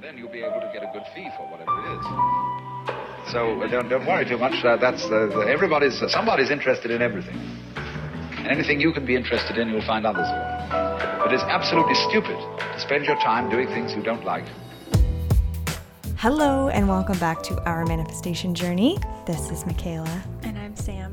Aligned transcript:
And 0.00 0.08
then 0.08 0.16
you'll 0.16 0.32
be 0.32 0.42
able 0.42 0.62
to 0.62 0.70
get 0.72 0.82
a 0.82 0.90
good 0.94 1.02
fee 1.14 1.28
for 1.36 1.46
whatever 1.50 1.76
it 1.78 1.98
is. 1.98 3.32
So 3.32 3.60
uh, 3.60 3.66
don't, 3.66 3.90
don't 3.90 4.06
worry 4.06 4.24
too 4.24 4.38
much. 4.38 4.64
Uh, 4.64 4.78
that's 4.78 5.04
uh, 5.04 5.26
the, 5.26 5.40
everybody's 5.46 6.02
somebody's 6.10 6.48
interested 6.48 6.90
in 6.90 7.02
everything. 7.02 7.36
And 8.38 8.46
anything 8.46 8.80
you 8.80 8.94
can 8.94 9.04
be 9.04 9.14
interested 9.14 9.58
in, 9.58 9.68
you'll 9.68 9.84
find 9.84 10.06
others 10.06 10.26
will. 10.26 11.18
But 11.22 11.34
it's 11.34 11.42
absolutely 11.42 11.96
stupid 12.08 12.38
to 12.58 12.80
spend 12.80 13.04
your 13.04 13.16
time 13.16 13.50
doing 13.50 13.66
things 13.66 13.92
you 13.92 14.02
don't 14.02 14.24
like. 14.24 14.46
Hello, 16.16 16.70
and 16.70 16.88
welcome 16.88 17.18
back 17.18 17.42
to 17.42 17.62
our 17.68 17.84
manifestation 17.84 18.54
journey. 18.54 18.96
This 19.26 19.50
is 19.50 19.66
Michaela. 19.66 20.24
And 20.44 20.56
I'm 20.56 20.76
Sam. 20.76 21.12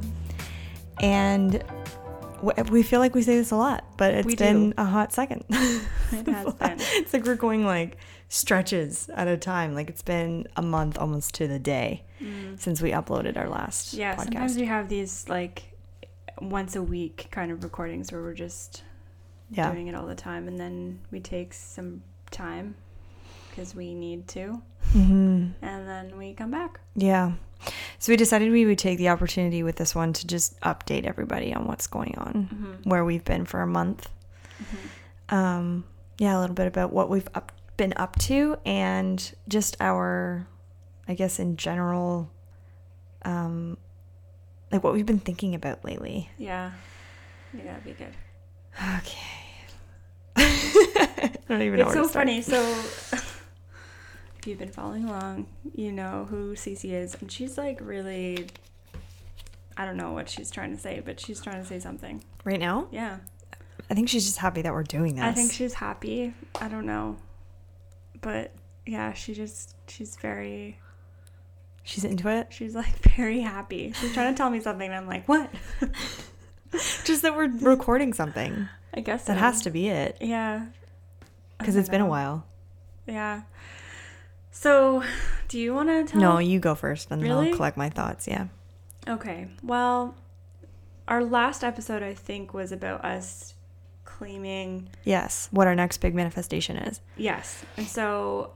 And 1.01 1.61
we 2.71 2.83
feel 2.83 3.01
like 3.01 3.15
we 3.15 3.21
say 3.21 3.35
this 3.35 3.51
a 3.51 3.57
lot, 3.57 3.83
but 3.97 4.13
it's 4.13 4.25
We 4.25 4.37
been 4.37 4.69
do. 4.69 4.75
a 4.77 4.85
hot 4.85 5.11
second. 5.11 5.43
It 5.49 5.81
has 6.27 6.53
been. 6.53 6.77
It's 6.79 7.11
like 7.11 7.25
we're 7.25 7.35
going 7.35 7.65
like 7.65 7.97
stretches 8.29 9.09
at 9.13 9.27
a 9.27 9.37
time. 9.37 9.73
Like 9.73 9.89
it's 9.89 10.01
been 10.01 10.47
a 10.55 10.61
month 10.61 10.97
almost 10.97 11.33
to 11.35 11.47
the 11.47 11.59
day 11.59 12.03
since 12.57 12.81
we 12.81 12.91
uploaded 12.91 13.37
our 13.37 13.47
last 13.47 13.93
Mm. 13.95 13.99
Yeah, 13.99 14.15
podcast. 14.15 14.23
sometimes 14.23 14.55
we 14.57 14.65
have 14.65 14.89
these 14.89 15.29
like 15.29 15.63
once 16.41 16.75
a 16.75 16.81
week 16.83 17.27
kind 17.31 17.51
of 17.51 17.63
recordings 17.63 18.11
where 18.11 18.21
we're 18.21 18.33
just 18.33 18.83
yeah. 19.51 19.71
doing 19.71 19.87
it 19.87 19.95
all 19.95 20.07
the 20.07 20.15
time 20.15 20.47
and 20.47 20.59
then 20.59 20.99
we 21.11 21.19
take 21.19 21.53
some 21.53 22.01
time 22.31 22.75
because 23.49 23.73
we 23.75 23.93
need 23.93 24.27
to 24.27 24.61
hmm 24.91 25.47
and 25.61 25.87
then 25.87 26.17
we 26.17 26.33
come 26.33 26.51
back. 26.51 26.79
Yeah. 26.95 27.33
So 27.99 28.11
we 28.11 28.17
decided 28.17 28.51
we 28.51 28.65
would 28.65 28.77
take 28.77 28.97
the 28.99 29.09
opportunity 29.09 29.63
with 29.63 29.75
this 29.77 29.95
one 29.95 30.13
to 30.13 30.27
just 30.27 30.59
update 30.61 31.05
everybody 31.05 31.53
on 31.53 31.65
what's 31.67 31.87
going 31.87 32.15
on, 32.17 32.49
Mm-hmm. 32.53 32.89
where 32.89 33.03
we've 33.05 33.25
been 33.25 33.45
for 33.45 33.61
a 33.61 33.67
month. 33.67 34.09
Um, 35.29 35.83
yeah, 36.19 36.37
a 36.37 36.39
little 36.39 36.55
bit 36.55 36.67
about 36.67 36.93
what 36.93 37.09
we've 37.09 37.27
up, 37.35 37.51
been 37.77 37.93
up 37.95 38.17
to 38.19 38.57
and 38.65 39.33
just 39.47 39.77
our, 39.79 40.47
I 41.07 41.13
guess, 41.13 41.39
in 41.39 41.57
general, 41.57 42.29
um, 43.23 43.77
like 44.71 44.83
what 44.83 44.93
we've 44.93 45.05
been 45.05 45.19
thinking 45.19 45.55
about 45.55 45.85
lately. 45.85 46.29
Yeah. 46.37 46.71
Yeah, 47.53 47.63
that'd 47.63 47.83
be 47.85 47.91
good. 47.93 48.13
Okay. 48.97 49.43
I 50.37 51.31
don't 51.49 51.61
even 51.61 51.79
know 51.79 51.85
It's 51.85 51.93
so 51.93 52.07
funny. 52.07 52.41
So 52.41 52.59
if 53.13 54.43
you've 54.45 54.59
been 54.59 54.71
following 54.71 55.05
along, 55.05 55.47
you 55.73 55.91
know 55.91 56.27
who 56.29 56.53
Cece 56.53 56.91
is 56.91 57.15
and 57.21 57.31
she's 57.31 57.57
like 57.57 57.79
really 57.81 58.47
I 59.77 59.85
don't 59.85 59.97
know 59.97 60.11
what 60.11 60.27
she's 60.29 60.49
trying 60.51 60.75
to 60.75 60.81
say, 60.81 61.01
but 61.05 61.19
she's 61.19 61.39
trying 61.39 61.61
to 61.61 61.67
say 61.67 61.79
something. 61.79 62.23
Right 62.43 62.59
now, 62.59 62.87
Yeah. 62.91 63.17
I 63.89 63.93
think 63.93 64.09
she's 64.09 64.25
just 64.25 64.39
happy 64.39 64.61
that 64.63 64.73
we're 64.73 64.83
doing 64.83 65.15
this. 65.15 65.23
I 65.23 65.31
think 65.31 65.51
she's 65.53 65.73
happy. 65.75 66.33
I 66.59 66.67
don't 66.67 66.85
know. 66.85 67.15
But 68.21 68.51
yeah, 68.85 69.13
she 69.13 69.33
just 69.33 69.75
she's 69.87 70.15
very 70.15 70.79
she's 71.83 72.03
into 72.03 72.29
it. 72.29 72.47
she's 72.51 72.75
like 72.75 72.95
very 73.15 73.41
happy. 73.41 73.93
She's 73.93 74.13
trying 74.13 74.33
to 74.33 74.37
tell 74.37 74.49
me 74.49 74.59
something 74.59 74.87
and 74.87 74.95
I'm 74.95 75.07
like, 75.07 75.27
"What?" 75.27 75.49
Just 77.05 77.21
that 77.21 77.35
we're 77.35 77.47
recording 77.47 78.13
something. 78.13 78.67
I 78.93 78.99
guess 78.99 79.25
That 79.25 79.37
has 79.37 79.61
to 79.61 79.69
be 79.69 79.87
it. 79.87 80.17
Yeah. 80.19 80.65
Because 81.57 81.75
it's 81.75 81.89
been 81.89 82.01
a 82.01 82.05
while. 82.07 82.45
Yeah. 83.05 83.43
So, 84.51 85.03
do 85.47 85.59
you 85.59 85.73
want 85.73 85.89
to 85.89 86.11
tell 86.11 86.19
No, 86.19 86.39
you 86.39 86.59
go 86.59 86.75
first, 86.75 87.09
and 87.11 87.21
then 87.21 87.31
I'll 87.31 87.53
collect 87.55 87.77
my 87.77 87.89
thoughts. 87.89 88.27
Yeah. 88.27 88.47
Okay. 89.07 89.47
Well, 89.63 90.15
our 91.07 91.23
last 91.23 91.63
episode 91.63 92.03
I 92.03 92.13
think 92.13 92.53
was 92.53 92.71
about 92.71 93.05
us 93.05 93.53
claiming 94.17 94.89
Yes. 95.03 95.47
What 95.51 95.67
our 95.67 95.75
next 95.75 95.97
big 95.97 96.15
manifestation 96.15 96.77
is. 96.77 97.01
yes. 97.17 97.63
And 97.77 97.87
so 97.87 98.51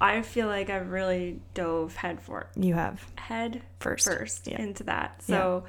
I 0.00 0.22
feel 0.22 0.46
like 0.46 0.70
I've 0.70 0.90
really 0.90 1.40
dove 1.54 1.96
head 1.96 2.20
for 2.20 2.48
You 2.56 2.74
have. 2.74 3.04
head 3.16 3.62
First. 3.80 4.06
first 4.06 4.46
Yeah. 4.46 4.60
into 4.60 4.84
that. 4.84 5.22
So 5.22 5.64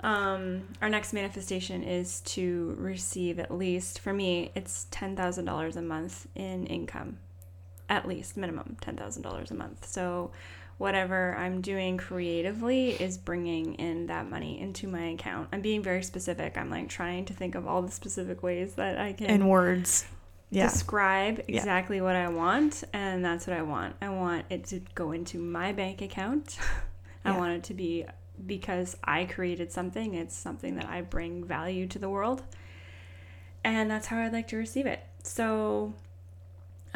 um 0.00 0.68
our 0.82 0.90
next 0.90 1.12
manifestation 1.14 1.82
is 1.82 2.20
to 2.20 2.74
receive 2.78 3.38
at 3.38 3.50
least 3.50 3.98
for 4.00 4.12
me 4.12 4.50
it's 4.54 4.86
$10,000 4.90 5.76
a 5.76 5.82
month 5.82 6.26
in 6.34 6.66
income. 6.66 7.18
At 7.88 8.06
least 8.08 8.36
minimum 8.36 8.76
$10,000 8.82 9.50
a 9.50 9.54
month. 9.54 9.86
So 9.86 10.32
whatever 10.78 11.34
I'm 11.36 11.60
doing 11.60 11.96
creatively 11.96 12.90
is 12.90 13.16
bringing 13.16 13.74
in 13.76 14.06
that 14.08 14.28
money 14.28 14.60
into 14.60 14.86
my 14.88 15.06
account. 15.10 15.48
I'm 15.52 15.60
being 15.62 15.82
very 15.82 16.02
specific. 16.02 16.58
I'm 16.58 16.68
like 16.70 16.88
trying 16.88 17.24
to 17.26 17.32
think 17.34 17.54
of 17.54 17.66
all 17.66 17.82
the 17.82 17.90
specific 17.92 18.42
ways 18.42 18.74
that 18.74 18.98
I 18.98 19.12
can 19.12 19.30
In 19.30 19.48
words. 19.48 20.04
Yeah. 20.50 20.68
describe 20.68 21.42
Yeah. 21.48 21.56
exactly 21.58 22.00
what 22.00 22.14
I 22.16 22.28
want, 22.28 22.84
and 22.92 23.24
that's 23.24 23.46
what 23.46 23.56
I 23.56 23.62
want. 23.62 23.96
I 24.02 24.10
want 24.10 24.44
it 24.50 24.64
to 24.66 24.80
go 24.94 25.12
into 25.12 25.38
my 25.38 25.72
bank 25.72 26.02
account. 26.02 26.58
I 27.24 27.30
Yeah. 27.30 27.38
want 27.38 27.52
it 27.52 27.64
to 27.64 27.74
be 27.74 28.04
because 28.46 28.96
I 29.02 29.24
created 29.24 29.72
something, 29.72 30.14
it's 30.14 30.36
something 30.36 30.76
that 30.76 30.84
I 30.86 31.00
bring 31.00 31.42
value 31.44 31.86
to 31.88 31.98
the 31.98 32.08
world. 32.10 32.42
And 33.64 33.90
that's 33.90 34.06
how 34.08 34.18
I'd 34.18 34.32
like 34.32 34.48
to 34.48 34.56
receive 34.56 34.86
it. 34.86 35.00
So, 35.22 35.94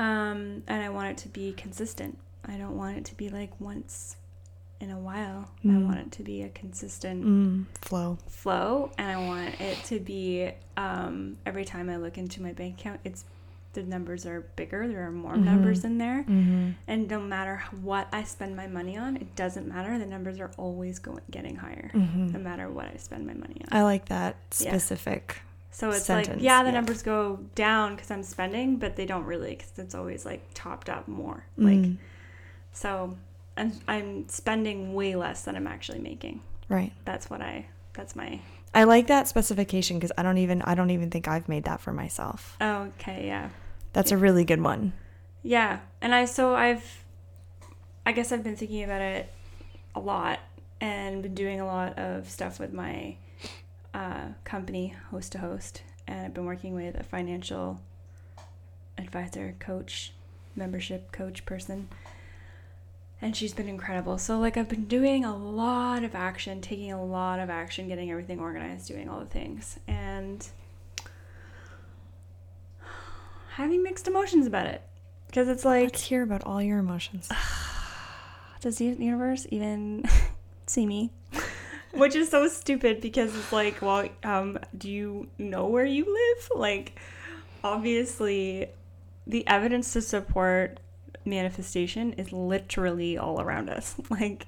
um, 0.00 0.62
and 0.66 0.82
I 0.82 0.88
want 0.88 1.10
it 1.10 1.16
to 1.18 1.28
be 1.28 1.52
consistent. 1.52 2.18
I 2.46 2.56
don't 2.56 2.76
want 2.76 2.96
it 2.98 3.04
to 3.06 3.14
be 3.16 3.28
like 3.28 3.60
once 3.60 4.16
in 4.80 4.90
a 4.90 4.98
while. 4.98 5.50
I 5.62 5.68
Mm. 5.68 5.86
want 5.86 5.98
it 5.98 6.12
to 6.12 6.22
be 6.22 6.42
a 6.42 6.48
consistent 6.48 7.22
Mm, 7.24 7.66
flow. 7.82 8.16
flow 8.26 8.90
and 8.96 9.10
I 9.10 9.18
want 9.18 9.60
it 9.60 9.76
to 9.84 10.00
be 10.00 10.50
um, 10.78 11.36
every 11.44 11.66
time 11.66 11.90
I 11.90 11.96
look 11.96 12.16
into 12.16 12.40
my 12.42 12.52
bank 12.52 12.80
account, 12.80 13.00
it's 13.04 13.24
the 13.74 13.82
numbers 13.84 14.24
are 14.26 14.40
bigger. 14.56 14.88
There 14.88 15.06
are 15.06 15.12
more 15.12 15.36
numbers 15.36 15.84
in 15.84 15.98
there, 15.98 16.24
Mm-hmm. 16.26 16.70
and 16.88 17.08
no 17.08 17.20
matter 17.20 17.62
what 17.82 18.08
I 18.10 18.24
spend 18.24 18.56
my 18.56 18.66
money 18.66 18.96
on, 18.96 19.16
it 19.16 19.36
doesn't 19.36 19.68
matter. 19.68 19.96
The 19.98 20.06
numbers 20.06 20.40
are 20.40 20.50
always 20.56 20.98
going 20.98 21.20
getting 21.30 21.56
higher, 21.56 21.90
Mm-hmm. 21.94 22.28
no 22.32 22.38
matter 22.40 22.68
what 22.70 22.86
I 22.86 22.96
spend 22.96 23.26
my 23.26 23.34
money 23.34 23.60
on. 23.70 23.78
I 23.78 23.82
like 23.82 24.06
that 24.06 24.36
Yeah. 24.58 24.70
So 25.72 25.91
it's 25.91 26.04
sentence, 26.04 26.36
like, 26.36 26.42
yeah, 26.42 26.62
the 26.62 26.69
yeah. 26.70 26.75
numbers 26.75 27.03
go 27.03 27.38
down 27.54 27.94
because 27.94 28.10
I'm 28.10 28.22
spending, 28.25 28.76
but 28.76 28.97
they 28.97 29.06
don't 29.06 29.25
really 29.25 29.50
because 29.56 29.72
it's 29.78 29.94
always 29.94 30.25
like 30.26 30.42
topped 30.54 30.88
up 30.88 31.06
more. 31.08 31.44
Like 31.56 31.76
Mm, 31.78 31.97
so, 32.72 33.16
I'm 33.56 33.72
I'm 33.88 34.28
spending 34.28 34.94
way 34.94 35.14
less 35.16 35.42
than 35.42 35.56
I'm 35.56 35.66
actually 35.66 36.00
making. 36.00 36.42
right. 36.69 36.92
That's 37.04 37.30
what 37.30 37.41
I. 37.41 37.66
That's 37.94 38.14
my. 38.16 38.41
I 38.75 38.84
like 38.84 39.09
that 39.09 39.26
specification 39.28 39.98
because 39.98 40.12
I 40.19 40.22
don't 40.22 40.38
even 40.38 40.62
I 40.62 40.75
don't 40.75 40.91
even 40.91 41.10
think 41.10 41.26
I've 41.28 41.48
made 41.48 41.64
that 41.64 41.80
for 41.80 41.92
myself. 41.92 42.56
Oh, 42.60 42.91
okay, 42.98 43.26
yeah. 43.26 43.50
That's 43.92 44.12
a 44.12 44.16
really 44.16 44.44
good 44.44 44.60
one. 44.62 44.92
Yeah, 45.42 45.80
and 46.00 46.14
I 46.14 46.25
so 46.26 46.54
I've 46.54 47.04
I 48.04 48.12
guess 48.12 48.32
I've 48.32 48.42
been 48.44 48.56
thinking 48.56 48.82
about 48.84 49.00
it 49.03 49.32
a 49.94 50.00
lot 50.00 50.41
and 50.80 51.22
been 51.22 51.34
doing 51.34 51.60
a 51.60 51.66
lot 51.66 51.98
of 51.98 52.28
stuff 52.30 52.59
with 52.60 52.72
my 52.72 53.16
uh, 53.94 54.28
company, 54.44 54.94
Host 55.10 55.32
to 55.32 55.38
Host, 55.38 55.82
and 56.06 56.26
I've 56.26 56.34
been 56.34 56.44
working 56.44 56.74
with 56.74 56.98
a 56.98 57.02
financial 57.02 57.80
advisor, 58.98 59.54
coach, 59.58 60.12
membership 60.54 61.12
coach 61.12 61.44
person. 61.44 61.88
And 63.22 63.36
she's 63.36 63.52
been 63.52 63.68
incredible. 63.68 64.16
So 64.18 64.38
like 64.38 64.56
I've 64.56 64.68
been 64.68 64.86
doing 64.86 65.24
a 65.24 65.36
lot 65.36 66.04
of 66.04 66.14
action, 66.14 66.60
taking 66.60 66.90
a 66.90 67.04
lot 67.04 67.38
of 67.38 67.50
action, 67.50 67.88
getting 67.88 68.10
everything 68.10 68.40
organized, 68.40 68.88
doing 68.88 69.08
all 69.08 69.20
the 69.20 69.26
things. 69.26 69.78
And 69.86 70.46
having 73.50 73.82
mixed 73.82 74.08
emotions 74.08 74.46
about 74.46 74.66
it. 74.66 74.82
Because 75.26 75.48
it's 75.48 75.64
like 75.64 75.84
Let's 75.84 76.02
hear 76.02 76.22
about 76.22 76.44
all 76.44 76.62
your 76.62 76.78
emotions. 76.78 77.28
does 78.60 78.78
the 78.78 78.86
universe 78.86 79.46
even 79.50 80.04
see 80.66 80.86
me? 80.86 81.10
Which 81.92 82.14
is 82.14 82.30
so 82.30 82.46
stupid 82.48 83.00
because 83.00 83.34
it's 83.34 83.52
like, 83.52 83.82
well, 83.82 84.08
um, 84.22 84.58
do 84.76 84.88
you 84.88 85.28
know 85.38 85.66
where 85.66 85.84
you 85.84 86.04
live? 86.04 86.48
Like, 86.54 86.98
obviously, 87.64 88.68
the 89.26 89.46
evidence 89.46 89.92
to 89.94 90.02
support 90.02 90.80
manifestation 91.24 92.12
is 92.15 92.32
literally 92.32 93.18
all 93.18 93.41
around 93.41 93.68
us. 93.70 93.94
Like, 94.10 94.47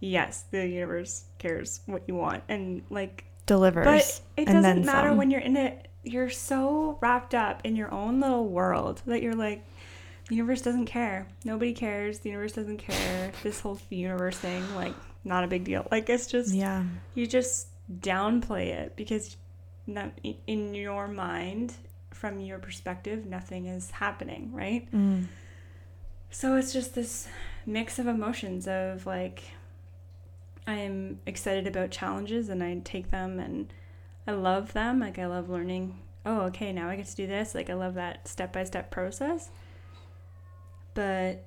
yes, 0.00 0.44
the 0.50 0.66
universe 0.66 1.24
cares 1.38 1.80
what 1.86 2.02
you 2.06 2.14
want, 2.14 2.42
and 2.48 2.82
like, 2.90 3.24
Delivers. 3.46 3.84
but 3.84 4.20
it 4.36 4.46
doesn't 4.46 4.84
matter 4.84 5.08
some. 5.10 5.16
when 5.18 5.30
you're 5.30 5.40
in 5.40 5.56
it. 5.56 5.88
You're 6.02 6.30
so 6.30 6.98
wrapped 7.00 7.34
up 7.34 7.62
in 7.64 7.74
your 7.74 7.92
own 7.92 8.20
little 8.20 8.46
world 8.48 9.02
that 9.06 9.22
you're 9.22 9.34
like, 9.34 9.64
the 10.28 10.36
universe 10.36 10.62
doesn't 10.62 10.86
care. 10.86 11.26
Nobody 11.44 11.72
cares. 11.72 12.20
The 12.20 12.30
universe 12.30 12.52
doesn't 12.52 12.78
care. 12.78 13.32
This 13.42 13.60
whole 13.60 13.78
universe 13.90 14.36
thing, 14.38 14.62
like, 14.76 14.94
not 15.26 15.44
a 15.44 15.46
big 15.46 15.64
deal. 15.64 15.86
Like, 15.90 16.08
it's 16.08 16.26
just, 16.26 16.54
Yeah. 16.54 16.84
you 17.14 17.26
just 17.26 17.68
downplay 18.00 18.68
it 18.68 18.96
because 18.96 19.36
in 20.46 20.74
your 20.74 21.06
mind, 21.08 21.74
from 22.12 22.40
your 22.40 22.58
perspective, 22.58 23.26
nothing 23.26 23.66
is 23.66 23.90
happening, 23.90 24.50
right? 24.52 24.90
Mm. 24.92 25.26
So 26.30 26.56
it's 26.56 26.72
just 26.72 26.94
this 26.94 27.28
mix 27.66 27.98
of 27.98 28.06
emotions 28.06 28.66
of 28.66 29.06
like 29.06 29.42
I'm 30.66 31.20
excited 31.26 31.66
about 31.66 31.90
challenges 31.90 32.48
and 32.48 32.62
I 32.62 32.80
take 32.84 33.10
them 33.10 33.38
and 33.38 33.72
I 34.26 34.32
love 34.32 34.72
them. 34.72 34.98
Like 35.00 35.18
I 35.18 35.26
love 35.26 35.48
learning, 35.48 35.98
oh, 36.24 36.40
okay, 36.46 36.72
now 36.72 36.88
I 36.90 36.96
get 36.96 37.06
to 37.06 37.16
do 37.16 37.26
this. 37.28 37.54
Like 37.54 37.70
I 37.70 37.74
love 37.74 37.94
that 37.94 38.26
step 38.26 38.52
by 38.52 38.64
step 38.64 38.90
process. 38.90 39.50
but 40.94 41.44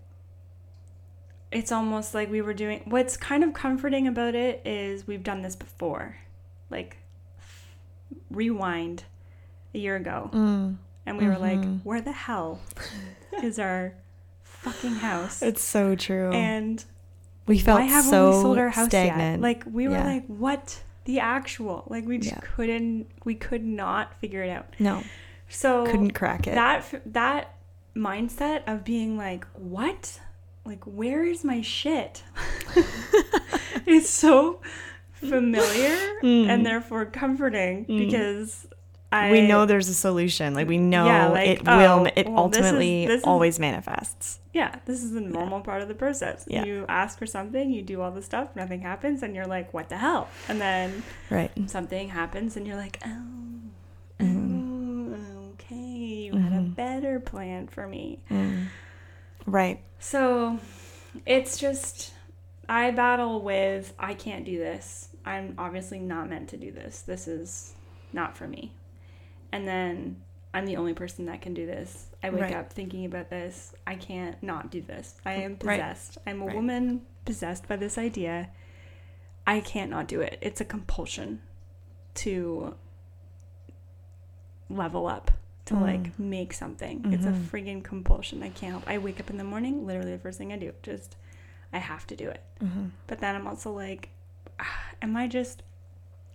it's 1.51 1.71
almost 1.71 2.13
like 2.13 2.29
we 2.29 2.41
were 2.41 2.53
doing 2.53 2.81
what's 2.85 3.17
kind 3.17 3.43
of 3.43 3.53
comforting 3.53 4.07
about 4.07 4.35
it 4.35 4.61
is 4.65 5.07
we've 5.07 5.23
done 5.23 5.41
this 5.41 5.55
before. 5.55 6.17
Like 6.69 6.97
rewind 8.29 9.03
a 9.73 9.77
year 9.79 9.95
ago. 9.95 10.29
Mm. 10.33 10.77
And 11.05 11.17
we 11.17 11.25
were 11.27 11.37
like, 11.37 11.63
where 11.81 12.01
the 12.01 12.11
hell 12.11 12.59
is 13.43 13.57
our 13.59 13.93
fucking 14.43 14.95
house? 14.95 15.41
It's 15.41 15.63
so 15.63 15.95
true. 15.95 16.31
and 16.31 16.83
we 17.47 17.57
felt 17.57 17.79
why 17.79 17.85
haven't 17.87 18.11
so 18.11 18.27
we 18.29 18.33
sold 18.43 18.57
our 18.59 18.69
house 18.69 18.87
stagnant. 18.89 19.37
yet? 19.37 19.41
Like 19.41 19.63
we 19.65 19.87
were 19.87 19.95
Yeah. 19.95 20.05
like, 20.05 20.27
what 20.27 20.83
the 21.05 21.19
actual? 21.19 21.83
Like 21.87 22.05
we 22.05 22.19
just 22.19 22.35
Yeah. 22.35 22.41
couldn't 22.55 23.07
we 23.25 23.33
could 23.33 23.63
not 23.65 24.13
figure 24.19 24.43
it 24.43 24.51
out. 24.51 24.67
no, 24.77 25.01
So 25.47 25.85
couldn't 25.87 26.11
crack 26.11 26.45
it. 26.45 26.53
that 26.53 27.01
that 27.11 27.55
mindset 27.95 28.61
of 28.67 28.83
being 28.83 29.17
like 29.17 29.47
what 29.55 30.19
like 30.69 30.83
where 30.86 31.24
is 31.24 31.44
my 31.44 31.62
shit 31.62 32.24
it's 33.86 34.10
so 34.10 34.62
familiar 35.13 35.98
and 36.24 36.66
therefore 36.66 37.06
comforting 37.06 37.83
because 37.83 38.68
I 39.12 39.30
Mm. 39.30 39.31
we 39.31 39.48
know 39.48 39.66
there's 39.66 39.89
a 39.89 39.94
solution. 39.95 40.54
Like 40.54 40.68
we 40.68 40.77
know 40.77 41.07
Yeah, 41.07 41.27
like, 41.30 41.50
it 41.50 41.62
oh, 41.68 41.77
will. 41.77 42.06
It 42.16 42.27
well, 42.30 42.48
this 42.48 42.60
is- 42.60 42.66
ultimately 42.66 43.07
this 43.07 43.18
is- 43.21 43.24
always 43.25 43.57
manifests. 43.60 44.39
yeah 44.54 44.75
this 44.86 45.04
is 45.04 45.16
a 45.16 45.21
normal 45.21 45.62
part 45.62 45.81
of 45.81 45.88
the 45.88 45.95
process 45.95 46.45
Yeah. 46.48 46.63
you 46.66 46.86
ask 46.88 47.18
for 47.18 47.25
something 47.25 47.71
you 47.71 47.81
do 47.81 48.01
all 48.01 48.12
the 48.12 48.21
stuff 48.21 48.56
nothing 48.56 48.81
happens 48.81 49.24
and 49.24 49.36
you're 49.36 49.48
like 49.48 49.74
what 49.74 49.89
the 49.89 49.98
hell 49.98 50.27
and 50.48 50.62
then 50.62 51.01
Right. 51.31 51.51
something 51.69 52.10
happens 52.10 52.56
and 52.56 52.68
you're 52.68 52.75
like 52.77 53.00
oh 53.06 53.10
Mm-hmm. 54.19 55.13
oh 55.13 55.51
okay 55.54 55.75
you 55.75 56.36
had 56.36 56.54
a 56.54 56.62
better 56.62 57.19
plan 57.19 57.68
for 57.68 57.88
me 57.88 58.19
Right. 59.49 59.81
So 59.99 60.59
it's 61.25 61.57
just, 61.57 62.13
I 62.67 62.91
battle 62.91 63.41
with, 63.41 63.93
I 63.97 64.13
can't 64.13 64.45
do 64.45 64.57
this. 64.59 65.09
I'm 65.25 65.55
obviously 65.57 65.99
not 65.99 66.29
meant 66.29 66.49
to 66.49 66.57
do 66.57 66.71
this. 66.71 67.01
This 67.01 67.27
is 67.27 67.73
not 68.13 68.37
for 68.37 68.47
me. 68.47 68.73
And 69.51 69.67
then 69.67 70.21
I'm 70.53 70.65
the 70.65 70.77
only 70.77 70.93
person 70.93 71.25
that 71.25 71.41
can 71.41 71.53
do 71.55 71.65
this. 71.65 72.07
I 72.21 72.29
wake 72.29 72.41
Right. 72.41 72.53
up 72.55 72.71
thinking 72.71 73.05
about 73.05 73.29
this. 73.29 73.73
I 73.87 73.95
can't 73.95 74.41
not 74.43 74.69
do 74.69 74.81
this. 74.81 75.15
I 75.25 75.33
am 75.33 75.53
Right. 75.53 75.59
possessed. 75.79 76.17
I'm 76.27 76.41
a 76.41 76.45
Right. 76.45 76.55
woman 76.55 77.05
possessed 77.25 77.67
by 77.67 77.75
this 77.75 77.97
idea. 77.97 78.49
I 79.47 79.61
can't 79.61 79.89
not 79.89 80.07
do 80.07 80.21
it. 80.21 80.37
It's 80.41 80.61
a 80.61 80.65
compulsion 80.65 81.41
to 82.15 82.75
level 84.69 85.07
up, 85.07 85.31
to 85.69 85.75
Mm. 85.75 85.81
like 85.81 86.19
make 86.19 86.54
something. 86.54 87.01
It's 87.13 87.25
a 87.25 87.30
Mm-hmm. 87.30 87.56
friggin' 87.56 87.83
compulsion. 87.83 88.44
I 88.44 88.50
can't 88.50 88.71
help. 88.74 88.83
I 88.88 88.98
wake 89.00 89.19
up 89.19 89.30
in 89.30 89.38
the 89.38 89.44
morning, 89.44 89.86
literally 89.88 90.12
the 90.12 90.19
first 90.19 90.38
thing 90.38 90.51
I 90.54 90.57
do, 90.57 90.74
just 90.83 91.16
I 91.74 91.77
have 91.80 92.06
to 92.07 92.16
do 92.16 92.27
it. 92.30 92.42
Mm-hmm. 92.63 92.86
But 93.07 93.19
then 93.19 93.36
I'm 93.36 93.48
also 93.48 93.71
like, 93.71 94.10
am 95.01 95.16
I 95.18 95.27
just? 95.27 95.63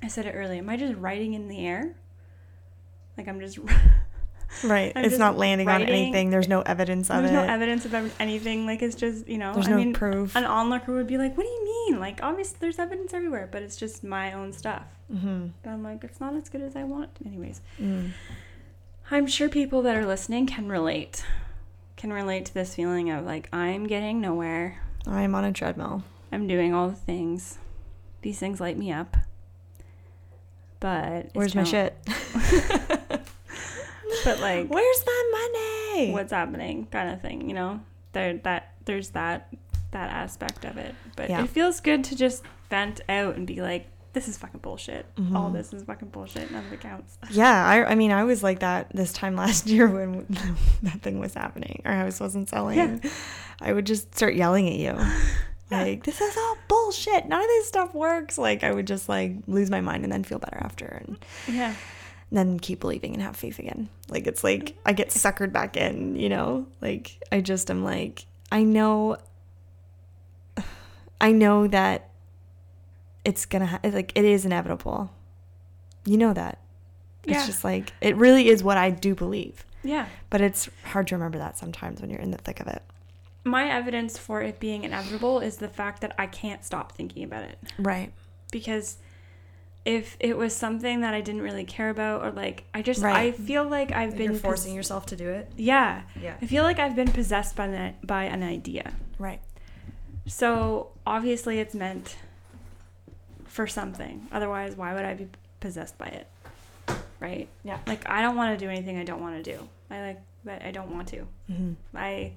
I 0.02 0.08
said 0.08 0.26
it 0.26 0.32
earlier. 0.32 0.58
Am 0.60 0.68
I 0.68 0.76
just 0.76 0.94
writing 0.96 1.34
in 1.34 1.48
the 1.48 1.66
air? 1.66 1.94
Like 3.16 3.28
I'm 3.28 3.40
just. 3.40 3.58
Right. 4.62 4.92
I'm 4.94 5.04
it's 5.04 5.14
just 5.14 5.18
not 5.18 5.36
landing 5.36 5.68
on 5.68 5.82
anything. 5.82 6.30
There's 6.30 6.46
no 6.46 6.60
evidence 6.62 7.10
of 7.10 7.18
There's 7.24 7.30
it. 7.30 7.34
no 7.34 7.42
evidence 7.42 7.84
of 7.86 7.92
anything. 8.20 8.66
Like 8.66 8.82
it's 8.82 8.94
just 8.94 9.26
you 9.26 9.36
know. 9.36 9.52
There's 9.52 9.66
I 9.66 9.70
no 9.70 9.76
mean, 9.78 9.92
proof. 9.92 10.36
An 10.36 10.44
onlooker 10.44 10.94
would 10.94 11.08
be 11.08 11.18
like, 11.18 11.36
"What 11.36 11.42
do 11.42 11.48
you 11.50 11.64
mean? 11.64 11.98
Like 11.98 12.20
obviously 12.22 12.58
there's 12.60 12.78
evidence 12.78 13.12
everywhere, 13.12 13.48
but 13.50 13.62
it's 13.62 13.74
just 13.74 14.04
my 14.04 14.32
own 14.32 14.52
stuff." 14.52 14.84
mm-hmm. 15.12 15.46
But 15.64 15.70
I'm 15.70 15.82
like, 15.82 16.04
it's 16.04 16.20
not 16.20 16.34
as 16.36 16.48
good 16.50 16.60
as 16.62 16.76
I 16.76 16.84
want. 16.84 17.10
Anyways, 17.26 17.62
Mm. 17.82 18.10
I'm 19.10 19.26
sure 19.26 19.48
people 19.48 19.82
that 19.82 19.96
are 19.96 20.06
listening 20.06 20.46
can 20.46 20.68
relate. 20.68 21.24
Can 21.96 22.12
relate 22.12 22.46
to 22.46 22.54
this 22.54 22.74
feeling 22.74 23.10
of 23.10 23.24
like 23.24 23.48
I'm 23.52 23.86
getting 23.86 24.20
nowhere. 24.20 24.80
I'm 25.06 25.34
on 25.34 25.44
a 25.44 25.52
treadmill. 25.52 26.02
I'm 26.32 26.46
doing 26.46 26.74
all 26.74 26.88
the 26.88 26.94
things. 26.96 27.58
These 28.22 28.38
things 28.38 28.60
light 28.60 28.78
me 28.78 28.90
up. 28.92 29.16
But 30.80 31.30
Where's 31.32 31.54
my 31.54 31.64
shit? 31.64 31.96
But 34.24 34.40
like, 34.40 34.68
Where's 34.68 35.04
my 35.04 35.30
money? 35.92 36.12
what's 36.12 36.32
happening, 36.32 36.86
kind 36.90 37.10
of 37.10 37.20
thing. 37.20 37.46
You 37.48 37.54
know, 37.54 37.80
there 38.12 38.38
that 38.38 38.72
there's 38.86 39.10
that 39.10 39.52
that 39.90 40.10
aspect 40.10 40.64
of 40.64 40.78
it. 40.78 40.94
But 41.14 41.28
Yeah. 41.28 41.44
it 41.44 41.50
feels 41.50 41.80
good 41.80 42.04
to 42.04 42.16
just 42.16 42.42
vent 42.70 43.00
out 43.08 43.36
and 43.36 43.46
be 43.46 43.60
like, 43.60 43.86
this 44.14 44.26
is 44.28 44.38
fucking 44.38 44.60
bullshit. 44.60 45.04
All 45.34 45.50
Mhm. 45.50 45.52
this 45.52 45.72
is 45.72 45.82
fucking 45.82 46.08
bullshit. 46.08 46.50
None 46.50 46.64
of 46.64 46.72
it 46.72 46.80
counts. 46.80 47.18
Yeah, 47.30 47.66
I, 47.66 47.84
I 47.90 47.94
mean, 47.94 48.10
I 48.12 48.24
was 48.24 48.42
like 48.42 48.60
that 48.60 48.90
this 48.94 49.12
time 49.12 49.36
last 49.44 49.66
year 49.66 49.86
when 49.88 50.24
that 50.82 51.02
thing 51.02 51.18
was 51.20 51.34
happening. 51.34 51.82
Our 51.84 51.92
house 51.94 52.18
wasn't 52.20 52.48
selling. 52.48 52.78
Yeah. 52.78 53.10
I 53.60 53.72
would 53.72 53.84
just 53.86 54.14
start 54.14 54.34
yelling 54.34 54.66
at 54.68 54.76
you. 54.76 54.98
Like, 55.70 56.04
this 56.04 56.20
is 56.20 56.36
all 56.36 56.56
bullshit. 56.68 57.26
None 57.26 57.40
of 57.40 57.46
this 57.46 57.68
stuff 57.68 57.94
works. 57.94 58.38
Like, 58.38 58.62
I 58.64 58.72
would 58.72 58.86
just 58.86 59.08
like 59.08 59.36
lose 59.46 59.70
my 59.70 59.80
mind 59.80 60.04
and 60.04 60.12
then 60.12 60.22
feel 60.24 60.38
better 60.38 60.58
after 60.62 61.02
and 61.06 61.18
Yeah. 61.48 61.74
then 62.30 62.58
keep 62.60 62.80
believing 62.80 63.12
and 63.14 63.22
have 63.22 63.36
faith 63.36 63.58
again. 63.58 63.88
Like, 64.08 64.26
it's 64.26 64.44
like 64.44 64.76
I 64.86 64.92
get 64.92 65.08
suckered 65.10 65.52
back 65.52 65.76
in, 65.76 66.16
you 66.16 66.28
know? 66.28 66.66
Like, 66.80 67.18
I 67.32 67.40
just 67.40 67.70
am 67.70 67.82
like, 67.82 68.26
I 68.52 68.62
know, 68.62 69.16
I 71.20 71.32
know 71.32 71.66
that 71.68 72.10
it's 73.24 73.46
gonna, 73.46 73.66
ha- 73.66 73.80
like, 73.82 74.12
it 74.14 74.24
is 74.24 74.44
inevitable. 74.44 75.10
You 76.04 76.16
know 76.18 76.32
that. 76.34 76.58
Yeah. 77.24 77.36
It's 77.38 77.46
just 77.46 77.64
like 77.64 77.92
it 78.00 78.16
really 78.16 78.48
is 78.48 78.62
what 78.62 78.76
I 78.76 78.90
do 78.90 79.14
believe. 79.14 79.64
Yeah. 79.82 80.06
But 80.30 80.40
it's 80.42 80.68
hard 80.84 81.06
to 81.08 81.14
remember 81.14 81.38
that 81.38 81.56
sometimes 81.56 82.00
when 82.00 82.10
you're 82.10 82.20
in 82.20 82.30
the 82.30 82.38
thick 82.38 82.60
of 82.60 82.66
it. 82.66 82.82
My 83.44 83.68
evidence 83.68 84.16
for 84.18 84.42
it 84.42 84.58
being 84.60 84.84
inevitable 84.84 85.40
is 85.40 85.56
the 85.58 85.68
fact 85.68 86.00
that 86.02 86.14
I 86.18 86.26
can't 86.26 86.64
stop 86.64 86.92
thinking 86.92 87.24
about 87.24 87.44
it. 87.44 87.58
Right. 87.78 88.12
because 88.52 88.98
if 89.84 90.16
it 90.18 90.38
was 90.38 90.56
something 90.56 91.02
that 91.02 91.12
I 91.12 91.20
didn't 91.20 91.42
really 91.42 91.64
care 91.64 91.90
about 91.90 92.22
or 92.24 92.30
like 92.30 92.64
I 92.72 92.80
just 92.80 93.02
Right. 93.02 93.16
I 93.16 93.32
feel 93.32 93.64
like 93.68 93.92
I've 93.92 94.16
been 94.16 94.38
pos- 94.40 94.66
yourself 94.66 95.04
to 95.06 95.16
do 95.16 95.28
it. 95.28 95.52
yeah 95.56 96.02
Yeah. 96.18 96.36
I 96.40 96.46
feel 96.46 96.62
like 96.62 96.78
I've 96.78 96.96
been 96.96 97.12
possessed 97.12 97.54
by 97.54 97.66
an, 97.66 97.94
by 98.02 98.24
an 98.24 98.42
idea 98.42 98.92
Right. 99.18 99.40
so 100.26 100.92
obviously 101.06 101.58
it's 101.58 101.74
meant 101.74 102.16
for 103.54 103.66
something. 103.68 104.26
Otherwise 104.32 104.74
why 104.76 104.92
would 104.94 105.04
I 105.04 105.14
be 105.14 105.28
possessed 105.60 105.96
by 105.96 106.06
it? 106.06 106.26
Right? 107.20 107.48
Yeah. 107.62 107.78
like 107.86 108.08
I 108.10 108.20
don't 108.20 108.36
want 108.36 108.58
to 108.58 108.64
do 108.64 108.68
anything 108.70 108.98
I 108.98 109.04
don't 109.04 109.20
want 109.22 109.42
to 109.42 109.52
do. 109.56 109.68
I 109.90 110.00
like 110.08 110.20
that 110.44 110.62
I 110.64 110.72
don't 110.72 110.90
want 110.90 111.08
to. 111.08 111.26
Mm-hmm. 111.50 111.72
I 111.94 112.32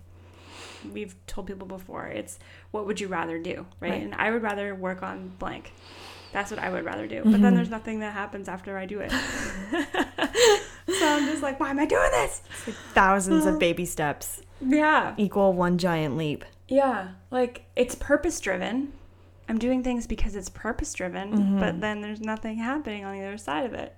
we've 0.94 1.16
told 1.26 1.48
people 1.48 1.68
before 1.68 2.06
it's 2.08 2.38
what 2.72 2.86
would 2.86 3.02
you 3.02 3.08
rather 3.08 3.40
do 3.40 3.66
right, 3.80 3.92
Right. 3.92 4.02
and 4.04 4.14
I 4.16 4.30
would 4.32 4.44
rather 4.44 4.76
work 4.76 5.02
on 5.04 5.32
blank. 5.40 5.74
That's 6.34 6.52
what 6.52 6.60
I 6.60 6.70
would 6.70 6.86
rather 6.86 7.08
do. 7.08 7.24
But 7.24 7.42
then 7.42 7.56
there's 7.56 7.70
nothing 7.70 8.00
that 8.02 8.14
happens 8.14 8.48
after 8.48 8.78
I 8.78 8.86
do 8.86 9.00
it. 9.02 9.12
So 11.00 11.06
I'm 11.06 11.26
just 11.28 11.44
like 11.44 11.60
why 11.60 11.70
am 11.70 11.80
I 11.80 11.86
doing 11.86 12.10
this? 12.12 12.42
Thousands 12.94 13.46
of 13.46 13.60
baby 13.60 13.86
steps 13.86 14.42
yeah. 14.66 15.14
equal 15.18 15.52
one 15.54 15.78
giant 15.78 16.16
leap. 16.18 16.46
yeah. 16.70 17.10
Like 17.30 17.66
it's 17.76 17.94
purpose 17.96 18.40
driven 18.40 18.94
I'm 19.50 19.58
doing 19.58 19.84
things 19.84 20.08
because 20.08 20.36
it's 20.36 20.50
purpose 20.50 20.94
driven 20.94 21.32
Mm-hmm. 21.32 21.60
but 21.60 21.82
then 21.82 22.02
there's 22.02 22.20
nothing 22.22 22.58
happening 22.58 23.06
on 23.06 23.14
the 23.18 23.26
other 23.26 23.38
side 23.38 23.66
of 23.66 23.74
it 23.74 23.96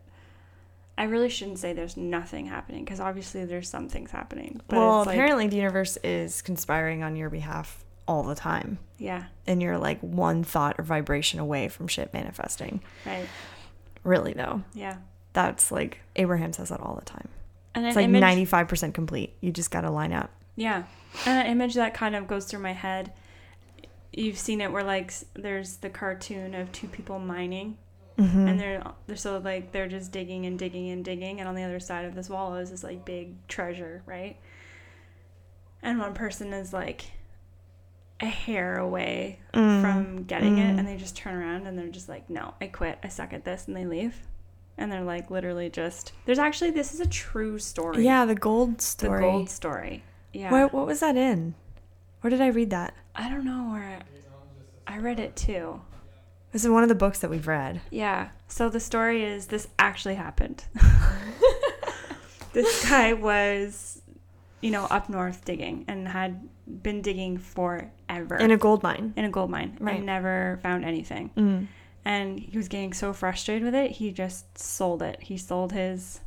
I 0.98 1.04
really 1.04 1.30
shouldn't 1.30 1.60
say 1.60 1.72
there's 1.74 1.96
nothing 1.98 2.48
happening 2.48 2.84
because 2.84 3.00
obviously 3.00 3.46
there's 3.46 3.70
some 3.70 3.88
things 3.90 4.12
happening 4.12 4.60
but 4.68 4.78
well, 4.78 4.98
like, 5.06 5.16
apparently 5.16 5.48
the 5.48 5.56
universe 5.56 5.98
is 6.04 6.42
conspiring 6.42 7.04
on 7.04 7.16
your 7.16 7.30
behalf 7.30 7.84
all 8.08 8.24
the 8.24 8.36
time. 8.36 8.80
yeah 8.98 9.26
And 9.48 9.62
you're 9.62 9.78
like 9.78 10.00
one 10.02 10.44
thought 10.44 10.76
or 10.78 10.84
vibration 10.84 11.40
away 11.40 11.68
from 11.70 11.88
shit 11.88 12.14
manifesting. 12.14 12.82
right 13.06 13.28
Really 14.04 14.34
though. 14.34 14.64
yeah 14.74 14.98
That's 15.34 15.72
like 15.72 16.00
Abraham 16.16 16.52
says 16.54 16.70
that 16.70 16.80
all 16.82 16.96
the 16.96 17.06
time. 17.06 17.30
and 17.76 17.86
It's 17.86 17.96
an 17.96 18.12
like 18.12 18.22
ninety 18.22 18.46
five 18.46 18.68
percent 18.68 18.94
complete. 18.94 19.34
You 19.42 19.52
just 19.52 19.72
gotta 19.72 19.90
line 19.92 20.12
up. 20.14 20.32
Yeah. 20.56 20.84
And 21.26 21.40
an 21.46 21.52
image 21.52 21.76
that 21.76 21.94
kind 21.94 22.16
of 22.16 22.28
goes 22.28 22.46
through 22.46 22.60
my 22.62 22.74
head. 22.74 23.12
You've 24.12 24.38
seen 24.38 24.60
it 24.62 24.72
where 24.72 24.84
like 24.84 25.14
there's 25.36 25.78
the 25.78 25.90
cartoon 25.90 26.56
of 26.56 26.72
two 26.72 26.88
people 26.88 27.20
mining 27.20 27.78
Mm-hmm. 28.18 28.48
and 28.50 28.60
they're 28.60 28.84
they're 29.08 29.16
so 29.16 29.38
like 29.38 29.72
they're 29.72 29.88
just 29.88 30.12
digging 30.12 30.46
and 30.46 30.60
digging 30.60 30.90
and 30.90 31.06
digging 31.06 31.40
and 31.40 31.48
on 31.48 31.56
the 31.56 31.64
other 31.64 31.80
side 31.80 32.04
of 32.04 32.16
this 32.16 32.28
wall 32.30 32.56
is 32.56 32.70
this 32.70 32.84
like 32.84 33.06
big 33.06 33.48
treasure, 33.48 34.04
right? 34.06 34.36
And 35.82 36.00
one 36.00 36.14
person 36.14 36.52
is 36.52 36.74
like 36.74 37.06
a 38.20 38.26
hair 38.26 38.78
away 38.78 39.40
Mm. 39.54 39.82
from 39.82 40.24
getting 40.26 40.58
it 40.58 40.78
and 40.78 40.86
they 40.86 40.98
just 40.98 41.16
turn 41.16 41.34
around 41.36 41.66
and 41.66 41.78
they're 41.80 41.88
just 41.88 42.10
like, 42.10 42.30
"No, 42.30 42.54
I 42.60 42.68
quit. 42.68 43.00
I 43.04 43.08
suck 43.08 43.32
at 43.32 43.46
this." 43.46 43.68
And 43.68 43.78
they 43.78 43.86
leave. 43.86 44.16
And 44.78 44.92
they're 44.92 45.04
like 45.04 45.32
literally 45.32 45.70
just 45.70 46.12
There's 46.26 46.40
actually 46.40 46.72
this 46.72 46.94
is 46.94 47.00
a 47.00 47.08
true 47.08 47.58
story. 47.58 48.04
Yeah, 48.04 48.26
the 48.26 48.36
gold 48.36 48.82
story. 48.82 49.22
The 49.22 49.32
gold 49.32 49.50
story. 49.50 50.04
Yeah. 50.34 50.52
Where, 50.52 50.68
what 50.68 50.86
was 50.88 51.00
that 51.00 51.16
in? 51.16 51.56
Where 52.20 52.30
did 52.30 52.42
I 52.42 52.48
read 52.48 52.70
that? 52.72 52.94
I 53.20 53.30
don't 53.30 53.46
know 53.46 53.72
where 53.74 54.00
I 54.88 54.98
read 54.98 55.20
it 55.20 55.36
too. 55.36 55.82
This 56.52 56.64
is 56.64 56.70
one 56.72 56.84
of 56.84 56.90
the 56.90 56.96
books 56.96 57.20
that 57.20 57.30
we've 57.30 57.48
read. 57.48 57.82
Yeah. 57.92 58.30
So 58.48 58.70
the 58.70 58.80
story 58.80 59.24
is 59.24 59.48
this 59.48 59.68
actually 59.78 60.16
happened. 60.16 60.64
this 62.54 62.90
guy 62.90 63.14
was 63.14 64.02
you 64.62 64.72
know, 64.72 64.84
up 64.86 65.08
north 65.08 65.46
digging 65.46 65.86
and 65.88 66.06
had 66.06 66.50
been 66.84 67.02
digging 67.02 67.38
forever 67.38 68.36
In 68.36 68.52
a 68.52 68.58
gold 68.58 68.84
mine. 68.84 69.14
in 69.16 69.24
a 69.24 69.30
gold 69.30 69.50
mine 69.50 69.78
Right. 69.80 69.98
and 69.98 70.06
never 70.06 70.60
found 70.62 70.84
anything. 70.84 71.32
Mm. 71.38 71.68
And 72.04 72.38
he 72.40 72.58
was 72.58 72.68
getting 72.68 72.92
so 72.94 73.14
frustrated 73.14 73.64
with 73.64 73.74
it, 73.76 73.92
he 73.92 74.12
just 74.12 74.58
sold 74.58 75.02
it. 75.02 75.22
He 75.22 75.38
sold 75.38 75.72
his 75.72 76.20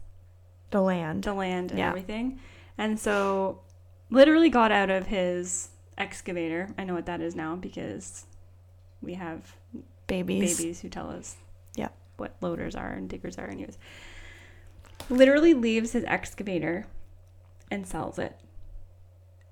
The 0.70 0.80
land. 0.80 1.24
the 1.24 1.34
land 1.34 1.72
and 1.72 1.78
Yeah. 1.78 1.88
everything. 1.90 2.40
And 2.78 2.98
so 2.98 3.60
literally 4.08 4.48
got 4.48 4.72
out 4.72 4.88
of 4.88 5.08
his 5.08 5.68
excavator. 6.02 6.68
I 6.76 6.84
know 6.84 6.94
what 6.94 7.06
that 7.06 7.20
is 7.20 7.34
now 7.36 7.56
because 7.56 8.26
we 9.00 9.14
have 9.14 9.54
Babies. 10.06 10.58
babies 10.58 10.80
who 10.80 10.88
tell 10.88 11.08
us 11.10 11.36
Yeah. 11.76 11.88
what 12.16 12.34
loaders 12.40 12.74
are 12.74 12.90
and 12.92 13.08
diggers 13.08 13.38
are 13.38 13.48
was 13.56 13.78
literally 15.08 15.54
leaves 15.54 15.92
his 15.92 16.04
excavator 16.04 16.86
and 17.70 17.86
sells 17.86 18.18
it. 18.18 18.36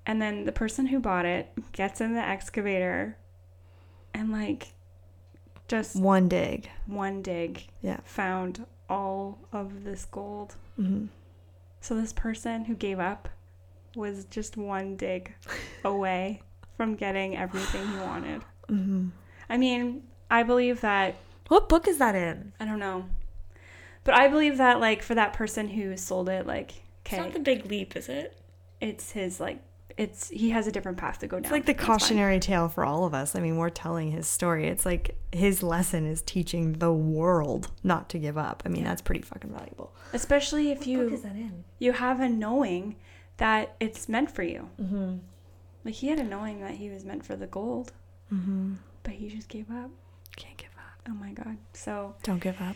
And 0.05 0.21
then 0.21 0.45
the 0.45 0.51
person 0.51 0.87
who 0.87 0.99
bought 0.99 1.25
it 1.25 1.51
gets 1.71 2.01
in 2.01 2.13
the 2.13 2.21
excavator 2.21 3.17
and 4.13 4.31
like 4.31 4.73
just 5.67 5.95
One 5.95 6.27
dig. 6.27 6.69
one 6.85 7.21
dig 7.21 7.67
Yeah. 7.81 7.99
found 8.03 8.65
all 8.89 9.39
of 9.53 9.83
this 9.85 10.05
gold. 10.05 10.55
hmm 10.75 11.05
So 11.79 11.95
this 11.95 12.13
person 12.13 12.65
who 12.65 12.75
gave 12.75 12.99
up 12.99 13.29
was 13.95 14.25
just 14.25 14.57
one 14.57 14.95
dig 14.95 15.33
away 15.83 16.41
from 16.77 16.95
getting 16.95 17.35
everything 17.37 17.87
he 17.87 17.97
wanted. 17.97 18.41
hmm 18.67 19.09
I 19.49 19.57
mean, 19.57 20.03
I 20.29 20.43
believe 20.43 20.81
that 20.81 21.15
What 21.49 21.67
book 21.67 21.87
is 21.87 21.97
that 21.97 22.15
in? 22.15 22.53
I 22.59 22.65
don't 22.65 22.79
know. 22.79 23.05
But 24.03 24.15
I 24.15 24.27
believe 24.29 24.57
that 24.57 24.79
like 24.79 25.03
for 25.03 25.15
that 25.15 25.33
person 25.33 25.67
who 25.67 25.95
sold 25.97 26.29
it 26.29 26.47
like 26.47 26.71
It's 27.05 27.13
okay, 27.13 27.17
not 27.17 27.33
the 27.33 27.39
big 27.39 27.65
leap, 27.65 27.95
is 27.95 28.09
it? 28.09 28.37
it's 28.79 29.11
his 29.11 29.39
like 29.39 29.59
it's 29.97 30.29
he 30.29 30.49
has 30.51 30.65
a 30.65 30.71
different 30.71 30.97
path 30.97 31.19
to 31.19 31.27
go 31.27 31.35
down. 31.37 31.43
It's 31.43 31.51
like 31.51 31.65
the 31.65 31.73
That's 31.73 31.85
fine. 31.85 31.99
cautionary 31.99 32.39
tale 32.39 32.69
for 32.69 32.85
all 32.85 33.03
of 33.05 33.13
us. 33.13 33.35
I 33.35 33.41
mean, 33.41 33.57
we're 33.57 33.69
telling 33.69 34.09
his 34.09 34.25
story. 34.25 34.67
It's 34.67 34.85
like 34.85 35.17
his 35.33 35.61
lesson 35.61 36.07
is 36.07 36.21
teaching 36.21 36.73
the 36.73 36.93
world 36.93 37.69
not 37.83 38.07
to 38.09 38.17
give 38.17 38.37
up. 38.37 38.63
I 38.65 38.69
mean, 38.69 38.85
that's 38.85 39.01
pretty 39.01 39.21
fucking 39.21 39.51
valuable. 39.51 39.93
Especially 40.13 40.71
if 40.71 40.87
you 40.87 41.09
that 41.17 41.35
in? 41.35 41.65
you 41.77 41.91
have 41.91 42.21
a 42.21 42.29
knowing 42.29 42.95
that 43.37 43.75
it's 43.79 44.07
meant 44.09 44.29
for 44.31 44.43
you. 44.43 44.69
Mm-hmm. 44.81 45.17
Like 45.85 45.95
he 45.95 46.07
had 46.07 46.19
a 46.19 46.23
knowing 46.23 46.61
that 46.61 46.71
he 46.75 46.89
was 46.89 47.03
meant 47.05 47.25
for 47.25 47.35
the 47.35 47.47
gold, 47.47 47.91
Mm-hmm. 48.31 48.75
but 49.03 49.13
he 49.13 49.27
just 49.29 49.49
gave 49.49 49.69
up. 49.71 49.89
Can't 50.37 50.55
give 50.57 50.69
up. 50.77 51.09
Oh 51.09 51.13
my 51.13 51.31
god. 51.31 51.57
So 51.73 52.15
Don't 52.23 52.41
give 52.41 52.61
up. 52.61 52.75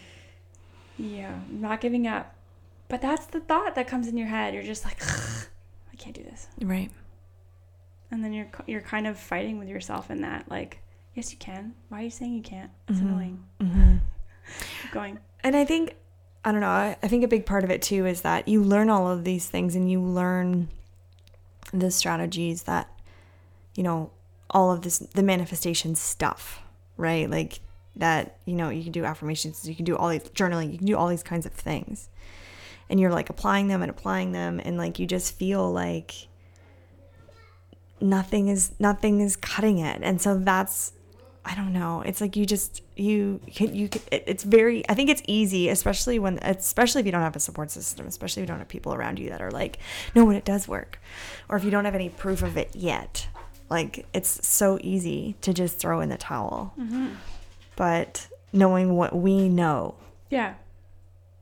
Yeah, 0.98 1.40
not 1.50 1.82
giving 1.82 2.08
up. 2.08 2.34
But 2.88 3.02
that's 3.02 3.26
the 3.28 3.40
thought 3.40 3.76
that 3.76 3.88
comes 3.88 4.08
in 4.08 4.18
your 4.18 4.28
head. 4.28 4.54
You're 4.54 4.64
just 4.64 4.86
like, 4.86 5.02
I 5.04 5.96
can't 5.98 6.16
do 6.16 6.24
this, 6.24 6.48
Right. 6.62 6.92
and 8.12 8.24
then 8.24 8.32
you're 8.34 8.48
you're 8.68 8.82
kind 8.82 9.08
of 9.08 9.18
fighting 9.20 9.58
with 9.60 9.68
yourself 9.70 10.10
in 10.12 10.22
that. 10.22 10.50
Like, 10.50 10.80
yes, 11.14 11.32
you 11.32 11.38
can. 11.38 11.74
Why 11.90 12.02
are 12.02 12.04
you 12.04 12.10
saying 12.10 12.34
you 12.34 12.42
can't? 12.44 12.72
It's 12.88 13.00
Mhm. 13.00 13.02
annoying. 13.04 13.44
Mm-hmm. 13.62 13.96
Keep 14.84 14.92
going. 14.92 15.20
And 15.44 15.56
I 15.56 15.66
think, 15.66 15.96
I 16.46 16.52
don't 16.52 16.62
know, 16.62 16.70
I, 16.70 17.08
think 17.08 17.24
a 17.24 17.28
big 17.28 17.48
part 17.48 17.64
of 17.64 17.72
it 17.72 17.82
too 17.82 18.06
is 18.06 18.22
that 18.22 18.48
you 18.48 18.62
learn 18.62 18.88
all 18.92 19.10
of 19.10 19.24
these 19.24 19.50
things 19.50 19.76
and 19.76 19.90
you 19.90 20.00
learn 20.00 20.70
the 21.74 21.90
strategies 21.90 22.64
that, 22.64 22.88
you 23.74 23.82
know, 23.82 24.12
all 24.52 24.72
of 24.72 24.84
this, 24.84 25.00
the 25.00 25.24
manifestation 25.24 25.96
stuff, 25.96 26.62
right? 26.98 27.28
Like 27.28 27.62
that, 27.96 28.38
you 28.46 28.54
know, 28.54 28.70
you 28.70 28.84
can 28.84 28.92
do 28.92 29.04
affirmations, 29.06 29.68
you 29.68 29.76
can 29.76 29.86
do 29.86 29.98
all 29.98 30.10
these 30.10 30.22
journaling, 30.22 30.72
you 30.72 30.78
can 30.78 30.86
do 30.86 30.96
all 30.96 31.08
these 31.08 31.24
kinds 31.24 31.48
of 31.48 31.52
things. 31.52 32.10
And 32.92 33.00
you're 33.00 33.12
like 33.12 33.32
applying 33.32 33.68
them 33.68 33.82
and 33.82 33.90
applying 33.90 34.32
them. 34.32 34.62
And 34.64 34.78
like 34.78 35.00
you 35.00 35.08
just 35.08 35.36
feel 35.36 35.72
like 35.72 36.28
nothing 38.00 38.50
is, 38.50 38.72
nothing 38.78 39.20
is 39.20 39.36
cutting 39.36 39.80
it. 39.80 40.02
And 40.04 40.22
so 40.22 40.38
that's, 40.38 40.94
I 41.48 41.54
don't 41.54 41.74
know. 41.74 42.02
It's 42.02 42.22
like 42.22 42.36
you 42.36 42.46
just 42.46 42.82
you 42.96 43.40
can 43.54 43.76
you 43.76 43.88
can, 43.88 44.02
it's 44.12 44.44
very 44.44 44.88
I 44.90 44.96
think 44.96 45.10
it's 45.12 45.22
easy 45.28 45.70
especially 45.70 46.18
when 46.18 46.40
especially 46.42 47.02
if 47.02 47.06
you 47.06 47.12
don't 47.12 47.22
have 47.22 47.36
a 47.36 47.40
support 47.40 47.70
system, 47.70 48.08
especially 48.08 48.42
if 48.42 48.46
you 48.46 48.52
don't 48.52 48.58
have 48.60 48.68
people 48.68 48.94
around 48.96 49.20
you 49.20 49.30
that 49.30 49.42
are 49.42 49.52
like, 49.52 49.78
"No, 50.16 50.26
when 50.26 50.36
it 50.36 50.44
does 50.46 50.68
work." 50.68 51.00
Or 51.48 51.56
if 51.58 51.64
you 51.64 51.70
don't 51.72 51.86
have 51.86 51.94
any 51.96 52.10
proof 52.10 52.42
of 52.42 52.58
it 52.58 52.76
yet. 52.76 53.28
Like 53.70 54.06
it's 54.14 54.48
so 54.48 54.80
easy 54.82 55.36
to 55.42 55.54
just 55.54 55.78
throw 55.78 56.00
in 56.02 56.10
the 56.10 56.18
towel. 56.18 56.74
Mm-hmm. 56.80 57.10
But 57.76 58.28
knowing 58.54 58.96
what 58.96 59.16
we 59.16 59.48
know, 59.50 59.96
Yeah. 60.30 60.54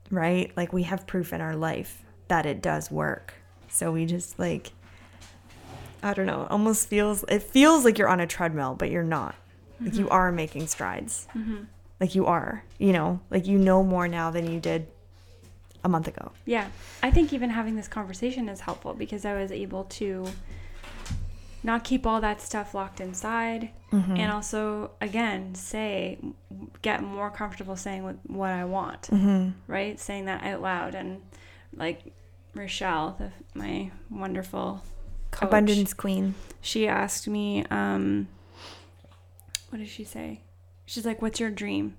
right? 0.10 0.52
Like 0.58 0.74
we 0.74 0.84
have 0.84 1.06
proof 1.08 1.32
in 1.34 1.42
our 1.42 1.56
life 1.56 2.04
that 2.28 2.46
it 2.46 2.62
does 2.62 2.90
work. 2.92 3.36
So 3.70 3.92
we 3.92 4.06
just 4.06 4.38
like 4.40 4.72
I 6.02 6.14
don't 6.14 6.26
know, 6.26 6.48
almost 6.50 6.90
feels 6.90 7.24
it 7.30 7.44
feels 7.44 7.86
like 7.86 7.98
you're 7.98 8.10
on 8.10 8.20
a 8.20 8.28
treadmill, 8.28 8.76
but 8.76 8.90
you're 8.92 9.04
not. 9.04 9.36
Like 9.84 9.96
you 9.96 10.10
are 10.10 10.32
making 10.32 10.68
strides. 10.68 11.28
Like 12.00 12.16
you 12.16 12.26
are, 12.26 12.64
you 12.80 12.92
know, 12.94 13.20
like 13.30 13.46
you 13.48 13.58
know 13.58 13.84
more 13.84 14.08
now 14.08 14.32
than 14.32 14.52
you 14.52 14.60
did 14.60 14.88
a 15.84 15.90
month 15.90 16.08
ago. 16.08 16.32
Yeah. 16.46 16.68
I 17.02 17.12
think 17.12 17.34
even 17.34 17.50
having 17.50 17.76
this 17.76 17.88
conversation 17.88 18.50
is 18.50 18.62
helpful 18.62 18.94
because 18.94 19.26
I 19.26 19.34
was 19.36 19.52
able 19.52 19.84
to 19.86 20.28
not 21.64 21.84
keep 21.84 22.06
all 22.06 22.20
that 22.22 22.42
stuff 22.42 22.74
locked 22.74 23.00
inside 23.00 23.70
Mm-hmm. 23.94 24.18
and 24.18 24.32
also 24.32 24.90
again 25.02 25.54
say 25.54 26.18
get 26.82 27.04
more 27.04 27.30
comfortable 27.30 27.76
saying 27.76 28.04
what, 28.04 28.16
what 28.26 28.50
I 28.50 28.66
want. 28.66 29.04
Mm-hmm. 29.04 29.50
right? 29.68 30.00
Saying 30.00 30.26
that 30.26 30.44
out 30.44 30.64
loud 30.64 30.96
and 30.96 31.22
like 31.76 32.12
Rochelle, 32.56 33.16
the, 33.20 33.32
my 33.54 33.92
wonderful 34.10 34.84
coach, 35.30 35.48
Abundance 35.48 35.94
queen. 35.94 36.34
she 36.60 36.88
asked 36.88 37.28
me, 37.28 37.66
um, 37.70 38.28
what 39.74 39.80
does 39.80 39.90
she 39.90 40.04
say? 40.04 40.42
She's 40.86 41.04
like, 41.04 41.20
"What's 41.20 41.40
your 41.40 41.50
dream? 41.50 41.98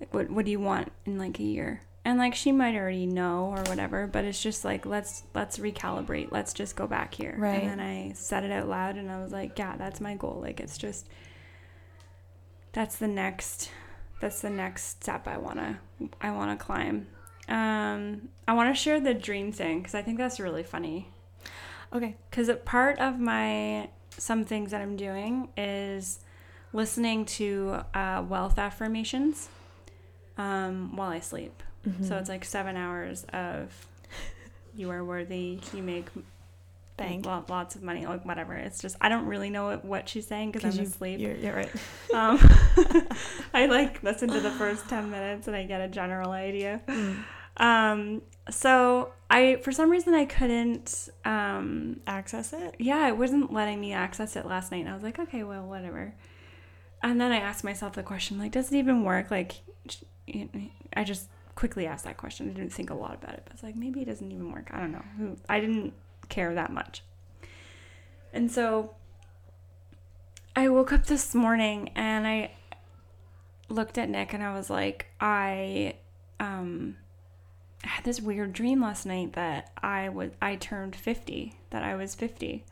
Like, 0.00 0.14
what 0.14 0.30
what 0.30 0.46
do 0.46 0.50
you 0.50 0.58
want 0.58 0.90
in 1.04 1.18
like 1.18 1.38
a 1.38 1.42
year?" 1.42 1.82
And 2.02 2.18
like 2.18 2.34
she 2.34 2.50
might 2.50 2.74
already 2.74 3.04
know 3.04 3.52
or 3.54 3.62
whatever, 3.64 4.06
but 4.06 4.24
it's 4.24 4.42
just 4.42 4.64
like 4.64 4.86
let's 4.86 5.24
let's 5.34 5.58
recalibrate. 5.58 6.32
Let's 6.32 6.54
just 6.54 6.76
go 6.76 6.86
back 6.86 7.12
here. 7.12 7.34
Right. 7.36 7.62
And 7.62 7.72
then 7.72 7.80
I 7.80 8.12
said 8.14 8.42
it 8.42 8.50
out 8.50 8.68
loud, 8.68 8.96
and 8.96 9.10
I 9.10 9.20
was 9.22 9.32
like, 9.32 9.58
"Yeah, 9.58 9.76
that's 9.76 10.00
my 10.00 10.14
goal. 10.14 10.38
Like 10.40 10.60
it's 10.60 10.78
just 10.78 11.06
that's 12.72 12.96
the 12.96 13.08
next 13.08 13.70
that's 14.20 14.40
the 14.40 14.48
next 14.48 15.02
step 15.02 15.28
I 15.28 15.36
wanna 15.36 15.80
I 16.22 16.30
wanna 16.30 16.56
climb." 16.56 17.08
Um, 17.50 18.30
I 18.46 18.54
want 18.54 18.74
to 18.74 18.80
share 18.80 18.98
the 18.98 19.12
dream 19.12 19.52
thing 19.52 19.80
because 19.80 19.94
I 19.94 20.00
think 20.00 20.16
that's 20.16 20.40
really 20.40 20.62
funny 20.62 21.10
Okay. 21.94 22.16
because 22.30 22.50
part 22.64 22.98
of 22.98 23.18
my 23.18 23.88
some 24.16 24.44
things 24.44 24.70
that 24.70 24.80
I'm 24.80 24.96
doing 24.96 25.48
is 25.56 26.20
listening 26.72 27.24
to 27.24 27.80
uh, 27.94 28.24
wealth 28.28 28.58
affirmations 28.58 29.48
um, 30.36 30.94
while 30.96 31.10
I 31.10 31.20
sleep. 31.20 31.62
So 32.02 32.16
it's 32.18 32.28
like 32.28 32.44
seven 32.44 32.76
hours 32.76 33.24
of 33.32 33.72
you 34.74 34.90
are 34.90 35.02
worthy, 35.02 35.58
you 35.72 35.82
make 35.82 36.04
lo- 37.24 37.44
lots 37.48 37.76
of 37.76 37.82
money, 37.82 38.04
like 38.04 38.26
whatever. 38.26 38.52
It's 38.54 38.82
just 38.82 38.96
I 39.00 39.08
don't 39.08 39.24
really 39.24 39.48
know 39.48 39.66
what, 39.68 39.84
what 39.86 40.08
she's 40.08 40.26
saying 40.26 40.50
because 40.50 40.74
I'm 40.76 40.82
you, 40.82 40.86
asleep. 40.86 41.18
You're, 41.20 41.36
you're 41.36 41.54
right. 41.54 41.70
Um, 42.14 42.38
I 43.54 43.66
like 43.66 44.02
listen 44.02 44.28
to 44.30 44.40
the 44.40 44.50
first 44.50 44.86
10 44.88 45.10
minutes 45.10 45.46
and 45.46 45.56
I 45.56 45.64
get 45.64 45.80
a 45.80 45.88
general 45.88 46.30
idea. 46.32 46.82
Um, 47.56 48.20
so 48.50 49.12
I, 49.30 49.56
for 49.62 49.72
some 49.72 49.90
reason, 49.90 50.14
I 50.14 50.24
couldn't, 50.26 51.08
um, 51.24 52.00
Access 52.06 52.52
it. 52.52 52.74
yeah, 52.78 53.08
it 53.08 53.16
wasn't 53.16 53.52
letting 53.52 53.80
me 53.80 53.92
access 53.92 54.36
it 54.36 54.46
last 54.46 54.72
night. 54.72 54.80
And 54.80 54.88
I 54.88 54.94
was 54.94 55.02
like, 55.02 55.18
okay, 55.18 55.42
well, 55.42 55.64
whatever. 55.66 56.14
And 57.02 57.20
then 57.20 57.32
I 57.32 57.38
asked 57.38 57.64
myself 57.64 57.94
the 57.94 58.02
question, 58.02 58.38
like, 58.38 58.52
does 58.52 58.72
it 58.72 58.76
even 58.76 59.04
work? 59.04 59.30
Like, 59.30 59.60
I 60.94 61.04
just 61.04 61.28
quickly 61.54 61.86
asked 61.86 62.04
that 62.04 62.16
question. 62.16 62.50
I 62.50 62.52
didn't 62.52 62.72
think 62.72 62.90
a 62.90 62.94
lot 62.94 63.14
about 63.14 63.34
it, 63.34 63.42
but 63.44 63.54
it's 63.54 63.62
like, 63.62 63.76
maybe 63.76 64.02
it 64.02 64.06
doesn't 64.06 64.30
even 64.30 64.52
work. 64.52 64.70
I 64.72 64.80
don't 64.80 64.92
know. 64.92 65.36
I 65.48 65.60
didn't 65.60 65.94
care 66.28 66.54
that 66.54 66.72
much. 66.72 67.02
And 68.32 68.50
so 68.50 68.94
I 70.56 70.68
woke 70.68 70.92
up 70.92 71.06
this 71.06 71.34
morning 71.34 71.90
and 71.94 72.26
I 72.26 72.50
looked 73.68 73.96
at 73.96 74.08
Nick 74.08 74.32
and 74.32 74.42
I 74.42 74.54
was 74.54 74.68
like, 74.68 75.06
I, 75.20 75.94
um, 76.40 76.96
had 77.84 78.04
this 78.04 78.20
weird 78.20 78.52
dream 78.52 78.82
last 78.82 79.06
night 79.06 79.34
that 79.34 79.70
I 79.82 80.08
was 80.08 80.30
I 80.42 80.56
turned 80.56 80.96
50, 80.96 81.54
that 81.70 81.82
I 81.82 81.94
was 81.94 82.14
50. 82.14 82.64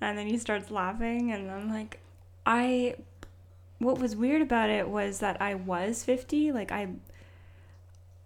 And 0.00 0.16
then 0.16 0.26
he 0.26 0.38
starts 0.38 0.70
laughing 0.70 1.30
and 1.30 1.50
I'm 1.50 1.70
like 1.70 2.00
I 2.46 2.96
what 3.80 3.98
was 3.98 4.14
weird 4.14 4.42
about 4.42 4.70
it 4.70 4.88
was 4.88 5.18
that 5.18 5.40
I 5.40 5.54
was 5.54 6.04
50, 6.04 6.52
like 6.52 6.70
I 6.70 6.88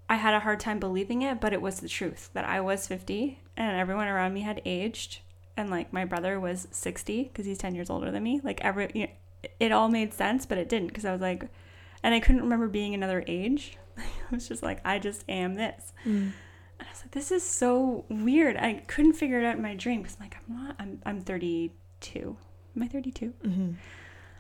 I 0.09 0.17
had 0.17 0.35
a 0.35 0.41
hard 0.41 0.61
time 0.61 0.79
believing 0.79 1.23
it, 1.23 1.41
but 1.41 1.55
it 1.55 1.63
was 1.63 1.81
the 1.81 1.89
truth 1.89 2.29
that 2.35 2.45
I 2.45 2.61
was 2.61 2.87
50 2.87 3.39
and 3.57 3.77
everyone 3.77 4.07
around 4.07 4.35
me 4.35 4.43
had 4.43 4.61
aged 4.67 5.21
and 5.57 5.71
like 5.71 5.93
my 5.93 6.05
brother 6.05 6.39
was 6.39 6.69
60 6.73 7.31
cuz 7.33 7.47
he's 7.47 7.57
10 7.57 7.75
years 7.75 7.89
older 7.89 8.11
than 8.11 8.23
me. 8.23 8.41
Like 8.45 8.61
every 8.63 8.91
you 8.95 9.07
know, 9.07 9.13
it 9.61 9.73
all 9.73 9.89
made 9.89 10.13
sense, 10.13 10.45
but 10.45 10.59
it 10.59 10.69
didn't 10.69 10.91
cuz 10.91 11.05
I 11.05 11.13
was 11.13 11.21
like 11.21 11.49
and 12.03 12.15
I 12.15 12.21
couldn't 12.21 12.43
remember 12.43 12.69
being 12.69 12.93
another 12.93 13.25
age. 13.27 13.79
I 13.97 14.05
was 14.31 14.49
just 14.49 14.63
like 14.63 14.81
I 14.85 14.99
just 14.99 15.25
am 15.29 15.55
this. 15.55 15.93
And 16.81 16.89
I 16.89 16.91
was 16.91 17.01
like, 17.03 17.13
this 17.13 17.31
is 17.31 17.45
so 17.45 18.05
weird. 18.09 18.57
I 18.57 18.83
couldn't 18.89 19.13
figure 19.13 19.39
it 19.41 19.47
out 19.47 19.55
in 19.55 19.63
my 19.63 19.77
dream 19.77 20.03
because 20.03 20.17
I'm 20.17 20.25
like, 20.25 20.37
I'm 20.37 20.57
not. 20.57 20.77
I'm 20.81 21.01
I'm 21.07 21.21
32. 21.21 22.37
Am 22.77 22.83
I 22.83 22.89
32? 22.89 23.33
Mm-hmm. 23.45 23.71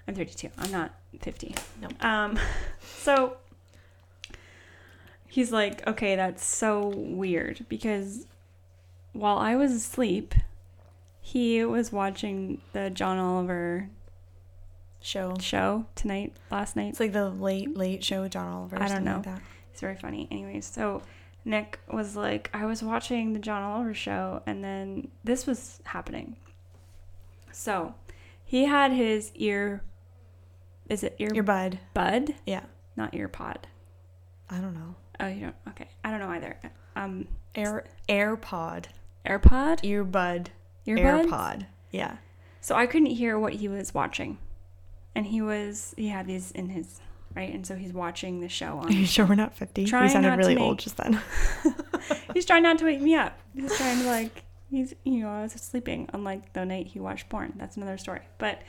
I'm 0.06 0.14
32. 0.14 0.50
I'm 0.58 0.70
not 0.70 0.94
50. 1.20 1.54
Nope. 1.80 2.04
Um, 2.04 2.38
so 2.99 3.37
he's 5.28 5.50
like, 5.50 5.87
okay, 5.87 6.16
that's 6.16 6.44
so 6.44 6.88
weird 6.88 7.66
because 7.68 8.26
while 9.12 9.38
I 9.38 9.56
was 9.56 9.73
asleep, 9.73 10.34
he 11.20 11.64
was 11.64 11.90
watching 11.90 12.61
the 12.73 12.90
John 12.90 13.18
Oliver 13.18 13.88
Show. 15.00 15.34
show 15.40 15.87
tonight, 15.94 16.34
last 16.50 16.76
night. 16.76 16.88
It's 16.88 17.00
like 17.00 17.12
the 17.12 17.30
late 17.30 17.76
late 17.76 18.04
show 18.04 18.23
with 18.23 18.32
John 18.32 18.46
Oliver. 18.46 18.82
I 18.82 18.88
don't 18.88 19.04
know. 19.04 19.16
Like 19.16 19.25
that. 19.25 19.42
It's 19.73 19.80
very 19.80 19.96
funny. 19.96 20.28
Anyways, 20.30 20.66
so 20.66 21.02
Nick 21.44 21.80
was 21.90 22.16
like, 22.16 22.49
I 22.54 22.64
was 22.64 22.82
watching 22.82 23.32
the 23.32 23.38
John 23.38 23.62
Oliver 23.62 23.94
show, 23.94 24.42
and 24.46 24.62
then 24.62 25.08
this 25.25 25.46
was 25.46 25.80
happening. 25.84 26.37
So 27.52 27.94
he 28.44 28.64
had 28.66 28.92
his 28.92 29.32
ear. 29.34 29.82
Is 30.88 31.02
it 31.04 31.16
ear 31.18 31.30
Your 31.34 31.44
bud. 31.44 31.78
bud? 31.94 32.34
Yeah. 32.46 32.62
Not 32.96 33.14
ear 33.14 33.28
pod. 33.28 33.66
I 34.50 34.58
don't 34.58 34.74
know. 34.74 34.94
Oh, 35.20 35.26
you 35.28 35.40
don't. 35.42 35.54
Okay, 35.70 35.88
I 36.04 36.10
don't 36.10 36.20
know 36.20 36.28
either. 36.30 36.58
Um, 36.96 37.26
Air 37.54 37.84
AirPod. 38.08 38.86
AirPod, 39.26 39.80
Earbud. 39.82 40.48
earbud. 40.86 41.26
AirPod. 41.28 41.66
Yeah. 41.90 42.16
So 42.60 42.74
I 42.74 42.86
couldn't 42.86 43.06
hear 43.06 43.38
what 43.38 43.54
he 43.54 43.68
was 43.68 43.94
watching, 43.94 44.38
and 45.14 45.26
he 45.26 45.40
was 45.40 45.94
he 45.96 46.08
had 46.08 46.26
these 46.26 46.50
in 46.50 46.68
his 46.68 47.00
right, 47.34 47.52
and 47.52 47.66
so 47.66 47.74
he's 47.76 47.92
watching 47.92 48.40
the 48.40 48.48
show 48.48 48.78
on. 48.78 48.86
Are 48.88 48.92
you 48.92 49.06
sure 49.06 49.24
we're 49.26 49.34
not 49.34 49.54
fifty? 49.54 49.84
Trying 49.86 50.04
we 50.04 50.08
sounded 50.10 50.36
really 50.36 50.54
make- 50.56 50.64
old 50.64 50.78
just 50.80 50.96
then. 50.98 51.20
he's 52.34 52.44
trying 52.44 52.62
not 52.64 52.78
to 52.78 52.84
wake 52.84 53.00
me 53.00 53.14
up. 53.14 53.38
He's 53.54 53.74
trying 53.76 54.00
to 54.00 54.06
like 54.06 54.44
he's 54.70 54.94
you 55.04 55.20
know 55.20 55.30
I 55.30 55.42
was 55.42 55.52
sleeping 55.52 56.08
unlike 56.12 56.52
the 56.52 56.64
night 56.64 56.88
he 56.88 57.00
watched 57.00 57.28
porn. 57.28 57.52
That's 57.56 57.76
another 57.76 57.98
story. 57.98 58.20
But 58.38 58.60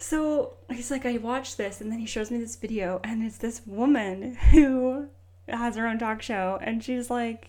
so 0.00 0.54
he's 0.70 0.90
like 0.90 1.04
I 1.06 1.18
watched 1.18 1.56
this, 1.56 1.80
and 1.80 1.92
then 1.92 1.98
he 1.98 2.06
shows 2.06 2.30
me 2.30 2.38
this 2.38 2.56
video, 2.56 3.00
and 3.04 3.22
it's 3.22 3.38
this 3.38 3.62
woman 3.66 4.34
who 4.50 5.08
has 5.48 5.76
her 5.76 5.86
own 5.86 5.98
talk 5.98 6.22
show, 6.22 6.58
and 6.62 6.82
she's 6.82 7.10
like 7.10 7.48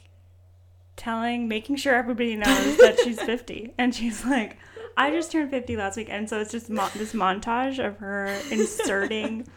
telling, 0.98 1.48
making 1.48 1.78
sure 1.78 1.96
everybody 1.96 2.36
knows 2.36 2.78
that 2.78 3.00
she's 3.04 3.20
50. 3.24 3.74
And 3.78 3.96
she's 3.96 4.26
like, 4.26 4.58
I 4.98 5.10
just 5.10 5.32
turned 5.32 5.50
50 5.50 5.78
last 5.78 5.98
week. 5.98 6.08
And 6.12 6.30
so 6.30 6.40
it's 6.40 6.52
just 6.52 6.70
mo- 6.70 6.90
this 6.96 7.14
montage 7.14 7.84
of 7.84 7.98
her 7.98 8.26
inserting 8.52 9.48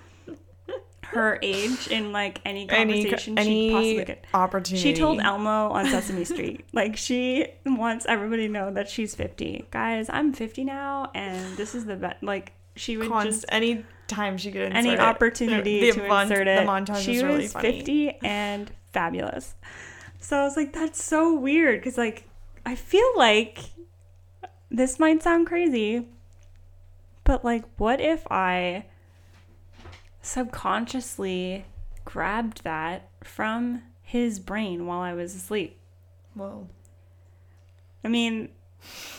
her 1.03 1.39
age 1.43 1.89
in 1.89 2.13
like 2.13 2.41
any 2.45 2.67
conversation 2.67 3.37
she 3.37 3.71
possibly 3.71 4.05
could. 4.05 4.19
opportunity. 4.33 4.83
She 4.83 4.95
told 4.95 5.21
Elmo 5.21 5.69
on 5.71 5.87
Sesame 5.87 6.25
Street, 6.25 6.65
like 6.73 6.97
she 6.97 7.47
wants 7.67 8.07
everybody 8.09 8.47
to 8.47 8.53
know 8.53 8.73
that 8.73 8.89
she's 8.89 9.15
50. 9.15 9.67
Guys, 9.71 10.09
I'm 10.09 10.33
50 10.33 10.65
now, 10.65 11.11
and 11.15 11.57
this 11.57 11.75
is 11.75 11.85
the 11.85 11.97
best. 11.97 12.23
Like 12.23 12.53
she 12.77 12.97
would 12.97 13.09
Const- 13.09 13.29
just 13.41 13.45
any 13.49 13.85
time 14.07 14.37
she 14.37 14.51
could 14.53 14.63
insert 14.63 14.77
any 14.77 14.91
it. 14.91 15.01
opportunity 15.01 15.81
the, 15.81 15.93
to 15.93 16.09
mon- 16.09 16.23
insert 16.31 16.45
The 16.47 16.51
montage 16.71 17.05
she 17.05 17.13
was 17.13 17.23
really 17.23 17.43
was 17.45 17.53
funny. 17.53 17.79
50 17.79 18.11
and 18.23 18.71
fabulous. 18.93 19.55
So 20.21 20.39
I 20.39 20.45
was 20.45 20.57
like, 20.57 20.73
that's 20.73 21.03
so 21.03 21.35
weird 21.35 21.81
because 21.81 21.97
like 21.99 22.29
I 22.67 22.75
feel 22.75 23.07
like 23.17 23.59
this 24.71 24.99
might 24.99 25.23
sound 25.23 25.47
crazy, 25.47 26.09
but 27.25 27.45
like, 27.45 27.65
what 27.77 28.01
if 28.01 28.27
I 28.31 28.87
subconsciously 30.23 31.65
grabbed 32.05 32.65
that 32.65 33.09
from 33.23 33.83
his 34.03 34.39
brain 34.39 34.87
while 34.87 35.01
I 35.01 35.13
was 35.13 35.35
asleep? 35.35 35.79
Whoa. 36.35 36.69
I 38.03 38.09
mean, 38.09 38.51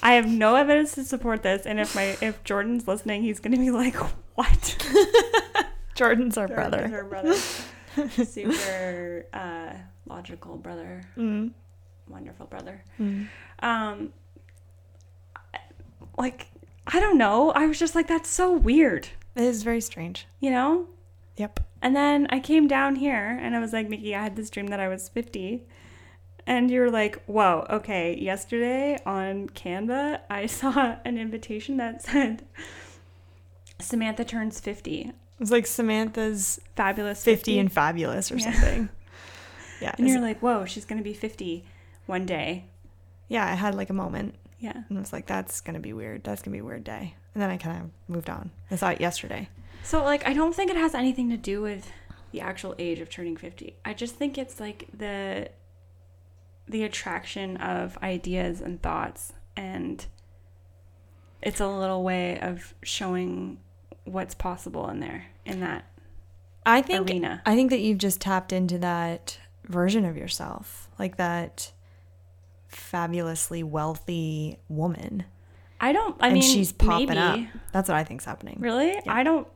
I 0.03 0.13
have 0.13 0.27
no 0.27 0.55
evidence 0.55 0.93
to 0.95 1.03
support 1.03 1.41
this, 1.43 1.65
and 1.65 1.79
if 1.79 1.95
my 1.95 2.17
if 2.21 2.43
Jordan's 2.43 2.87
listening, 2.87 3.23
he's 3.23 3.39
gonna 3.39 3.57
be 3.57 3.71
like, 3.71 3.95
"What?" 4.35 4.77
Jordan's 5.95 6.37
our 6.37 6.47
Jordan's 6.47 6.69
brother. 6.71 6.87
her 6.89 7.03
brother. 7.03 7.33
Super 8.25 9.25
uh, 9.33 9.73
logical 10.07 10.57
brother, 10.57 11.03
Mm. 11.17 11.51
wonderful 12.09 12.45
brother. 12.47 12.83
Mm. 12.99 13.27
Um, 13.59 14.13
like 16.17 16.47
I 16.87 16.99
don't 16.99 17.17
know. 17.17 17.51
I 17.51 17.65
was 17.65 17.79
just 17.79 17.95
like, 17.95 18.07
"That's 18.07 18.29
so 18.29 18.51
weird," 18.51 19.07
It 19.35 19.43
is 19.43 19.63
very 19.63 19.81
strange. 19.81 20.27
you 20.39 20.51
know. 20.51 20.87
Yep. 21.37 21.59
And 21.81 21.95
then 21.95 22.27
I 22.29 22.39
came 22.39 22.67
down 22.67 22.95
here 22.95 23.37
and 23.41 23.55
I 23.55 23.59
was 23.59 23.73
like, 23.73 23.89
Mickey, 23.89 24.15
I 24.15 24.23
had 24.23 24.37
this 24.37 24.49
dream 24.49 24.67
that 24.67 24.79
I 24.79 24.87
was 24.87 25.09
50. 25.09 25.63
And 26.47 26.69
you're 26.69 26.91
like, 26.91 27.23
whoa, 27.25 27.65
okay. 27.69 28.15
Yesterday 28.17 28.99
on 29.05 29.49
Canva, 29.49 30.21
I 30.29 30.45
saw 30.59 30.97
an 31.03 31.17
invitation 31.17 31.77
that 31.77 32.01
said, 32.03 32.43
Samantha 33.79 34.23
turns 34.23 34.59
50. 34.59 35.11
It's 35.39 35.51
like 35.51 35.65
Samantha's 35.67 36.59
Fabulous 36.75 37.23
50 37.23 37.59
and 37.59 37.71
fabulous 37.71 38.31
or 38.31 38.37
Yeah. 38.37 38.51
something. 38.51 38.89
Yeah. 39.81 39.93
And 39.97 40.07
you're 40.07 40.19
it- 40.19 40.21
like, 40.21 40.39
whoa, 40.39 40.63
she's 40.65 40.85
going 40.85 40.99
to 40.99 41.03
be 41.03 41.13
50 41.13 41.65
one 42.05 42.25
day. 42.25 42.63
yeah, 43.27 43.45
I 43.45 43.55
had 43.55 43.75
like 43.75 43.89
a 43.89 43.93
moment 43.93 44.35
Yeah. 44.59 44.83
and 44.87 44.97
I 44.97 45.01
was 45.01 45.11
like, 45.11 45.25
that's 45.25 45.59
going 45.59 45.73
to 45.73 45.81
be 45.81 45.91
weird. 45.91 46.23
That's 46.23 46.41
going 46.41 46.53
to 46.53 46.55
be 46.55 46.61
a 46.61 46.63
weird 46.65 46.85
day. 46.85 47.15
And 47.33 47.43
then 47.43 47.49
I 47.49 47.57
kind 47.57 47.81
of 47.83 47.89
moved 48.07 48.29
on. 48.29 48.51
I 48.71 48.77
saw 48.77 48.91
it 48.91 49.01
yesterday. 49.01 49.49
So, 49.83 50.01
like, 50.01 50.25
I 50.25 50.33
don't 50.33 50.55
think 50.55 50.71
it 50.71 50.77
has 50.77 50.95
anything 50.95 51.29
to 51.29 51.35
do 51.37 51.61
with 51.61 51.91
the 52.31 52.39
actual 52.39 52.73
age 52.79 52.99
of 53.01 53.09
turning 53.09 53.35
50. 53.35 53.75
I 53.83 53.93
just 53.93 54.15
think 54.15 54.37
it's 54.37 54.61
like 54.61 54.85
the 54.97 55.49
the 56.67 56.83
attraction 56.83 57.57
of 57.57 57.97
ideas 58.01 58.61
and 58.61 58.81
thoughts 58.81 59.33
and 59.55 60.05
it's 61.41 61.59
a 61.59 61.67
little 61.67 62.03
way 62.03 62.39
of 62.39 62.73
showing 62.81 63.59
what's 64.03 64.33
possible 64.33 64.89
in 64.89 64.99
there 64.99 65.25
in 65.45 65.59
that 65.59 65.85
I 66.65 66.81
think 66.81 67.09
arena. 67.09 67.41
I 67.45 67.55
think 67.55 67.69
that 67.69 67.79
you've 67.79 67.99
just 67.99 68.19
tapped 68.19 68.51
into 68.51 68.79
that 68.79 69.37
version 69.65 70.03
of 70.05 70.17
yourself, 70.17 70.89
like 70.97 71.17
that 71.17 71.71
fabulously 72.67 73.61
wealthy 73.63 74.57
woman. 74.67 75.25
I 75.79 75.91
don't 75.93 76.15
I 76.19 76.27
and 76.27 76.33
mean 76.35 76.43
she's 76.43 76.71
popping 76.71 77.09
maybe. 77.09 77.49
up. 77.53 77.61
That's 77.71 77.89
what 77.89 77.97
I 77.97 78.03
think's 78.03 78.25
happening. 78.25 78.57
Really? 78.59 78.99
I 79.07 79.23
don't 79.23 79.47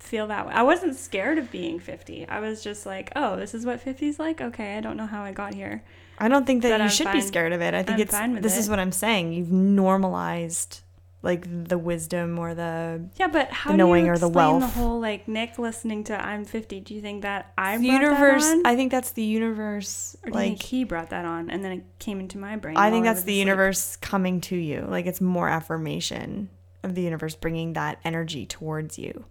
feel 0.00 0.26
that 0.26 0.46
way. 0.46 0.54
I 0.54 0.62
wasn't 0.62 0.96
scared 0.96 1.38
of 1.38 1.50
being 1.50 1.78
50. 1.78 2.26
I 2.28 2.40
was 2.40 2.62
just 2.64 2.84
like, 2.84 3.12
"Oh, 3.14 3.36
this 3.36 3.54
is 3.54 3.64
what 3.64 3.84
50's 3.84 4.18
like? 4.18 4.40
Okay, 4.40 4.76
I 4.76 4.80
don't 4.80 4.96
know 4.96 5.06
how 5.06 5.22
I 5.22 5.32
got 5.32 5.54
here." 5.54 5.84
I 6.18 6.28
don't 6.28 6.46
think 6.46 6.62
that 6.62 6.70
But 6.70 6.78
you 6.78 6.84
I'm 6.84 6.90
should 6.90 7.12
be 7.12 7.20
scared 7.20 7.52
of 7.52 7.60
it. 7.60 7.74
I 7.74 7.82
think 7.82 7.96
I'm 7.96 8.00
it's 8.00 8.12
fine 8.12 8.40
this 8.40 8.56
is 8.56 8.68
what 8.68 8.78
I'm 8.78 8.92
saying. 8.92 9.32
You've 9.32 9.52
normalized 9.52 10.80
like 11.22 11.68
the 11.68 11.76
wisdom 11.76 12.38
or 12.38 12.54
the 12.54 13.08
Yeah, 13.16 13.26
but 13.26 13.50
how 13.50 13.72
The 13.72 13.76
do 13.76 13.78
knowing 13.78 14.06
you 14.06 14.12
or 14.12 14.18
the 14.18 14.28
explain 14.28 14.60
the 14.60 14.66
whole 14.68 15.00
like 15.00 15.26
Nick 15.26 15.58
listening 15.58 16.04
to 16.04 16.24
"I'm 16.24 16.44
50"? 16.44 16.80
Do 16.80 16.94
you 16.94 17.00
think 17.00 17.22
that 17.22 17.52
I 17.58 17.76
the 17.78 17.86
universe. 17.86 18.44
That? 18.44 18.62
I 18.64 18.76
think 18.76 18.92
that's 18.92 19.10
the 19.10 19.24
universe. 19.24 20.16
or 20.22 20.30
do 20.30 20.38
you 20.38 20.44
think 20.44 20.58
Like 20.60 20.66
he 20.66 20.84
brought 20.84 21.10
that 21.10 21.24
on 21.24 21.50
and 21.50 21.64
then 21.64 21.72
it 21.72 21.84
came 21.98 22.20
into 22.20 22.38
my 22.38 22.56
brain? 22.56 22.76
I 22.76 22.90
think 22.90 23.04
that's 23.04 23.24
the 23.24 23.34
universe 23.34 23.96
coming 23.96 24.40
to 24.42 24.56
you. 24.56 24.86
Like 24.88 25.06
it's 25.06 25.20
more 25.20 25.48
affirmation 25.48 26.48
of 26.82 26.94
the 26.94 27.02
universe 27.02 27.34
bringing 27.34 27.72
that 27.72 27.98
energy 28.04 28.46
towards 28.46 28.98
you. 28.98 29.24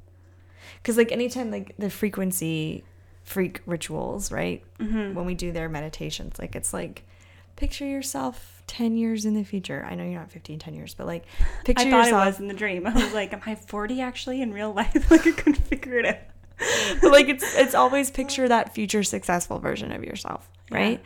Because 0.82 0.98
like 0.98 1.12
anytime 1.12 1.50
like 1.50 1.76
the 1.80 1.90
frequency 1.90 2.84
freak 3.26 3.62
rituals, 3.66 4.32
right? 4.32 4.64
Mm-hmm. 4.80 5.16
When 5.16 5.26
we 5.26 5.34
do 5.34 5.52
their 5.52 5.68
meditations, 5.68 6.40
like 6.40 6.56
it's 6.56 6.74
like 6.74 7.04
picture 7.56 7.86
yourself 7.86 8.64
10 8.68 8.96
years 8.98 9.26
in 9.26 9.34
the 9.34 9.44
future. 9.44 9.86
I 9.90 9.96
know 9.96 10.04
you're 10.04 10.20
not 10.20 10.32
15 10.32 10.60
10 10.60 10.74
years, 10.74 10.94
but 10.94 11.08
like 11.08 11.26
picture 11.66 11.88
I 11.88 11.90
thought 11.90 12.06
yourself 12.06 12.24
it 12.24 12.28
was 12.28 12.40
in 12.40 12.48
the 12.48 12.54
dream. 12.54 12.88
I 12.88 12.94
was 12.94 13.14
like, 13.14 13.34
"Am 13.34 13.42
I 13.46 13.56
40 13.56 14.02
actually 14.02 14.42
in 14.42 14.54
real 14.54 14.72
life?" 14.74 14.94
Like 15.12 15.28
I 15.28 15.32
couldn't 15.32 15.56
figure 15.56 15.98
it 15.98 16.06
out. 16.06 16.18
but 17.02 17.12
like 17.12 17.28
it's 17.28 17.56
it's 17.58 17.76
always 17.76 18.10
picture 18.10 18.48
that 18.48 18.74
future 18.74 19.04
successful 19.04 19.60
version 19.60 19.92
of 19.92 20.04
yourself, 20.04 20.50
right? 20.72 21.02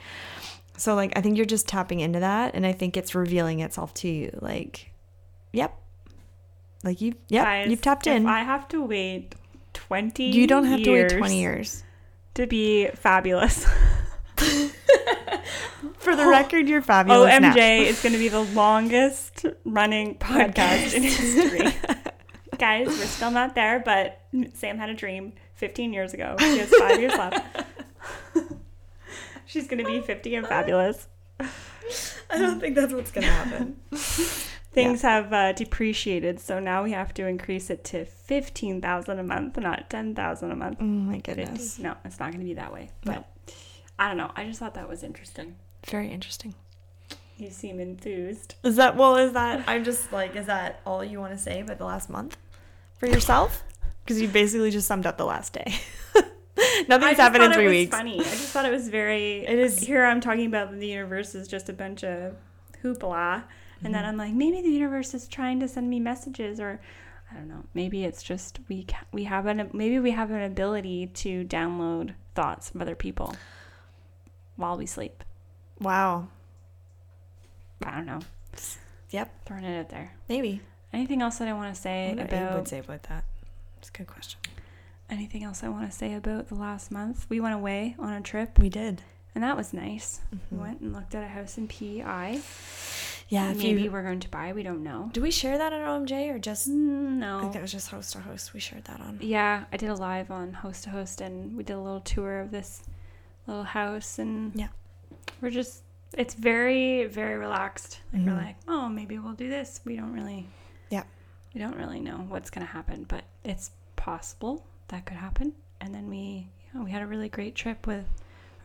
So 0.77 0.95
like 0.95 1.17
I 1.17 1.21
think 1.21 1.37
you're 1.37 1.45
just 1.45 1.67
tapping 1.67 1.99
into 2.01 2.19
that 2.19 2.53
and 2.53 2.65
I 2.65 2.71
think 2.71 2.95
it's 2.97 3.15
revealing 3.15 3.59
itself 3.61 3.93
to 3.95 4.07
you. 4.07 4.37
Like, 4.41 4.91
yep. 5.51 5.75
Like 6.83 7.01
you 7.01 7.15
yep, 7.27 7.45
Guys, 7.45 7.69
you've 7.69 7.81
tapped 7.81 8.07
if 8.07 8.15
in. 8.15 8.25
I 8.25 8.43
have 8.43 8.67
to 8.69 8.83
wait 8.85 9.35
20 9.73 10.31
you 10.31 10.47
don't 10.47 10.65
have 10.65 10.81
to 10.83 10.91
wait 10.91 11.09
20 11.09 11.39
years. 11.39 11.83
To 12.39 12.47
be 12.47 12.87
fabulous. 12.87 13.65
For 15.97 16.15
the 16.15 16.25
record, 16.25 16.67
you're 16.69 16.81
fabulous 16.81 17.39
now. 17.39 17.53
OMJ 17.53 17.81
is 17.81 18.01
going 18.01 18.13
to 18.13 18.19
be 18.19 18.29
the 18.29 18.41
longest 18.41 19.45
running 19.65 20.15
podcast 20.19 20.93
in 20.93 21.03
history. 21.03 21.73
Guys, 22.57 22.87
we're 22.87 23.05
still 23.05 23.31
not 23.31 23.55
there, 23.55 23.79
but 23.79 24.21
Sam 24.53 24.77
had 24.77 24.89
a 24.89 24.93
dream 24.93 25.33
15 25.55 25.93
years 25.93 26.13
ago. 26.13 26.35
She 26.39 26.57
has 26.57 26.69
five 26.69 26.99
years 26.99 27.13
left. 27.13 27.65
She's 29.45 29.67
going 29.67 29.83
to 29.83 29.89
be 29.89 30.01
50 30.01 30.35
and 30.35 30.47
fabulous. 30.47 31.07
I 31.39 32.37
don't 32.37 32.59
think 32.59 32.75
that's 32.75 32.93
what's 32.93 33.11
going 33.11 33.25
to 33.25 33.33
happen. 33.33 33.77
Things 34.71 35.01
have 35.01 35.33
uh, 35.33 35.51
depreciated, 35.53 36.39
so 36.39 36.59
now 36.59 36.83
we 36.83 36.91
have 36.91 37.13
to 37.15 37.25
increase 37.25 37.69
it 37.71 37.83
to 37.85 38.05
15,000 38.05 39.17
a 39.19 39.23
month, 39.23 39.57
not 39.57 39.89
10,000 39.89 40.51
a 40.51 40.55
month. 40.55 40.77
oh 40.79 40.83
my 40.83 41.15
50. 41.15 41.33
goodness. 41.33 41.79
No, 41.79 41.95
it's 42.05 42.19
not 42.19 42.31
going 42.31 42.39
to 42.41 42.45
be 42.45 42.53
that 42.53 42.71
way. 42.71 42.91
No. 43.03 43.25
I 43.97 44.07
don't 44.07 44.17
know. 44.17 44.31
I 44.35 44.45
just 44.45 44.59
thought 44.59 44.75
that 44.75 44.87
was 44.87 45.03
interesting. 45.03 45.55
Very 45.87 46.09
interesting. 46.09 46.53
You 47.37 47.49
seem 47.49 47.79
enthused. 47.79 48.55
Is 48.63 48.75
that 48.75 48.95
well? 48.95 49.15
Is 49.15 49.33
that 49.33 49.63
I'm 49.67 49.83
just 49.83 50.11
like, 50.11 50.35
is 50.35 50.45
that 50.45 50.81
all 50.85 51.03
you 51.03 51.19
want 51.19 51.33
to 51.33 51.37
say 51.39 51.61
about 51.61 51.77
the 51.77 51.85
last 51.85 52.09
month 52.09 52.37
for 52.97 53.07
yourself? 53.07 53.63
Because 54.03 54.21
you 54.21 54.27
basically 54.27 54.71
just 54.71 54.87
summed 54.87 55.05
up 55.05 55.17
the 55.17 55.25
last 55.25 55.53
day. 55.53 55.75
Nothing's 56.87 57.17
happened 57.17 57.43
in 57.45 57.53
three 57.53 57.63
it 57.63 57.67
was 57.67 57.73
weeks. 57.73 57.95
Funny. 57.95 58.19
I 58.19 58.23
just 58.23 58.49
thought 58.49 58.65
it 58.65 58.71
was 58.71 58.89
very. 58.89 59.45
It 59.47 59.57
is- 59.57 59.79
Here 59.79 60.05
I'm 60.05 60.19
talking 60.21 60.45
about 60.45 60.77
the 60.77 60.87
universe 60.87 61.33
is 61.33 61.47
just 61.47 61.69
a 61.69 61.73
bunch 61.73 62.03
of 62.03 62.35
hoopla, 62.83 63.43
and 63.83 63.93
then 63.93 64.05
I'm 64.05 64.17
like, 64.17 64.33
maybe 64.33 64.61
the 64.61 64.69
universe 64.69 65.13
is 65.13 65.27
trying 65.27 65.59
to 65.61 65.67
send 65.67 65.89
me 65.89 65.99
messages, 65.99 66.59
or 66.59 66.79
I 67.31 67.35
don't 67.35 67.47
know. 67.47 67.63
Maybe 67.73 68.03
it's 68.05 68.21
just 68.23 68.59
we 68.67 68.83
ca- 68.83 69.05
we 69.11 69.25
have 69.25 69.45
an 69.45 69.69
maybe 69.73 69.99
we 69.99 70.11
have 70.11 70.31
an 70.31 70.41
ability 70.41 71.07
to 71.07 71.43
download 71.45 72.13
thoughts 72.35 72.71
of 72.73 72.81
other 72.81 72.95
people 72.95 73.35
while 74.55 74.77
we 74.77 74.85
sleep. 74.85 75.23
Wow. 75.79 76.27
I 77.85 77.91
don't 77.91 78.05
know. 78.05 78.19
Yep. 79.11 79.45
Throwing 79.45 79.63
it 79.63 79.79
out 79.79 79.89
there. 79.89 80.11
Maybe. 80.27 80.61
Anything 80.91 81.21
else 81.21 81.37
that 81.37 81.47
I 81.47 81.53
want 81.53 81.73
to 81.73 81.79
say 81.79 82.13
what 82.15 82.25
about 82.25 82.55
would 82.57 82.67
say 82.67 82.79
about 82.79 83.03
that. 83.03 83.23
It's 83.77 83.89
a 83.89 83.91
good 83.91 84.07
question. 84.07 84.39
anything 85.09 85.43
else 85.43 85.63
I 85.63 85.69
want 85.69 85.89
to 85.89 85.95
say 85.95 86.13
about 86.13 86.49
the 86.49 86.55
last 86.55 86.91
month? 86.91 87.25
We 87.29 87.39
went 87.39 87.55
away 87.55 87.95
on 87.97 88.13
a 88.13 88.21
trip, 88.21 88.59
We 88.59 88.69
did. 88.69 89.01
and 89.33 89.43
that 89.43 89.55
was 89.57 89.73
nice. 89.73 90.19
We 90.51 90.57
Mhm. 90.57 90.61
went 90.61 90.81
and 90.81 90.93
looked 90.93 91.15
at 91.15 91.23
a 91.23 91.27
house 91.27 91.57
in 91.57 91.67
PEI. 91.67 92.41
Yeah. 93.29 93.51
If 93.51 93.57
Maybe 93.59 93.83
you, 93.83 93.91
we're 93.91 94.03
going 94.03 94.19
to 94.21 94.29
buy. 94.29 94.53
We 94.53 94.63
don't 94.63 94.83
know. 94.83 95.09
do 95.13 95.21
we 95.21 95.31
share 95.31 95.57
that 95.57 95.71
on 95.71 95.81
OMJ 96.07 96.33
or 96.33 96.39
just? 96.39 96.67
Mm, 96.69 97.07
I 97.07 97.19
No. 97.19 97.39
think 97.41 97.53
that 97.53 97.61
was 97.61 97.71
just 97.71 97.89
host 97.89 98.13
to 98.13 98.19
host. 98.19 98.53
We 98.53 98.59
shared 98.59 98.85
that 98.85 98.99
on. 99.01 99.19
Yeah, 99.21 99.65
I 99.71 99.77
did 99.77 99.89
a 99.89 99.95
live 99.95 100.31
on 100.31 100.51
Host 100.53 100.83
to 100.85 100.89
Host, 100.89 101.21
and 101.21 101.55
we 101.55 101.63
did 101.63 101.73
a 101.73 101.79
little 101.79 102.01
tour 102.01 102.39
of 102.41 102.51
this 102.51 102.81
little 103.47 103.63
house, 103.63 104.19
and 104.19 104.51
Yeah. 104.55 104.69
we're 105.41 105.51
just. 105.51 105.83
It's 106.17 106.33
very, 106.33 107.05
very 107.05 107.37
relaxed. 107.37 107.99
Like 108.11 108.25
we're 108.25 108.31
Mhm. 108.31 108.43
like, 108.45 108.55
oh, 108.67 108.89
maybe 108.89 109.19
we'll 109.19 109.33
do 109.33 109.47
this. 109.47 109.79
We 109.85 109.95
don't 109.95 110.11
really. 110.13 110.47
Yeah. 110.89 111.03
We 111.53 111.61
don't 111.61 111.75
really 111.75 111.99
know 111.99 112.25
what's 112.29 112.49
gonna 112.49 112.65
happen, 112.65 113.05
but 113.07 113.25
it's 113.43 113.69
possible 113.95 114.65
that 114.87 115.05
could 115.05 115.17
happen. 115.17 115.53
And 115.79 115.93
then 115.93 116.09
we, 116.09 116.17
you 116.65 116.73
know, 116.79 116.83
we 116.83 116.89
had 116.89 117.03
a 117.03 117.07
really 117.07 117.29
great 117.29 117.53
trip 117.53 117.85
with 117.85 118.05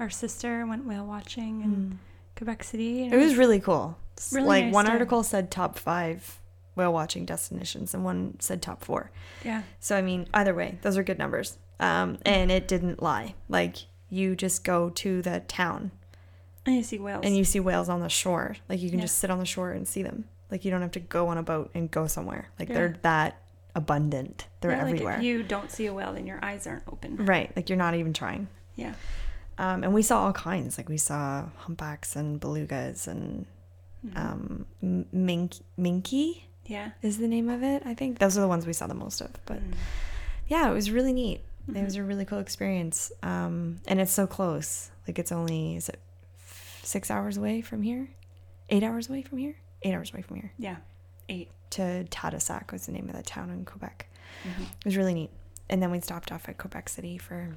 our 0.01 0.09
sister. 0.09 0.65
Went 0.67 0.87
whale 0.87 1.05
watching 1.07 1.61
in 1.61 1.71
Mm. 1.71 1.97
Quebec 2.37 2.65
City. 2.65 3.05
and 3.05 3.13
It 3.13 3.19
was 3.19 3.37
really 3.37 3.61
cool. 3.61 3.99
Really 4.33 4.47
like 4.49 4.65
nice 4.67 4.75
one 4.75 4.87
article 4.89 5.23
said 5.23 5.51
top 5.51 5.79
five 5.79 6.41
whale 6.77 6.93
watching 6.93 7.25
destinations, 7.25 7.95
and 7.95 8.05
one 8.05 8.37
said 8.41 8.61
top 8.63 8.83
four. 8.85 9.11
yeah. 9.45 9.63
So 9.81 9.97
I 9.97 10.03
mean, 10.03 10.27
either 10.35 10.55
way, 10.55 10.79
those 10.83 10.97
are 10.97 11.03
good 11.03 11.19
numbers. 11.19 11.59
Um, 11.81 12.19
and 12.25 12.51
it 12.51 12.67
didn't 12.69 13.03
lie. 13.03 13.35
Like 13.49 13.77
you 14.11 14.37
just 14.37 14.65
go 14.65 14.91
to 14.91 15.23
the 15.23 15.41
town 15.49 15.91
And 16.67 16.77
you 16.77 16.83
see 16.85 16.99
whales. 16.99 17.23
and 17.25 17.37
you 17.37 17.45
see 17.45 17.59
whales 17.61 17.89
on 17.89 18.01
the 18.01 18.09
shore. 18.09 18.57
Like 18.69 18.81
you 18.81 18.91
can 18.91 18.99
Yeah. 19.01 19.05
just 19.07 19.19
sit 19.19 19.31
on 19.31 19.39
the 19.39 19.45
shore 19.47 19.71
and 19.73 19.87
see 19.87 20.03
them. 20.03 20.25
Like 20.51 20.65
you 20.65 20.71
don't 20.71 20.83
have 20.83 20.93
to 20.93 21.01
go 21.01 21.29
on 21.29 21.39
a 21.39 21.43
boat 21.43 21.71
and 21.75 21.91
go 21.91 22.07
somewhere. 22.07 22.49
Like 22.59 22.69
they're 22.69 22.97
that 23.03 23.41
abundant. 23.75 24.47
They're 24.61 24.71
Yeah, 24.71 24.85
like, 24.85 24.93
everywhere. 24.95 25.17
if 25.19 25.25
you 25.25 25.43
don't 25.43 25.71
see 25.71 25.87
a 25.87 25.93
whale, 25.95 26.13
then 26.13 26.27
your 26.27 26.39
eyes 26.45 26.67
aren't 26.67 26.85
open. 26.87 27.17
right. 27.27 27.51
Like 27.57 27.69
you're 27.69 27.79
not 27.79 27.95
even 27.95 28.13
trying. 28.13 28.47
Yeah. 28.77 28.95
Um, 29.59 29.83
and 29.85 29.93
we 29.95 30.03
saw 30.03 30.25
all 30.27 30.33
kinds. 30.33 30.79
Like 30.79 30.89
we 30.89 30.97
saw 30.97 31.47
humpbacks 31.59 32.15
and 32.17 32.41
belugas 32.41 33.07
and. 33.09 33.47
Um, 34.15 34.67
m- 34.83 35.07
mink 35.13 35.55
minke 35.79 36.43
yeah. 36.67 36.91
is 37.03 37.19
the 37.19 37.29
name 37.29 37.49
of 37.49 37.63
it. 37.63 37.83
I 37.87 37.95
think 37.95 38.19
those 38.19 38.37
are 38.37 38.41
the 38.41 38.49
ones 38.49 38.67
we 38.67 38.73
saw 38.73 38.87
the 38.87 38.95
most 38.95 39.21
of. 39.21 39.31
But 39.47 39.59
Mm. 39.59 39.75
yeah, 40.49 40.71
it 40.71 40.75
was 40.75 40.91
really 40.91 41.13
neat. 41.13 41.41
It 41.69 41.75
Mhm. 41.75 41.85
was 41.85 41.97
a 41.97 42.03
really 42.03 42.25
cool 42.27 42.39
experience. 42.41 43.11
Um, 43.23 43.81
and 43.87 44.01
it's 44.01 44.13
so 44.13 44.27
close. 44.27 44.91
Like 45.09 45.19
it's 45.19 45.33
only 45.33 45.77
is 45.77 45.89
it 45.89 45.99
six 46.83 47.11
hours 47.11 47.37
away 47.39 47.63
from 47.63 47.83
here? 47.83 48.09
Eight 48.69 48.83
hours 48.83 49.09
away 49.09 49.23
from 49.23 49.39
here? 49.39 49.57
Eight 49.83 49.95
hours 49.95 50.13
away 50.13 50.23
from 50.23 50.37
here. 50.37 50.53
Yeah. 50.59 50.77
Eight. 51.29 51.51
To 51.71 52.05
Tadoussac 52.11 52.71
was 52.73 52.87
the 52.87 52.93
name 52.93 53.09
of 53.09 53.17
the 53.17 53.23
town 53.23 53.51
in 53.51 53.65
Quebec. 53.65 54.07
Mhm. 54.45 54.63
It 54.65 54.85
was 54.85 54.97
really 54.97 55.15
neat. 55.15 55.31
And 55.71 55.83
then 55.83 55.91
we 55.91 56.01
stopped 56.01 56.31
off 56.31 56.49
at 56.49 56.59
Quebec 56.59 56.89
City 56.91 57.17
for 57.19 57.57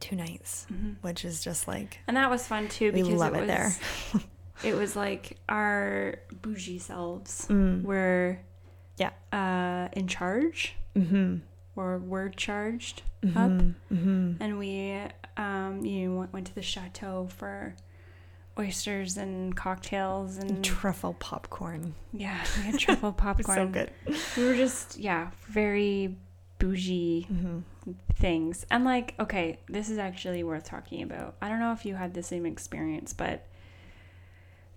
two 0.00 0.16
nights, 0.16 0.66
Mhm. 0.70 0.96
which 1.00 1.24
is 1.24 1.42
just 1.42 1.68
like 1.68 2.00
And 2.08 2.16
that 2.16 2.28
was 2.28 2.46
fun 2.46 2.68
too 2.68 2.90
Because 2.90 3.08
we 3.08 3.14
love 3.14 3.34
it, 3.34 3.44
it, 3.44 3.46
there. 3.46 3.72
it 4.64 4.74
was 4.74 4.94
like 4.96 5.38
our 5.48 6.16
bougie 6.40 6.78
selves 6.78 7.46
Mm. 7.48 7.82
were 7.82 8.38
Yeah. 8.98 9.10
uh, 9.32 9.88
in 9.92 10.06
charge 10.08 10.76
Mm-hmm. 10.96 11.36
or 11.76 11.98
were 11.98 12.28
charged 12.28 13.02
up, 13.24 13.50
Mm-hmm. 13.50 13.94
Mm-hmm. 13.94 14.42
and 14.42 14.58
we 14.58 15.00
um, 15.36 15.84
you 15.84 16.08
know 16.10 16.18
went, 16.18 16.32
went 16.32 16.46
to 16.48 16.54
the 16.54 16.62
chateau 16.62 17.28
for 17.28 17.74
oysters 18.58 19.16
and 19.16 19.56
cocktails 19.56 20.36
and 20.36 20.62
Truffle 20.62 21.14
popcorn. 21.14 21.94
yeah, 22.12 22.44
we 22.58 22.62
had 22.64 22.78
truffle 22.78 23.12
popcorn. 23.12 23.56
so 23.56 23.66
good. 23.66 23.90
We 24.36 24.44
were 24.44 24.54
just 24.56 24.98
yeah, 24.98 25.30
very 25.48 26.16
bougie 26.58 27.26
Mm-hmm. 27.32 27.92
things. 28.14 28.66
And 28.70 28.84
like, 28.84 29.14
okay, 29.18 29.58
this 29.68 29.88
is 29.88 29.96
actually 29.98 30.44
worth 30.44 30.64
talking 30.64 31.02
about. 31.02 31.36
I 31.40 31.48
don't 31.48 31.60
know 31.60 31.72
if 31.72 31.86
you 31.86 31.94
had 31.94 32.12
the 32.14 32.22
same 32.22 32.44
experience, 32.44 33.12
but 33.14 33.46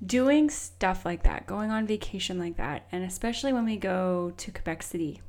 doing 0.06 0.50
stuff 0.50 1.06
like 1.06 1.24
that, 1.24 1.46
going 1.48 1.72
on 1.72 1.86
vacation 1.88 2.40
like 2.40 2.58
that, 2.58 2.88
and 2.92 3.04
especially 3.04 3.54
when 3.54 3.66
we 3.66 3.78
go 3.78 4.34
to 4.38 4.52
Quebec 4.52 4.84
City 4.84 5.22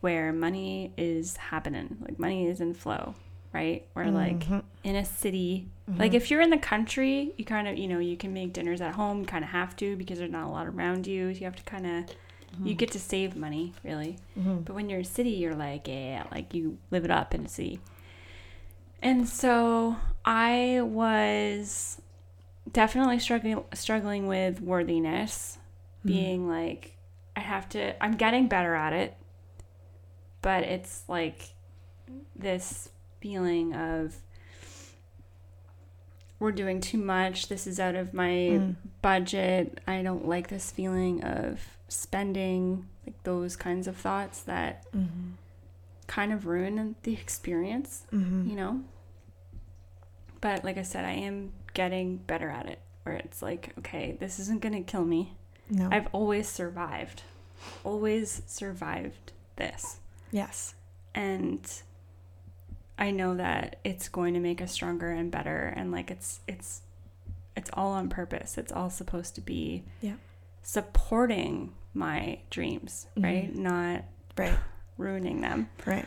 where 0.00 0.32
money 0.32 0.92
is 0.96 1.36
happening, 1.36 1.96
like 2.00 2.18
money 2.20 2.46
is 2.46 2.60
in 2.60 2.72
flow, 2.72 3.14
right? 3.52 3.84
Where 3.94 4.10
like 4.12 4.38
Mhm. 4.46 4.62
in 4.84 4.94
a 4.94 5.04
city, 5.04 5.66
like 5.88 6.14
if 6.14 6.30
you're 6.30 6.40
in 6.40 6.50
the 6.50 6.58
country, 6.58 7.32
you 7.36 7.44
kind 7.44 7.66
of, 7.66 7.76
you 7.76 7.88
know, 7.88 7.98
you 7.98 8.16
can 8.16 8.32
make 8.32 8.52
dinners 8.52 8.80
at 8.80 8.94
home, 8.94 9.20
you 9.20 9.26
kind 9.26 9.42
of 9.44 9.50
have 9.50 9.74
to 9.76 9.96
because 9.96 10.18
there's 10.20 10.30
not 10.30 10.46
a 10.46 10.50
lot 10.50 10.68
around 10.68 11.06
you. 11.08 11.34
So 11.34 11.40
You 11.40 11.46
have 11.46 11.56
to 11.56 11.62
kind 11.64 11.86
of 11.86 12.04
you 12.64 12.74
get 12.74 12.90
to 12.92 12.98
save 13.00 13.36
money, 13.36 13.72
really. 13.84 14.16
Mhm. 14.38 14.64
But 14.64 14.74
when 14.74 14.88
you're 14.88 15.00
in 15.00 15.04
a 15.04 15.08
city, 15.08 15.30
you're 15.30 15.54
like, 15.54 15.86
yeah, 15.88 16.24
like 16.32 16.54
you 16.54 16.78
live 16.90 17.04
it 17.04 17.10
up 17.10 17.34
in 17.34 17.44
a 17.44 17.48
city. 17.48 17.78
And 19.02 19.28
so 19.28 19.96
I 20.24 20.80
was 20.82 22.00
definitely 22.72 23.18
struggling 23.18 23.64
struggling 23.74 24.26
with 24.26 24.60
worthiness, 24.60 25.58
being 26.04 26.48
like, 26.48 26.96
I 27.36 27.40
have 27.40 27.68
to. 27.70 28.02
I'm 28.02 28.16
getting 28.16 28.48
better 28.48 28.74
at 28.74 28.92
it, 28.92 29.16
but 30.42 30.64
it's 30.64 31.04
like 31.08 31.50
this 32.36 32.90
feeling 33.20 33.74
of 33.74 34.16
we're 36.38 36.52
doing 36.52 36.80
too 36.80 36.98
much. 36.98 37.48
This 37.48 37.66
is 37.66 37.80
out 37.80 37.96
of 37.96 38.14
my 38.14 38.28
Mm. 38.30 38.76
budget. 39.02 39.80
I 39.88 40.02
don't 40.02 40.26
like 40.28 40.48
this 40.48 40.70
feeling 40.70 41.22
of 41.24 41.60
spending, 41.88 42.86
like 43.04 43.20
those 43.24 43.56
kinds 43.56 43.88
of 43.88 43.96
thoughts 43.96 44.42
that 44.42 44.90
Mhm. 44.92 45.32
kind 46.06 46.32
of 46.32 46.46
ruin 46.46 46.94
the 47.02 47.14
experience, 47.14 48.06
Mhm. 48.12 48.48
you 48.48 48.54
know? 48.54 48.82
But 50.40 50.62
like 50.64 50.78
I 50.78 50.82
said, 50.82 51.04
I 51.04 51.12
am 51.12 51.52
getting 51.78 52.16
better 52.16 52.50
at 52.50 52.66
it 52.66 52.80
where 53.04 53.14
it's 53.14 53.40
like, 53.40 53.72
okay, 53.78 54.16
this 54.18 54.40
isn't 54.40 54.60
going 54.60 54.74
to 54.74 54.80
kill 54.82 55.04
me. 55.04 55.36
No. 55.70 55.88
I've 55.92 56.08
always 56.12 56.48
survived. 56.48 57.22
Always 57.84 58.42
survived 58.46 59.30
this. 59.56 59.98
yes. 60.32 60.74
And 61.14 61.60
I 62.98 63.12
know 63.12 63.36
that 63.36 63.76
it's 63.84 64.08
going 64.08 64.34
to 64.34 64.40
make 64.40 64.60
us 64.60 64.72
stronger 64.72 65.10
and 65.10 65.30
better 65.30 65.72
and 65.76 65.90
like 65.92 66.10
it's 66.10 66.40
it's 66.48 66.82
it's 67.56 67.70
all 67.72 67.92
on 67.92 68.08
purpose. 68.08 68.58
It's 68.58 68.72
all 68.72 68.90
supposed 68.90 69.34
to 69.36 69.40
be 69.40 69.84
Yeah. 70.00 70.14
supporting 70.62 71.72
my 71.94 72.38
dreams, 72.50 73.06
mm-hmm. 73.12 73.24
right? 73.24 73.54
Not 73.54 74.04
Right. 74.36 74.58
ruining 74.96 75.40
them. 75.40 75.68
Right. 75.86 76.06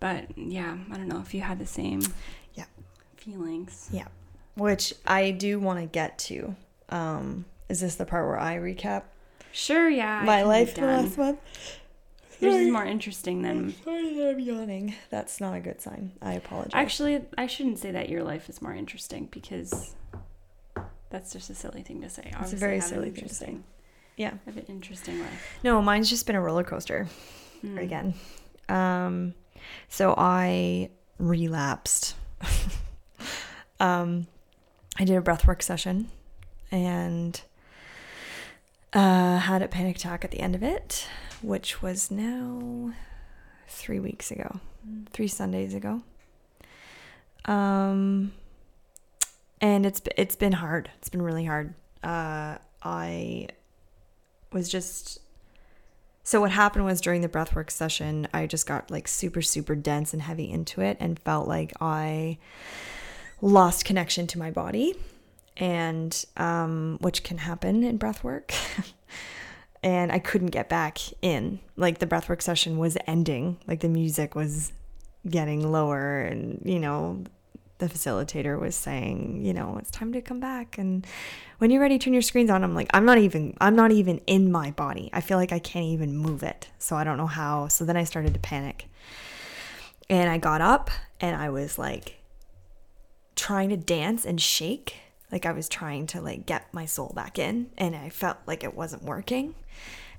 But 0.00 0.36
yeah, 0.38 0.76
I 0.90 0.96
don't 0.96 1.08
know 1.08 1.20
if 1.20 1.32
you 1.34 1.40
had 1.42 1.58
the 1.58 1.66
same 1.66 2.00
Yeah. 2.54 2.64
feelings. 3.16 3.88
Yeah. 3.92 4.08
Which 4.54 4.92
I 5.06 5.30
do 5.30 5.58
want 5.58 5.80
to 5.80 5.86
get 5.86 6.18
to. 6.20 6.54
Um, 6.90 7.46
is 7.68 7.80
this 7.80 7.94
the 7.94 8.04
part 8.04 8.26
where 8.26 8.38
I 8.38 8.56
recap 8.56 9.04
Sure, 9.52 9.88
yeah. 9.88 10.22
My 10.24 10.42
life 10.42 10.74
the 10.74 10.82
last 10.82 11.16
month? 11.18 11.38
Yours 12.40 12.54
Sorry. 12.54 12.64
is 12.66 12.72
more 12.72 12.84
interesting 12.84 13.42
than 13.42 13.74
Sorry 13.84 14.14
that 14.14 14.30
I'm 14.30 14.40
yawning. 14.40 14.94
That's 15.10 15.40
not 15.40 15.54
a 15.54 15.60
good 15.60 15.80
sign. 15.80 16.12
I 16.22 16.32
apologize. 16.34 16.72
actually. 16.74 17.22
I 17.38 17.46
shouldn't 17.46 17.78
say 17.78 17.90
that 17.92 18.08
your 18.08 18.22
life 18.24 18.48
is 18.48 18.60
more 18.62 18.74
interesting 18.74 19.28
because 19.30 19.94
that's 21.10 21.32
just 21.32 21.50
a 21.50 21.54
silly 21.54 21.82
thing 21.82 22.00
to 22.02 22.08
say. 22.10 22.30
Obviously, 22.34 22.58
very 22.58 22.72
I 22.72 22.74
have 22.76 22.84
an 22.84 22.88
silly 22.88 23.10
thing 23.10 23.28
to 23.28 23.34
say. 23.34 23.56
yeah. 24.16 24.32
I 24.46 24.50
have 24.50 24.56
an 24.56 24.64
interesting 24.68 25.20
life. 25.20 25.58
No, 25.62 25.80
mine's 25.82 26.08
just 26.10 26.26
been 26.26 26.36
a 26.36 26.40
roller 26.42 26.64
coaster 26.64 27.08
Mm. 27.64 27.80
again. 27.80 28.14
Um, 28.68 29.34
so 29.88 30.14
I 30.18 30.90
relapsed. 31.18 32.16
um, 33.80 34.26
I 34.98 35.04
did 35.04 35.16
a 35.16 35.20
breathwork 35.20 35.62
session 35.62 36.10
and 36.70 37.40
uh, 38.92 39.38
had 39.38 39.62
a 39.62 39.68
panic 39.68 39.96
attack 39.96 40.24
at 40.24 40.30
the 40.30 40.40
end 40.40 40.54
of 40.54 40.62
it, 40.62 41.08
which 41.40 41.82
was 41.82 42.10
now 42.10 42.92
three 43.68 43.98
weeks 43.98 44.30
ago, 44.30 44.60
three 45.10 45.28
Sundays 45.28 45.74
ago. 45.74 46.02
Um, 47.46 48.32
and 49.60 49.86
it's 49.86 50.02
it's 50.16 50.36
been 50.36 50.52
hard. 50.52 50.90
It's 50.98 51.08
been 51.08 51.22
really 51.22 51.44
hard. 51.44 51.74
Uh, 52.02 52.58
I 52.82 53.48
was 54.52 54.68
just 54.68 55.20
so 56.24 56.40
what 56.40 56.50
happened 56.50 56.84
was 56.84 57.00
during 57.00 57.20
the 57.22 57.28
breathwork 57.28 57.70
session, 57.70 58.28
I 58.32 58.46
just 58.46 58.66
got 58.66 58.90
like 58.90 59.08
super 59.08 59.42
super 59.42 59.74
dense 59.74 60.12
and 60.12 60.22
heavy 60.22 60.50
into 60.50 60.80
it, 60.82 60.96
and 61.00 61.18
felt 61.18 61.48
like 61.48 61.72
I 61.80 62.38
lost 63.42 63.84
connection 63.84 64.26
to 64.28 64.38
my 64.38 64.50
body, 64.50 64.94
and 65.58 66.24
um, 66.38 66.96
which 67.02 67.22
can 67.22 67.38
happen 67.38 67.82
in 67.84 67.98
breathwork. 67.98 68.54
and 69.82 70.10
I 70.10 70.18
couldn't 70.18 70.48
get 70.48 70.70
back 70.70 70.98
in. 71.20 71.58
Like 71.76 71.98
the 71.98 72.06
breathwork 72.06 72.40
session 72.40 72.78
was 72.78 72.96
ending, 73.06 73.58
like 73.66 73.80
the 73.80 73.88
music 73.88 74.34
was 74.34 74.72
getting 75.28 75.70
lower, 75.70 76.22
and 76.22 76.62
you 76.64 76.78
know, 76.78 77.24
the 77.78 77.88
facilitator 77.88 78.58
was 78.58 78.76
saying, 78.76 79.44
you 79.44 79.52
know, 79.52 79.76
it's 79.78 79.90
time 79.90 80.12
to 80.12 80.22
come 80.22 80.38
back. 80.38 80.78
And 80.78 81.04
when 81.58 81.70
you're 81.70 81.82
ready, 81.82 81.98
turn 81.98 82.12
your 82.12 82.22
screens 82.22 82.48
on. 82.48 82.62
I'm 82.62 82.76
like, 82.76 82.88
I'm 82.94 83.04
not 83.04 83.18
even, 83.18 83.56
I'm 83.60 83.74
not 83.74 83.90
even 83.90 84.18
in 84.28 84.52
my 84.52 84.70
body. 84.70 85.10
I 85.12 85.20
feel 85.20 85.36
like 85.36 85.50
I 85.52 85.58
can't 85.58 85.86
even 85.86 86.16
move 86.16 86.44
it. 86.44 86.68
So 86.78 86.94
I 86.94 87.02
don't 87.02 87.16
know 87.16 87.26
how. 87.26 87.66
So 87.66 87.84
then 87.84 87.96
I 87.96 88.04
started 88.04 88.34
to 88.34 88.40
panic. 88.40 88.86
And 90.08 90.30
I 90.30 90.38
got 90.38 90.60
up 90.60 90.90
and 91.20 91.34
I 91.34 91.50
was 91.50 91.76
like 91.76 92.21
trying 93.36 93.70
to 93.70 93.76
dance 93.76 94.24
and 94.24 94.40
shake. 94.40 94.96
Like 95.30 95.46
I 95.46 95.52
was 95.52 95.68
trying 95.68 96.06
to 96.08 96.20
like 96.20 96.46
get 96.46 96.72
my 96.72 96.84
soul 96.84 97.12
back 97.14 97.38
in 97.38 97.70
and 97.78 97.96
I 97.96 98.10
felt 98.10 98.38
like 98.46 98.64
it 98.64 98.74
wasn't 98.74 99.02
working. 99.02 99.54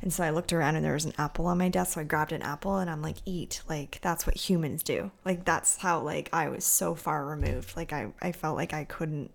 And 0.02 0.12
so 0.12 0.22
I 0.22 0.32
looked 0.32 0.52
around 0.52 0.76
and 0.76 0.84
there 0.84 0.94
was 0.94 1.06
an 1.06 1.14
apple 1.18 1.46
on 1.46 1.58
my 1.58 1.70
desk. 1.70 1.94
So 1.94 2.02
I 2.02 2.04
grabbed 2.04 2.34
an 2.34 2.42
apple 2.42 2.78
and 2.78 2.90
I'm 2.90 3.02
like, 3.02 3.16
eat. 3.26 3.62
Like 3.70 4.00
that's 4.02 4.26
what 4.26 4.36
humans 4.36 4.84
do. 4.84 5.12
Like 5.24 5.46
that's 5.46 5.78
how 5.78 6.02
like 6.02 6.30
I 6.34 6.50
was 6.50 6.66
so 6.66 6.94
far 6.94 7.26
removed. 7.26 7.78
Like 7.78 7.94
I, 7.94 8.08
I 8.22 8.34
felt 8.34 8.58
like 8.58 8.74
I 8.74 8.84
couldn't 8.84 9.32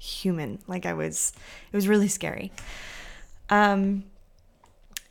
human. 0.00 0.60
Like 0.66 0.86
I 0.86 0.94
was 0.94 1.32
it 1.70 1.76
was 1.76 1.86
really 1.86 2.08
scary. 2.08 2.52
Um 3.50 4.04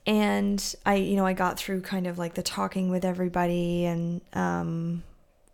and 0.08 0.76
I, 0.88 0.96
you 0.96 1.18
know, 1.18 1.26
I 1.26 1.34
got 1.34 1.60
through 1.60 1.82
kind 1.82 2.08
of 2.08 2.18
like 2.18 2.34
the 2.34 2.42
talking 2.42 2.90
with 2.90 3.06
everybody 3.06 3.86
and 3.86 4.22
um 4.34 5.04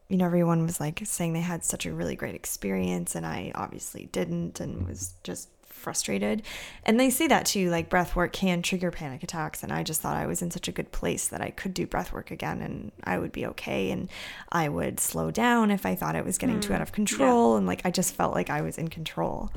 you 0.07 0.17
know, 0.17 0.25
everyone 0.25 0.63
was 0.63 0.79
like 0.79 1.01
saying 1.03 1.33
they 1.33 1.41
had 1.41 1.63
such 1.63 1.85
a 1.85 1.93
really 1.93 2.15
great 2.15 2.35
experience 2.35 3.15
and 3.15 3.25
I 3.25 3.51
obviously 3.55 4.07
didn't 4.11 4.59
and 4.59 4.87
was 4.87 5.15
just 5.23 5.49
frustrated. 5.63 6.41
And 6.83 6.99
they 6.99 7.09
say 7.09 7.27
that 7.27 7.45
too, 7.45 7.69
like 7.69 7.89
breath 7.89 8.15
work 8.15 8.33
can 8.33 8.61
trigger 8.61 8.91
panic 8.91 9.23
attacks. 9.23 9.63
And 9.63 9.71
I 9.71 9.83
just 9.83 10.01
thought 10.01 10.15
I 10.15 10.25
was 10.25 10.41
in 10.41 10.51
such 10.51 10.67
a 10.67 10.71
good 10.71 10.91
place 10.91 11.27
that 11.27 11.41
I 11.41 11.49
could 11.49 11.73
do 11.73 11.85
breath 11.85 12.13
work 12.13 12.31
again 12.31 12.61
and 12.61 12.91
I 13.03 13.17
would 13.17 13.31
be 13.31 13.45
okay. 13.47 13.91
And 13.91 14.09
I 14.51 14.69
would 14.69 14.99
slow 14.99 15.31
down 15.31 15.71
if 15.71 15.85
I 15.85 15.95
thought 15.95 16.15
it 16.15 16.25
was 16.25 16.37
getting 16.37 16.57
mm, 16.57 16.61
too 16.61 16.73
out 16.73 16.81
of 16.81 16.91
control. 16.91 17.51
Yeah. 17.51 17.57
And 17.59 17.67
like 17.67 17.81
I 17.83 17.91
just 17.91 18.15
felt 18.15 18.33
like 18.33 18.49
I 18.49 18.61
was 18.61 18.77
in 18.77 18.87
control. 18.87 19.51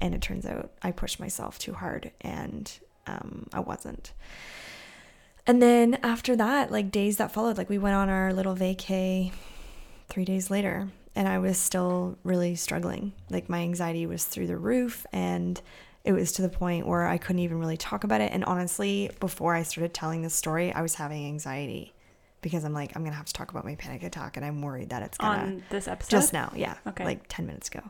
And 0.00 0.14
it 0.14 0.22
turns 0.22 0.46
out 0.46 0.70
I 0.82 0.92
pushed 0.92 1.20
myself 1.20 1.58
too 1.58 1.74
hard 1.74 2.10
and 2.20 2.72
um, 3.06 3.48
I 3.52 3.60
wasn't. 3.60 4.12
And 5.46 5.60
then 5.60 5.98
after 6.02 6.36
that, 6.36 6.70
like 6.70 6.90
days 6.90 7.16
that 7.16 7.32
followed, 7.32 7.58
like 7.58 7.68
we 7.68 7.78
went 7.78 7.96
on 7.96 8.08
our 8.08 8.32
little 8.32 8.54
vacay 8.54 9.32
three 10.10 10.24
days 10.24 10.50
later 10.50 10.88
and 11.14 11.28
I 11.28 11.38
was 11.38 11.58
still 11.58 12.18
really 12.22 12.54
struggling. 12.54 13.12
Like 13.30 13.48
my 13.48 13.60
anxiety 13.60 14.06
was 14.06 14.24
through 14.24 14.46
the 14.46 14.56
roof 14.56 15.06
and 15.12 15.60
it 16.04 16.12
was 16.12 16.32
to 16.32 16.42
the 16.42 16.48
point 16.48 16.86
where 16.86 17.06
I 17.06 17.18
couldn't 17.18 17.40
even 17.40 17.58
really 17.58 17.76
talk 17.76 18.04
about 18.04 18.20
it. 18.20 18.32
And 18.32 18.44
honestly, 18.44 19.10
before 19.20 19.54
I 19.54 19.62
started 19.62 19.92
telling 19.92 20.22
this 20.22 20.34
story, 20.34 20.72
I 20.72 20.82
was 20.82 20.94
having 20.94 21.26
anxiety 21.26 21.92
because 22.40 22.64
I'm 22.64 22.72
like, 22.72 22.96
I'm 22.96 23.04
gonna 23.04 23.16
have 23.16 23.26
to 23.26 23.32
talk 23.32 23.50
about 23.50 23.64
my 23.64 23.74
panic 23.74 24.02
attack, 24.02 24.36
and 24.36 24.46
I'm 24.46 24.62
worried 24.62 24.90
that 24.90 25.02
it's 25.02 25.18
gonna 25.18 25.42
on 25.42 25.62
this 25.68 25.86
episode 25.86 26.10
just 26.10 26.32
now, 26.32 26.52
yeah, 26.56 26.76
okay, 26.86 27.04
like 27.04 27.24
ten 27.28 27.46
minutes 27.46 27.68
ago. 27.68 27.82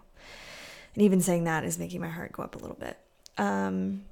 And 0.95 1.05
even 1.05 1.21
saying 1.21 1.45
that 1.45 1.63
is 1.63 1.79
making 1.79 2.01
my 2.01 2.09
heart 2.09 2.33
go 2.33 2.43
up 2.43 2.57
a 2.57 2.59
little 2.59 2.77
bit. 2.77 2.99
Um, 3.39 4.03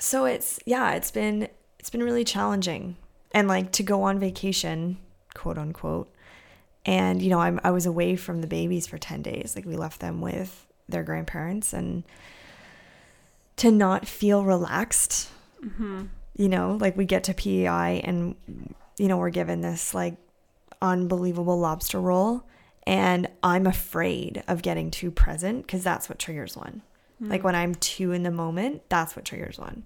so 0.00 0.24
it's 0.24 0.58
yeah, 0.66 0.94
it's 0.94 1.12
been 1.12 1.48
it's 1.78 1.90
been 1.90 2.02
really 2.02 2.24
challenging, 2.24 2.96
and 3.32 3.46
like 3.46 3.70
to 3.72 3.84
go 3.84 4.02
on 4.02 4.18
vacation, 4.18 4.98
quote 5.34 5.58
unquote, 5.58 6.12
and, 6.86 7.20
you 7.20 7.28
know, 7.30 7.40
I'm, 7.40 7.60
I 7.64 7.72
was 7.72 7.84
away 7.84 8.14
from 8.14 8.40
the 8.40 8.46
babies 8.46 8.86
for 8.86 8.96
10 8.96 9.20
days. 9.20 9.54
Like, 9.56 9.66
we 9.66 9.74
left 9.74 10.00
them 10.00 10.20
with 10.20 10.66
their 10.88 11.02
grandparents 11.02 11.72
and 11.72 12.04
to 13.56 13.72
not 13.72 14.06
feel 14.06 14.44
relaxed, 14.44 15.28
mm-hmm. 15.64 16.04
you 16.36 16.48
know, 16.48 16.78
like 16.80 16.96
we 16.96 17.04
get 17.04 17.24
to 17.24 17.34
PEI 17.34 18.02
and, 18.04 18.36
you 18.98 19.08
know, 19.08 19.16
we're 19.16 19.30
given 19.30 19.62
this 19.62 19.94
like 19.94 20.16
unbelievable 20.80 21.58
lobster 21.58 22.00
roll. 22.00 22.44
And 22.86 23.28
I'm 23.42 23.66
afraid 23.66 24.44
of 24.46 24.62
getting 24.62 24.92
too 24.92 25.10
present 25.10 25.66
because 25.66 25.82
that's 25.82 26.08
what 26.08 26.20
triggers 26.20 26.56
one. 26.56 26.82
Mm-hmm. 27.20 27.32
Like, 27.32 27.42
when 27.42 27.56
I'm 27.56 27.74
too 27.74 28.12
in 28.12 28.22
the 28.22 28.30
moment, 28.30 28.82
that's 28.88 29.16
what 29.16 29.24
triggers 29.24 29.58
one 29.58 29.82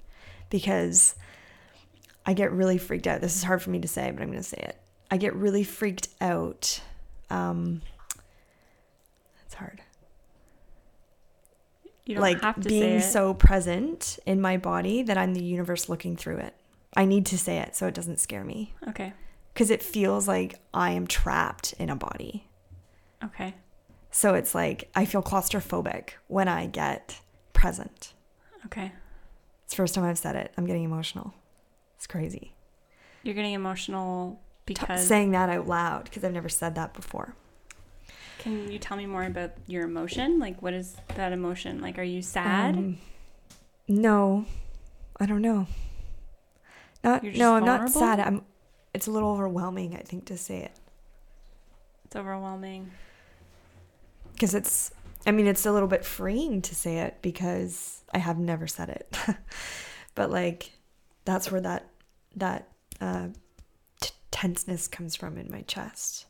because 0.51 1.15
I 2.27 2.35
get 2.35 2.53
really 2.53 2.77
freaked 2.77 3.07
out. 3.07 3.23
This 3.23 3.37
is 3.37 3.45
hard 3.45 3.63
for 3.63 3.71
me 3.71 3.81
to 3.81 3.89
say, 3.89 4.11
but 4.11 4.21
I'm 4.21 4.29
going 4.29 4.43
to 4.43 4.47
say 4.47 4.59
it. 4.59 4.77
I 5.11 5.17
get 5.17 5.35
really 5.35 5.65
freaked 5.65 6.09
out 6.21 6.83
um 7.31 7.83
it's 9.45 9.55
hard 9.55 9.83
like 12.19 12.61
being 12.63 13.01
so 13.01 13.35
present 13.35 14.19
in 14.27 14.41
my 14.41 14.57
body 14.57 15.03
that 15.03 15.17
I'm 15.17 15.35
the 15.35 15.43
universe 15.43 15.89
looking 15.89 16.17
through 16.17 16.39
it. 16.39 16.55
I 16.97 17.05
need 17.05 17.27
to 17.27 17.39
say 17.39 17.59
it 17.59 17.77
so 17.77 17.87
it 17.87 17.95
doesn't 17.95 18.19
scare 18.19 18.45
me. 18.45 18.75
Okay. 18.89 19.13
Because 19.53 19.71
it 19.71 19.83
feels 19.83 20.27
like 20.27 20.59
I 20.75 20.93
am 20.93 21.07
trapped 21.07 21.75
in 21.75 21.91
a 21.91 21.97
body. 21.97 22.49
Okay. 23.23 23.55
So 24.11 24.35
it's 24.35 24.55
like 24.55 24.91
I 24.95 25.05
feel 25.05 25.23
claustrophobic 25.23 26.11
when 26.27 26.49
I 26.49 26.67
get 26.67 27.21
present. 27.53 28.15
Okay. 28.67 28.93
It's 29.65 29.73
the 29.75 29.77
first 29.77 29.95
time 29.95 30.05
I've 30.05 30.19
said 30.19 30.37
it. 30.37 30.53
I'm 30.57 30.67
getting 30.67 30.85
emotional. 30.85 31.35
It's 31.97 32.07
crazy. 32.07 32.55
You're 33.23 33.35
getting 33.35 33.55
emotional 33.55 34.41
because 34.75 35.01
T- 35.01 35.09
saying 35.09 35.33
that 35.33 35.49
out 35.49 35.67
loud 35.67 36.05
because 36.05 36.23
I've 36.23 36.33
never 36.33 36.49
said 36.49 36.77
that 36.77 36.95
before. 36.95 37.35
Can 38.39 38.71
you 38.71 38.79
tell 38.79 38.97
me 38.97 39.05
more 39.05 39.25
about 39.25 39.51
your 39.67 39.83
emotion? 39.85 40.39
Like, 40.39 40.63
what 40.63 40.73
is 40.73 40.97
that 41.17 41.33
emotion? 41.33 41.81
Like, 41.81 41.99
are 41.99 42.05
you 42.05 42.23
sad? 42.23 42.77
Um, 42.77 42.99
no, 43.89 44.47
I 45.19 45.27
don't 45.27 45.43
know. 45.43 45.67
Not 47.03 47.25
no, 47.25 47.57
I'm 47.57 47.65
not 47.65 47.91
sad. 47.91 48.21
I'm. 48.21 48.43
It's 48.95 49.09
a 49.09 49.11
little 49.11 49.31
overwhelming, 49.31 49.97
I 49.97 50.03
think, 50.03 50.27
to 50.27 50.39
say 50.39 50.63
it. 50.63 50.73
It's 52.05 52.15
overwhelming. 52.15 52.93
Because 54.33 54.55
it's. 54.55 54.93
I 55.27 55.33
mean, 55.33 55.49
it's 55.49 55.67
a 55.67 55.73
little 55.73 55.89
bit 55.89 56.05
freeing 56.05 56.63
to 56.63 56.75
say 56.77 56.99
it 56.99 57.19
because 57.23 58.05
I 58.15 58.19
have 58.19 58.39
never 58.39 58.69
said 58.69 58.89
it. 58.91 59.19
but 60.15 60.31
like, 60.31 60.71
that's 61.25 61.51
where 61.51 61.61
that 61.61 61.89
that 62.37 62.69
uh, 63.01 63.29
tenseness 64.31 64.89
comes 64.89 65.17
from 65.17 65.37
in 65.37 65.51
my 65.51 65.63
chest. 65.63 66.27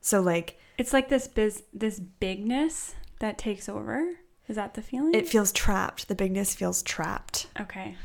So 0.00 0.20
like 0.20 0.58
it's 0.78 0.92
like 0.92 1.08
this 1.08 1.26
biz 1.26 1.64
this 1.72 2.00
bigness 2.00 2.94
that 3.18 3.38
takes 3.38 3.68
over. 3.68 4.16
Is 4.48 4.56
that 4.56 4.74
the 4.74 4.82
feeling? 4.82 5.14
It 5.14 5.28
feels 5.28 5.50
trapped. 5.50 6.08
The 6.08 6.14
bigness 6.14 6.54
feels 6.54 6.82
trapped. 6.82 7.48
Okay. 7.60 7.96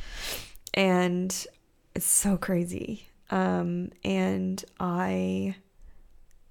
And 0.74 1.46
it's 1.94 2.06
so 2.06 2.38
crazy. 2.38 3.10
Um 3.30 3.92
and 4.04 4.64
I 4.80 5.56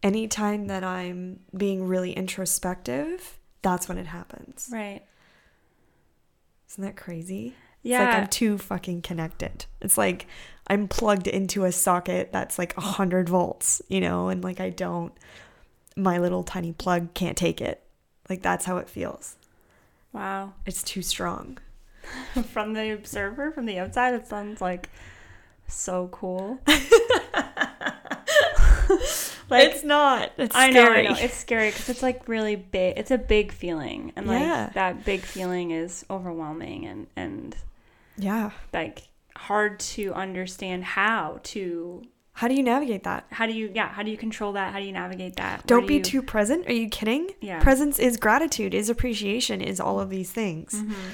anytime 0.02 0.66
that 0.68 0.84
I'm 0.84 1.40
being 1.56 1.86
really 1.86 2.12
introspective, 2.12 3.38
that's 3.62 3.88
when 3.88 3.98
it 3.98 4.06
happens. 4.06 4.68
Right. 4.72 5.02
Isn't 6.70 6.84
that 6.84 6.96
crazy? 6.96 7.56
Yeah. 7.82 8.02
It's 8.02 8.08
like 8.08 8.22
I'm 8.22 8.28
too 8.28 8.58
fucking 8.58 9.02
connected. 9.02 9.66
It's 9.80 9.98
like 9.98 10.26
I'm 10.70 10.86
plugged 10.86 11.26
into 11.26 11.64
a 11.64 11.72
socket 11.72 12.30
that's 12.30 12.56
like 12.56 12.76
a 12.76 12.80
hundred 12.80 13.28
volts, 13.28 13.82
you 13.88 14.00
know, 14.00 14.28
and 14.28 14.44
like 14.44 14.60
I 14.60 14.70
don't, 14.70 15.12
my 15.96 16.18
little 16.18 16.44
tiny 16.44 16.72
plug 16.72 17.12
can't 17.12 17.36
take 17.36 17.60
it. 17.60 17.82
Like 18.28 18.40
that's 18.40 18.66
how 18.66 18.76
it 18.76 18.88
feels. 18.88 19.34
Wow. 20.12 20.52
It's 20.64 20.84
too 20.84 21.02
strong. 21.02 21.58
from 22.52 22.74
the 22.74 22.92
observer, 22.92 23.50
from 23.50 23.66
the 23.66 23.80
outside, 23.80 24.14
it 24.14 24.28
sounds 24.28 24.60
like 24.60 24.88
so 25.66 26.08
cool. 26.12 26.60
like 26.68 26.80
it's 29.70 29.82
not. 29.82 30.30
It's 30.38 30.54
I 30.54 30.70
know, 30.70 30.84
I 30.84 31.02
know. 31.02 31.16
It's 31.18 31.36
scary 31.36 31.70
because 31.70 31.88
it's 31.88 32.02
like 32.02 32.28
really 32.28 32.54
big. 32.54 32.96
It's 32.96 33.10
a 33.10 33.18
big 33.18 33.50
feeling, 33.50 34.12
and 34.14 34.28
like 34.28 34.40
yeah. 34.40 34.70
that 34.74 35.04
big 35.04 35.22
feeling 35.22 35.72
is 35.72 36.06
overwhelming 36.08 36.86
and 36.86 37.08
and 37.16 37.56
yeah, 38.16 38.52
like 38.72 39.08
hard 39.40 39.80
to 39.80 40.12
understand 40.12 40.84
how 40.84 41.40
to 41.42 42.02
how 42.32 42.48
do 42.48 42.54
you 42.54 42.62
navigate 42.62 43.02
that? 43.02 43.26
How 43.30 43.46
do 43.46 43.52
you 43.52 43.70
yeah, 43.74 43.88
how 43.88 44.02
do 44.02 44.10
you 44.10 44.16
control 44.16 44.52
that? 44.52 44.72
How 44.72 44.78
do 44.78 44.84
you 44.84 44.92
navigate 44.92 45.36
that? 45.36 45.66
Don't 45.66 45.82
do 45.82 45.88
be 45.88 45.94
you... 45.96 46.02
too 46.02 46.22
present. 46.22 46.66
Are 46.68 46.72
you 46.72 46.88
kidding? 46.88 47.30
Yeah. 47.40 47.62
Presence 47.62 47.98
is 47.98 48.16
gratitude, 48.16 48.74
is 48.74 48.88
appreciation, 48.88 49.60
is 49.60 49.80
all 49.80 50.00
of 50.00 50.10
these 50.10 50.30
things. 50.30 50.74
Mm-hmm. 50.74 51.10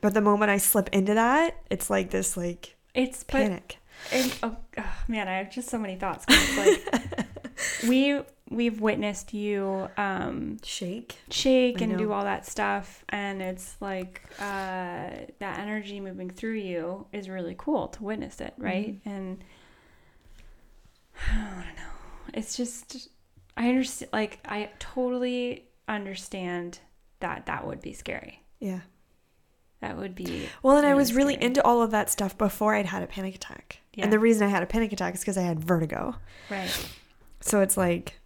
But 0.00 0.14
the 0.14 0.20
moment 0.20 0.50
I 0.50 0.58
slip 0.58 0.88
into 0.90 1.14
that, 1.14 1.56
it's 1.70 1.88
like 1.88 2.10
this 2.10 2.36
like 2.36 2.76
it's 2.94 3.22
panic. 3.24 3.78
And, 4.12 4.34
oh, 4.42 4.56
oh, 4.76 4.94
man, 5.08 5.28
I 5.28 5.38
have 5.38 5.50
just 5.50 5.68
so 5.68 5.78
many 5.78 5.96
thoughts. 5.96 6.26
Like 6.56 7.26
we 7.88 8.20
we've 8.50 8.80
witnessed 8.80 9.34
you 9.34 9.88
um, 9.96 10.58
Shake. 10.62 11.18
shake 11.30 11.80
I 11.80 11.84
and 11.84 11.98
do 11.98 12.12
all 12.12 12.24
that 12.24 12.46
stuff, 12.46 13.04
and 13.08 13.42
it's 13.42 13.76
like 13.80 14.22
uh, 14.38 15.10
that 15.38 15.58
energy 15.58 16.00
moving 16.00 16.30
through 16.30 16.54
you 16.54 17.06
is 17.12 17.28
really 17.28 17.54
cool 17.58 17.88
to 17.88 18.02
witness 18.02 18.40
it, 18.40 18.54
right? 18.58 18.94
Mm-hmm. 18.94 19.08
And 19.08 19.44
I 21.30 21.64
don't 21.64 21.76
know. 21.76 22.32
It's 22.34 22.56
just 22.56 23.08
I 23.56 23.68
understand. 23.68 24.10
Like 24.12 24.40
I 24.44 24.70
totally 24.78 25.64
understand 25.88 26.80
that 27.20 27.46
that 27.46 27.66
would 27.66 27.80
be 27.80 27.92
scary. 27.92 28.42
Yeah. 28.60 28.80
That 29.80 29.98
would 29.98 30.14
be 30.14 30.48
Well, 30.62 30.78
and 30.78 30.86
I 30.86 30.94
was 30.94 31.12
really 31.12 31.40
into 31.40 31.62
all 31.62 31.82
of 31.82 31.90
that 31.90 32.10
stuff 32.10 32.36
before 32.38 32.74
I'd 32.74 32.86
had 32.86 33.02
a 33.02 33.06
panic 33.06 33.34
attack. 33.34 33.80
Yeah. 33.94 34.04
And 34.04 34.12
the 34.12 34.18
reason 34.18 34.46
I 34.46 34.50
had 34.50 34.62
a 34.62 34.66
panic 34.66 34.92
attack 34.92 35.14
is 35.14 35.20
because 35.20 35.36
I 35.36 35.42
had 35.42 35.60
vertigo. 35.60 36.16
right. 36.50 36.88
So 37.40 37.60
it's 37.60 37.76
like, 37.76 38.18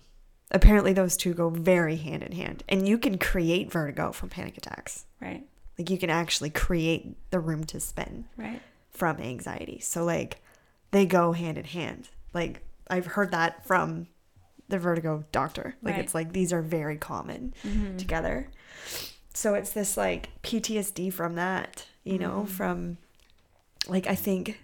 apparently 0.51 0.93
those 0.93 1.17
two 1.17 1.35
go 1.35 1.51
very 1.51 1.97
hand 1.97 2.23
in 2.23 2.33
hand. 2.33 2.63
And 2.69 2.89
you 2.89 2.99
can 2.99 3.19
create 3.19 3.71
vertigo 3.71 4.13
from 4.13 4.29
panic 4.29 4.57
attacks. 4.59 5.07
Right. 5.21 5.47
Like 5.79 5.91
you 5.91 5.99
can 5.99 6.11
actually 6.11 6.51
create 6.51 7.17
the 7.31 7.41
room 7.41 7.65
to 7.65 7.81
spin 7.81 8.27
Right. 8.37 8.61
from 8.91 9.19
anxiety. 9.19 9.81
So 9.81 10.05
like 10.05 10.43
they 10.91 11.07
go 11.07 11.33
hand 11.33 11.59
in 11.59 11.65
hand. 11.65 12.09
Like 12.35 12.63
I've 12.89 13.07
heard 13.07 13.31
that 13.31 13.65
from 13.67 14.09
the 14.69 14.79
vertigo 14.79 15.25
doctor. 15.33 15.77
Like 15.83 15.95
Right. 15.95 16.05
it's 16.05 16.15
like 16.15 16.33
these 16.33 16.53
are 16.53 16.63
very 16.63 16.97
common 16.97 17.55
mm-hmm. 17.65 17.97
together. 17.97 18.49
So 19.33 19.55
it's 19.55 19.71
this 19.71 19.97
like 19.97 20.31
PTSD 20.43 21.13
from 21.13 21.37
that, 21.37 21.87
you 22.05 22.19
know, 22.19 22.41
mm-hmm. 22.41 22.53
from 22.53 22.99
like 23.89 24.07
I 24.07 24.15
think 24.15 24.61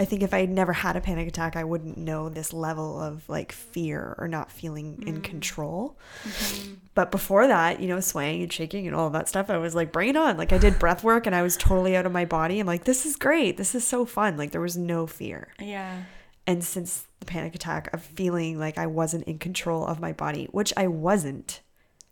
I 0.00 0.06
think 0.06 0.22
if 0.22 0.32
I 0.32 0.40
had 0.40 0.48
never 0.48 0.72
had 0.72 0.96
a 0.96 1.00
panic 1.02 1.28
attack, 1.28 1.56
I 1.56 1.64
wouldn't 1.64 1.98
know 1.98 2.30
this 2.30 2.54
level 2.54 2.98
of 2.98 3.28
like 3.28 3.52
fear 3.52 4.14
or 4.16 4.28
not 4.28 4.50
feeling 4.50 5.04
in 5.06 5.18
mm. 5.18 5.22
control. 5.22 5.98
Mm-hmm. 6.24 6.74
But 6.94 7.10
before 7.10 7.46
that, 7.46 7.80
you 7.80 7.88
know, 7.88 8.00
swaying 8.00 8.42
and 8.42 8.50
shaking 8.50 8.86
and 8.86 8.96
all 8.96 9.08
of 9.08 9.12
that 9.12 9.28
stuff, 9.28 9.50
I 9.50 9.58
was 9.58 9.74
like, 9.74 9.92
bring 9.92 10.08
it 10.08 10.16
on. 10.16 10.38
Like 10.38 10.54
I 10.54 10.58
did 10.58 10.78
breath 10.78 11.04
work 11.04 11.26
and 11.26 11.36
I 11.36 11.42
was 11.42 11.58
totally 11.58 11.96
out 11.96 12.06
of 12.06 12.12
my 12.12 12.24
body. 12.24 12.58
I'm 12.58 12.66
like, 12.66 12.84
this 12.84 13.04
is 13.04 13.16
great. 13.16 13.58
This 13.58 13.74
is 13.74 13.86
so 13.86 14.06
fun. 14.06 14.38
Like 14.38 14.52
there 14.52 14.62
was 14.62 14.74
no 14.74 15.06
fear. 15.06 15.48
Yeah. 15.58 16.04
And 16.46 16.64
since 16.64 17.04
the 17.18 17.26
panic 17.26 17.54
attack 17.54 17.92
of 17.92 18.02
feeling 18.02 18.58
like 18.58 18.78
I 18.78 18.86
wasn't 18.86 19.24
in 19.24 19.38
control 19.38 19.86
of 19.86 20.00
my 20.00 20.14
body, 20.14 20.48
which 20.50 20.72
I 20.78 20.86
wasn't 20.86 21.60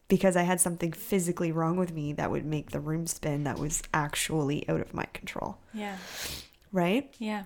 because 0.08 0.36
I 0.36 0.42
had 0.42 0.60
something 0.60 0.92
physically 0.92 1.52
wrong 1.52 1.78
with 1.78 1.94
me 1.94 2.12
that 2.12 2.30
would 2.30 2.44
make 2.44 2.70
the 2.70 2.80
room 2.80 3.06
spin 3.06 3.44
that 3.44 3.58
was 3.58 3.82
actually 3.94 4.68
out 4.68 4.82
of 4.82 4.92
my 4.92 5.06
control. 5.14 5.56
Yeah. 5.72 5.96
Right? 6.70 7.14
Yeah. 7.18 7.44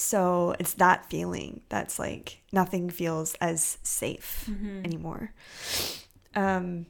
So 0.00 0.54
it's 0.58 0.72
that 0.74 1.04
feeling 1.10 1.60
that's 1.68 1.98
like 1.98 2.40
nothing 2.52 2.88
feels 2.88 3.34
as 3.34 3.76
safe 3.82 4.46
Mm-hmm. 4.50 4.84
anymore. 4.84 5.32
Um, 6.34 6.86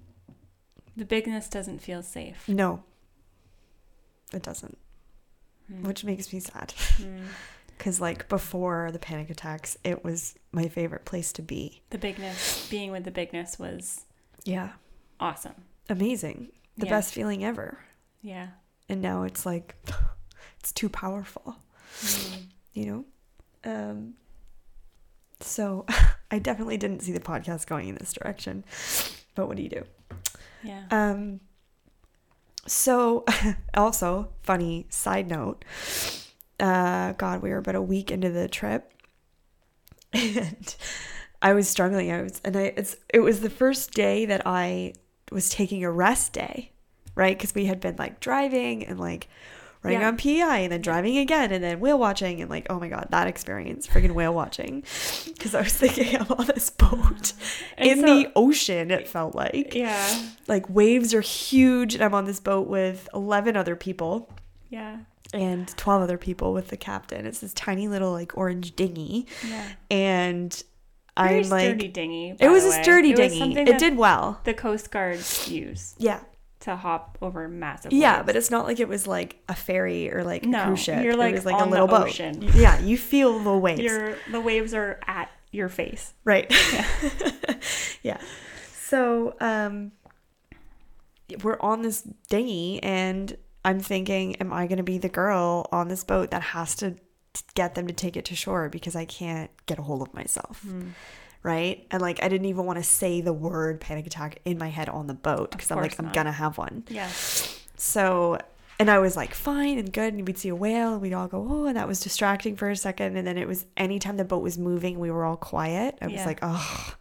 The 0.97 1.05
bigness 1.05 1.49
doesn't 1.49 1.81
feel 1.81 2.03
safe. 2.03 2.47
no, 2.49 2.85
it 4.33 4.43
doesn't, 4.43 4.79
Hmm. 5.67 5.83
which 5.83 6.05
makes 6.05 6.33
me 6.33 6.41
sad. 6.41 6.73
Mm. 6.99 7.27
Because, 7.77 7.99
like, 7.99 8.29
before 8.29 8.91
the 8.93 8.99
panic 8.99 9.31
attacks, 9.31 9.79
it 9.85 10.05
was 10.05 10.35
my 10.53 10.69
favorite 10.69 11.07
place 11.07 11.33
to 11.33 11.41
be. 11.43 11.81
The 11.89 11.97
bigness, 11.97 12.69
being 12.69 12.91
with 12.93 13.05
the 13.05 13.11
bigness 13.11 13.59
was 13.59 14.05
Yeah. 14.45 14.73
awesome. 15.19 15.55
Amazing. 15.89 16.53
The 16.77 16.85
Yeah. 16.87 16.91
best 16.91 17.15
feeling 17.15 17.43
ever. 17.43 17.79
Yeah. 18.21 18.49
And 18.91 19.01
now 19.01 19.23
it's 19.23 19.47
like, 19.47 19.75
it's 20.61 20.73
too 20.73 20.91
powerful, 20.91 21.57
Mm. 22.03 22.49
You 22.81 22.87
know? 22.87 23.05
Um, 23.71 24.15
so 25.41 25.87
I 26.31 26.39
definitely 26.39 26.77
didn't 26.77 27.01
see 27.01 27.13
the 27.13 27.21
podcast 27.21 27.67
going 27.67 27.89
in 27.89 27.95
this 27.97 28.13
direction. 28.13 28.65
But 29.35 29.47
what 29.47 29.57
do 29.57 29.63
you 29.63 29.69
do? 29.69 29.85
Yeah. 30.63 30.85
Um, 30.91 31.41
so 32.67 33.25
also 33.75 34.33
funny 34.43 34.87
side 34.91 35.29
note. 35.29 35.65
Uh, 36.59 37.13
God, 37.13 37.43
we 37.43 37.51
were 37.51 37.59
about 37.59 37.75
a 37.75 37.83
week 37.83 38.11
into 38.11 38.31
the 38.31 38.47
trip, 38.47 38.93
and 40.13 40.77
I 41.41 41.55
was 41.55 41.69
struggling. 41.69 42.13
I 42.13 42.23
was, 42.23 42.41
and 42.45 42.55
I 42.55 42.75
it's 42.77 42.97
it 43.09 43.21
was 43.21 43.41
the 43.41 43.49
first 43.49 43.93
day 43.93 44.27
that 44.27 44.43
I 44.47 44.93
was 45.33 45.49
taking 45.49 45.85
a 45.85 45.91
rest 45.91 46.35
day, 46.35 46.73
right? 47.15 47.37
Because 47.37 47.55
we 47.55 47.65
had 47.65 47.81
been 47.81 47.97
like 47.97 48.21
driving 48.21 48.85
and 48.85 49.01
like 49.01 49.29
running 49.83 50.01
Yeah. 50.01 50.09
on 50.09 50.17
PEI 50.17 50.65
and 50.65 50.73
then 50.73 50.81
driving 50.83 51.17
again 51.19 51.53
and 51.53 51.65
then 51.65 51.81
whale 51.81 51.99
watching 51.99 52.41
and 52.41 52.51
like 52.51 52.67
oh 52.71 52.79
my 52.79 52.89
god 52.89 53.07
that 53.11 53.27
experience 53.27 53.87
freaking 53.87 54.13
whale 54.13 54.35
watching 54.35 54.81
because 55.27 55.55
I 55.55 55.63
was 55.63 55.73
thinking 55.75 56.17
I'm 56.21 56.27
on 56.33 56.47
this 56.47 56.69
boat 56.71 57.33
And 57.79 57.89
in 57.89 58.01
so- 58.01 58.07
the 58.07 58.33
ocean 58.37 58.91
it 58.91 59.09
felt 59.09 59.35
like 59.35 59.75
yeah. 59.75 60.23
like 60.49 60.69
waves 60.69 61.15
are 61.15 61.21
huge 61.21 61.95
and 61.95 62.05
i'm 62.05 62.15
on 62.15 62.25
this 62.27 62.41
boat 62.41 62.69
with 62.69 63.09
11 63.15 63.57
other 63.57 63.75
people 63.77 64.31
Yeah. 64.69 64.99
and 65.33 65.67
12 65.77 66.03
other 66.03 66.19
people 66.19 66.53
with 66.53 66.69
the 66.69 66.77
captain 66.77 67.25
it's 67.27 67.39
this 67.41 67.55
tiny 67.55 67.89
little 67.89 68.13
like 68.13 68.37
orange 68.37 68.77
dinghy 68.77 69.27
Yeah. 69.49 69.67
and 69.91 70.63
Very 71.19 71.41
i'm 71.45 71.49
like 71.49 71.65
sturdy 71.67 71.89
dinghy. 71.89 72.37
it 72.39 72.49
was 72.49 72.65
a 72.65 72.73
sturdy 72.83 73.13
dinghy 73.15 73.57
it 73.59 73.79
did 73.79 73.97
well 73.97 74.41
The 74.45 74.55
Coast 74.55 74.91
Guards 74.91 75.49
use 75.49 75.95
yeah 75.99 76.21
to 76.61 76.77
hop 76.77 77.19
over 77.23 77.49
massive. 77.49 77.93
yeah 77.93 78.17
waves. 78.19 78.27
but 78.27 78.37
it's 78.37 78.51
not 78.51 78.67
like 78.67 78.81
it 78.81 78.89
was 78.89 79.07
like 79.07 79.37
a 79.49 79.55
ferry 79.55 80.13
or 80.13 80.23
like 80.25 80.45
No, 80.45 80.63
a 80.63 80.67
cruise 80.67 80.81
ship 80.81 81.03
you're, 81.03 81.13
it 81.15 81.19
like, 81.19 81.35
was 81.35 81.45
like 81.47 81.55
on 81.57 81.69
a 81.69 81.71
little 81.71 81.87
boat 81.87 82.09
ocean. 82.09 82.43
yeah 82.55 82.79
you 82.81 82.99
feel 82.99 83.39
the 83.39 83.57
waves 83.57 83.81
your 83.81 84.17
the 84.31 84.41
waves 84.41 84.75
are 84.75 85.01
at 85.07 85.31
your 85.53 85.69
face. 85.69 86.15
Right. 86.25 86.53
Yeah. 88.03 88.19
So, 88.91 89.35
um, 89.41 89.93
we're 91.45 91.61
on 91.61 91.83
this 91.83 92.03
dinghy, 92.29 92.83
and 92.83 93.37
I'm 93.65 93.79
thinking, 93.79 94.35
am 94.37 94.53
I 94.53 94.67
going 94.67 94.79
to 94.79 94.83
be 94.83 94.99
the 94.99 95.09
girl 95.09 95.69
on 95.71 95.87
this 95.87 96.03
boat 96.03 96.33
that 96.33 96.43
has 96.43 96.75
to 96.77 96.97
get 97.55 97.77
them 97.77 97.87
to 97.87 97.93
take 97.93 98.17
it 98.17 98.25
to 98.25 98.35
shore 98.35 98.69
because 98.69 98.97
I 98.97 99.05
can't 99.05 99.49
get 99.67 99.79
a 99.79 99.83
hold 99.83 100.03
of 100.03 100.13
myself? 100.13 100.63
Hmm. 100.63 100.89
Right. 101.43 101.87
And 101.91 102.03
like, 102.03 102.23
I 102.23 102.29
didn't 102.29 102.47
even 102.47 102.67
want 102.67 102.79
to 102.79 102.83
say 102.83 103.21
the 103.23 103.33
word 103.33 103.81
panic 103.81 104.07
attack 104.07 104.41
in 104.45 104.59
my 104.59 104.69
head 104.69 104.89
on 104.91 105.07
the 105.07 105.15
boat 105.15 105.51
because 105.53 105.71
I'm 105.71 105.79
like, 105.79 105.97
course 105.97 106.07
I'm 106.07 106.13
to 106.27 106.33
have 106.33 106.59
one. 106.59 106.85
Yeah. 106.89 107.09
So, 107.77 108.39
and 108.79 108.91
I 108.91 108.99
was 108.99 109.17
like, 109.17 109.35
fine 109.35 109.79
and 109.79 109.93
good. 109.93 110.13
And 110.15 110.27
we'd 110.27 110.39
see 110.39 110.51
a 110.51 110.55
whale 110.55 110.93
and 110.95 111.03
we'd 111.03 111.13
all 111.15 111.29
go, 111.29 111.47
oh, 111.49 111.65
and 111.67 111.77
that 111.77 111.89
was 111.89 112.01
distracting 112.01 112.57
for 112.57 112.69
a 112.69 112.77
second. 112.77 113.17
And 113.17 113.27
then 113.27 113.39
it 113.39 113.49
was 113.49 113.65
anytime 113.77 114.17
the 114.19 114.25
boat 114.25 114.43
was 114.43 114.59
moving, 114.59 114.99
we 114.99 115.11
were 115.11 115.25
all 115.25 115.37
quiet. 115.37 115.97
I 116.03 116.07
was 116.07 116.15
Yeah. 116.17 116.27
like, 116.27 116.39
oh, 116.43 116.95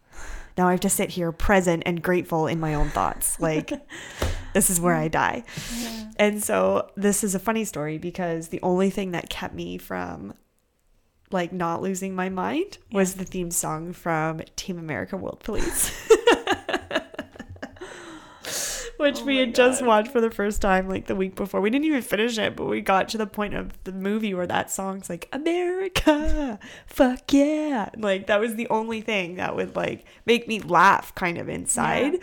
now 0.58 0.68
I 0.68 0.72
have 0.72 0.80
to 0.82 0.90
sit 0.90 1.10
here 1.12 1.32
present 1.32 1.84
and 1.86 2.02
grateful 2.02 2.48
in 2.48 2.60
my 2.60 2.74
own 2.76 2.90
thoughts. 2.90 3.40
Like, 3.40 3.72
this 4.54 4.70
is 4.70 4.80
where 4.80 4.96
I 4.96 5.08
die. 5.10 5.44
Yeah. 5.78 6.12
And 6.18 6.44
so, 6.44 6.90
this 6.96 7.24
is 7.24 7.34
a 7.36 7.40
funny 7.40 7.64
story 7.66 7.98
because 7.98 8.50
the 8.50 8.62
only 8.62 8.90
thing 8.90 9.12
that 9.12 9.30
kept 9.30 9.54
me 9.54 9.78
from 9.78 10.34
like 11.32 11.54
not 11.54 11.82
losing 11.82 12.16
my 12.16 12.30
mind 12.30 12.78
was 12.92 13.16
the 13.16 13.26
theme 13.26 13.52
song 13.52 13.94
from 13.94 14.42
Team 14.56 14.78
America 14.80 15.16
World 15.18 15.42
Police. 15.44 15.92
Which 18.98 19.20
Oh 19.22 19.26
we 19.26 19.38
had 19.38 19.56
just 19.56 19.82
watched 19.82 20.12
for 20.12 20.20
the 20.20 20.30
first 20.30 20.62
time 20.62 20.90
like 20.90 21.06
the 21.06 21.16
week 21.16 21.34
before. 21.36 21.62
We 21.62 21.70
didn't 21.70 21.86
even 21.86 22.02
finish 22.02 22.38
it, 22.38 22.58
but 22.58 22.66
we 22.66 22.82
got 22.82 23.08
to 23.10 23.18
the 23.18 23.26
point 23.26 23.54
of 23.54 23.72
the 23.86 23.94
movie 23.94 24.34
where 24.34 24.46
that 24.48 24.70
song's 24.70 25.10
like 25.10 25.30
America, 25.32 26.60
fuck 26.86 27.32
yeah. 27.32 27.92
Like 27.96 28.28
that 28.28 28.42
was 28.42 28.56
the 28.56 28.68
only 28.68 29.00
thing 29.00 29.36
that 29.36 29.56
would 29.56 29.74
like 29.74 30.04
make 30.26 30.50
me 30.50 30.60
laugh 30.60 31.16
kind 31.16 31.38
of 31.38 31.48
inside 31.48 32.18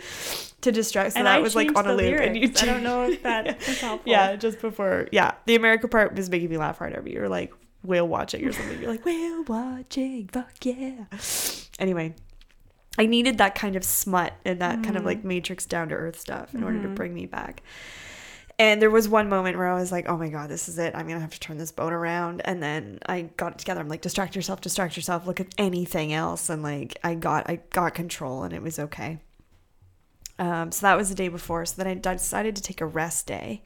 to 0.61 0.71
distract. 0.71 1.13
So 1.13 1.17
and 1.17 1.25
that 1.25 1.37
I 1.37 1.39
was 1.39 1.55
like 1.55 1.75
on 1.75 1.87
a 1.87 1.93
loop 1.95 2.21
and 2.21 2.37
you 2.37 2.51
I 2.61 2.65
don't 2.65 2.83
know 2.83 3.09
if 3.09 3.23
that 3.23 3.59
is 3.67 3.81
helpful. 3.81 4.11
yeah, 4.11 4.35
just 4.35 4.61
before. 4.61 5.07
Yeah, 5.11 5.31
the 5.47 5.55
America 5.55 5.87
part 5.87 6.15
was 6.15 6.29
making 6.29 6.49
me 6.49 6.57
laugh 6.57 6.77
harder. 6.77 7.01
But 7.01 7.11
you 7.11 7.21
were 7.21 7.29
like 7.29 7.53
whale 7.87 8.07
watching 8.07 8.45
or 8.45 8.51
something. 8.51 8.79
You're 8.79 8.91
like 8.91 9.05
whale 9.05 9.43
watching. 9.45 10.27
Fuck 10.27 10.63
yeah. 10.63 11.05
Anyway, 11.79 12.13
I 12.97 13.05
needed 13.05 13.37
that 13.37 13.55
kind 13.55 13.75
of 13.75 13.83
smut 13.83 14.33
and 14.45 14.59
that 14.61 14.83
kind 14.83 14.97
of 14.97 15.05
like 15.05 15.23
Matrix 15.23 15.65
down 15.65 15.89
to 15.89 15.95
earth 15.95 16.19
stuff 16.19 16.53
in 16.53 16.63
order 16.63 16.81
to 16.81 16.89
bring 16.89 17.13
me 17.13 17.25
back. 17.25 17.61
And 18.59 18.81
there 18.81 18.89
was 18.89 19.07
one 19.07 19.29
moment 19.29 19.55
where 19.55 19.67
I 19.67 19.75
was 19.75 19.91
like, 19.91 20.09
oh 20.09 20.17
my 20.17 20.29
God, 20.29 20.49
this 20.49 20.67
is 20.67 20.79
it. 20.79 20.95
I'm 20.95 21.05
going 21.05 21.17
to 21.17 21.21
have 21.21 21.33
to 21.33 21.39
turn 21.39 21.57
this 21.57 21.71
boat 21.71 21.93
around. 21.93 22.41
And 22.43 22.61
then 22.61 22.97
I 23.05 23.29
got 23.37 23.51
it 23.51 23.59
together. 23.59 23.81
I'm 23.81 23.87
like, 23.87 24.01
distract 24.01 24.35
yourself, 24.35 24.61
distract 24.61 24.97
yourself, 24.97 25.27
look 25.27 25.39
at 25.39 25.53
anything 25.59 26.11
else. 26.11 26.49
And 26.49 26.63
like, 26.63 26.97
I 27.03 27.13
got, 27.13 27.47
I 27.47 27.59
got 27.69 27.93
control 27.93 28.43
and 28.43 28.53
it 28.53 28.63
was 28.63 28.79
okay. 28.79 29.19
Um, 30.39 30.71
so 30.71 30.87
that 30.87 30.97
was 30.97 31.09
the 31.09 31.15
day 31.15 31.27
before. 31.27 31.67
So 31.67 31.83
then 31.83 32.01
I 32.03 32.13
decided 32.13 32.55
to 32.55 32.63
take 32.63 32.81
a 32.81 32.85
rest 32.85 33.27
day. 33.27 33.61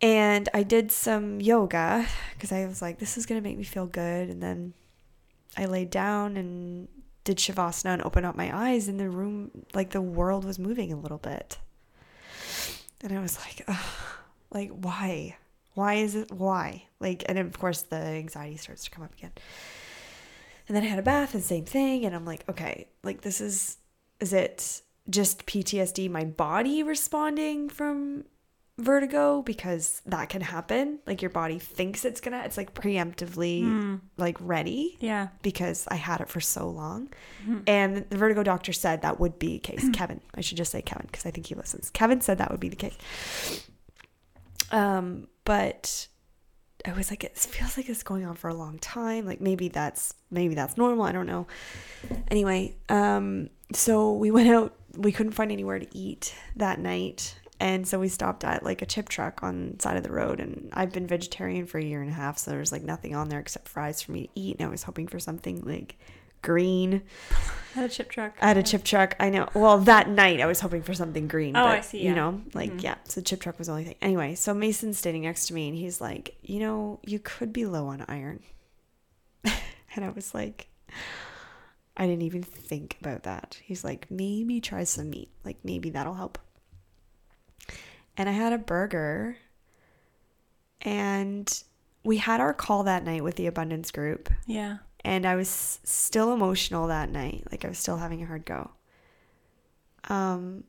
And 0.00 0.48
I 0.52 0.62
did 0.62 0.92
some 0.92 1.40
yoga 1.40 2.06
because 2.34 2.52
I 2.52 2.66
was 2.66 2.82
like, 2.82 2.98
this 2.98 3.16
is 3.16 3.24
going 3.24 3.40
to 3.40 3.46
make 3.46 3.56
me 3.56 3.64
feel 3.64 3.86
good. 3.86 4.28
And 4.28 4.42
then 4.42 4.74
I 5.56 5.64
laid 5.64 5.90
down 5.90 6.36
and 6.36 6.88
did 7.24 7.38
Shavasana 7.38 7.94
and 7.94 8.02
opened 8.02 8.24
up 8.24 8.36
my 8.36 8.56
eyes, 8.56 8.86
and 8.86 9.00
the 9.00 9.10
room, 9.10 9.50
like 9.74 9.90
the 9.90 10.00
world 10.00 10.44
was 10.44 10.58
moving 10.58 10.92
a 10.92 10.96
little 10.96 11.18
bit. 11.18 11.58
And 13.02 13.16
I 13.16 13.20
was 13.20 13.38
like, 13.38 13.64
Ugh, 13.66 14.16
like, 14.50 14.70
why? 14.70 15.36
Why 15.74 15.94
is 15.94 16.14
it? 16.14 16.30
Why? 16.30 16.84
Like, 17.00 17.24
and 17.28 17.38
of 17.38 17.58
course, 17.58 17.82
the 17.82 17.96
anxiety 17.96 18.56
starts 18.56 18.84
to 18.84 18.90
come 18.90 19.04
up 19.04 19.12
again. 19.14 19.32
And 20.68 20.76
then 20.76 20.82
I 20.82 20.86
had 20.86 20.98
a 20.98 21.02
bath 21.02 21.34
and 21.34 21.42
same 21.42 21.64
thing. 21.64 22.04
And 22.04 22.14
I'm 22.14 22.24
like, 22.24 22.48
okay, 22.48 22.88
like 23.02 23.20
this 23.20 23.40
is, 23.40 23.76
is 24.20 24.32
it 24.32 24.82
just 25.10 25.46
PTSD, 25.46 26.10
my 26.10 26.24
body 26.24 26.82
responding 26.82 27.68
from 27.68 28.24
vertigo? 28.78 29.42
Because 29.42 30.02
that 30.06 30.28
can 30.28 30.42
happen. 30.42 30.98
Like 31.06 31.22
your 31.22 31.30
body 31.30 31.58
thinks 31.58 32.04
it's 32.04 32.20
gonna, 32.20 32.42
it's 32.44 32.56
like 32.56 32.74
preemptively 32.74 34.00
like 34.16 34.36
ready 34.40 34.96
Yeah. 35.00 35.28
because 35.42 35.86
I 35.90 35.94
had 35.96 36.20
it 36.20 36.28
for 36.28 36.40
so 36.40 36.68
long. 36.68 37.08
And 37.66 38.04
the 38.10 38.16
vertigo 38.16 38.42
doctor 38.42 38.72
said 38.72 39.02
that 39.02 39.18
would 39.20 39.38
be 39.38 39.54
the 39.54 39.58
case. 39.60 39.88
Kevin, 39.92 40.20
I 40.34 40.40
should 40.40 40.56
just 40.58 40.72
say 40.72 40.82
Kevin 40.82 41.06
because 41.06 41.24
I 41.26 41.30
think 41.30 41.46
he 41.46 41.54
listens. 41.54 41.90
Kevin 41.90 42.20
said 42.20 42.38
that 42.38 42.50
would 42.50 42.60
be 42.60 42.68
the 42.68 42.76
case. 42.76 42.96
Um, 44.72 45.28
but 45.44 46.08
I 46.84 46.92
was 46.92 47.10
like, 47.10 47.24
it 47.24 47.36
feels 47.38 47.76
like 47.76 47.88
it's 47.88 48.02
going 48.02 48.24
on 48.24 48.34
for 48.36 48.48
a 48.48 48.54
long 48.54 48.78
time. 48.78 49.26
Like 49.26 49.40
maybe 49.40 49.68
that's 49.68 50.14
maybe 50.30 50.54
that's 50.54 50.76
normal. 50.76 51.04
I 51.04 51.12
don't 51.12 51.26
know. 51.26 51.46
Anyway, 52.30 52.76
um, 52.88 53.48
so 53.72 54.12
we 54.12 54.30
went 54.30 54.48
out. 54.48 54.74
We 54.96 55.12
couldn't 55.12 55.32
find 55.32 55.52
anywhere 55.52 55.78
to 55.78 55.96
eat 55.96 56.34
that 56.56 56.78
night. 56.80 57.38
And 57.58 57.88
so 57.88 57.98
we 57.98 58.08
stopped 58.08 58.44
at 58.44 58.62
like 58.62 58.82
a 58.82 58.86
chip 58.86 59.08
truck 59.08 59.42
on 59.42 59.74
the 59.76 59.82
side 59.82 59.96
of 59.96 60.02
the 60.02 60.12
road. 60.12 60.40
And 60.40 60.68
I've 60.72 60.92
been 60.92 61.06
vegetarian 61.06 61.66
for 61.66 61.78
a 61.78 61.84
year 61.84 62.02
and 62.02 62.10
a 62.10 62.14
half, 62.14 62.38
so 62.38 62.50
there's 62.50 62.72
like 62.72 62.82
nothing 62.82 63.14
on 63.14 63.28
there 63.28 63.40
except 63.40 63.68
fries 63.68 64.02
for 64.02 64.12
me 64.12 64.24
to 64.24 64.28
eat. 64.34 64.56
And 64.58 64.66
I 64.66 64.70
was 64.70 64.82
hoping 64.82 65.06
for 65.06 65.18
something 65.18 65.62
like 65.62 65.96
green 66.42 67.02
At 67.74 67.84
a 67.84 67.88
chip 67.88 68.10
truck. 68.10 68.34
at 68.40 68.56
a 68.56 68.62
chip 68.62 68.84
truck. 68.84 69.16
I 69.18 69.30
know. 69.30 69.48
Well, 69.54 69.78
that 69.78 70.08
night 70.08 70.40
I 70.40 70.46
was 70.46 70.60
hoping 70.60 70.82
for 70.82 70.94
something 70.94 71.28
green. 71.28 71.56
Oh, 71.56 71.64
but, 71.64 71.78
I 71.78 71.80
see, 71.80 72.02
You 72.02 72.14
know, 72.14 72.40
like 72.54 72.70
mm-hmm. 72.70 72.80
yeah. 72.80 72.94
So 73.04 73.20
chip 73.20 73.40
truck 73.40 73.58
was 73.58 73.66
the 73.66 73.72
only 73.72 73.84
thing. 73.84 73.96
Anyway, 74.00 74.34
so 74.34 74.54
Mason's 74.54 74.98
standing 74.98 75.22
next 75.22 75.46
to 75.46 75.54
me, 75.54 75.68
and 75.68 75.76
he's 75.76 76.00
like, 76.00 76.36
you 76.42 76.60
know, 76.60 77.00
you 77.04 77.18
could 77.18 77.52
be 77.52 77.66
low 77.66 77.88
on 77.88 78.04
iron. 78.06 78.40
and 79.44 80.04
I 80.04 80.10
was 80.10 80.34
like, 80.34 80.68
I 81.96 82.06
didn't 82.06 82.22
even 82.22 82.42
think 82.42 82.96
about 83.00 83.22
that. 83.24 83.58
He's 83.64 83.82
like, 83.82 84.10
maybe 84.10 84.60
try 84.60 84.84
some 84.84 85.10
meat. 85.10 85.30
Like 85.44 85.56
maybe 85.64 85.90
that'll 85.90 86.14
help. 86.14 86.38
And 88.16 88.28
I 88.28 88.32
had 88.32 88.52
a 88.52 88.58
burger, 88.58 89.36
and 90.80 91.62
we 92.04 92.18
had 92.18 92.40
our 92.40 92.54
call 92.54 92.84
that 92.84 93.04
night 93.04 93.24
with 93.24 93.36
the 93.36 93.46
abundance 93.46 93.90
group 93.90 94.28
Yeah. 94.46 94.78
and 95.04 95.26
I 95.26 95.34
was 95.34 95.80
still 95.84 96.32
emotional 96.32 96.86
that 96.88 97.10
night. 97.10 97.44
Like 97.50 97.64
I 97.64 97.68
was 97.68 97.78
still 97.78 97.96
having 97.96 98.22
a 98.22 98.26
hard 98.26 98.44
go. 98.44 98.70
Um, 100.08 100.64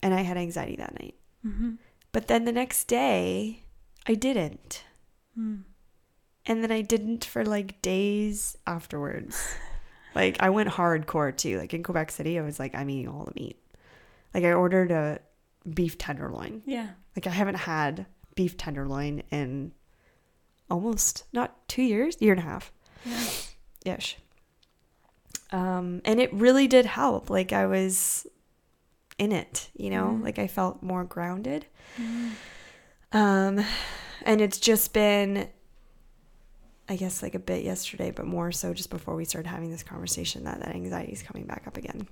and 0.00 0.12
I 0.12 0.22
had 0.22 0.36
anxiety 0.36 0.76
that 0.76 0.98
night. 1.00 1.14
Mm-hmm. 1.46 1.72
But 2.10 2.26
then 2.26 2.44
the 2.44 2.52
next 2.52 2.84
day, 2.88 3.62
I 4.06 4.14
didn't. 4.14 4.82
Mm. 5.38 5.62
And 6.46 6.62
then 6.64 6.72
I 6.72 6.80
didn't 6.82 7.24
for 7.24 7.44
like 7.44 7.80
days 7.82 8.56
afterwards. 8.66 9.54
like 10.16 10.38
I 10.40 10.50
went 10.50 10.70
hardcore 10.70 11.36
too. 11.36 11.58
Like 11.58 11.72
in 11.72 11.82
Quebec 11.84 12.10
City, 12.10 12.36
I 12.38 12.42
was 12.42 12.58
like, 12.58 12.74
I'm 12.74 12.90
eating 12.90 13.08
all 13.08 13.24
the 13.32 13.40
meat. 13.40 13.58
Like 14.34 14.42
I 14.44 14.52
ordered 14.52 14.90
a 14.90 15.20
beef 15.74 15.98
tenderloin. 15.98 16.62
Yeah. 16.66 16.90
Like 17.16 17.26
I 17.26 17.30
haven't 17.30 17.56
had 17.56 18.06
beef 18.34 18.56
tenderloin 18.56 19.22
in 19.30 19.72
almost 20.70 21.24
not 21.32 21.66
two 21.68 21.82
years, 21.82 22.16
year 22.20 22.32
and 22.32 22.40
a 22.40 22.44
half 22.44 22.72
Yeah. 23.04 23.94
ish. 23.96 24.16
Um, 25.50 26.02
and 26.04 26.20
it 26.20 26.32
really 26.32 26.66
did 26.66 26.84
help. 26.86 27.30
Like 27.30 27.52
I 27.52 27.66
was 27.66 28.26
in 29.18 29.32
it, 29.32 29.70
you 29.74 29.90
know, 29.90 30.08
Mm. 30.08 30.22
like 30.22 30.38
I 30.38 30.46
felt 30.46 30.82
more 30.82 31.04
grounded. 31.04 31.66
Mm. 31.96 32.30
Um, 33.12 33.64
and 34.22 34.40
it's 34.40 34.58
just 34.60 34.92
been, 34.92 35.48
I 36.88 36.96
guess, 36.96 37.22
like 37.22 37.34
a 37.34 37.38
bit 37.40 37.64
yesterday, 37.64 38.10
but 38.10 38.26
more 38.26 38.52
so 38.52 38.74
just 38.74 38.90
before 38.90 39.16
we 39.16 39.24
started 39.24 39.48
having 39.48 39.70
this 39.70 39.82
conversation 39.82 40.44
that 40.44 40.60
that 40.60 40.74
anxiety 40.74 41.12
is 41.12 41.22
coming 41.22 41.46
back 41.46 41.66
up 41.66 41.76
again. 41.76 42.06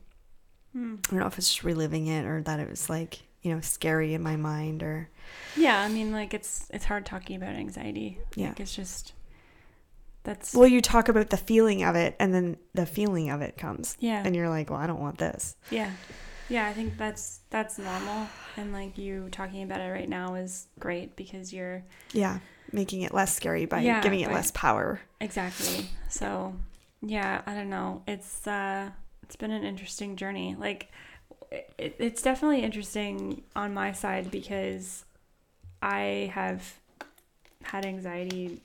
Mm. 0.74 0.98
I 1.06 1.10
don't 1.10 1.20
know 1.20 1.26
if 1.26 1.38
it's 1.38 1.48
just 1.48 1.62
reliving 1.64 2.06
it 2.06 2.24
or 2.24 2.42
that 2.42 2.58
it 2.58 2.68
was 2.68 2.88
like, 2.90 3.20
you 3.42 3.54
know, 3.54 3.60
scary 3.60 4.14
in 4.14 4.22
my 4.22 4.36
mind 4.36 4.82
or 4.82 5.08
Yeah. 5.56 5.80
I 5.80 5.88
mean, 5.88 6.12
like 6.12 6.34
it's 6.34 6.68
it's 6.72 6.84
hard 6.84 7.06
talking 7.06 7.36
about 7.36 7.54
anxiety. 7.54 8.18
Yeah. 8.34 8.48
Like, 8.48 8.60
it's 8.60 8.74
just 8.74 9.12
that's 10.24 10.54
well, 10.54 10.66
you 10.66 10.80
talk 10.80 11.08
about 11.08 11.30
the 11.30 11.36
feeling 11.36 11.84
of 11.84 11.94
it 11.94 12.16
and 12.18 12.34
then 12.34 12.56
the 12.74 12.86
feeling 12.86 13.30
of 13.30 13.42
it 13.42 13.56
comes 13.56 13.96
yeah. 14.00 14.22
and 14.24 14.34
you're 14.34 14.48
like, 14.48 14.70
well, 14.70 14.80
I 14.80 14.86
don't 14.86 15.00
want 15.00 15.18
this. 15.18 15.56
Yeah. 15.70 15.90
Yeah, 16.48 16.66
I 16.66 16.72
think 16.72 16.96
that's 16.96 17.40
that's 17.50 17.78
normal 17.78 18.26
and 18.56 18.72
like 18.72 18.98
you 18.98 19.28
talking 19.30 19.62
about 19.62 19.80
it 19.80 19.90
right 19.90 20.08
now 20.08 20.34
is 20.34 20.66
great 20.78 21.16
because 21.16 21.52
you're 21.52 21.82
Yeah. 22.12 22.38
Making 22.72 23.02
it 23.02 23.14
less 23.14 23.34
scary 23.34 23.66
by 23.66 23.80
Yeah, 23.82 24.00
giving 24.02 24.20
it 24.20 24.28
by- 24.28 24.34
less 24.34 24.50
power. 24.50 25.00
exactly. 25.20 25.86
So, 26.08 26.54
yeah, 27.00 27.42
I 27.46 27.54
don't 27.54 27.70
know. 27.70 28.02
It's 28.08 28.46
uh 28.46 28.90
it's 29.22 29.36
been 29.36 29.50
an 29.52 29.62
interesting 29.64 30.16
journey. 30.16 30.56
Like 30.58 30.90
it, 31.50 31.96
it's 31.98 32.22
definitely 32.22 32.60
interesting 32.60 33.42
on 33.54 33.72
my 33.74 33.92
side 33.92 34.30
because 34.30 35.04
I 35.82 36.30
have 36.34 36.74
had 37.62 37.84
anxiety 37.86 38.60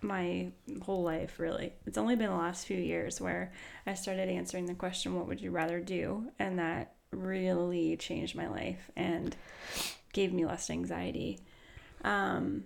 my 0.00 0.48
whole 0.82 1.02
life 1.02 1.38
really. 1.40 1.72
It's 1.86 1.98
only 1.98 2.14
been 2.16 2.30
the 2.30 2.36
last 2.36 2.66
few 2.66 2.76
years 2.76 3.20
where 3.20 3.52
I 3.86 3.94
started 3.94 4.28
answering 4.28 4.66
the 4.66 4.74
question 4.74 5.14
what 5.16 5.26
would 5.26 5.40
you 5.40 5.50
rather 5.50 5.80
do 5.80 6.30
and 6.38 6.58
that 6.58 6.94
really 7.10 7.96
changed 7.96 8.36
my 8.36 8.46
life 8.48 8.90
and 8.94 9.34
gave 10.12 10.32
me 10.32 10.44
less 10.46 10.70
anxiety. 10.70 11.40
Um 12.04 12.64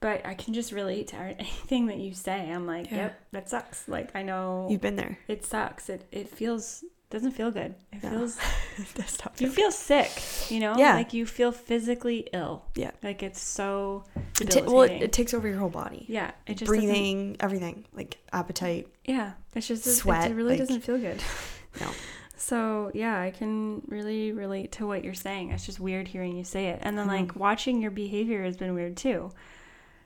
but 0.00 0.24
I 0.26 0.34
can 0.34 0.52
just 0.54 0.70
relate 0.72 1.08
to 1.08 1.16
anything 1.38 1.86
that 1.86 1.96
you 1.98 2.12
say. 2.14 2.50
I'm 2.50 2.66
like, 2.66 2.90
Yeah. 2.90 2.96
yep, 2.96 3.20
that 3.32 3.48
sucks. 3.50 3.86
Like 3.88 4.14
I 4.14 4.22
know 4.22 4.68
You've 4.70 4.80
been 4.80 4.96
there. 4.96 5.18
it 5.28 5.44
sucks. 5.44 5.88
It 5.90 6.06
it 6.12 6.28
feels 6.28 6.82
doesn't 7.14 7.32
feel 7.32 7.50
good. 7.50 7.74
It 7.92 8.02
No. 8.02 8.10
feels 8.10 8.38
not 9.24 9.40
you 9.40 9.48
feel 9.48 9.70
sick, 9.70 10.10
you 10.50 10.60
know? 10.60 10.74
Yeah. 10.76 10.94
Like 10.96 11.14
you 11.14 11.24
feel 11.24 11.50
physically 11.52 12.28
ill. 12.32 12.64
Yeah. 12.74 12.90
Like 13.02 13.22
it's 13.22 13.40
so 13.40 14.04
It 14.40 14.50
ta- 14.50 14.64
well, 14.70 14.82
it, 14.82 15.02
it 15.02 15.12
takes 15.12 15.32
over 15.32 15.48
your 15.48 15.58
whole 15.58 15.70
body. 15.70 16.04
yeah. 16.08 16.32
It 16.46 16.58
just 16.58 16.68
Breathing, 16.68 17.36
everything, 17.40 17.86
like 17.94 18.18
appetite. 18.32 18.88
Yeah. 19.06 19.32
It's 19.54 19.66
just 19.68 19.84
Sweat, 19.84 20.30
it 20.30 20.34
really 20.34 20.50
like- 20.50 20.58
doesn't 20.58 20.82
feel 20.82 20.98
good. 20.98 21.22
No. 21.80 21.88
So 22.36 22.90
yeah, 22.92 23.18
I 23.18 23.30
can 23.30 23.80
really 23.86 24.32
relate 24.32 24.72
to 24.72 24.86
what 24.86 25.02
you're 25.02 25.14
saying. 25.14 25.50
It's 25.52 25.64
just 25.64 25.80
weird 25.80 26.06
hearing 26.08 26.36
you 26.36 26.44
say 26.44 26.66
it. 26.66 26.80
And 26.82 26.98
then 26.98 27.06
Mhm. 27.06 27.16
like 27.22 27.36
watching 27.36 27.80
your 27.80 27.90
behavior 27.92 28.44
has 28.44 28.56
been 28.56 28.74
weird 28.74 28.96
too. 28.98 29.30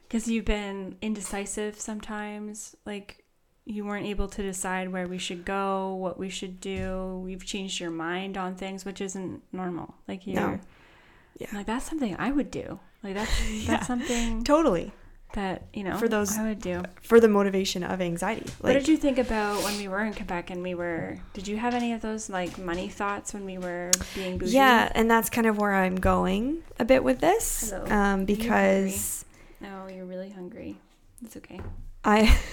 Cause 0.09 0.29
you've 0.29 0.45
been 0.45 0.97
indecisive 1.03 1.81
sometimes. 1.81 2.77
Like 2.87 3.25
you 3.69 3.85
weren't 3.85 4.07
able 4.07 4.29
to 4.29 4.43
decide 4.43 4.91
where 4.91 5.07
we 5.07 5.19
should 5.19 5.45
go, 5.45 5.95
what 5.95 6.19
we 6.19 6.31
should 6.31 6.59
do. 6.59 7.25
You've 7.29 7.45
changed 7.45 7.79
your 7.81 7.91
mind 7.91 8.39
on 8.39 8.55
things, 8.55 8.85
which 8.87 9.01
isn't 9.01 9.43
normal. 9.53 9.95
Like 10.09 10.27
you're 10.27 10.37
No. 10.41 10.59
Yeah. 11.39 11.49
like 11.53 11.67
that's 11.67 11.85
something 11.89 12.17
I 12.19 12.31
would 12.31 12.51
do. 12.51 12.81
Like 13.03 13.15
that's 13.15 13.51
Yeah. 13.51 13.67
that's 13.73 13.87
something 13.87 14.43
Totally. 14.43 14.93
that, 15.35 15.67
you 15.75 15.85
know, 15.85 15.99
For 15.99 16.09
those- 16.09 16.39
I 16.39 16.45
would 16.49 16.63
do. 16.63 16.83
For 17.03 17.21
the 17.21 17.29
motivation 17.29 17.85
of 17.85 18.01
anxiety. 18.01 18.47
Like, 18.47 18.63
What 18.63 18.73
did 18.73 18.89
you 18.89 18.97
think 18.97 19.19
about 19.19 19.63
when 19.63 19.77
we 19.77 19.87
were 19.87 20.03
in 20.03 20.15
Quebec 20.15 20.49
and 20.49 20.63
we 20.63 20.75
were? 20.75 21.19
Did 21.35 21.47
you 21.47 21.59
have 21.59 21.75
any 21.75 21.93
of 21.93 22.01
those 22.01 22.31
like 22.31 22.57
money 22.59 22.89
thoughts 22.89 23.35
when 23.35 23.45
we 23.45 23.59
were 23.59 23.91
being 24.15 24.39
bougie? 24.39 24.53
yeah, 24.55 24.91
and 24.95 25.11
that's 25.11 25.29
kind 25.29 25.47
of 25.47 25.59
where 25.59 25.75
I'm 25.75 25.97
going 25.97 26.63
a 26.81 26.87
bit 26.87 27.05
with 27.05 27.21
this. 27.21 27.71
Um, 27.73 28.25
because 28.25 29.27
No, 29.61 29.87
you're 29.95 30.07
really 30.07 30.31
hungry. 30.31 30.79
It's 31.23 31.37
okay. 31.37 31.61
I. 32.03 32.35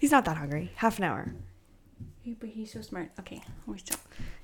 he's 0.00 0.10
not 0.10 0.24
that 0.24 0.36
hungry. 0.36 0.72
Half 0.76 0.98
an 0.98 1.04
hour. 1.04 1.32
He, 2.22 2.34
but 2.34 2.48
he's 2.48 2.72
so 2.72 2.80
smart. 2.82 3.10
Okay, 3.20 3.42
we 3.66 3.78
still. 3.78 3.98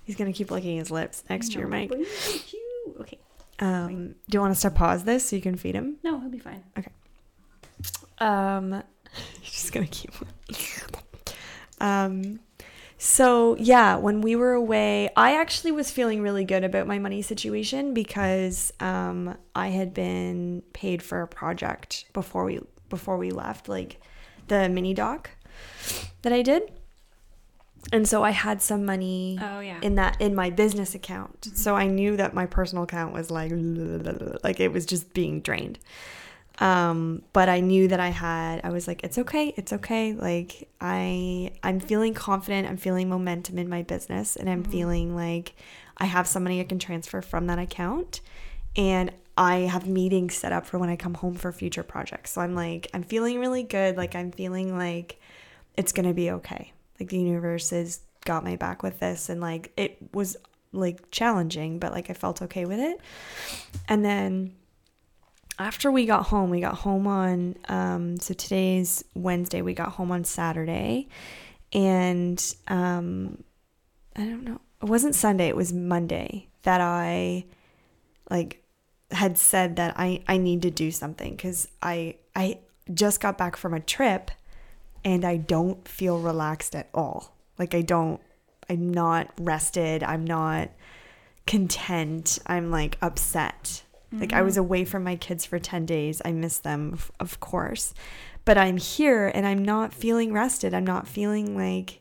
He's 0.05 0.15
going 0.15 0.33
to 0.33 0.37
keep 0.37 0.53
licking 0.53 0.77
his 0.77 0.91
lips 0.91 1.25
next 1.29 1.53
to 1.53 1.59
your 1.59 1.67
mic. 1.67 1.89
but 1.89 1.99
he's 1.99 2.19
so 2.19 2.39
cute. 2.39 3.01
Okay. 3.01 3.19
Um, 3.59 4.15
do 4.29 4.37
you 4.37 4.41
want 4.41 4.53
us 4.53 4.63
to 4.63 4.71
pause 4.71 5.05
this 5.05 5.29
so 5.29 5.37
you 5.37 5.43
can 5.43 5.57
feed 5.57 5.75
him? 5.75 5.97
No, 6.05 6.21
he'll 6.21 6.29
be 6.29 6.39
fine. 6.39 6.63
Okay. 6.79 6.91
Um, 8.19 8.83
he's 9.41 9.53
just 9.53 9.73
gonna 9.73 9.87
keep. 9.87 10.13
um, 11.81 12.39
so 12.99 13.57
yeah, 13.59 13.97
when 13.97 14.21
we 14.21 14.37
were 14.37 14.53
away, 14.53 15.11
I 15.17 15.39
actually 15.41 15.73
was 15.73 15.91
feeling 15.91 16.23
really 16.23 16.45
good 16.45 16.65
about 16.65 16.87
my 16.87 16.99
money 16.99 17.23
situation 17.23 17.93
because 17.95 18.73
um, 18.81 19.37
I 19.55 19.69
had 19.69 19.93
been 19.93 20.63
paid 20.73 21.03
for 21.03 21.23
a 21.23 21.29
project 21.29 22.07
before 22.13 22.45
we 22.45 22.61
before 22.89 23.17
we 23.19 23.31
left, 23.31 23.69
like 23.69 24.01
the 24.49 24.69
mini 24.69 24.95
doc 24.95 25.31
that 26.23 26.33
I 26.33 26.43
did, 26.43 26.71
and 27.93 28.09
so 28.09 28.23
I 28.25 28.31
had 28.31 28.61
some 28.63 28.85
money 28.85 29.39
Oh 29.41 29.61
yeah. 29.61 29.79
in 29.83 29.95
that 29.95 30.21
in 30.21 30.35
my 30.35 30.51
business 30.51 30.95
account. 30.95 31.51
So 31.55 31.77
I 31.77 31.87
knew 31.87 32.17
that 32.17 32.35
my 32.35 32.47
personal 32.47 32.85
account 32.85 33.13
was 33.13 33.31
like 33.31 33.53
like 34.43 34.61
it 34.61 34.73
was 34.73 34.87
just 34.87 35.15
being 35.15 35.41
drained. 35.41 35.79
Um, 36.59 37.23
but 37.35 37.51
I 37.51 37.61
knew 37.61 37.87
that 37.89 38.01
I 38.01 38.09
had 38.09 38.63
I 38.65 38.71
was 38.71 38.89
like 38.89 39.05
it's 39.05 39.19
okay, 39.19 39.53
it's 39.57 39.73
okay. 39.75 40.15
Like 40.15 40.69
I 40.81 41.53
I'm 41.63 41.81
feeling 41.81 42.15
confident, 42.15 42.67
I'm 42.67 42.79
feeling 42.79 43.09
momentum 43.09 43.59
in 43.59 43.69
my 43.69 43.83
business 43.83 44.37
and 44.37 44.49
I'm 44.49 44.65
feeling 44.65 45.15
like 45.15 45.55
I 45.99 46.07
have 46.07 46.27
some 46.27 46.43
money 46.45 46.61
I 46.61 46.65
can 46.65 46.79
transfer 46.79 47.21
from 47.23 47.47
that 47.49 47.59
account 47.59 48.21
and 48.75 49.13
I 49.39 49.61
have 49.61 49.87
meetings 49.87 50.35
set 50.35 50.53
up 50.53 50.65
for 50.67 50.79
when 50.79 50.89
I 50.89 50.97
come 50.97 51.15
home 51.15 51.35
for 51.35 51.53
future 51.53 51.83
projects. 51.83 52.33
So 52.33 52.41
I'm 52.41 52.55
like 52.55 52.89
I'm 52.95 53.03
feeling 53.03 53.39
really 53.39 53.63
good, 53.63 53.97
like 53.99 54.15
I'm 54.15 54.33
feeling 54.33 54.77
like 54.79 55.21
it's 55.77 55.93
gonna 55.93 56.15
be 56.15 56.31
okay. 56.31 56.73
Like 56.99 57.11
the 57.11 57.19
universe 57.19 57.71
has 57.71 58.01
got 58.25 58.45
my 58.45 58.57
back 58.57 58.83
with 58.83 58.99
this, 58.99 59.29
and 59.29 59.41
like 59.41 59.73
it 59.77 59.99
was 60.13 60.37
like 60.73 61.11
challenging, 61.11 61.79
but 61.79 61.93
like 61.93 62.11
I 62.11 62.13
felt 62.13 62.43
okay 62.43 62.65
with 62.65 62.81
it. 62.81 63.01
And 63.89 64.05
then 64.05 64.55
after 65.59 65.91
we 65.91 66.07
got 66.07 66.27
home, 66.27 66.51
we 66.51 66.61
got 66.61 66.77
home 66.77 67.07
on 67.07 67.57
um, 67.69 68.19
so 68.19 68.35
today's 68.35 69.05
Wednesday. 69.15 69.63
We 69.63 69.75
got 69.75 69.93
home 69.93 70.13
on 70.13 70.25
Saturday, 70.25 71.09
and 71.73 72.55
um, 72.69 73.43
I 74.15 74.21
don't 74.21 74.45
know. 74.45 74.61
It 74.83 74.89
wasn't 74.89 75.15
Sunday. 75.15 75.49
It 75.49 75.57
was 75.57 75.73
Monday 75.73 76.49
that 76.63 76.81
I 76.81 77.47
like 78.31 78.63
had 79.11 79.39
said 79.39 79.77
that 79.77 79.95
I 79.97 80.23
I 80.29 80.37
need 80.37 80.63
to 80.63 80.71
do 80.71 80.91
something 80.91 81.35
because 81.35 81.69
I 81.81 82.17
I 82.35 82.59
just 82.93 83.21
got 83.21 83.39
back 83.39 83.57
from 83.57 83.73
a 83.73 83.81
trip 83.81 84.31
and 85.07 85.25
I 85.25 85.37
don't 85.37 85.87
feel 85.87 86.19
relaxed 86.19 86.75
at 86.75 86.89
all. 86.93 87.33
Like 87.59 87.75
I 87.77 87.81
don't 87.81 88.21
I'm 88.69 88.91
not 88.91 89.31
rested. 89.39 90.03
I'm 90.03 90.25
not 90.25 90.71
content. 91.47 92.41
I'm 92.45 92.73
like 92.73 92.99
upset. 93.01 93.85
Like 94.13 94.33
I 94.33 94.37
mm-hmm. 94.37 94.45
was 94.47 94.57
away 94.57 94.85
from 94.85 95.05
my 95.05 95.15
kids 95.15 95.45
for 95.45 95.61
10 95.61 95.87
days. 95.87 96.21
I 96.25 96.33
miss 96.33 96.59
them, 96.59 96.93
of- 96.93 97.13
of 97.21 97.39
course. 97.39 97.95
But 98.45 98.59
I'm 98.59 98.79
here 98.79 99.31
and 99.33 99.47
I'm 99.47 99.65
not 99.65 99.95
feeling 99.95 100.33
rested. 100.33 100.75
I'm 100.75 100.87
not 100.87 101.07
feeling 101.07 101.57
like 101.57 102.01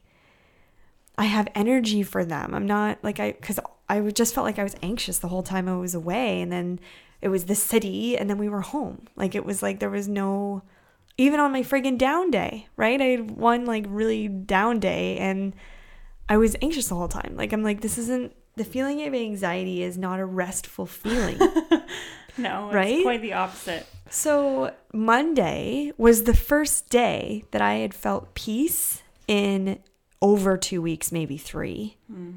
I 1.15 1.25
have 1.25 1.47
energy 1.53 2.01
for 2.01 2.25
them. 2.25 2.55
I'm 2.55 2.65
not 2.65 3.03
like 3.03 3.19
I 3.19 3.33
cuz 3.33 3.59
I 3.87 4.01
just 4.01 4.33
felt 4.33 4.45
like 4.45 4.57
I 4.57 4.63
was 4.63 4.75
anxious 4.81 5.19
the 5.19 5.27
whole 5.27 5.43
time 5.43 5.69
I 5.69 5.77
was 5.77 5.93
away 5.93 6.41
and 6.41 6.51
then 6.51 6.79
it 7.21 7.27
was 7.27 7.45
the 7.45 7.55
city 7.55 8.17
and 8.17 8.27
then 8.27 8.39
we 8.39 8.49
were 8.49 8.61
home. 8.61 9.07
Like 9.15 9.35
it 9.35 9.45
was 9.45 9.61
like 9.61 9.79
there 9.79 9.91
was 9.91 10.07
no 10.07 10.63
even 11.17 11.39
on 11.39 11.51
my 11.51 11.61
friggin' 11.61 11.97
down 11.97 12.31
day, 12.31 12.67
right? 12.77 13.01
I 13.01 13.05
had 13.05 13.31
one 13.31 13.65
like 13.65 13.85
really 13.87 14.27
down 14.27 14.79
day 14.79 15.17
and 15.17 15.53
I 16.27 16.37
was 16.37 16.55
anxious 16.61 16.87
the 16.87 16.95
whole 16.95 17.07
time. 17.07 17.33
Like 17.35 17.53
I'm 17.53 17.63
like 17.63 17.81
this 17.81 17.97
isn't 17.97 18.33
the 18.55 18.63
feeling 18.65 19.05
of 19.05 19.13
anxiety 19.13 19.83
is 19.83 19.97
not 19.97 20.19
a 20.19 20.25
restful 20.25 20.85
feeling. 20.85 21.39
No, 22.37 22.65
it's 22.67 22.75
Right? 22.75 23.01
quite 23.01 23.21
the 23.21 23.31
opposite. 23.31 23.87
so 24.09 24.73
Monday 24.93 25.93
was 25.97 26.23
the 26.23 26.33
first 26.35 26.89
day 26.89 27.45
that 27.51 27.61
I 27.61 27.75
had 27.75 27.93
felt 27.93 28.33
peace 28.33 29.01
in 29.25 29.79
over 30.21 30.57
2 30.57 30.81
weeks, 30.81 31.13
maybe 31.13 31.37
3. 31.37 31.95
Hmm. 32.11 32.31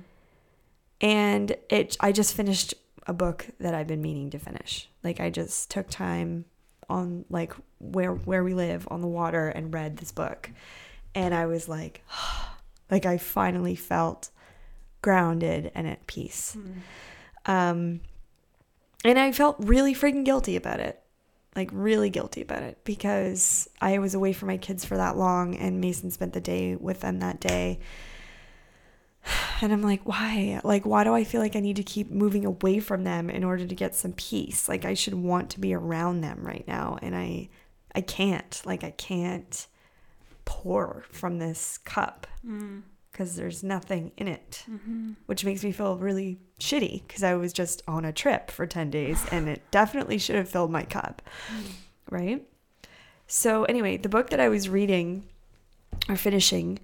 And 1.01 1.57
it 1.69 1.97
I 2.01 2.13
just 2.13 2.35
finished 2.35 2.75
a 3.09 3.13
book 3.13 3.47
that 3.59 3.75
I've 3.75 3.87
been 3.89 4.01
meaning 4.03 4.31
to 4.31 4.39
finish. 4.39 4.89
Like 5.03 5.19
I 5.19 5.31
just 5.31 5.69
took 5.69 5.89
time 5.89 6.45
on 6.89 7.25
like 7.29 7.53
where 7.79 8.13
where 8.13 8.43
we 8.43 8.55
live 8.55 8.87
on 8.91 9.01
the 9.01 9.09
water 9.09 9.49
and 9.49 9.73
read 9.73 9.97
this 9.97 10.13
book. 10.13 10.51
And 11.15 11.35
I 11.35 11.47
was 11.47 11.69
like 11.69 12.03
like 12.91 13.07
I 13.07 13.19
finally 13.19 13.75
felt 13.75 14.31
grounded 15.03 15.71
and 15.75 15.87
at 15.87 16.07
peace. 16.07 16.57
Um 17.47 18.01
and 19.05 19.19
I 19.19 19.33
felt 19.33 19.57
really 19.59 19.95
freaking 19.95 20.25
guilty 20.25 20.57
about 20.57 20.81
it. 20.81 21.01
Like 21.55 21.71
really 21.73 22.11
guilty 22.11 22.43
about 22.43 22.63
it 22.63 22.79
because 22.85 23.69
I 23.81 23.99
was 23.99 24.15
away 24.15 24.33
from 24.33 24.49
my 24.49 24.59
kids 24.59 24.85
for 24.85 24.97
that 24.97 25.17
long 25.17 25.57
and 25.57 25.81
Mason 25.81 26.11
spent 26.11 26.33
the 26.33 26.41
day 26.41 26.77
with 26.77 27.01
them 27.01 27.21
that 27.21 27.41
day. 27.41 27.81
And 29.61 29.73
I'm 29.73 29.83
like, 29.83 30.03
why? 30.05 30.61
Like, 30.63 30.87
why 30.87 31.05
do 31.05 31.15
I 31.15 31.25
feel 31.25 31.41
like 31.41 31.57
I 31.57 31.61
need 31.61 31.77
to 31.77 31.83
keep 31.83 32.11
moving 32.11 32.45
away 32.45 32.79
from 32.81 33.05
them 33.05 33.29
in 33.29 33.45
order 33.45 33.67
to 33.67 33.75
get 33.75 33.95
some 33.95 34.13
peace? 34.13 34.69
Like, 34.69 34.85
I 34.85 34.95
should 34.95 35.15
want 35.15 35.51
to 35.51 35.61
be 35.61 35.75
around 35.75 36.21
them 36.21 36.41
right 36.43 36.65
now, 36.67 36.99
and 37.03 37.17
I, 37.17 37.49
I 37.95 38.01
can't. 38.01 38.63
Like, 38.65 38.85
I 38.85 38.93
can't 38.93 39.67
pour 40.45 41.05
from 41.11 41.39
this 41.39 41.79
cup 41.79 42.27
mm. 42.47 42.83
because 43.11 43.37
there's 43.37 43.63
nothing 43.63 44.13
in 44.17 44.29
it, 44.29 44.65
mm-hmm. 44.71 45.13
which 45.27 45.45
makes 45.45 45.65
me 45.65 45.73
feel 45.73 45.97
really 45.97 46.39
shitty 46.61 47.07
because 47.07 47.23
I 47.23 47.35
was 47.35 47.53
just 47.53 47.83
on 47.89 48.05
a 48.05 48.13
trip 48.13 48.51
for 48.51 48.67
ten 48.67 48.91
days, 48.91 49.25
and 49.33 49.49
it 49.49 49.63
definitely 49.71 50.19
should 50.19 50.37
have 50.37 50.49
filled 50.49 50.71
my 50.71 50.85
cup, 50.85 51.23
mm. 51.53 51.73
right? 52.11 52.43
So 53.27 53.65
anyway, 53.65 53.97
the 53.99 54.09
book 54.09 54.31
that 54.31 54.41
I 54.41 54.49
was 54.49 54.69
reading 54.69 55.25
or 56.09 56.17
finishing. 56.17 56.79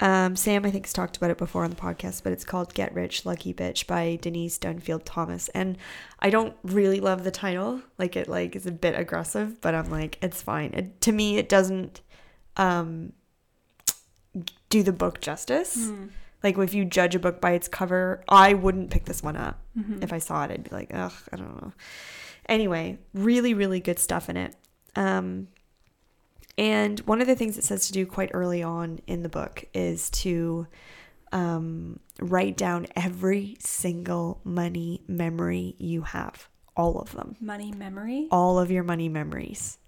Um, 0.00 0.36
Sam, 0.36 0.64
I 0.64 0.70
think, 0.70 0.86
has 0.86 0.92
talked 0.92 1.16
about 1.16 1.30
it 1.30 1.38
before 1.38 1.64
on 1.64 1.70
the 1.70 1.76
podcast, 1.76 2.22
but 2.22 2.32
it's 2.32 2.44
called 2.44 2.72
Get 2.72 2.94
Rich, 2.94 3.26
Lucky 3.26 3.52
Bitch 3.52 3.86
by 3.86 4.18
Denise 4.20 4.56
Duffield 4.56 5.04
Thomas. 5.04 5.48
And 5.48 5.76
I 6.20 6.30
don't 6.30 6.54
really 6.62 7.00
love 7.00 7.24
the 7.24 7.32
title. 7.32 7.82
Like 7.98 8.14
it 8.16 8.28
like 8.28 8.54
is 8.54 8.66
a 8.66 8.72
bit 8.72 8.98
aggressive, 8.98 9.60
but 9.60 9.74
I'm 9.74 9.90
like, 9.90 10.18
it's 10.22 10.40
fine. 10.40 10.72
It, 10.74 11.00
to 11.00 11.12
me, 11.12 11.36
it 11.38 11.48
doesn't 11.48 12.00
um, 12.56 13.12
do 14.68 14.82
the 14.84 14.92
book 14.92 15.20
justice. 15.20 15.88
Like 16.44 16.56
if 16.58 16.74
you 16.74 16.84
judge 16.84 17.16
a 17.16 17.18
book 17.18 17.40
by 17.40 17.52
its 17.52 17.66
cover, 17.66 18.22
I 18.28 18.54
wouldn't 18.54 18.90
pick 18.90 19.04
this 19.04 19.22
one 19.22 19.36
up. 19.36 19.58
If 20.02 20.12
I 20.12 20.18
saw 20.18 20.44
it, 20.44 20.52
I'd 20.52 20.62
be 20.62 20.70
like, 20.70 20.90
ugh, 20.94 21.12
I 21.32 21.36
don't 21.36 21.60
know. 21.60 21.72
Anyway, 22.48 22.98
really, 23.14 23.52
really 23.52 23.80
good 23.80 23.98
stuff 23.98 24.30
in 24.30 24.36
it. 24.36 24.54
Um, 24.94 25.48
and 26.58 27.00
one 27.00 27.20
of 27.22 27.26
the 27.26 27.34
things 27.36 27.56
it 27.56 27.64
says 27.64 27.86
to 27.86 27.92
do 27.92 28.04
quite 28.04 28.30
early 28.34 28.62
on 28.62 28.98
in 29.06 29.22
the 29.22 29.28
book 29.30 29.64
is 29.72 30.10
to 30.10 30.66
um, 31.32 32.00
write 32.20 32.56
down 32.56 32.86
every 32.96 33.56
single 33.60 34.40
money 34.44 35.02
memory 35.06 35.76
you 35.78 36.02
have, 36.02 36.48
all 36.76 36.98
of 36.98 37.12
them, 37.12 37.36
Money 37.40 37.72
memory. 37.72 38.28
all 38.30 38.58
of 38.58 38.70
your 38.70 38.82
money 38.82 39.08
memories, 39.08 39.78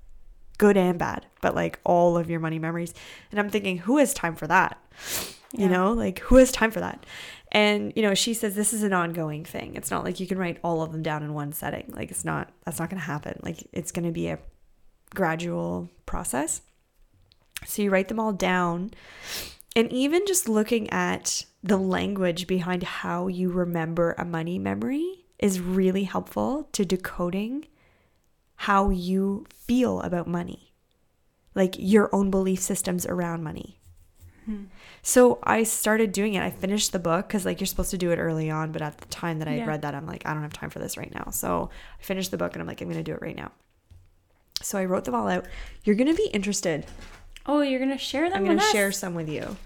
good 0.59 0.77
and 0.77 0.99
bad, 0.99 1.27
but 1.41 1.55
like 1.55 1.81
all 1.85 2.16
of 2.16 2.31
your 2.31 2.41
money 2.41 2.59
memories. 2.59 2.95
And 3.31 3.41
I'm 3.41 3.51
thinking, 3.51 3.79
who 3.79 3.99
has 3.99 4.14
time 4.14 4.37
for 4.37 4.47
that? 4.47 4.79
You 5.53 5.68
know, 5.68 5.93
like 5.93 6.21
who 6.21 6.37
has 6.37 6.53
time 6.53 6.71
for 6.71 6.79
that? 6.79 7.05
And 7.51 7.93
you 7.97 8.03
know, 8.03 8.14
she 8.14 8.35
says 8.35 8.55
this 8.55 8.73
is 8.73 8.85
an 8.85 8.93
ongoing 8.93 9.45
thing. 9.45 9.75
It's 9.75 9.91
not 9.91 10.05
like 10.05 10.21
you 10.21 10.27
can 10.29 10.39
write 10.39 10.59
all 10.62 10.81
of 10.83 10.93
them 10.93 11.03
down 11.03 11.25
in 11.25 11.35
one 11.35 11.53
setting. 11.53 11.91
Like 11.93 12.12
it's 12.12 12.25
not 12.25 12.53
that's 12.64 12.79
not 12.79 12.89
going 12.89 13.01
to 13.01 13.07
happen. 13.07 13.41
Like 13.43 13.66
it's 13.73 13.91
going 13.91 14.05
to 14.05 14.12
be 14.12 14.29
a 14.29 14.39
gradual 15.15 15.91
process. 16.07 16.63
So 17.67 17.83
you 17.83 17.91
write 17.91 18.09
them 18.09 18.21
all 18.21 18.33
down. 18.33 18.93
And 19.77 19.93
even 19.93 20.27
just 20.27 20.49
looking 20.49 20.91
at 20.91 21.45
the 21.63 21.77
language 21.77 22.47
behind 22.47 22.83
how 22.83 23.29
you 23.29 23.51
remember 23.51 24.15
a 24.19 24.25
money 24.25 24.59
memory 24.59 25.27
is 25.39 25.61
really 25.61 26.05
helpful 26.05 26.69
to 26.73 26.85
decoding 26.85 27.67
how 28.57 28.91
you 28.91 29.47
feel 29.55 30.01
about 30.03 30.27
money, 30.27 30.75
like 31.55 31.75
your 31.79 32.15
own 32.15 32.31
belief 32.31 32.61
systems 32.61 33.07
around 33.07 33.43
money. 33.43 33.79
Hmm. 34.45 34.65
So 35.03 35.39
I 35.43 35.63
started 35.63 36.13
doing 36.13 36.35
it. 36.35 36.43
I 36.43 36.51
finished 36.51 36.93
the 36.93 36.99
book 36.99 37.29
because, 37.29 37.47
like, 37.47 37.61
you're 37.61 37.67
supposed 37.67 37.91
to 37.93 37.99
do 37.99 38.11
it 38.11 38.19
early 38.19 38.51
on, 38.51 38.73
but 38.73 38.83
at 38.83 38.99
the 38.99 39.07
time 39.07 39.39
that 39.39 39.49
I 39.49 39.57
Yeah. 39.57 39.67
read 39.67 39.83
that, 39.83 39.95
I'm 39.95 40.07
like, 40.07 40.27
I 40.27 40.35
don't 40.35 40.43
have 40.43 40.53
time 40.53 40.71
for 40.71 40.79
this 40.79 40.97
right 40.99 41.15
now. 41.15 41.31
So 41.31 41.71
I 41.99 42.03
finished 42.03 42.31
the 42.31 42.37
book 42.37 42.53
and 42.55 42.61
I'm 42.61 42.67
like, 42.67 42.81
I'm 42.81 42.89
going 42.89 43.03
to 43.03 43.03
do 43.03 43.15
it 43.15 43.23
right 43.23 43.37
now. 43.37 43.53
So 44.63 44.79
I 44.79 44.85
wrote 44.85 45.05
them 45.05 45.15
all 45.15 45.29
out. 45.29 45.47
You're 45.85 45.97
going 45.97 46.09
to 46.09 46.15
be 46.17 46.29
interested. 46.33 46.87
Oh, 47.47 47.63
you're 47.63 47.81
gonna 47.81 47.97
share 47.99 48.29
them 48.29 48.39
I'm 48.39 48.45
going 48.45 48.59
to 48.59 48.65
share 48.67 48.93
some 48.93 49.15
with 49.15 49.29
you. 49.29 49.57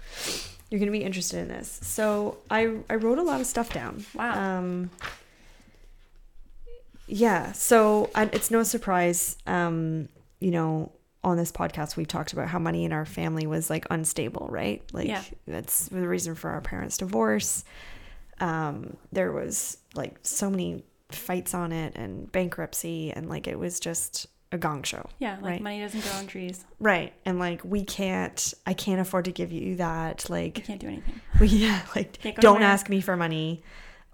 You're 0.69 0.79
going 0.79 0.91
to 0.91 0.97
be 0.97 1.03
interested 1.03 1.39
in 1.39 1.47
this. 1.49 1.79
So 1.83 2.37
I 2.49 2.77
I 2.89 2.95
wrote 2.95 3.17
a 3.19 3.23
lot 3.23 3.41
of 3.41 3.47
stuff 3.47 3.71
down. 3.73 4.05
Wow. 4.15 4.57
Um, 4.59 4.89
yeah. 7.07 7.51
So 7.51 8.09
I, 8.15 8.23
it's 8.33 8.49
no 8.49 8.63
surprise. 8.63 9.37
Um, 9.45 10.09
you 10.39 10.51
know, 10.51 10.91
on 11.23 11.37
this 11.37 11.51
podcast, 11.51 11.97
we've 11.97 12.07
talked 12.07 12.33
about 12.33 12.47
how 12.47 12.59
money 12.59 12.85
in 12.85 12.91
our 12.93 13.05
family 13.05 13.45
was 13.47 13.69
like 13.69 13.85
unstable, 13.89 14.47
right? 14.49 14.81
Like 14.93 15.07
Yeah. 15.07 15.23
that's 15.47 15.87
the 15.89 16.07
reason 16.07 16.35
for 16.35 16.49
our 16.51 16.61
parents' 16.61 16.97
divorce. 16.97 17.63
Um, 18.39 18.97
there 19.11 19.31
was 19.31 19.77
like 19.93 20.17
so 20.23 20.49
many 20.49 20.83
fights 21.11 21.53
on 21.53 21.71
it 21.71 21.95
and 21.95 22.31
bankruptcy, 22.31 23.11
and 23.11 23.29
like 23.29 23.47
it 23.47 23.57
was 23.57 23.79
just 23.79 24.27
a 24.51 24.57
gong 24.57 24.83
show. 24.83 25.09
Yeah, 25.19 25.35
like 25.41 25.43
right. 25.43 25.61
money 25.61 25.79
doesn't 25.81 26.01
grow 26.01 26.11
on 26.13 26.27
trees. 26.27 26.63
Right. 26.79 27.13
And 27.25 27.39
like 27.39 27.61
we 27.63 27.83
can't 27.83 28.53
I 28.65 28.73
can't 28.73 29.01
afford 29.01 29.25
to 29.25 29.31
give 29.31 29.51
you 29.51 29.75
that. 29.77 30.29
Like 30.29 30.57
you 30.57 30.63
can't 30.63 30.79
do 30.79 30.87
anything. 30.87 31.19
we 31.39 31.47
yeah, 31.47 31.81
like 31.95 32.19
don't 32.39 32.55
nowhere. 32.59 32.63
ask 32.63 32.89
me 32.89 33.01
for 33.01 33.17
money. 33.17 33.63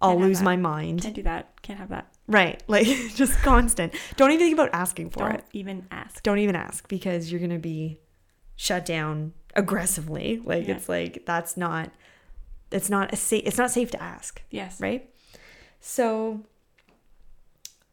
I'll 0.02 0.12
Can't 0.14 0.22
lose 0.22 0.42
my 0.42 0.56
mind. 0.56 1.04
Can't 1.04 1.14
do 1.16 1.24
that. 1.24 1.62
Can't 1.62 1.78
have 1.78 1.90
that. 1.90 2.12
Right. 2.28 2.64
Like 2.68 2.88
just 3.16 3.38
constant. 3.40 3.94
Don't 4.16 4.32
even 4.32 4.46
think 4.46 4.54
about 4.54 4.70
asking 4.74 5.12
for 5.12 5.20
Don't 5.20 5.36
it. 5.36 5.46
even 5.54 5.86
ask. 5.92 6.24
Don't 6.24 6.40
even 6.40 6.56
ask 6.56 6.88
because 6.88 7.32
you're 7.32 7.40
going 7.40 7.52
to 7.52 7.60
be 7.60 8.00
shut 8.56 8.84
down 8.86 9.34
aggressively. 9.56 10.42
Like 10.46 10.68
Yeah. 10.68 10.76
it's 10.78 10.90
like 10.90 11.24
that's 11.26 11.56
not 11.58 11.92
it's 12.72 12.90
not 12.90 13.14
a 13.14 13.16
safe 13.18 13.44
it's 13.46 13.58
not 13.58 13.70
safe 13.70 13.92
to 13.92 14.02
ask, 14.02 14.42
Yes. 14.50 14.80
right? 14.82 15.08
So 15.82 16.42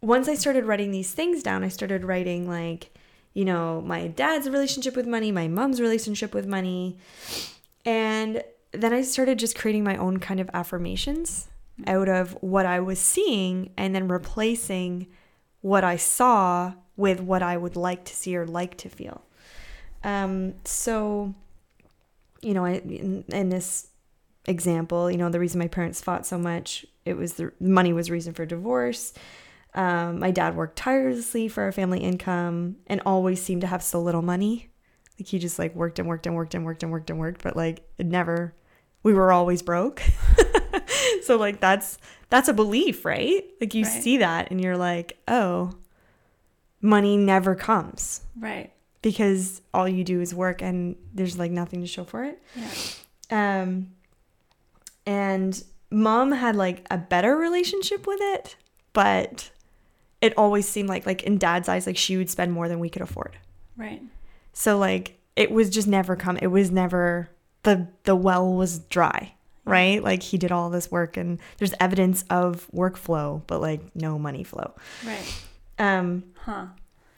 once 0.01 0.28
I 0.28 0.34
started 0.34 0.64
writing 0.64 0.90
these 0.90 1.12
things 1.12 1.42
down, 1.42 1.64
I 1.64 1.68
started 1.68 2.05
writing 2.05 2.49
like, 2.49 2.94
you 3.34 3.44
know, 3.44 3.80
my 3.80 4.09
dad's 4.09 4.49
relationship 4.49 4.96
with 4.96 5.07
money, 5.07 5.32
my 5.32 5.49
mom's 5.49 5.80
relationship 5.80 6.34
with 6.34 6.46
money. 6.46 6.96
And 7.84 8.42
then 8.72 8.92
I 8.92 9.03
started 9.03 9.38
just 9.38 9.57
creating 9.57 9.84
my 9.84 9.96
own 9.96 10.18
kind 10.18 10.40
of 10.40 10.51
affirmations 10.53 11.49
out 11.86 12.09
of 12.09 12.32
what 12.40 12.66
I 12.66 12.80
was 12.80 12.99
seeing 12.99 13.70
and 13.76 13.94
then 13.94 14.09
replacing 14.09 15.07
what 15.61 15.84
I 15.84 15.96
saw 15.96 16.74
with 16.96 17.20
what 17.20 17.42
I 17.42 17.57
would 17.57 17.76
like 17.76 18.05
to 18.05 18.14
see 18.14 18.36
or 18.36 18.46
like 18.46 18.76
to 18.78 18.88
feel. 18.88 19.22
Um, 20.05 20.55
so 20.64 21.34
you 22.42 22.55
know, 22.55 22.64
I, 22.64 22.74
in, 22.74 23.24
in 23.28 23.49
this 23.49 23.88
example, 24.46 25.11
you 25.11 25.16
know, 25.16 25.28
the 25.28 25.40
reason 25.40 25.59
my 25.59 25.68
parents 25.68 26.01
fought 26.01 26.26
so 26.26 26.38
much, 26.38 26.86
it 27.05 27.16
was 27.16 27.34
the 27.34 27.53
money 27.61 27.92
was 27.92 28.11
reason 28.11 28.34
for 28.34 28.46
divorce. 28.46 29.12
Um, 29.78 30.18
my 30.18 30.30
dad 30.32 30.56
worked 30.56 30.76
tirelessly 30.76 31.46
for 31.48 31.62
our 31.62 31.72
family 31.72 32.00
income 32.00 32.76
and 32.88 33.00
always 33.06 33.40
seemed 33.40 33.60
to 33.62 33.66
have 33.68 33.82
so 33.82 34.02
little 34.02 34.22
money. 34.22 34.70
Like 35.18 35.28
he 35.28 35.38
just 35.38 35.58
like 35.58 35.74
worked 35.74 35.98
and 35.98 36.06
worked 36.08 36.26
and 36.26 36.34
worked 36.36 36.54
and 36.54 36.64
worked 36.64 36.82
and 36.82 36.90
worked 36.92 37.10
and 37.10 37.18
worked, 37.18 37.42
but 37.42 37.56
like 37.56 37.80
it 37.96 38.06
never 38.06 38.54
we 39.04 39.14
were 39.14 39.30
always 39.32 39.62
broke. 39.62 40.02
so 41.22 41.36
like 41.36 41.60
that's 41.60 41.96
that's 42.28 42.48
a 42.48 42.52
belief, 42.52 43.04
right? 43.04 43.44
Like 43.60 43.72
you 43.74 43.84
Right. 43.84 44.02
see 44.02 44.18
that 44.18 44.50
and 44.50 44.60
you're 44.60 44.76
like, 44.76 45.16
"Oh, 45.28 45.72
money 46.80 47.16
never 47.16 47.54
comes 47.54 48.22
Right. 48.38 48.72
because 49.02 49.62
all 49.72 49.88
you 49.88 50.02
do 50.04 50.20
is 50.20 50.34
work 50.34 50.60
and 50.62 50.96
there's 51.14 51.38
like 51.38 51.50
nothing 51.52 51.80
to 51.82 51.86
show 51.86 52.04
for 52.04 52.24
it." 52.24 52.42
Yeah. 52.56 53.62
Um 53.62 53.90
and 55.06 55.62
mom 55.90 56.32
had 56.32 56.56
like 56.56 56.86
a 56.90 56.98
better 56.98 57.36
relationship 57.36 58.06
with 58.06 58.18
it, 58.20 58.56
but 58.92 59.50
it 60.20 60.36
always 60.36 60.68
seemed 60.68 60.88
like 60.88 61.06
like 61.06 61.22
in 61.22 61.38
dad's 61.38 61.68
eyes 61.68 61.86
like 61.86 61.96
she 61.96 62.16
would 62.16 62.28
spend 62.30 62.52
more 62.52 62.68
than 62.68 62.78
we 62.80 62.88
could 62.90 63.02
afford. 63.02 63.36
Right. 63.76 64.02
So 64.52 64.78
like 64.78 65.18
it 65.36 65.50
was 65.50 65.70
just 65.70 65.86
never 65.88 66.16
come 66.16 66.36
it 66.38 66.48
was 66.48 66.70
never 66.70 67.30
the 67.62 67.86
the 68.04 68.16
well 68.16 68.52
was 68.52 68.78
dry, 68.80 69.34
right? 69.64 70.02
Like 70.02 70.22
he 70.22 70.38
did 70.38 70.50
all 70.52 70.70
this 70.70 70.90
work 70.90 71.16
and 71.16 71.38
there's 71.58 71.74
evidence 71.80 72.24
of 72.30 72.68
workflow, 72.74 73.42
but 73.46 73.60
like 73.60 73.80
no 73.94 74.18
money 74.18 74.42
flow. 74.44 74.72
Right. 75.06 75.42
Um 75.78 76.24
Huh. 76.44 76.66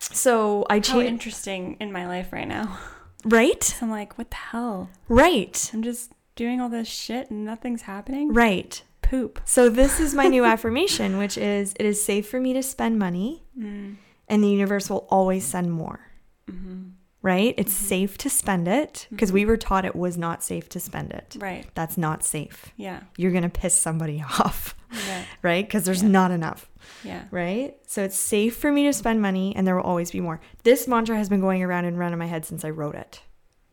so 0.00 0.66
I 0.68 0.80
changed 0.80 1.06
interesting 1.06 1.76
in 1.80 1.92
my 1.92 2.06
life 2.06 2.32
right 2.32 2.48
now. 2.48 2.78
right? 3.24 3.76
I'm 3.80 3.90
like, 3.90 4.18
what 4.18 4.30
the 4.30 4.36
hell? 4.36 4.90
Right. 5.08 5.70
I'm 5.72 5.82
just 5.82 6.12
doing 6.36 6.60
all 6.60 6.68
this 6.68 6.88
shit 6.88 7.30
and 7.30 7.44
nothing's 7.44 7.82
happening. 7.82 8.32
Right. 8.32 8.82
Poop. 9.10 9.40
So 9.44 9.68
this 9.68 9.98
is 10.00 10.14
my 10.14 10.28
new 10.28 10.44
affirmation, 10.52 11.18
which 11.18 11.36
is 11.36 11.74
it 11.78 11.84
is 11.84 12.02
safe 12.02 12.28
for 12.28 12.40
me 12.40 12.52
to 12.54 12.62
spend 12.62 12.98
money 12.98 13.42
Mm. 13.58 13.96
and 14.28 14.42
the 14.44 14.48
universe 14.48 14.88
will 14.88 15.06
always 15.10 15.44
send 15.44 15.72
more. 15.72 16.00
Mm-hmm. 16.48 16.90
Right? 17.22 17.54
It's 17.58 17.72
safe 17.72 18.16
to 18.18 18.30
spend 18.30 18.66
it 18.66 19.06
because 19.10 19.30
we 19.32 19.44
were 19.44 19.58
taught 19.58 19.84
it 19.84 19.94
was 19.94 20.16
not 20.16 20.42
safe 20.42 20.68
to 20.70 20.80
spend 20.80 21.10
it. 21.10 21.36
Right. 21.38 21.66
That's 21.74 21.98
not 21.98 22.24
safe. 22.24 22.72
Yeah. 22.76 23.00
You're 23.18 23.32
going 23.32 23.42
to 23.42 23.60
piss 23.60 23.74
somebody 23.74 24.22
off, 24.38 24.74
Yeah. 25.06 25.24
right? 25.42 25.66
Because 25.66 25.84
there's 25.84 26.02
Yeah. 26.02 26.08
not 26.08 26.30
enough, 26.30 26.70
Yeah. 27.04 27.24
right? 27.30 27.76
So 27.86 28.02
it's 28.04 28.16
safe 28.16 28.56
for 28.56 28.72
me 28.72 28.84
to 28.86 28.92
spend 28.94 29.20
money 29.20 29.54
and 29.54 29.66
there 29.66 29.76
will 29.76 29.82
always 29.82 30.10
be 30.12 30.20
more. 30.20 30.40
This 30.62 30.88
mantra 30.88 31.16
has 31.18 31.28
been 31.28 31.40
going 31.42 31.62
around 31.62 31.84
and 31.84 31.98
around 31.98 32.14
in 32.14 32.18
my 32.18 32.26
head 32.26 32.46
since 32.46 32.64
I 32.64 32.70
wrote 32.70 32.94
it. 32.94 33.20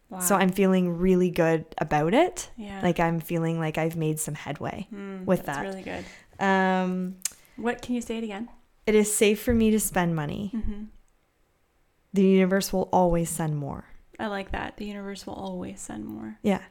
Wow. 0.10 0.20
So 0.20 0.36
I'm 0.36 0.49
feeling 0.49 0.97
really 0.97 1.30
good 1.30 1.66
about 1.80 2.14
it. 2.14 2.49
yeah. 2.55 2.80
Like 2.82 2.99
I'm 2.99 3.20
feeling 3.20 3.60
like 3.60 3.78
I've 3.78 3.95
made 3.97 4.20
some 4.20 4.36
headway 4.36 4.88
Mm, 4.93 5.26
with 5.26 5.45
that's 5.45 5.58
that. 5.60 5.66
really 5.66 5.82
good. 5.84 6.05
Um, 6.39 7.18
What 7.58 7.82
can 7.82 7.95
you 7.95 8.01
say 8.01 8.18
it 8.18 8.24
again? 8.24 8.49
it 8.86 8.95
is 8.95 9.14
safe 9.14 9.41
for 9.41 9.53
me 9.53 9.70
to 9.72 9.80
spend 9.82 10.16
money. 10.16 10.51
Mm-hmm. 10.55 10.84
The 12.14 12.24
universe 12.24 12.72
will 12.72 12.88
always 12.93 13.30
send 13.30 13.58
more. 13.58 13.86
I 14.18 14.28
like 14.28 14.51
that. 14.51 14.78
The 14.78 14.86
universe 14.86 15.28
will 15.28 15.34
always 15.36 15.80
send 15.82 16.05
more. 16.05 16.39
Yeah. 16.41 16.62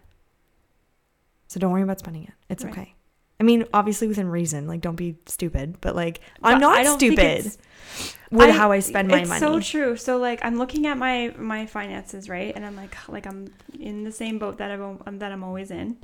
So 1.48 1.60
don't 1.60 1.70
worry 1.72 1.82
about 1.82 1.98
spending 2.00 2.24
it. 2.24 2.32
It's 2.48 2.64
Right. 2.64 2.72
okay. 2.72 2.94
I 3.40 3.44
mean, 3.44 3.64
obviously 3.72 4.08
within 4.08 4.28
reason. 4.28 4.66
Like, 4.66 4.80
don't 4.80 4.96
be 4.96 5.16
stupid. 5.26 5.80
But 5.80 5.94
like, 5.94 6.20
I'm 6.42 6.58
But 6.58 6.60
not 6.60 6.78
I 6.78 6.82
don't 6.82 6.98
stupid 6.98 7.52
with 8.30 8.50
how 8.50 8.72
I 8.72 8.80
spend 8.80 9.10
my 9.10 9.20
it's 9.20 9.28
money. 9.28 9.40
so 9.40 9.60
true. 9.60 9.96
So 9.96 10.18
like 10.18 10.44
I'm 10.44 10.56
looking 10.58 10.86
at 10.86 10.98
my 10.98 11.34
my 11.38 11.66
finances, 11.66 12.28
right? 12.28 12.54
And 12.54 12.64
I'm 12.64 12.76
like 12.76 12.96
like 13.08 13.26
I'm 13.26 13.52
in 13.78 14.04
the 14.04 14.12
same 14.12 14.38
boat 14.38 14.58
that 14.58 14.70
I'm 14.70 15.02
um, 15.06 15.18
that 15.18 15.32
I'm 15.32 15.44
always 15.44 15.70
in. 15.70 15.98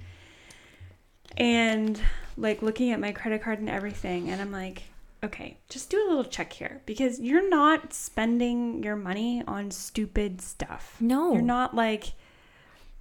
And 1.37 2.01
like 2.37 2.63
looking 2.63 2.91
at 2.93 3.01
my 3.01 3.13
credit 3.13 3.43
card 3.43 3.59
and 3.59 3.69
everything 3.69 4.31
and 4.31 4.41
I'm 4.41 4.53
like, 4.53 4.83
okay, 5.25 5.59
just 5.69 5.91
do 5.91 5.97
a 6.05 6.09
little 6.09 6.25
check 6.25 6.53
here 6.53 6.83
because 6.85 7.21
you're 7.21 7.49
not 7.49 7.93
spending 7.95 8.83
your 8.83 8.97
money 8.97 9.43
on 9.47 9.71
stupid 9.71 10.41
stuff. 10.41 10.97
no, 11.01 11.33
You're 11.33 11.43
not 11.43 11.75
like 11.75 12.13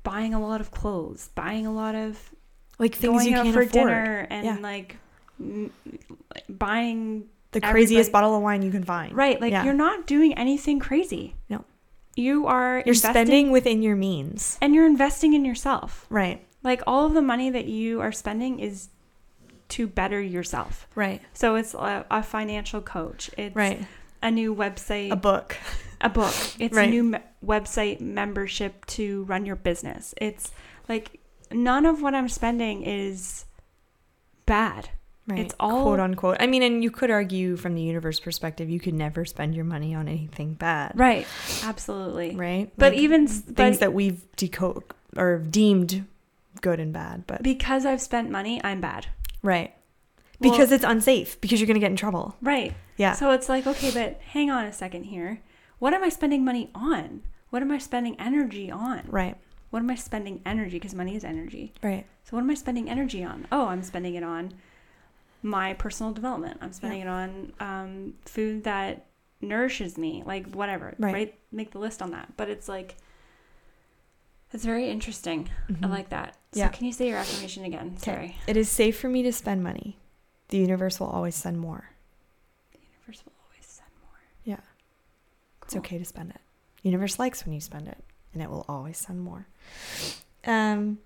buying 0.03 0.33
a 0.33 0.39
lot 0.39 0.61
of 0.61 0.71
clothes, 0.71 1.29
buying 1.35 1.65
a 1.65 1.73
lot 1.73 1.95
of 1.95 2.33
like 2.81 2.95
things 2.95 3.25
you 3.25 3.31
can't 3.33 3.53
for 3.53 3.61
afford. 3.61 3.71
dinner 3.71 4.27
and 4.29 4.45
Yeah. 4.45 4.57
like 4.61 4.97
n- 5.39 5.71
buying 6.49 7.25
the 7.51 7.61
craziest 7.61 8.09
everybody- 8.09 8.11
bottle 8.11 8.35
of 8.37 8.41
wine 8.43 8.61
you 8.61 8.71
can 8.71 8.83
find. 8.83 9.15
Right, 9.15 9.39
like 9.39 9.51
Yeah. 9.51 9.63
you're 9.63 9.73
not 9.73 10.07
doing 10.07 10.33
anything 10.33 10.79
crazy. 10.79 11.35
No. 11.49 11.63
You 12.15 12.45
are 12.47 12.77
You're 12.85 12.93
investing, 12.95 13.11
spending 13.11 13.51
within 13.51 13.81
your 13.81 13.95
means. 13.95 14.57
and 14.61 14.73
you're 14.75 14.85
investing 14.85 15.33
in 15.33 15.45
yourself. 15.45 16.05
Right. 16.09 16.45
Like 16.63 16.81
all 16.85 17.05
of 17.05 17.13
the 17.13 17.21
money 17.21 17.49
that 17.49 17.65
you 17.65 18.01
are 18.01 18.11
spending 18.11 18.59
is 18.59 18.89
to 19.69 19.87
better 19.87 20.21
yourself. 20.21 20.87
Right. 20.95 21.21
So 21.33 21.55
it's 21.55 21.73
a, 21.73 22.05
a 22.11 22.21
financial 22.23 22.81
coach. 22.81 23.29
It's 23.37 23.55
Right. 23.55 23.85
a 24.21 24.29
new 24.29 24.53
website, 24.53 25.11
A 25.11 25.15
book. 25.15 25.55
a, 26.01 26.09
book. 26.09 26.25
book. 26.33 26.55
It's 26.59 26.75
Right. 26.75 26.87
a 26.89 26.91
new 26.91 27.03
me- 27.03 27.19
website 27.45 28.01
membership 28.01 28.85
to 28.87 29.23
run 29.23 29.45
your 29.45 29.55
business. 29.55 30.13
It's 30.21 30.51
like 30.89 31.19
none 31.53 31.85
of 31.85 32.01
what 32.01 32.13
I'm 32.13 32.29
spending 32.29 32.83
is 32.83 33.45
bad. 34.45 34.89
Right. 35.27 35.39
It's 35.39 35.55
all- 35.59 35.83
quote 35.83 35.99
unquote. 35.99 36.37
I 36.39 36.47
mean, 36.47 36.63
and 36.63 36.83
you 36.83 36.89
could 36.91 37.11
argue 37.11 37.55
from 37.55 37.75
the 37.75 37.81
universe 37.81 38.19
perspective, 38.19 38.69
you 38.69 38.79
could 38.79 38.93
never 38.95 39.23
spend 39.23 39.55
your 39.55 39.65
money 39.65 39.93
on 39.93 40.07
anything 40.07 40.55
bad. 40.55 40.93
Right. 40.95 41.27
Absolutely. 41.63 42.35
Right. 42.35 42.71
But 42.77 42.93
Like, 42.93 43.01
even 43.01 43.27
things 43.27 43.77
but 43.77 43.79
that 43.79 43.93
we've 43.93 44.23
decode 44.35 44.83
or 45.15 45.37
deemed 45.37 46.05
good 46.61 46.79
and 46.79 46.91
bad, 46.91 47.25
but 47.27 47.43
because 47.43 47.85
I've 47.85 48.01
spent 48.01 48.29
money, 48.29 48.59
I'm 48.63 48.81
bad. 48.81 49.07
right. 49.41 49.73
Well- 50.39 50.51
Because 50.51 50.71
it's 50.71 50.83
unsafe 50.83 51.39
because 51.39 51.59
you're 51.59 51.67
going 51.67 51.75
to 51.75 51.79
get 51.79 51.91
in 51.91 51.95
trouble. 51.97 52.35
Right. 52.41 52.73
Yeah. 52.97 53.13
So 53.13 53.29
it's 53.31 53.47
like, 53.47 53.67
okay, 53.67 53.91
but 53.91 54.19
hang 54.21 54.49
on 54.49 54.65
a 54.65 54.73
second 54.73 55.03
here. 55.03 55.39
What 55.77 55.93
am 55.93 56.03
I 56.03 56.09
spending 56.09 56.43
money 56.43 56.71
on? 56.73 57.21
What 57.51 57.61
am 57.61 57.71
I 57.71 57.77
spending 57.77 58.19
energy 58.19 58.71
on? 58.71 59.03
right. 59.07 59.37
What 59.71 59.79
am 59.79 59.89
I 59.89 59.95
spending 59.95 60.41
energy? 60.45 60.77
Because 60.77 60.93
money 60.93 61.15
is 61.15 61.23
energy. 61.23 61.73
Right. 61.81 62.05
So 62.25 62.35
what 62.37 62.41
am 62.43 62.49
I 62.51 62.53
spending 62.53 62.89
energy 62.89 63.23
on? 63.23 63.47
Oh, 63.51 63.67
I'm 63.67 63.81
spending 63.83 64.15
it 64.15 64.23
on 64.23 64.53
my 65.41 65.73
personal 65.73 66.11
development. 66.13 66.59
I'm 66.61 66.71
spending 66.73 67.01
it 67.01 67.07
on 67.07 67.53
um, 67.59 68.13
food 68.25 68.63
that 68.65 69.05
nourishes 69.41 69.97
me, 69.97 70.21
like 70.25 70.53
whatever. 70.53 70.93
Right. 70.99 71.13
Right. 71.13 71.35
Make 71.51 71.71
the 71.71 71.79
list 71.79 72.01
on 72.01 72.11
that. 72.11 72.37
But 72.37 72.49
it's 72.49 72.69
like, 72.69 72.95
it's 74.53 74.65
very 74.65 74.89
interesting. 74.89 75.49
I 75.69 75.73
Mhm. 75.73 75.89
like 75.89 76.09
that. 76.09 76.35
So 76.51 76.59
Yeah. 76.59 76.67
can 76.69 76.85
you 76.85 76.91
say 76.93 77.07
your 77.07 77.17
affirmation 77.17 77.63
again? 77.63 77.93
Okay. 77.95 78.11
Sorry. 78.11 78.37
It 78.47 78.57
is 78.57 78.69
safe 78.69 78.99
for 78.99 79.07
me 79.09 79.23
to 79.23 79.31
spend 79.31 79.63
money. 79.63 79.97
The 80.49 80.57
universe 80.57 80.99
will 80.99 81.07
always 81.07 81.35
send 81.35 81.59
more. 81.59 81.89
The 82.73 82.79
universe 82.93 83.23
will 83.25 83.33
always 83.47 83.65
send 83.65 83.89
more. 84.01 84.19
Yeah. 84.43 84.59
It's 85.63 85.75
okay 85.77 85.97
to 85.97 86.03
spend 86.05 86.31
it. 86.31 86.41
Universe 86.83 87.17
likes 87.19 87.45
when 87.45 87.53
you 87.53 87.61
spend 87.61 87.87
it, 87.87 88.03
and 88.33 88.43
it 88.43 88.49
will 88.49 88.65
always 88.67 88.97
send 88.97 89.21
more. 89.21 89.47
Um. 90.45 90.99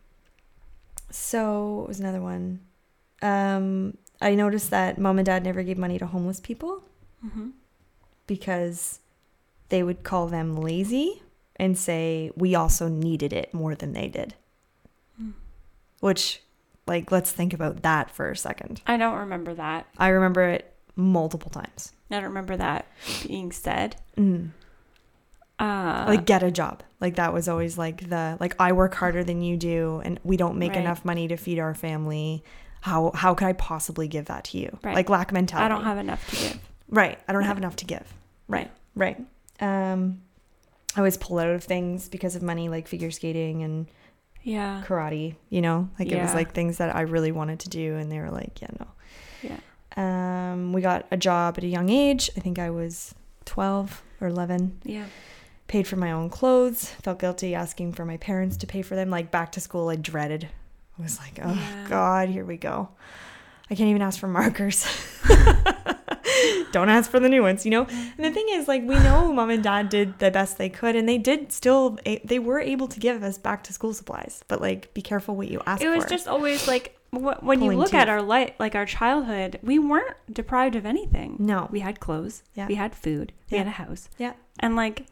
So 1.12 1.72
what 1.80 1.88
was 1.88 2.00
another 2.00 2.22
one? 2.22 2.60
Um, 3.22 3.98
I 4.22 4.36
noticed 4.36 4.70
that 4.72 4.98
mom 4.98 5.18
and 5.20 5.26
dad 5.26 5.44
never 5.44 5.64
gave 5.64 5.78
money 5.78 5.98
to 6.00 6.06
homeless 6.06 6.40
people 6.40 6.84
Mm-hmm. 7.26 7.50
because 8.28 9.00
they 9.70 9.82
would 9.82 10.04
call 10.04 10.28
them 10.28 10.56
lazy 10.56 11.24
and 11.56 11.76
say 11.78 12.30
we 12.36 12.54
also 12.54 12.88
needed 12.88 13.34
it 13.34 13.52
more 13.54 13.74
than 13.74 13.94
they 13.94 14.08
did. 14.10 14.36
Hmm. 15.18 15.32
Which, 16.02 16.42
like, 16.86 17.12
let's 17.12 17.32
think 17.32 17.52
about 17.54 17.82
that 17.82 18.12
for 18.12 18.30
a 18.30 18.38
second. 18.38 18.82
I 18.86 18.98
don't 18.98 19.18
remember 19.18 19.56
that. 19.56 19.88
I 19.98 20.10
remember 20.10 20.44
it 20.50 20.72
multiple 20.96 21.50
times. 21.50 21.94
I 22.12 22.16
don't 22.16 22.26
remember 22.26 22.58
that 22.58 22.86
being 23.26 23.52
said. 23.52 23.96
Mm. 24.18 24.50
Uh, 25.58 26.06
like 26.08 26.26
get 26.26 26.44
a 26.44 26.52
job. 26.52 26.84
Like 27.00 27.16
that 27.16 27.32
was 27.34 27.48
always 27.48 27.78
like 27.78 28.10
the 28.10 28.36
like 28.40 28.56
i 28.60 28.72
work 28.74 28.94
harder 28.96 29.24
than 29.24 29.42
you 29.42 29.56
do 29.58 30.02
and 30.04 30.20
we 30.24 30.36
don't 30.38 30.58
make 30.58 30.72
Right. 30.74 30.82
enough 30.82 31.06
money 31.06 31.28
to 31.30 31.38
feed 31.38 31.60
our 31.60 31.74
family. 31.74 32.44
How 32.82 33.12
how 33.16 33.34
could 33.34 33.48
i 33.48 33.54
possibly 33.54 34.08
give 34.08 34.26
that 34.26 34.44
to 34.46 34.58
you? 34.58 34.78
Right. 34.84 34.96
like 34.96 35.10
lack 35.10 35.32
mentality. 35.32 35.66
I 35.66 35.70
don't 35.70 35.84
have 35.86 35.98
enough 35.98 36.28
to 36.32 36.36
give. 36.36 36.60
right. 36.90 37.18
I 37.28 37.32
don't 37.34 37.44
have 37.44 37.58
enough 37.58 37.76
to 37.78 37.86
give. 37.86 38.14
Right. 38.48 38.70
Right. 38.96 39.18
Um 39.62 40.22
i 40.96 41.00
always 41.00 41.18
pull 41.18 41.40
out 41.40 41.50
of 41.50 41.64
things 41.64 42.10
because 42.10 42.36
of 42.36 42.42
money 42.42 42.68
like 42.70 42.88
figure 42.88 43.12
skating 43.12 43.64
and 43.64 43.88
Yeah. 44.44 44.84
karate 44.86 45.36
you 45.50 45.62
know? 45.62 45.90
Like 45.98 46.12
it 46.12 46.22
was 46.22 46.34
like 46.34 46.54
things 46.54 46.78
that 46.80 46.94
i 46.96 47.02
really 47.02 47.32
wanted 47.32 47.60
to 47.62 47.70
do 47.70 47.96
and 47.96 48.12
they 48.12 48.20
were 48.20 48.32
like 48.32 48.62
yeah 48.62 48.70
no. 48.80 48.88
Yeah. 49.42 49.60
um 50.54 50.74
we 50.74 50.82
got 50.82 51.06
a 51.12 51.18
job 51.18 51.56
at 51.58 51.64
a 51.64 51.68
young 51.68 51.90
age. 51.90 52.30
I 52.36 52.40
think 52.42 52.60
i 52.60 52.70
was 52.70 53.16
12 53.46 54.02
or 54.22 54.28
11 54.28 54.82
Yeah. 54.84 55.06
Paid 55.68 55.88
for 55.88 55.96
my 55.96 56.12
own 56.12 56.30
clothes 56.30 56.90
felt 57.02 57.20
guilty 57.20 57.56
asking 57.56 57.92
for 57.94 58.06
my 58.06 58.18
parents 58.18 58.56
to 58.58 58.68
pay 58.68 58.82
for 58.82 58.96
them 58.96 59.10
like 59.10 59.32
back 59.32 59.52
to 59.52 59.60
school 59.60 59.90
i 59.90 59.96
dreaded 59.96 60.48
i 61.00 61.02
was 61.02 61.18
like 61.20 61.40
oh 61.44 61.54
Yeah. 61.54 61.88
god 61.90 62.30
here 62.30 62.46
we 62.46 62.58
go 62.58 62.90
i 63.70 63.76
can't 63.76 63.90
even 63.90 64.02
ask 64.02 64.20
for 64.20 64.28
markers 64.28 64.86
don't 66.72 66.90
ask 66.90 67.10
for 67.10 67.20
the 67.22 67.30
new 67.30 67.42
ones, 67.42 67.64
you 67.66 67.72
know? 67.72 67.86
And 67.86 68.26
the 68.26 68.32
thing 68.32 68.46
is, 68.50 68.68
like, 68.68 68.82
we 68.84 68.96
know 68.96 69.32
mom 69.40 69.50
and 69.50 69.64
dad 69.64 69.88
did 69.90 70.20
the 70.20 70.30
best 70.30 70.58
they 70.58 70.68
could, 70.70 70.96
and 70.96 71.08
they 71.08 71.18
did 71.18 71.52
still, 71.54 71.98
they 72.26 72.38
were 72.40 72.60
able 72.60 72.88
to 72.90 73.00
give 73.00 73.24
us 73.24 73.38
back 73.38 73.64
to 73.64 73.74
school 73.74 73.94
supplies. 73.94 74.44
But, 74.50 74.60
like, 74.60 74.94
be 74.94 75.02
careful 75.02 75.36
what 75.38 75.48
you 75.50 75.62
ask 75.66 75.82
it 75.82 75.88
was 75.90 76.04
for. 76.04 76.10
just 76.10 76.28
always 76.28 76.68
like 76.68 76.98
when 77.12 77.62
you 77.62 77.72
look 77.72 77.94
at 77.94 78.10
our 78.10 78.22
life, 78.22 78.52
like 78.60 78.76
our 78.76 78.86
childhood, 78.86 79.58
we 79.64 79.80
weren't 79.80 80.16
deprived 80.30 80.76
of 80.76 80.86
anything. 80.86 81.38
No. 81.40 81.70
we 81.72 81.80
had 81.80 82.02
clothes. 82.02 82.44
Yeah. 82.56 82.68
we 82.68 82.76
had 82.76 82.94
food. 82.94 83.32
Yeah. 83.48 83.54
We 83.54 83.58
had 83.60 83.68
a 83.68 83.72
house. 83.72 84.10
yeah, 84.18 84.34
And 84.60 84.76
like, 84.76 85.06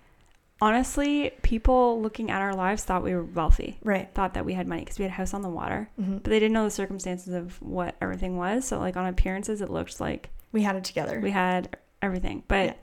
honestly, 0.64 1.32
people 1.41 2.01
looking 2.01 2.32
at 2.32 2.41
our 2.41 2.55
lives 2.55 2.84
thought 2.84 3.03
we 3.03 3.14
were 3.14 3.24
wealthy. 3.26 3.78
right. 3.84 4.09
Thought 4.14 4.34
that 4.36 4.45
we 4.45 4.53
had 4.53 4.68
money 4.68 4.82
because 4.82 4.97
we 4.97 5.03
had 5.03 5.11
a 5.11 5.16
house 5.16 5.34
on 5.34 5.41
the 5.41 5.49
water, 5.49 5.89
hmm 5.97 6.14
but 6.18 6.26
they 6.30 6.39
didn't 6.39 6.53
know 6.53 6.64
the 6.64 6.72
circumstances 6.72 7.34
of 7.34 7.61
what 7.61 7.95
everything 8.01 8.38
was. 8.38 8.66
So 8.66 8.80
like 8.80 8.95
on 8.95 9.05
appearances, 9.05 9.61
it 9.61 9.70
looked 9.70 9.99
like 9.99 10.30
We 10.53 10.61
had 10.64 10.76
it 10.76 10.84
together. 10.86 11.20
we 11.20 11.32
had 11.32 11.78
everything, 12.01 12.43
but 12.47 12.66
Yeah. 12.66 12.74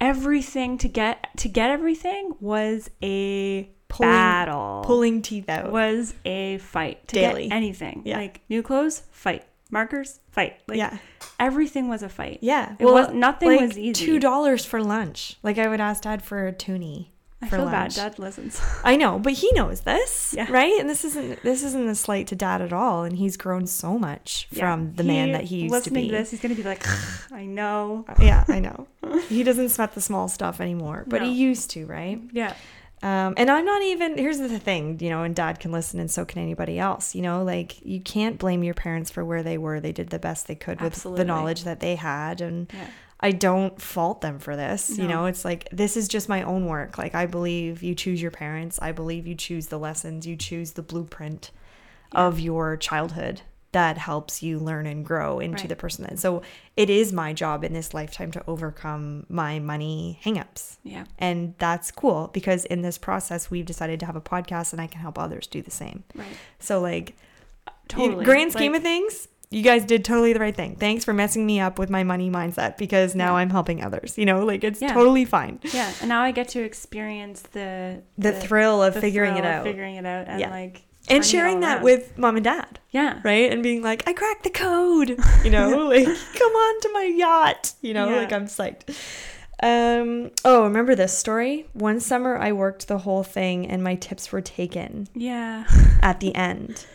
everything 0.00 0.78
to 0.78 0.88
get 0.88 1.28
to 1.38 1.48
get 1.48 1.70
everything 1.70 2.34
was 2.40 2.90
a 3.02 3.68
Pulling- 3.88 4.10
battle. 4.10 4.82
Pulling 4.84 5.22
teeth 5.22 5.48
out. 5.48 5.70
was 5.70 6.14
a 6.24 6.58
fight 6.58 7.06
to 7.08 7.14
Daily. 7.14 7.48
get 7.48 7.54
anything. 7.54 8.02
Yeah. 8.04 8.16
Like 8.18 8.40
new 8.48 8.62
clothes, 8.62 9.02
fight. 9.12 9.44
Markers, 9.70 10.20
fight. 10.30 10.56
Like 10.68 10.78
yeah. 10.78 10.98
everything 11.40 11.88
was 11.88 12.02
a 12.02 12.08
fight. 12.08 12.38
Yeah. 12.42 12.76
It 12.78 12.84
was- 12.84 13.12
nothing 13.12 13.60
was 13.60 13.78
easy. 13.78 13.92
Two 13.92 14.18
dollars 14.20 14.64
for 14.64 14.82
lunch. 14.82 15.36
Like 15.42 15.58
I 15.58 15.68
would 15.68 15.80
ask 15.80 16.02
dad 16.02 16.22
for 16.22 16.46
a 16.46 16.52
toonie. 16.52 17.10
I 17.42 17.48
for 17.48 17.56
feel 17.56 17.64
lunch. 17.66 17.96
bad. 17.96 18.12
Dad 18.12 18.18
listens. 18.18 18.58
I 18.84 18.96
know, 18.96 19.18
but 19.18 19.34
he 19.34 19.50
knows 19.52 19.82
this, 19.82 20.32
Yeah. 20.34 20.46
right? 20.50 20.80
And 20.80 20.88
this 20.88 21.04
isn't 21.04 21.42
this 21.42 21.62
isn't 21.62 21.88
a 21.88 21.94
slight 21.94 22.26
to 22.28 22.36
dad 22.36 22.62
at 22.62 22.72
all. 22.72 23.04
And 23.04 23.16
he's 23.16 23.36
grown 23.36 23.66
so 23.66 23.98
much 23.98 24.48
from 24.56 24.94
the 24.94 25.04
man 25.04 25.32
that 25.32 25.44
he 25.44 25.62
used 25.62 25.70
to 25.72 25.76
listening 25.78 26.04
be. 26.06 26.10
this, 26.10 26.30
he's 26.30 26.40
gonna 26.40 26.54
be 26.54 26.62
like, 26.62 26.86
I 27.32 27.44
know. 27.44 28.06
yeah, 28.20 28.44
I 28.48 28.60
know. 28.60 28.86
he 29.28 29.42
doesn't 29.42 29.70
sweat 29.70 29.94
the 29.94 30.00
small 30.00 30.28
stuff 30.28 30.60
anymore, 30.60 31.04
but 31.06 31.20
he 31.22 31.32
used 31.32 31.70
to, 31.72 31.84
right? 31.86 32.20
Yeah. 32.32 32.54
Um, 33.04 33.34
and 33.36 33.50
I'm 33.50 33.66
not 33.66 33.82
even. 33.82 34.16
Here's 34.16 34.38
the 34.38 34.58
thing, 34.58 34.98
you 34.98 35.10
know, 35.10 35.24
and 35.24 35.36
dad 35.36 35.60
can 35.60 35.72
listen, 35.72 36.00
and 36.00 36.10
so 36.10 36.24
can 36.24 36.40
anybody 36.40 36.78
else. 36.78 37.14
You 37.14 37.20
know, 37.20 37.44
like 37.44 37.84
you 37.84 38.00
can't 38.00 38.38
blame 38.38 38.64
your 38.64 38.72
parents 38.72 39.10
for 39.10 39.22
where 39.22 39.42
they 39.42 39.58
were. 39.58 39.78
They 39.78 39.92
did 39.92 40.08
the 40.08 40.18
best 40.18 40.46
they 40.46 40.54
could 40.54 40.80
with 40.80 41.02
the 41.02 41.24
knowledge 41.24 41.64
that 41.64 41.80
they 41.80 41.96
had, 41.96 42.40
and 42.40 42.72
Yeah. 42.72 42.86
I 43.20 43.32
don't 43.32 43.80
fault 43.80 44.22
them 44.22 44.38
for 44.38 44.56
this. 44.56 44.98
You 44.98 45.06
know, 45.06 45.26
it's 45.26 45.44
like 45.44 45.68
this 45.70 45.98
is 45.98 46.08
just 46.08 46.30
my 46.30 46.42
own 46.42 46.64
work. 46.64 46.96
Like 46.96 47.14
I 47.14 47.26
believe 47.26 47.82
you 47.82 47.94
choose 47.94 48.22
your 48.22 48.30
parents. 48.30 48.78
I 48.80 48.92
believe 48.92 49.26
you 49.26 49.34
choose 49.34 49.66
the 49.66 49.78
lessons. 49.78 50.26
You 50.26 50.36
choose 50.36 50.72
the 50.72 50.82
blueprint 50.82 51.50
of 52.12 52.40
your 52.40 52.76
childhood 52.76 53.42
that 53.74 53.98
helps 53.98 54.42
you 54.42 54.58
learn 54.58 54.86
and 54.86 55.04
grow 55.04 55.38
into 55.38 55.62
Right. 55.64 55.68
the 55.68 55.76
person 55.76 56.04
that. 56.04 56.18
So 56.18 56.42
it 56.76 56.88
is 56.90 57.12
my 57.12 57.32
job 57.32 57.62
in 57.62 57.72
this 57.74 57.92
lifetime 57.92 58.30
to 58.32 58.42
overcome 58.46 59.26
my 59.28 59.58
money 59.58 60.18
hangups. 60.24 60.78
Yeah. 60.82 61.04
And 61.18 61.54
that's 61.58 61.90
cool 61.90 62.30
because 62.32 62.64
in 62.64 62.82
this 62.82 62.96
process 62.98 63.50
we've 63.50 63.66
decided 63.66 64.00
to 64.00 64.06
have 64.06 64.16
a 64.16 64.20
podcast 64.20 64.72
and 64.72 64.80
I 64.80 64.86
can 64.86 65.00
help 65.00 65.18
others 65.18 65.46
do 65.46 65.60
the 65.60 65.70
same. 65.70 66.04
Right. 66.14 66.26
So 66.58 66.80
like 66.80 67.14
uh, 67.68 67.72
Totally. 67.88 68.24
grand 68.24 68.52
scheme 68.52 68.72
Like, 68.72 68.78
of 68.78 68.82
things, 68.84 69.28
you 69.50 69.62
guys 69.62 69.84
did 69.84 70.04
totally 70.04 70.32
the 70.32 70.40
right 70.40 70.54
thing. 70.56 70.76
Thanks 70.76 71.04
for 71.04 71.12
messing 71.12 71.44
me 71.46 71.60
up 71.60 71.78
with 71.78 71.90
my 71.90 72.02
money 72.02 72.30
mindset 72.30 72.76
because 72.78 73.14
now 73.14 73.32
Yeah. 73.34 73.40
I'm 73.40 73.50
helping 73.50 73.82
others. 73.84 74.16
You 74.18 74.24
know, 74.24 74.44
like 74.44 74.64
it's 74.64 74.80
Yeah. 74.80 74.92
totally 74.94 75.24
fine. 75.24 75.60
Yeah. 75.72 75.92
And 76.00 76.08
now 76.08 76.22
I 76.22 76.30
get 76.30 76.48
to 76.50 76.62
experience 76.62 77.42
the 77.52 78.02
The, 78.18 78.32
thrill 78.32 78.82
of 78.82 78.94
the 78.94 79.00
figuring 79.00 79.34
thrill 79.34 79.44
it 79.44 79.48
of 79.48 79.54
out. 79.60 79.64
Figuring 79.64 79.96
it 79.96 80.06
out 80.06 80.26
and 80.28 80.40
Yeah. 80.40 80.50
like 80.50 80.82
and 81.08 81.24
sharing 81.24 81.60
that 81.60 81.76
around. 81.76 81.84
with 81.84 82.16
mom 82.18 82.36
and 82.36 82.44
dad, 82.44 82.78
Yeah. 82.90 83.20
right? 83.24 83.52
And 83.52 83.62
being 83.62 83.82
like, 83.82 84.02
I 84.08 84.12
cracked 84.12 84.44
the 84.44 84.50
code, 84.50 85.18
you 85.44 85.50
know, 85.50 85.88
like 85.88 86.04
come 86.06 86.52
on 86.52 86.80
to 86.80 86.90
my 86.92 87.04
yacht, 87.04 87.72
you 87.82 87.92
know, 87.94 88.08
Yeah. 88.08 88.16
like 88.16 88.32
I'm 88.32 88.46
psyched. 88.46 88.94
Um, 89.62 90.30
oh, 90.44 90.64
remember 90.64 90.94
this 90.94 91.16
story? 91.16 91.66
One 91.74 92.00
summer 92.00 92.36
I 92.36 92.52
worked 92.52 92.88
the 92.88 92.98
whole 92.98 93.22
thing 93.22 93.66
and 93.66 93.82
my 93.84 93.94
tips 93.94 94.32
were 94.32 94.40
taken 94.42 95.08
Yeah. 95.14 95.64
at 96.02 96.20
the 96.20 96.34
end. 96.34 96.86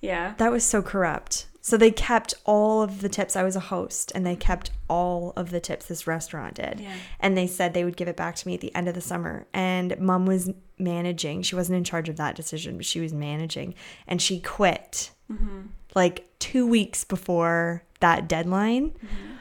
Yeah. 0.00 0.34
That 0.38 0.52
was 0.52 0.64
so 0.64 0.80
corrupt. 0.80 1.46
So 1.70 1.76
they 1.76 1.90
kept 1.92 2.34
all 2.44 2.82
of 2.82 3.00
the 3.00 3.08
tips. 3.08 3.36
I 3.36 3.42
was 3.44 3.54
a 3.54 3.60
host 3.60 4.10
and 4.14 4.26
they 4.26 4.34
kept 4.34 4.72
all 4.88 5.32
of 5.36 5.50
the 5.50 5.60
tips 5.60 5.86
this 5.86 6.06
restaurant 6.06 6.54
did. 6.54 6.80
Yeah. 6.80 6.92
And 7.20 7.36
they 7.38 7.46
said 7.46 7.74
they 7.74 7.84
would 7.84 7.96
give 7.96 8.08
it 8.08 8.16
back 8.16 8.34
to 8.36 8.46
me 8.48 8.54
at 8.54 8.60
the 8.60 8.74
end 8.74 8.88
of 8.88 8.94
the 8.94 9.00
summer. 9.00 9.46
And 9.54 9.96
mom 10.00 10.26
was 10.26 10.50
managing. 10.78 11.42
She 11.42 11.54
wasn't 11.54 11.76
in 11.76 11.84
charge 11.84 12.08
of 12.08 12.16
that 12.16 12.34
decision, 12.34 12.76
but 12.76 12.86
she 12.86 12.98
was 13.00 13.12
managing. 13.12 13.74
And 14.06 14.20
she 14.20 14.40
quit 14.40 15.12
Mm-hmm. 15.32 15.60
like 15.94 16.26
two 16.40 16.66
weeks 16.66 17.04
before 17.04 17.84
that 18.00 18.26
deadline. 18.28 18.90
Mm-hmm. 18.90 19.32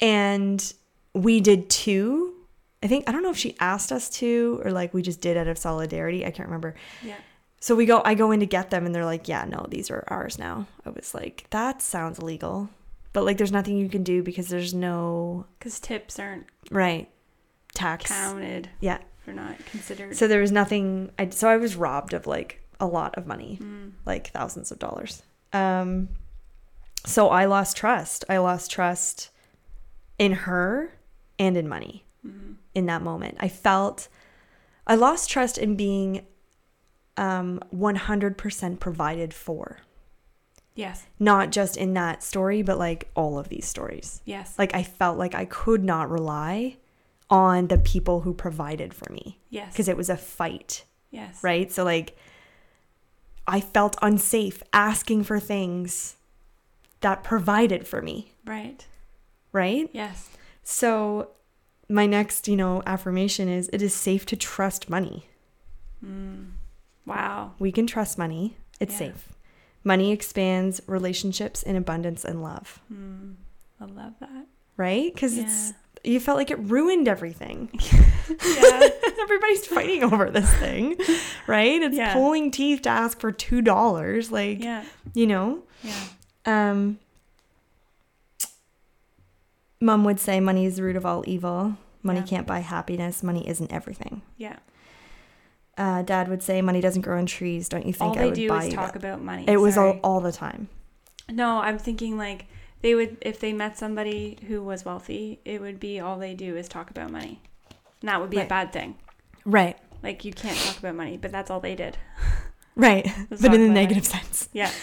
And 0.00 0.74
we 1.14 1.40
did 1.40 1.68
two. 1.68 2.32
I 2.80 2.86
think, 2.86 3.08
I 3.08 3.12
don't 3.12 3.24
know 3.24 3.30
if 3.30 3.36
she 3.36 3.56
asked 3.58 3.90
us 3.90 4.08
to 4.10 4.60
or 4.64 4.70
like 4.70 4.94
we 4.94 5.02
just 5.02 5.20
did 5.20 5.36
out 5.36 5.48
of 5.48 5.58
solidarity. 5.58 6.24
I 6.24 6.30
can't 6.30 6.48
remember. 6.48 6.76
Yeah. 7.04 7.16
So 7.62 7.76
we 7.76 7.86
go, 7.86 8.02
I 8.04 8.14
go 8.14 8.32
in 8.32 8.40
to 8.40 8.46
get 8.46 8.70
them, 8.70 8.86
and 8.86 8.92
they're 8.92 9.04
like, 9.04 9.28
"Yeah, 9.28 9.44
no, 9.44 9.66
these 9.68 9.88
are 9.88 10.02
ours 10.08 10.36
now." 10.36 10.66
I 10.84 10.90
was 10.90 11.14
like, 11.14 11.46
"That 11.50 11.80
sounds 11.80 12.18
illegal," 12.18 12.70
but 13.12 13.24
like, 13.24 13.38
there's 13.38 13.52
nothing 13.52 13.76
you 13.76 13.88
can 13.88 14.02
do 14.02 14.20
because 14.20 14.48
there's 14.48 14.74
no 14.74 15.46
Because 15.60 15.78
tips 15.78 16.18
aren't 16.18 16.46
right 16.72 17.08
tax. 17.72 18.10
counted 18.10 18.68
Yeah, 18.80 18.98
or 19.28 19.32
not 19.32 19.64
considered. 19.66 20.16
so 20.16 20.26
there 20.26 20.40
was 20.40 20.50
nothing. 20.50 21.12
I 21.20 21.28
so 21.30 21.48
I 21.48 21.56
was 21.56 21.76
robbed 21.76 22.14
of 22.14 22.26
like 22.26 22.62
a 22.80 22.86
lot 22.86 23.14
of 23.16 23.28
money, 23.28 23.58
Mm. 23.62 23.92
like 24.04 24.32
thousands 24.32 24.72
of 24.72 24.80
dollars. 24.80 25.22
Um, 25.52 26.08
so 27.06 27.28
I 27.28 27.44
lost 27.44 27.76
trust. 27.76 28.24
I 28.28 28.38
lost 28.38 28.72
trust 28.72 29.30
in 30.18 30.32
her 30.32 30.94
and 31.38 31.56
in 31.56 31.68
money 31.68 32.04
Mhm. 32.26 32.56
in 32.74 32.86
that 32.86 33.02
moment. 33.02 33.36
I 33.38 33.46
felt 33.48 34.08
I 34.84 34.96
lost 34.96 35.30
trust 35.30 35.58
in 35.58 35.76
being 35.76 36.26
um 37.16 37.60
100% 37.74 38.80
provided 38.80 39.34
for. 39.34 39.78
Yes. 40.74 41.04
not 41.18 41.50
just 41.52 41.76
in 41.76 41.92
that 41.94 42.22
story, 42.22 42.62
but 42.62 42.78
like 42.78 43.10
all 43.14 43.38
of 43.38 43.50
these 43.50 43.66
stories. 43.66 44.22
Yes. 44.24 44.54
Like 44.58 44.74
I 44.74 44.82
felt 44.82 45.18
like 45.18 45.34
I 45.34 45.44
could 45.44 45.84
not 45.84 46.08
rely 46.10 46.78
on 47.28 47.66
the 47.68 47.76
people 47.76 48.20
who 48.22 48.32
provided 48.32 48.94
for 48.94 49.12
me 49.12 49.38
yes. 49.50 49.70
because 49.70 49.86
it 49.86 49.98
was 49.98 50.08
a 50.08 50.16
fight, 50.16 50.84
yes. 51.10 51.44
right? 51.44 51.70
So 51.70 51.84
like 51.84 52.16
I 53.46 53.60
felt 53.60 53.96
unsafe 54.00 54.62
asking 54.72 55.24
for 55.24 55.38
things 55.38 56.16
that 57.00 57.22
provided 57.22 57.86
for 57.86 58.00
me, 58.00 58.32
Right. 58.46 58.86
right? 59.52 59.90
Yes. 59.92 60.30
So 60.62 61.28
my 61.86 62.06
next, 62.06 62.48
you 62.48 62.56
know, 62.56 62.82
affirmation 62.86 63.46
is 63.46 63.68
it 63.74 63.82
is 63.82 63.94
safe 63.94 64.24
to 64.26 64.36
trust 64.36 64.88
money. 64.88 65.26
Mm. 66.02 66.51
Wow. 67.06 67.52
We 67.58 67.72
can 67.72 67.86
trust 67.86 68.16
money. 68.18 68.56
It's 68.80 68.92
Yeah. 68.94 68.98
safe. 69.10 69.28
Money 69.84 70.12
expands 70.12 70.80
relationships 70.86 71.62
in 71.62 71.74
abundance 71.76 72.24
and 72.24 72.42
love, 72.42 72.80
Mm. 72.92 73.34
I 73.80 73.84
love 73.86 74.14
that. 74.20 74.46
right? 74.76 75.12
Because 75.12 75.36
it's 75.36 75.72
you 76.04 76.18
felt 76.18 76.36
like 76.36 76.50
it 76.50 76.58
ruined 76.58 77.08
everything. 77.08 77.70
Yeah. 78.46 78.88
Everybody's 79.20 79.66
fighting 79.66 80.02
over 80.04 80.30
this 80.30 80.50
thing, 80.58 80.96
right? 81.46 81.82
It's 81.82 81.96
Yeah. 81.96 82.12
pulling 82.14 82.50
teeth 82.50 82.82
to 82.82 82.88
ask 82.88 83.20
for 83.20 83.30
two 83.32 83.60
dollars, 83.60 84.30
like 84.32 84.62
yeah. 84.62 84.84
you 85.14 85.26
know. 85.26 85.62
Yeah. 85.82 86.04
Um, 86.46 86.98
Mom 89.80 90.04
would 90.04 90.20
say, 90.20 90.40
"Money 90.40 90.64
is 90.64 90.76
the 90.76 90.82
root 90.84 90.96
of 90.96 91.04
all 91.04 91.24
evil. 91.26 91.76
Money 92.02 92.20
Yeah. 92.20 92.26
can't 92.26 92.46
buy 92.46 92.60
happiness. 92.60 93.22
Money 93.22 93.46
isn't 93.48 93.72
everything." 93.72 94.22
Yeah. 94.36 94.56
Uh, 95.78 96.02
Dad 96.02 96.28
would 96.28 96.42
say, 96.42 96.60
"Money 96.60 96.80
doesn't 96.80 97.02
grow 97.02 97.16
on 97.18 97.26
trees. 97.26 97.68
Don't 97.68 97.86
you 97.86 97.92
think 97.92 98.10
All 98.12 98.18
I 98.18 98.22
they 98.22 98.26
would 98.26 98.34
do 98.34 98.48
buy 98.48 98.64
is 98.64 98.74
talk 98.74 98.92
that?" 98.92 98.96
about 99.04 99.22
money. 99.22 99.44
It 99.48 99.56
was 99.56 99.76
all, 99.78 99.92
Sorry. 99.92 100.00
all 100.04 100.20
the 100.20 100.32
time. 100.32 100.68
No, 101.30 101.58
I'm 101.58 101.78
thinking 101.78 102.18
like 102.18 102.46
they 102.82 102.94
would 102.94 103.16
if 103.22 103.40
they 103.40 103.52
met 103.52 103.78
somebody 103.78 104.38
who 104.48 104.62
was 104.62 104.84
wealthy, 104.84 105.40
it 105.44 105.60
would 105.60 105.80
be 105.80 105.98
all 106.00 106.18
they 106.18 106.34
do 106.34 106.56
is 106.56 106.68
talk 106.68 106.90
about 106.90 107.10
money. 107.10 107.40
And 108.00 108.08
that 108.08 108.20
would 108.20 108.28
be 108.30 108.36
Right. 108.38 108.46
a 108.46 108.48
bad 108.48 108.72
thing. 108.72 108.96
Right, 109.44 109.76
Like 110.02 110.24
you 110.24 110.32
can't 110.32 110.58
talk 110.58 110.78
about 110.78 110.94
money, 110.94 111.16
but 111.16 111.32
that's 111.32 111.50
all 111.50 111.60
they 111.60 111.74
did. 111.74 111.96
right, 112.76 113.04
but 113.30 113.44
in 113.44 113.60
a 113.60 113.64
about 113.64 113.74
negative 113.74 114.04
sense. 114.06 114.48
Yeah. 114.52 114.70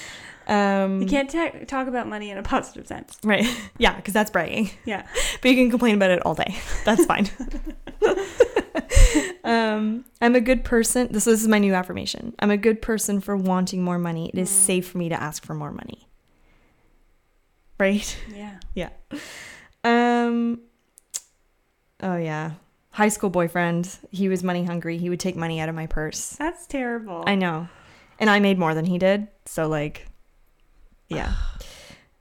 Um, 0.50 1.02
You 1.02 1.08
can't 1.08 1.30
ta 1.30 1.52
talk 1.68 1.88
about 1.88 2.08
money 2.08 2.32
in 2.32 2.38
a 2.38 2.44
positive 2.44 2.88
sense. 2.88 3.18
Right. 3.24 3.46
Yeah, 3.78 3.96
because 3.96 4.14
that's 4.14 4.32
bragging. 4.32 4.72
Yeah. 4.84 5.06
But 5.42 5.52
you 5.52 5.56
can 5.58 5.70
complain 5.70 5.96
about 5.96 6.12
it 6.12 6.26
all 6.26 6.34
day. 6.36 6.56
That's 6.86 7.06
fine. 7.06 7.30
um, 9.44 10.06
I'm 10.22 10.36
a 10.36 10.42
good 10.42 10.64
person. 10.64 11.08
This, 11.12 11.26
this 11.26 11.42
is 11.42 11.48
my 11.48 11.60
new 11.60 11.74
affirmation. 11.74 12.34
I'm 12.40 12.52
a 12.52 12.58
good 12.58 12.82
person 12.82 13.22
for 13.22 13.38
wanting 13.38 13.84
more 13.84 14.00
money. 14.00 14.30
It 14.34 14.40
is 14.40 14.50
Mm. 14.50 14.54
safe 14.54 14.88
for 14.90 14.98
me 14.98 15.10
to 15.10 15.22
ask 15.22 15.46
for 15.46 15.54
more 15.54 15.72
money. 15.72 16.08
Right? 17.80 18.18
Yeah. 18.36 18.60
Yeah. 18.74 18.90
Um. 19.84 20.60
Oh 22.02 22.18
yeah. 22.18 22.52
High 22.92 23.10
school 23.10 23.30
boyfriend. 23.30 23.98
He 24.12 24.28
was 24.28 24.44
money 24.44 24.66
hungry. 24.66 24.98
He 24.98 25.10
would 25.10 25.20
take 25.20 25.36
money 25.38 25.62
out 25.62 25.70
of 25.70 25.76
my 25.76 25.88
purse. 25.88 26.32
That's 26.32 26.68
terrible. 26.68 27.24
I 27.26 27.36
know. 27.36 27.70
And 28.20 28.30
I 28.30 28.40
made 28.40 28.60
more 28.60 28.74
than 28.74 28.84
he 28.86 28.98
did. 28.98 29.28
So 29.46 29.68
like 29.70 30.08
yeah. 31.10 31.34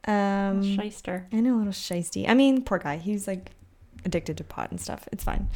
Um, 0.06 0.62
Shyster. 0.62 1.26
I 1.34 1.40
know 1.40 1.56
a 1.56 1.58
little 1.58 1.72
shisty. 1.72 2.26
I 2.26 2.32
mean, 2.32 2.62
poor 2.62 2.78
guy. 2.78 2.96
He's 2.96 3.26
like 3.26 3.50
addicted 4.06 4.38
to 4.38 4.44
pot 4.44 4.70
and 4.70 4.80
stuff. 4.80 5.06
It's 5.12 5.22
fine. 5.22 5.48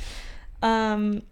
Um. 0.60 1.22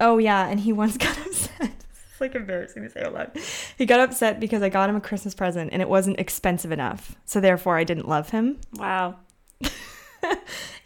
Oh 0.00 0.18
yeah, 0.18 0.48
and 0.48 0.58
he 0.58 0.72
once 0.72 0.96
got 0.96 1.16
upset. 1.18 1.70
it's 1.70 2.20
like 2.20 2.34
embarrassing 2.34 2.82
to 2.82 2.90
say 2.90 3.02
out 3.04 3.14
loud. 3.14 3.38
He 3.78 3.86
got 3.86 4.00
upset 4.00 4.40
because 4.40 4.60
I 4.60 4.70
got 4.70 4.90
him 4.90 4.96
a 4.96 5.00
Christmas 5.00 5.36
present 5.36 5.70
and 5.72 5.80
it 5.80 5.88
wasn't 5.88 6.18
expensive 6.18 6.72
enough, 6.72 7.14
so 7.26 7.38
therefore 7.38 7.78
I 7.78 7.84
didn't 7.84 8.08
love 8.08 8.30
him. 8.30 8.58
Wow. 8.74 9.14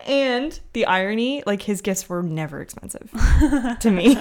And 0.06 0.58
the 0.74 0.84
irony, 0.84 1.42
like 1.46 1.62
his 1.62 1.80
gifts 1.80 2.08
were 2.08 2.22
never 2.22 2.60
expensive 2.60 3.10
to 3.80 3.90
me. 3.90 4.18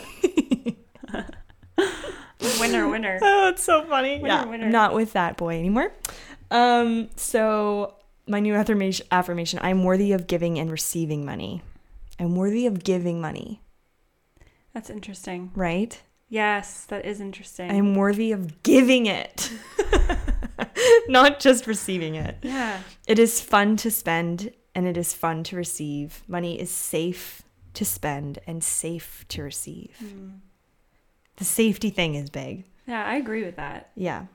Winner, 2.60 2.88
winner. 2.90 3.20
Oh, 3.22 3.50
it's 3.50 3.64
so 3.64 3.84
funny. 3.86 4.16
Winner, 4.22 4.28
yeah, 4.28 4.46
winner. 4.46 4.70
not 4.70 4.94
with 4.94 5.14
that 5.14 5.38
boy 5.38 5.58
anymore. 5.60 5.92
Um, 6.52 7.10
so 7.16 7.96
my 8.28 8.40
new 8.40 8.54
affirmation 8.56 9.06
affirmation, 9.12 9.60
I'm 9.62 9.84
worthy 9.84 10.12
of 10.14 10.28
giving 10.28 10.60
and 10.60 10.72
receiving 10.72 11.26
money. 11.26 11.62
I'm 12.20 12.36
worthy 12.36 12.68
of 12.68 12.84
giving 12.84 13.20
money, 13.20 13.62
That's 14.74 14.90
interesting. 14.90 15.52
right? 15.56 16.00
Yes, 16.30 16.86
that 16.86 17.06
is 17.06 17.20
interesting. 17.20 17.70
I'm 17.72 17.96
worthy 17.96 18.32
of 18.32 18.62
giving 18.64 19.08
it. 19.08 19.52
Not 21.08 21.40
just 21.40 21.68
receiving 21.68 22.16
it. 22.16 22.38
yeah. 22.44 22.80
It 23.08 23.20
is 23.20 23.42
fun 23.42 23.78
to 23.78 23.92
spend 23.92 24.52
and 24.76 24.88
it 24.88 24.98
is 24.98 25.14
fun 25.14 25.44
to 25.46 25.56
receive. 25.56 26.24
Money 26.28 26.60
is 26.60 26.70
safe 26.72 27.42
to 27.74 27.86
spend 27.86 28.40
and 28.48 28.64
safe 28.64 29.26
to 29.30 29.44
receive. 29.44 29.96
Mm. 30.04 30.40
The 31.38 31.44
safety 31.46 31.90
thing 31.90 32.16
is 32.16 32.30
big. 32.30 32.66
Yeah, 32.88 33.04
I 33.06 33.16
agree 33.16 33.44
with 33.44 33.56
that. 33.56 33.90
Yeah. 33.96 34.26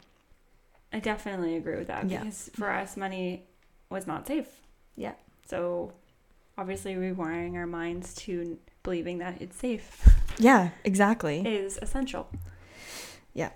I 0.92 1.01
definitely 1.01 1.57
agree 1.57 1.76
with 1.76 1.88
that 1.88 2.09
Yeah. 2.09 2.20
because 2.20 2.51
for 2.55 2.70
us, 2.70 2.96
money 2.96 3.44
was 3.90 4.07
not 4.07 4.26
safe. 4.26 4.49
Yeah. 4.96 5.12
So 5.46 5.92
obviously, 6.57 6.94
rewiring 6.94 7.55
our 7.55 7.66
minds 7.66 8.14
to 8.16 8.59
believing 8.82 9.18
that 9.18 9.40
it's 9.40 9.57
safe 9.57 10.09
Yeah, 10.38 10.70
exactly. 10.84 11.40
is 11.46 11.78
essential. 11.82 12.28
Yeah. 13.34 13.51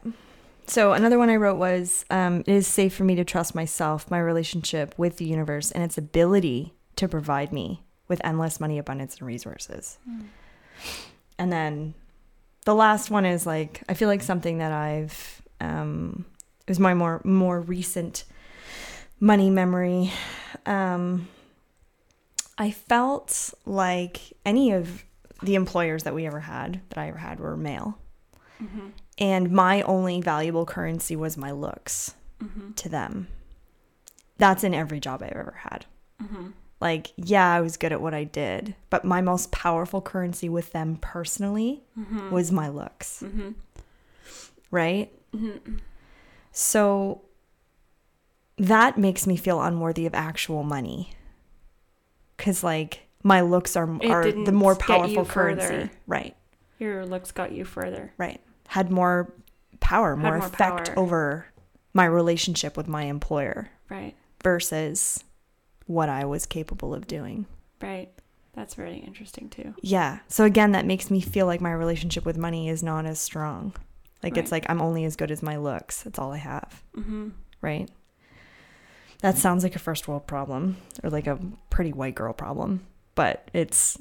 So 0.66 0.92
another 0.92 1.18
one 1.18 1.28
I 1.30 1.36
wrote 1.36 1.56
was 1.58 2.04
um, 2.10 2.40
it 2.40 2.48
is 2.48 2.66
safe 2.66 2.94
for 2.94 3.02
me 3.04 3.14
to 3.16 3.24
trust 3.24 3.54
myself, 3.54 4.10
my 4.10 4.18
relationship 4.20 4.94
with 4.96 5.16
the 5.16 5.24
universe, 5.24 5.70
and 5.72 5.82
its 5.82 5.98
ability 5.98 6.74
to 6.96 7.08
provide 7.08 7.52
me 7.52 7.82
with 8.08 8.20
endless 8.22 8.60
money, 8.60 8.78
abundance, 8.78 9.16
and 9.18 9.26
resources. 9.26 9.98
And 11.38 11.52
then 11.52 11.94
the 12.64 12.74
last 12.74 13.10
one 13.10 13.24
is 13.24 13.46
like 13.46 13.82
I 13.88 13.94
feel 13.94 14.08
like 14.08 14.22
something 14.22 14.58
that 14.58 14.72
I've 14.72 15.42
um, 15.60 16.24
it 16.66 16.70
was 16.70 16.78
my 16.80 16.94
more 16.94 17.20
more 17.24 17.60
recent 17.60 18.24
money 19.20 19.50
memory. 19.50 20.10
Um, 20.66 21.28
I 22.58 22.70
felt 22.70 23.54
like 23.66 24.20
any 24.44 24.72
of 24.72 25.04
the 25.42 25.54
employers 25.56 26.04
that 26.04 26.14
we 26.14 26.26
ever 26.26 26.40
had 26.40 26.80
that 26.90 26.98
I 26.98 27.08
ever 27.08 27.18
had 27.18 27.40
were 27.40 27.56
male 27.56 27.98
Mm-hmm. 28.62 28.88
and 29.18 29.50
my 29.50 29.82
only 29.82 30.20
valuable 30.20 30.64
currency 30.66 31.16
was 31.16 31.36
my 31.36 31.50
looks 31.50 32.14
Mm-hmm. 32.40 32.72
to 32.72 32.88
them. 32.88 33.26
That's 34.38 34.62
in 34.64 34.72
every 34.74 35.00
job 35.00 35.22
I've 35.22 35.32
ever 35.32 35.54
had. 35.58 35.86
Mm-hmm. 36.22 36.50
Like, 36.82 37.12
yeah, 37.16 37.48
I 37.54 37.60
was 37.60 37.76
good 37.76 37.92
at 37.92 38.00
what 38.02 38.12
I 38.12 38.24
did, 38.24 38.74
but 38.90 39.04
my 39.04 39.20
most 39.22 39.52
powerful 39.52 40.00
currency 40.02 40.48
with 40.48 40.72
them 40.72 40.96
personally 41.00 41.84
Mm-hmm. 41.98 42.30
was 42.30 42.50
my 42.52 42.68
looks, 42.68 43.22
Mm-hmm. 43.24 43.50
right? 44.70 45.10
Mm-hmm. 45.34 45.76
So 46.50 47.22
that 48.58 48.98
makes 48.98 49.26
me 49.26 49.36
feel 49.36 49.62
unworthy 49.62 50.06
of 50.06 50.14
actual 50.14 50.62
money. 50.64 51.12
Cuz 52.36 52.64
like 52.64 53.06
my 53.22 53.40
looks 53.40 53.76
are 53.76 53.88
are 54.04 54.30
the 54.32 54.52
more 54.52 54.74
powerful 54.74 55.24
currency. 55.24 55.66
further. 55.66 55.90
Right. 56.06 56.36
Your 56.78 57.06
looks 57.06 57.30
got 57.30 57.52
you 57.52 57.64
further. 57.64 58.12
Right. 58.18 58.40
Had 58.68 58.90
more 58.90 59.32
power, 59.80 60.16
more, 60.16 60.38
more 60.38 60.46
effect 60.46 60.88
power. 60.88 60.98
over 60.98 61.46
my 61.94 62.04
relationship 62.06 62.76
with 62.76 62.88
my 62.88 63.04
employer. 63.04 63.70
Right. 63.88 64.14
versus 64.42 65.22
what 65.86 66.08
I 66.08 66.24
was 66.24 66.46
capable 66.46 66.94
of 66.94 67.06
doing. 67.06 67.46
Right. 67.80 68.10
That's 68.54 68.74
very 68.74 68.98
interesting 68.98 69.48
too. 69.48 69.74
Yeah. 69.82 70.18
So 70.28 70.44
again, 70.44 70.72
that 70.72 70.84
makes 70.86 71.10
me 71.10 71.20
feel 71.20 71.46
like 71.46 71.60
my 71.60 71.72
relationship 71.72 72.24
with 72.26 72.36
money 72.36 72.68
is 72.68 72.82
not 72.82 73.06
as 73.06 73.18
strong. 73.18 73.74
Like 74.22 74.36
it's 74.36 74.52
like 74.52 74.66
I'm 74.68 74.80
only 74.82 75.04
as 75.04 75.16
good 75.16 75.30
as 75.32 75.42
my 75.42 75.56
looks. 75.56 76.02
That's 76.02 76.18
all 76.18 76.32
I 76.32 76.36
have, 76.38 76.82
Mm-hmm. 76.96 77.30
right? 77.60 77.90
That 79.20 79.38
sounds 79.38 79.62
like 79.62 79.76
a 79.76 79.80
first 79.80 80.06
world 80.08 80.26
problem 80.26 80.76
or 81.02 81.10
like 81.10 81.26
a 81.26 81.38
pretty 81.70 81.92
white 81.92 82.14
girl 82.14 82.32
problem, 82.32 82.86
but 83.14 83.48
it's 83.52 83.96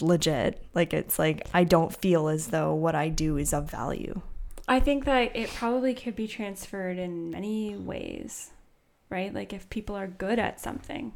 legit. 0.00 0.62
Like 0.74 0.92
it's 0.94 1.18
like 1.18 1.46
I 1.54 1.64
don't 1.64 1.94
feel 1.94 2.28
as 2.28 2.48
though 2.48 2.74
what 2.74 2.94
I 2.94 3.08
do 3.08 3.36
is 3.36 3.52
of 3.52 3.70
value. 3.70 4.20
I 4.68 4.80
think 4.80 5.04
that 5.04 5.34
it 5.36 5.50
probably 5.50 5.92
could 5.94 6.16
be 6.16 6.26
transferred 6.28 6.98
in 6.98 7.30
many 7.30 7.76
ways, 7.76 8.50
right? 9.12 9.32
Like 9.32 9.52
if 9.52 9.68
people 9.70 9.94
are 9.94 10.08
good 10.08 10.38
at 10.38 10.58
something, 10.58 11.12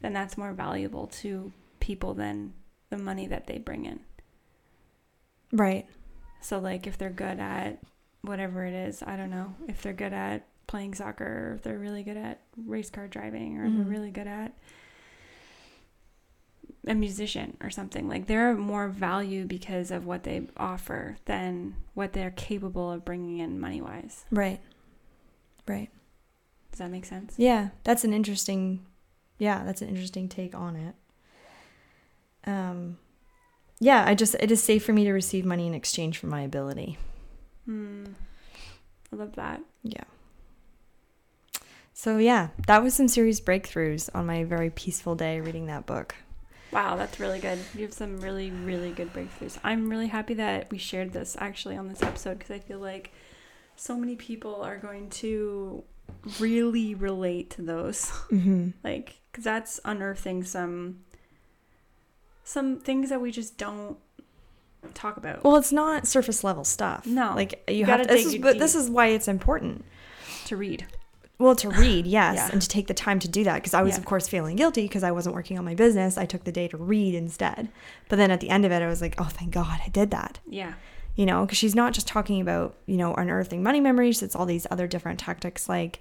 then 0.00 0.12
that's 0.12 0.36
more 0.36 0.52
valuable 0.52 1.06
to 1.06 1.52
people 1.80 2.12
than 2.12 2.52
the 2.90 2.98
money 2.98 3.26
that 3.28 3.46
they 3.46 3.56
bring 3.58 3.86
in. 3.86 4.00
Right. 5.52 5.86
So 6.40 6.58
like 6.58 6.86
if 6.86 6.98
they're 6.98 7.10
good 7.10 7.38
at 7.38 7.78
whatever 8.22 8.66
it 8.66 8.74
is, 8.74 9.02
I 9.02 9.16
don't 9.16 9.30
know, 9.30 9.54
if 9.68 9.80
they're 9.80 9.92
good 9.92 10.12
at 10.12 10.46
playing 10.66 10.94
soccer, 10.94 11.50
or 11.50 11.54
if 11.54 11.62
they're 11.62 11.78
really 11.78 12.02
good 12.02 12.16
at 12.16 12.40
race 12.56 12.90
car 12.90 13.06
driving, 13.06 13.58
or 13.58 13.68
Mhm. 13.68 13.76
they're 13.76 13.84
really 13.86 14.10
good 14.10 14.26
at 14.26 14.52
a 16.86 16.94
musician 16.94 17.56
or 17.62 17.70
something. 17.70 18.08
Like 18.08 18.26
they're 18.26 18.54
more 18.56 18.88
value 18.88 19.44
because 19.46 19.90
of 19.90 20.04
what 20.04 20.24
they 20.24 20.48
offer 20.56 21.16
than 21.26 21.76
what 21.94 22.12
they're 22.12 22.30
capable 22.32 22.90
of 22.90 23.04
bringing 23.04 23.38
in 23.38 23.60
money 23.60 23.80
wise. 23.80 24.24
Right. 24.30 24.60
Right. 25.68 25.90
Does 26.74 26.80
that 26.80 26.90
make 26.90 27.04
sense? 27.04 27.34
Yeah, 27.36 27.68
that's 27.84 28.02
an 28.02 28.12
interesting 28.12 28.84
yeah, 29.38 29.62
that's 29.62 29.80
an 29.80 29.88
interesting 29.88 30.28
take 30.28 30.56
on 30.56 30.74
it. 30.74 30.94
Um 32.50 32.98
yeah, 33.78 34.02
I 34.04 34.16
just 34.16 34.34
it 34.40 34.50
is 34.50 34.60
safe 34.60 34.84
for 34.84 34.92
me 34.92 35.04
to 35.04 35.12
receive 35.12 35.44
money 35.44 35.68
in 35.68 35.74
exchange 35.74 36.18
for 36.18 36.26
my 36.26 36.42
ability. 36.42 36.98
Hmm. 37.64 38.06
I 39.12 39.14
love 39.14 39.36
that. 39.36 39.62
Yeah. 39.84 40.02
So 41.92 42.18
yeah, 42.18 42.48
that 42.66 42.82
was 42.82 42.92
some 42.92 43.06
serious 43.06 43.40
breakthroughs 43.40 44.10
on 44.12 44.26
my 44.26 44.42
very 44.42 44.70
peaceful 44.70 45.14
day 45.14 45.40
reading 45.40 45.66
that 45.66 45.86
book. 45.86 46.16
Wow, 46.72 46.96
that's 46.96 47.20
really 47.20 47.38
good. 47.38 47.60
You 47.76 47.82
have 47.82 47.92
some 47.92 48.18
really, 48.20 48.50
really 48.50 48.90
good 48.90 49.12
breakthroughs. 49.12 49.60
I'm 49.62 49.88
really 49.88 50.08
happy 50.08 50.34
that 50.34 50.72
we 50.72 50.78
shared 50.78 51.12
this 51.12 51.36
actually 51.38 51.76
on 51.76 51.86
this 51.86 52.02
episode 52.02 52.40
because 52.40 52.50
I 52.50 52.58
feel 52.58 52.80
like 52.80 53.12
so 53.76 53.96
many 53.96 54.16
people 54.16 54.60
are 54.62 54.76
going 54.76 55.08
to 55.10 55.84
really 56.40 56.94
relate 56.94 57.50
to 57.50 57.62
those. 57.62 58.06
Mm-hmm. 58.30 58.70
like, 58.84 59.20
because 59.30 59.44
that's 59.44 59.80
unearthing 59.84 60.44
some 60.44 61.00
some 62.44 62.78
things 62.78 63.08
that 63.08 63.20
we 63.20 63.30
just 63.32 63.56
don't 63.56 63.96
talk 64.92 65.16
about 65.16 65.42
Well, 65.42 65.56
it's 65.56 65.72
not 65.72 66.06
surface 66.06 66.44
level 66.44 66.62
stuff. 66.64 67.06
No. 67.06 67.32
like 67.34 67.64
you, 67.68 67.76
You 67.76 67.84
have 67.86 68.00
gotta. 68.00 68.08
This 68.14 68.26
is, 68.26 68.36
but 68.38 68.58
this 68.58 68.74
is 68.74 68.90
why 68.90 69.06
it's 69.08 69.28
important. 69.28 69.84
to 70.46 70.56
read. 70.56 70.86
Well, 71.38 71.56
to 71.56 71.70
read, 71.70 72.06
yes, 72.18 72.36
Yeah. 72.36 72.50
and 72.52 72.60
to 72.62 72.68
take 72.68 72.86
the 72.86 72.94
time 72.94 73.18
to 73.20 73.28
do 73.28 73.44
that 73.44 73.54
because 73.56 73.72
I 73.74 73.82
was, 73.82 73.94
Yeah. 73.94 73.98
of 74.00 74.04
course, 74.04 74.28
feeling 74.28 74.56
guilty 74.56 74.82
because 74.82 75.02
I 75.02 75.10
wasn't 75.10 75.34
working 75.34 75.58
on 75.58 75.64
my 75.64 75.74
business. 75.74 76.16
I 76.18 76.26
took 76.26 76.44
the 76.44 76.52
day 76.52 76.68
to 76.68 76.76
read 76.76 77.14
instead. 77.14 77.70
But 78.08 78.16
then 78.16 78.30
at 78.30 78.40
the 78.40 78.50
end 78.50 78.64
of 78.66 78.72
it, 78.72 78.82
I 78.82 78.86
was 78.86 79.00
like, 79.00 79.14
oh, 79.18 79.24
thank 79.24 79.52
God 79.52 79.80
I 79.84 79.88
did 79.88 80.10
that. 80.10 80.38
Yeah. 80.46 80.74
You 81.16 81.26
know, 81.26 81.44
because 81.44 81.58
she's 81.58 81.74
not 81.76 81.92
just 81.92 82.08
talking 82.08 82.40
about, 82.40 82.74
you 82.86 82.96
know, 82.96 83.14
unearthing 83.14 83.62
money 83.62 83.80
memories. 83.80 84.22
It's 84.22 84.34
all 84.34 84.46
these 84.46 84.66
other 84.70 84.86
different 84.88 85.20
tactics 85.20 85.68
like, 85.68 86.00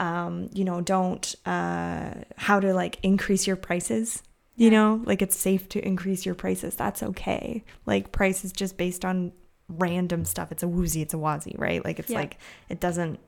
um, 0.00 0.50
you 0.52 0.64
know, 0.64 0.80
don't, 0.80 1.34
uh, 1.46 2.14
how 2.36 2.58
to 2.58 2.74
like 2.74 2.98
increase 3.02 3.46
your 3.46 3.56
prices. 3.56 4.22
You 4.56 4.66
Yeah. 4.70 4.78
know, 4.78 5.02
like 5.04 5.22
it's 5.22 5.36
safe 5.36 5.68
to 5.70 5.86
increase 5.86 6.26
your 6.26 6.34
prices. 6.34 6.74
That's 6.74 7.02
okay. 7.02 7.64
Like 7.86 8.10
price 8.10 8.44
is 8.44 8.50
just 8.52 8.76
based 8.76 9.04
on 9.04 9.32
random 9.68 10.24
stuff. 10.24 10.50
It's 10.50 10.64
a 10.64 10.68
woozy, 10.68 11.00
it's 11.00 11.14
a 11.14 11.16
wazi, 11.16 11.56
right? 11.56 11.84
Like 11.84 12.00
it's 12.00 12.10
Yeah. 12.10 12.18
like, 12.18 12.38
it 12.68 12.80
doesn't, 12.80 13.20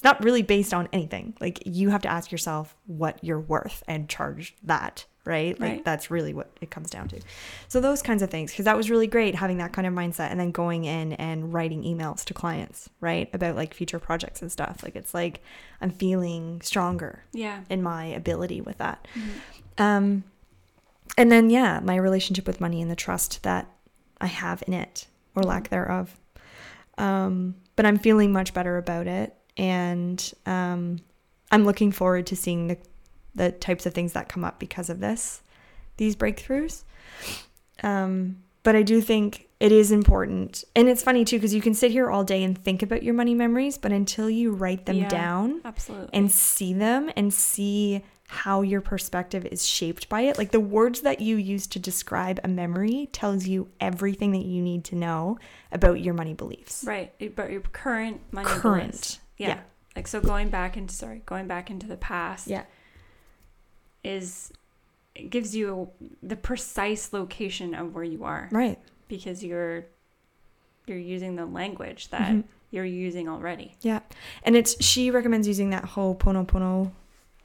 it's 0.00 0.04
not 0.04 0.24
really 0.24 0.40
based 0.40 0.72
on 0.72 0.88
anything. 0.94 1.34
Like 1.42 1.62
you 1.66 1.90
have 1.90 2.00
to 2.02 2.08
ask 2.08 2.32
yourself 2.32 2.74
what 2.86 3.22
you're 3.22 3.38
worth 3.38 3.82
and 3.86 4.08
charge 4.08 4.56
that, 4.62 5.04
right? 5.26 5.60
Like 5.60 5.70
Right. 5.72 5.84
that's 5.84 6.10
really 6.10 6.32
what 6.32 6.50
it 6.62 6.70
comes 6.70 6.88
down 6.88 7.08
to. 7.08 7.20
So 7.68 7.80
those 7.80 8.00
kinds 8.00 8.22
of 8.22 8.30
things, 8.30 8.50
because 8.50 8.64
that 8.64 8.78
was 8.78 8.88
really 8.88 9.06
great 9.06 9.34
having 9.34 9.58
that 9.58 9.74
kind 9.74 9.86
of 9.86 9.92
mindset 9.92 10.30
and 10.30 10.40
then 10.40 10.52
going 10.52 10.86
in 10.86 11.12
and 11.12 11.52
writing 11.52 11.82
emails 11.82 12.24
to 12.24 12.32
clients, 12.32 12.88
right? 13.02 13.28
About 13.34 13.56
like 13.56 13.74
future 13.74 13.98
projects 13.98 14.40
and 14.40 14.50
stuff. 14.50 14.82
Like 14.82 14.96
it's 14.96 15.12
like 15.12 15.42
I'm 15.82 15.90
feeling 15.90 16.62
stronger 16.62 17.22
Yeah. 17.32 17.60
in 17.68 17.82
my 17.82 18.06
ability 18.06 18.62
with 18.62 18.78
that. 18.78 19.06
Mhm. 19.14 19.82
Um, 19.84 20.24
and 21.18 21.30
then 21.30 21.50
yeah, 21.50 21.80
my 21.84 21.96
relationship 21.96 22.46
with 22.46 22.58
money 22.58 22.80
and 22.80 22.90
the 22.90 22.96
trust 22.96 23.42
that 23.42 23.68
I 24.18 24.28
have 24.28 24.62
in 24.66 24.72
it 24.72 25.08
or 25.34 25.42
lack 25.42 25.68
thereof. 25.68 26.16
Um, 26.96 27.56
but 27.76 27.84
I'm 27.84 27.98
feeling 27.98 28.32
much 28.32 28.54
better 28.54 28.78
about 28.78 29.06
it, 29.06 29.34
and 29.56 30.32
um, 30.46 30.98
I'm 31.50 31.64
looking 31.64 31.92
forward 31.92 32.26
to 32.28 32.36
seeing 32.36 32.68
the 32.68 32.78
the 33.34 33.52
types 33.52 33.86
of 33.86 33.94
things 33.94 34.12
that 34.14 34.28
come 34.28 34.44
up 34.44 34.58
because 34.58 34.90
of 34.90 34.98
this, 34.98 35.40
these 35.98 36.16
breakthroughs. 36.16 36.82
Um, 37.82 38.42
but 38.62 38.74
I 38.76 38.82
do 38.82 39.00
think 39.00 39.48
it 39.60 39.70
is 39.72 39.92
important. 39.92 40.64
And 40.74 40.88
it's 40.88 41.02
funny 41.02 41.24
too, 41.24 41.36
because 41.36 41.54
you 41.54 41.60
can 41.62 41.72
sit 41.74 41.92
here 41.92 42.10
all 42.10 42.24
day 42.24 42.42
and 42.42 42.58
think 42.58 42.82
about 42.82 43.02
your 43.02 43.14
money 43.14 43.34
memories, 43.34 43.78
but 43.78 43.92
until 43.92 44.28
you 44.28 44.50
write 44.52 44.86
them 44.86 44.96
Yeah. 44.96 45.08
down 45.08 45.60
Absolutely. 45.64 46.10
and 46.12 46.30
see 46.30 46.72
them 46.74 47.10
and 47.16 47.32
see 47.32 48.02
how 48.26 48.62
your 48.62 48.80
perspective 48.80 49.46
is 49.46 49.64
shaped 49.66 50.08
by 50.08 50.22
it, 50.22 50.36
like 50.38 50.50
the 50.50 50.60
words 50.60 51.00
that 51.02 51.20
you 51.20 51.36
use 51.36 51.66
to 51.68 51.78
describe 51.78 52.38
a 52.44 52.48
memory 52.48 53.08
tells 53.12 53.46
you 53.46 53.68
everything 53.80 54.32
that 54.32 54.44
you 54.44 54.60
need 54.62 54.84
to 54.84 54.96
know 54.96 55.38
about 55.72 56.00
your 56.00 56.14
money 56.14 56.34
beliefs. 56.34 56.84
right. 56.84 57.12
But 57.36 57.50
your 57.50 57.60
current 57.60 58.20
money 58.32 58.46
Current. 58.48 58.90
beliefs. 58.90 59.20
Yeah. 59.40 59.48
Yeah. 59.48 59.60
Like 59.96 60.06
so 60.06 60.20
going 60.20 60.48
back 60.50 60.76
into 60.76 60.94
sorry, 60.94 61.22
going 61.26 61.46
back 61.48 61.70
into 61.70 61.86
the 61.86 61.96
past 61.96 62.46
Yeah. 62.46 62.64
is 64.04 64.52
it 65.14 65.30
gives 65.30 65.54
you 65.56 65.90
the 66.22 66.36
precise 66.36 67.12
location 67.12 67.74
of 67.74 67.94
where 67.94 68.04
you 68.04 68.24
are 68.24 68.48
Right. 68.52 68.78
because 69.08 69.42
you're 69.44 69.86
you're 70.86 70.98
using 70.98 71.36
the 71.36 71.46
language 71.46 72.08
that 72.10 72.30
Mhm. 72.32 72.44
you're 72.70 72.84
using 72.84 73.28
already. 73.28 73.74
Yeah. 73.80 74.00
And 74.42 74.56
it's 74.56 74.82
she 74.84 75.10
recommends 75.10 75.46
using 75.46 75.70
that 75.70 75.84
Ho'oponopono 75.84 76.92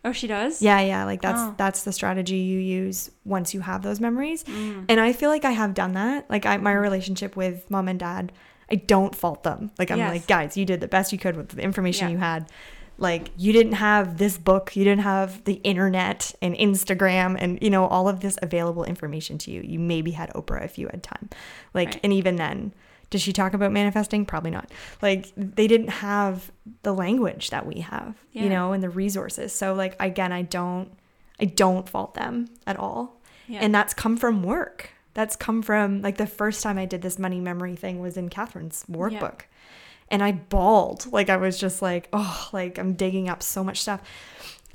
Oh, 0.04 0.12
she 0.12 0.28
does? 0.28 0.62
Yeah, 0.62 0.82
yeah, 0.82 1.04
like 1.06 1.22
that's 1.22 1.40
Oh. 1.42 1.56
that's 1.58 1.84
the 1.84 1.92
strategy 1.92 2.38
you 2.38 2.60
use 2.60 3.10
once 3.26 3.56
you 3.56 3.62
have 3.62 3.82
those 3.82 4.00
memories. 4.00 4.44
Mm. 4.44 4.86
And 4.88 5.00
I 5.00 5.14
feel 5.14 5.32
like 5.32 5.44
I 5.46 5.52
have 5.52 5.74
done 5.74 5.94
that. 5.94 6.30
Like 6.30 6.46
I 6.46 6.58
my 6.58 6.74
relationship 6.74 7.36
with 7.36 7.70
mom 7.72 7.88
and 7.88 8.00
dad, 8.00 8.32
I 8.72 8.76
don't 8.76 9.16
fault 9.16 9.44
them. 9.44 9.72
Like 9.78 9.92
I'm 9.92 9.98
Yes. 10.00 10.12
like, 10.12 10.28
guys, 10.28 10.58
you 10.58 10.66
did 10.66 10.82
the 10.82 10.88
best 10.88 11.12
you 11.12 11.20
could 11.20 11.36
with 11.38 11.50
the 11.50 11.62
information 11.62 12.08
Yeah. 12.10 12.14
you 12.14 12.18
had. 12.20 12.50
Like 12.98 13.32
you 13.38 13.52
didn't 13.52 13.74
have 13.74 14.18
this 14.18 14.38
book, 14.38 14.76
you 14.76 14.84
didn't 14.86 15.04
have 15.04 15.44
the 15.44 15.56
internet 15.66 16.34
and 16.42 16.56
Instagram 16.56 17.36
and 17.40 17.60
you 17.62 17.70
know 17.70 17.86
all 17.88 18.08
of 18.08 18.22
this 18.22 18.38
available 18.42 18.84
information 18.86 19.38
to 19.40 19.52
you. 19.52 19.62
You 19.62 19.80
maybe 19.80 20.12
had 20.12 20.30
Oprah 20.34 20.64
if 20.64 20.78
you 20.78 20.88
had 20.88 21.04
time. 21.04 21.30
Like 21.74 21.90
Right. 21.90 22.00
and 22.04 22.14
even 22.14 22.38
then, 22.38 22.74
does 23.10 23.22
she 23.22 23.34
talk 23.34 23.54
about 23.54 23.72
manifesting? 23.74 24.26
Probably 24.26 24.50
not. 24.52 24.72
Like 25.02 25.28
they 25.36 25.68
didn't 25.68 25.90
have 25.90 26.52
the 26.84 26.94
language 26.94 27.50
that 27.50 27.66
we 27.66 27.82
have, 27.82 28.16
Yeah. 28.32 28.44
you 28.44 28.50
know, 28.50 28.72
and 28.72 28.82
the 28.82 28.90
resources. 28.90 29.54
So 29.54 29.74
like 29.74 29.96
again, 30.00 30.32
I 30.32 30.42
don't 30.44 30.90
I 31.40 31.46
don't 31.46 31.88
fault 31.90 32.14
them 32.14 32.48
at 32.66 32.78
all. 32.80 33.20
Yeah. 33.48 33.60
And 33.62 33.76
that's 33.76 33.94
come 33.94 34.16
from 34.16 34.42
work. 34.42 34.92
That's 35.16 35.36
come 35.36 35.64
from 35.64 36.02
like 36.04 36.18
the 36.18 36.28
first 36.28 36.62
time 36.62 36.78
I 36.78 36.86
did 36.86 37.02
this 37.02 37.18
money 37.18 37.40
memory 37.40 37.76
thing 37.76 38.00
was 38.00 38.16
in 38.18 38.30
Catherine's 38.30 38.86
workbook. 38.90 39.42
And 40.12 40.22
I 40.22 40.34
bawled. 40.34 41.12
Like 41.12 41.30
I 41.32 41.38
was 41.38 41.58
just 41.58 41.82
like, 41.82 42.08
oh, 42.14 42.50
like 42.54 42.78
I'm 42.78 42.94
digging 42.94 43.28
up 43.28 43.42
so 43.42 43.64
much 43.64 43.82
stuff. 43.82 44.02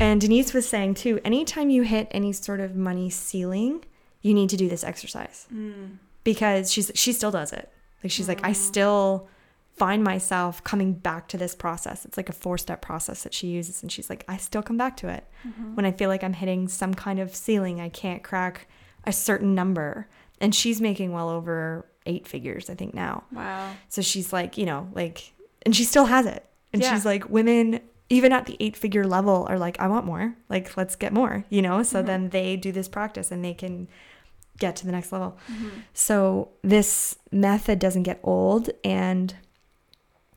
And 0.01 0.21
Denise 0.21 0.53
was 0.53 0.69
saying 0.69 0.95
too, 0.95 1.21
anytime 1.25 1.71
you 1.71 1.83
hit 1.83 2.09
any 2.11 2.33
sort 2.33 2.59
of 2.61 2.75
money 2.75 3.11
ceiling, 3.11 3.85
you 4.23 4.35
need 4.35 4.51
to 4.51 4.57
do 4.57 4.69
this 4.69 4.83
exercise. 4.83 5.47
Mm. 5.55 5.99
Because 6.25 6.73
she's 6.73 6.91
she 6.97 7.13
still 7.13 7.31
does 7.31 7.53
it. 7.53 7.71
Like 8.03 8.11
she's 8.11 8.27
like, 8.29 8.41
I 8.45 8.51
Mm. 8.51 8.57
still 8.57 9.29
find 9.77 10.03
myself 10.05 10.63
coming 10.65 10.93
back 10.93 11.29
to 11.29 11.39
this 11.39 11.55
process. 11.55 12.05
It's 12.05 12.17
like 12.17 12.29
a 12.29 12.35
four 12.35 12.59
step 12.59 12.83
process 12.83 13.23
that 13.23 13.33
she 13.35 13.47
uses. 13.49 13.83
And 13.83 13.91
she's 13.93 14.11
like, 14.11 14.25
I 14.29 14.37
still 14.37 14.63
come 14.63 14.77
back 14.77 14.97
to 14.99 15.09
it 15.09 15.25
Mm-hmm. 15.47 15.75
when 15.77 15.85
I 15.87 15.93
feel 15.93 16.09
like 16.09 16.25
I'm 16.25 16.33
hitting 16.35 16.67
some 16.69 16.93
kind 16.95 17.19
of 17.19 17.35
ceiling, 17.37 17.81
I 17.81 17.89
can't 17.89 18.23
crack 18.23 18.69
a 19.07 19.13
certain 19.13 19.55
number. 19.55 20.09
And 20.41 20.55
she's 20.55 20.81
making 20.81 21.13
well 21.13 21.29
over 21.29 21.87
eight 22.07 22.27
figures, 22.27 22.71
I 22.71 22.75
think, 22.75 22.95
now. 22.95 23.25
Wow. 23.33 23.73
So 23.89 24.01
she's 24.03 24.33
like, 24.33 24.57
you 24.57 24.65
know, 24.67 24.89
like, 24.95 25.33
and 25.67 25.77
she 25.77 25.85
still 25.85 26.07
has 26.07 26.25
it. 26.27 26.47
And 26.73 26.81
Yeah. 26.83 26.93
she's 26.95 27.05
like, 27.05 27.29
women, 27.29 27.81
even 28.09 28.33
at 28.33 28.47
the 28.47 28.57
eight 28.59 28.77
figure 28.77 29.07
level, 29.07 29.47
are 29.51 29.59
like, 29.59 29.79
I 29.81 29.87
want 29.89 30.07
more. 30.07 30.35
Like, 30.49 30.77
let's 30.77 30.97
get 30.97 31.13
more, 31.13 31.45
you 31.51 31.61
know? 31.61 31.83
So 31.83 32.03
Mhm. 32.03 32.07
then 32.07 32.29
they 32.31 32.57
do 32.57 32.73
this 32.73 32.89
practice 32.89 33.31
and 33.31 33.45
they 33.45 33.53
can 33.55 33.87
get 34.59 34.77
to 34.77 34.87
the 34.87 34.93
next 34.93 35.13
level. 35.13 35.37
Mm-hmm. 35.51 35.69
So 35.95 36.49
this 36.63 37.17
method 37.31 37.79
doesn't 37.79 38.03
get 38.05 38.19
old 38.23 38.71
and 38.85 39.35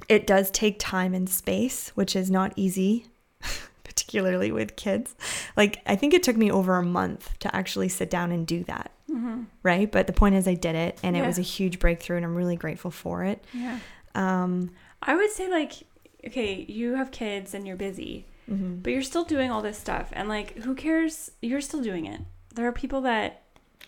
it 0.10 0.28
does 0.28 0.52
take 0.52 0.78
time 0.80 1.14
and 1.14 1.30
space, 1.30 1.90
which 1.96 2.16
is 2.16 2.30
not 2.30 2.52
easy, 2.56 3.06
particularly 3.84 4.52
with 4.52 4.76
kids. 4.76 5.16
Like 5.56 5.82
I 5.86 5.96
think 5.96 6.14
it 6.14 6.24
took 6.24 6.36
me 6.38 6.52
over 6.52 6.76
a 6.76 6.84
month 6.84 7.38
to 7.40 7.56
actually 7.56 7.90
sit 7.90 8.10
down 8.10 8.32
and 8.32 8.46
do 8.48 8.64
that, 8.66 8.92
Mm-hmm. 9.14 9.44
right? 9.62 9.92
But 9.92 10.08
the 10.08 10.14
point 10.14 10.36
is 10.36 10.48
I 10.48 10.56
did 10.56 10.76
it 10.76 11.00
and 11.04 11.16
it 11.16 11.26
was 11.26 11.38
a 11.38 11.44
huge 11.44 11.78
breakthrough 11.80 12.18
and 12.18 12.26
I'm 12.26 12.36
really 12.36 12.56
grateful 12.56 12.90
for 12.92 13.24
it. 13.24 13.44
Yeah. 13.54 13.80
Um 14.16 14.72
I 15.02 15.16
would 15.16 15.30
say 15.32 15.50
like 15.50 15.74
okay, 16.26 16.66
you 16.68 16.96
have 16.96 17.12
kids 17.12 17.54
and 17.54 17.68
you're 17.68 17.76
busy, 17.76 18.26
mhm. 18.50 18.82
but 18.82 18.92
you're 18.94 19.04
still 19.04 19.24
doing 19.26 19.52
all 19.52 19.62
this 19.62 19.78
stuff 19.78 20.10
and 20.14 20.28
like 20.30 20.58
who 20.60 20.74
cares? 20.76 21.32
You're 21.42 21.62
still 21.62 21.82
doing 21.82 22.06
it. 22.06 22.22
There 22.56 22.68
are 22.68 22.72
people 22.72 23.02
that 23.02 23.44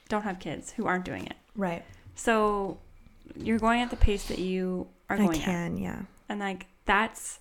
don't 0.09 0.23
have 0.23 0.39
kids 0.39 0.71
who 0.71 0.85
aren't 0.85 1.05
doing 1.05 1.25
it. 1.25 1.35
right. 1.55 1.83
So 2.15 2.77
you're 3.35 3.59
going 3.59 3.81
at 3.81 3.89
the 3.89 3.97
pace 3.97 4.27
that 4.27 4.39
you 4.39 4.87
are 5.09 5.15
I 5.15 5.19
going 5.19 5.37
at. 5.37 5.43
can, 5.43 5.77
yeah. 5.77 6.01
And 6.29 6.39
like 6.39 6.67
that's 6.85 7.39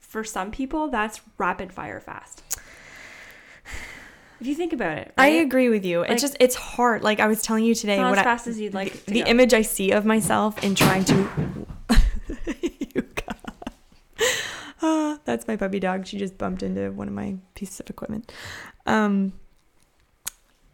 for 0.00 0.24
some 0.24 0.50
people 0.50 0.88
that's 0.88 1.20
rapid 1.36 1.72
fire 1.72 2.00
fast. 2.00 2.42
If 4.40 4.46
you 4.46 4.54
think 4.54 4.72
about 4.72 4.98
it, 4.98 5.12
I 5.18 5.28
agree 5.28 5.68
with 5.68 5.84
you. 5.84 6.00
Like- 6.00 6.10
it's 6.12 6.22
just 6.22 6.36
it's 6.40 6.54
hard. 6.54 7.02
Like 7.02 7.18
I 7.20 7.26
was 7.26 7.42
telling 7.42 7.64
you 7.64 7.74
today 7.74 7.96
not 7.98 8.10
what 8.10 8.18
as 8.18 8.22
I, 8.22 8.24
fast 8.24 8.46
as 8.46 8.60
you'd 8.60 8.74
like 8.74 9.04
the, 9.04 9.14
the 9.22 9.28
image 9.30 9.52
I 9.52 9.62
see 9.62 9.90
of 9.90 10.04
myself 10.04 10.62
in 10.62 10.74
trying 10.74 11.04
to. 11.04 11.66
You 12.94 13.02
got- 13.02 13.72
Ah, 14.80 15.18
that's 15.24 15.46
my 15.48 15.56
puppy 15.56 15.80
dog. 15.80 16.06
She 16.06 16.18
just 16.18 16.38
bumped 16.38 16.62
into 16.62 16.90
one 16.92 17.08
of 17.08 17.14
my 17.14 17.36
pieces 17.54 17.80
of 17.80 17.90
equipment. 17.90 18.32
Um, 18.86 19.32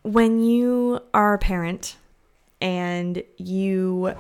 when 0.03 0.41
you 0.41 1.01
are 1.15 1.33
a 1.35 1.39
parent 1.39 1.97
and 2.61 3.23
you 3.39 4.15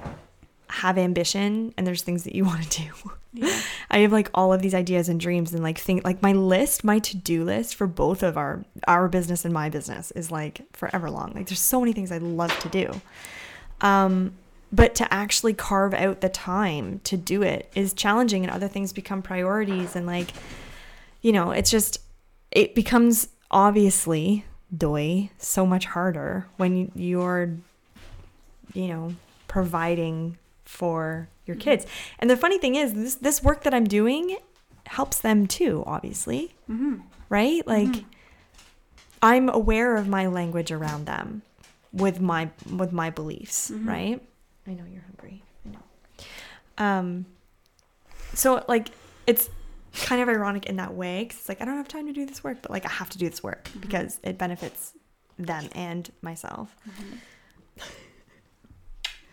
have 0.74 0.98
ambition 0.98 1.72
and 1.76 1.86
there's 1.86 2.02
things 2.02 2.24
that 2.24 2.34
you 2.34 2.44
want 2.50 2.62
to 2.70 2.82
do. 2.82 2.90
Yeah. 3.32 3.60
I 3.90 3.98
have 3.98 4.12
like 4.12 4.30
all 4.34 4.52
of 4.52 4.62
these 4.62 4.74
ideas 4.74 5.08
and 5.08 5.18
dreams 5.18 5.52
and 5.52 5.62
like 5.62 5.78
think 5.78 6.04
like 6.04 6.22
my 6.22 6.32
list, 6.32 6.84
my 6.84 6.98
to-do 7.00 7.42
list 7.44 7.74
for 7.74 7.86
both 7.86 8.22
of 8.22 8.36
our 8.36 8.64
our 8.86 9.08
business 9.08 9.44
and 9.44 9.52
my 9.52 9.68
business 9.70 10.10
is 10.12 10.30
like 10.30 10.62
forever 10.72 11.10
long. 11.10 11.32
Like 11.34 11.46
there's 11.48 11.60
so 11.60 11.80
many 11.80 11.92
things 11.92 12.12
I'd 12.12 12.22
love 12.22 12.56
to 12.60 12.68
do. 12.68 13.00
Um 13.80 14.34
but 14.72 14.94
to 14.96 15.14
actually 15.14 15.54
carve 15.54 15.94
out 15.94 16.20
the 16.20 16.28
time 16.28 17.00
to 17.04 17.16
do 17.16 17.42
it 17.42 17.70
is 17.76 17.92
challenging 17.92 18.42
and 18.44 18.52
other 18.52 18.66
things 18.68 18.92
become 18.92 19.22
priorities 19.22 19.94
and 19.96 20.06
like 20.06 20.30
you 21.22 21.32
know, 21.32 21.50
it's 21.50 21.70
just 21.70 22.00
it 22.50 22.74
becomes 22.74 23.28
obviously 23.50 24.44
doy 24.76 25.30
so 25.38 25.64
much 25.66 25.86
harder 25.86 26.46
when 26.56 26.76
you- 26.76 26.92
you're 26.94 27.50
you 28.74 28.88
know, 28.88 29.14
providing 29.46 30.36
for 30.74 31.28
your 31.46 31.56
kids. 31.56 31.86
And 32.18 32.28
the 32.28 32.36
funny 32.36 32.58
thing 32.58 32.74
is, 32.74 32.92
this 32.94 33.14
this 33.16 33.42
work 33.42 33.62
that 33.62 33.72
I'm 33.72 33.84
doing 33.84 34.36
helps 34.86 35.18
them 35.20 35.46
too, 35.46 35.82
obviously, 35.86 36.54
Mm-hmm. 36.68 36.96
right? 37.28 37.66
Like 37.66 38.04
I'm 39.22 39.48
aware 39.48 39.96
of 39.96 40.08
my 40.08 40.26
language 40.26 40.70
around 40.72 41.06
them 41.06 41.42
with 41.92 42.20
my 42.20 42.50
with 42.70 42.92
my 42.92 43.10
beliefs, 43.10 43.70
Mhm. 43.70 43.86
right? 43.88 44.22
I 44.66 44.70
know 44.74 44.84
you're 44.90 45.02
hungry. 45.10 45.42
I 45.64 45.68
know. 45.70 45.84
Um 46.86 47.26
so 48.34 48.64
like 48.68 48.88
it's 49.26 49.48
kind 49.94 50.20
of 50.20 50.28
ironic 50.28 50.66
in 50.66 50.76
that 50.76 50.92
way 50.94 51.26
cuz 51.26 51.38
it's 51.38 51.48
like 51.48 51.60
I 51.62 51.64
don't 51.64 51.76
have 51.76 51.88
time 51.88 52.06
to 52.08 52.12
do 52.12 52.26
this 52.26 52.42
work, 52.42 52.58
but 52.62 52.70
like 52.72 52.84
I 52.84 52.90
have 52.90 53.10
to 53.10 53.18
do 53.18 53.30
this 53.30 53.42
work 53.42 53.70
because 53.80 54.18
it 54.24 54.36
benefits 54.38 54.92
them 55.38 55.68
and 55.74 56.10
myself. 56.20 56.74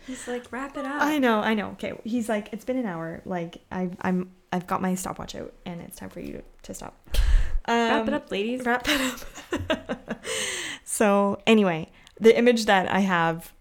He's 0.06 0.26
like, 0.28 0.50
wrap 0.50 0.76
it 0.76 0.84
up. 0.84 1.00
I 1.02 1.18
know, 1.18 1.40
I 1.40 1.54
know. 1.54 1.70
Okay, 1.72 1.92
he's 2.04 2.28
like, 2.28 2.48
it's 2.52 2.64
been 2.64 2.76
an 2.76 2.86
hour. 2.86 3.20
Like, 3.24 3.58
I, 3.70 3.90
I'm, 4.00 4.30
I've 4.52 4.66
got 4.66 4.82
my 4.82 4.94
stopwatch 4.94 5.34
out, 5.34 5.52
and 5.64 5.80
it's 5.80 5.96
time 5.96 6.10
for 6.10 6.20
you 6.20 6.32
to, 6.32 6.42
to 6.64 6.74
stop. 6.74 6.94
wrap 7.68 8.06
it 8.06 8.08
Um, 8.08 8.14
up, 8.14 8.30
ladies. 8.30 8.64
Wrap 8.66 8.84
it 8.88 9.00
up. 9.00 10.24
so 10.84 11.40
anyway, 11.46 11.90
the 12.20 12.36
image 12.36 12.66
that 12.66 12.90
I 12.90 13.00
have 13.00 13.52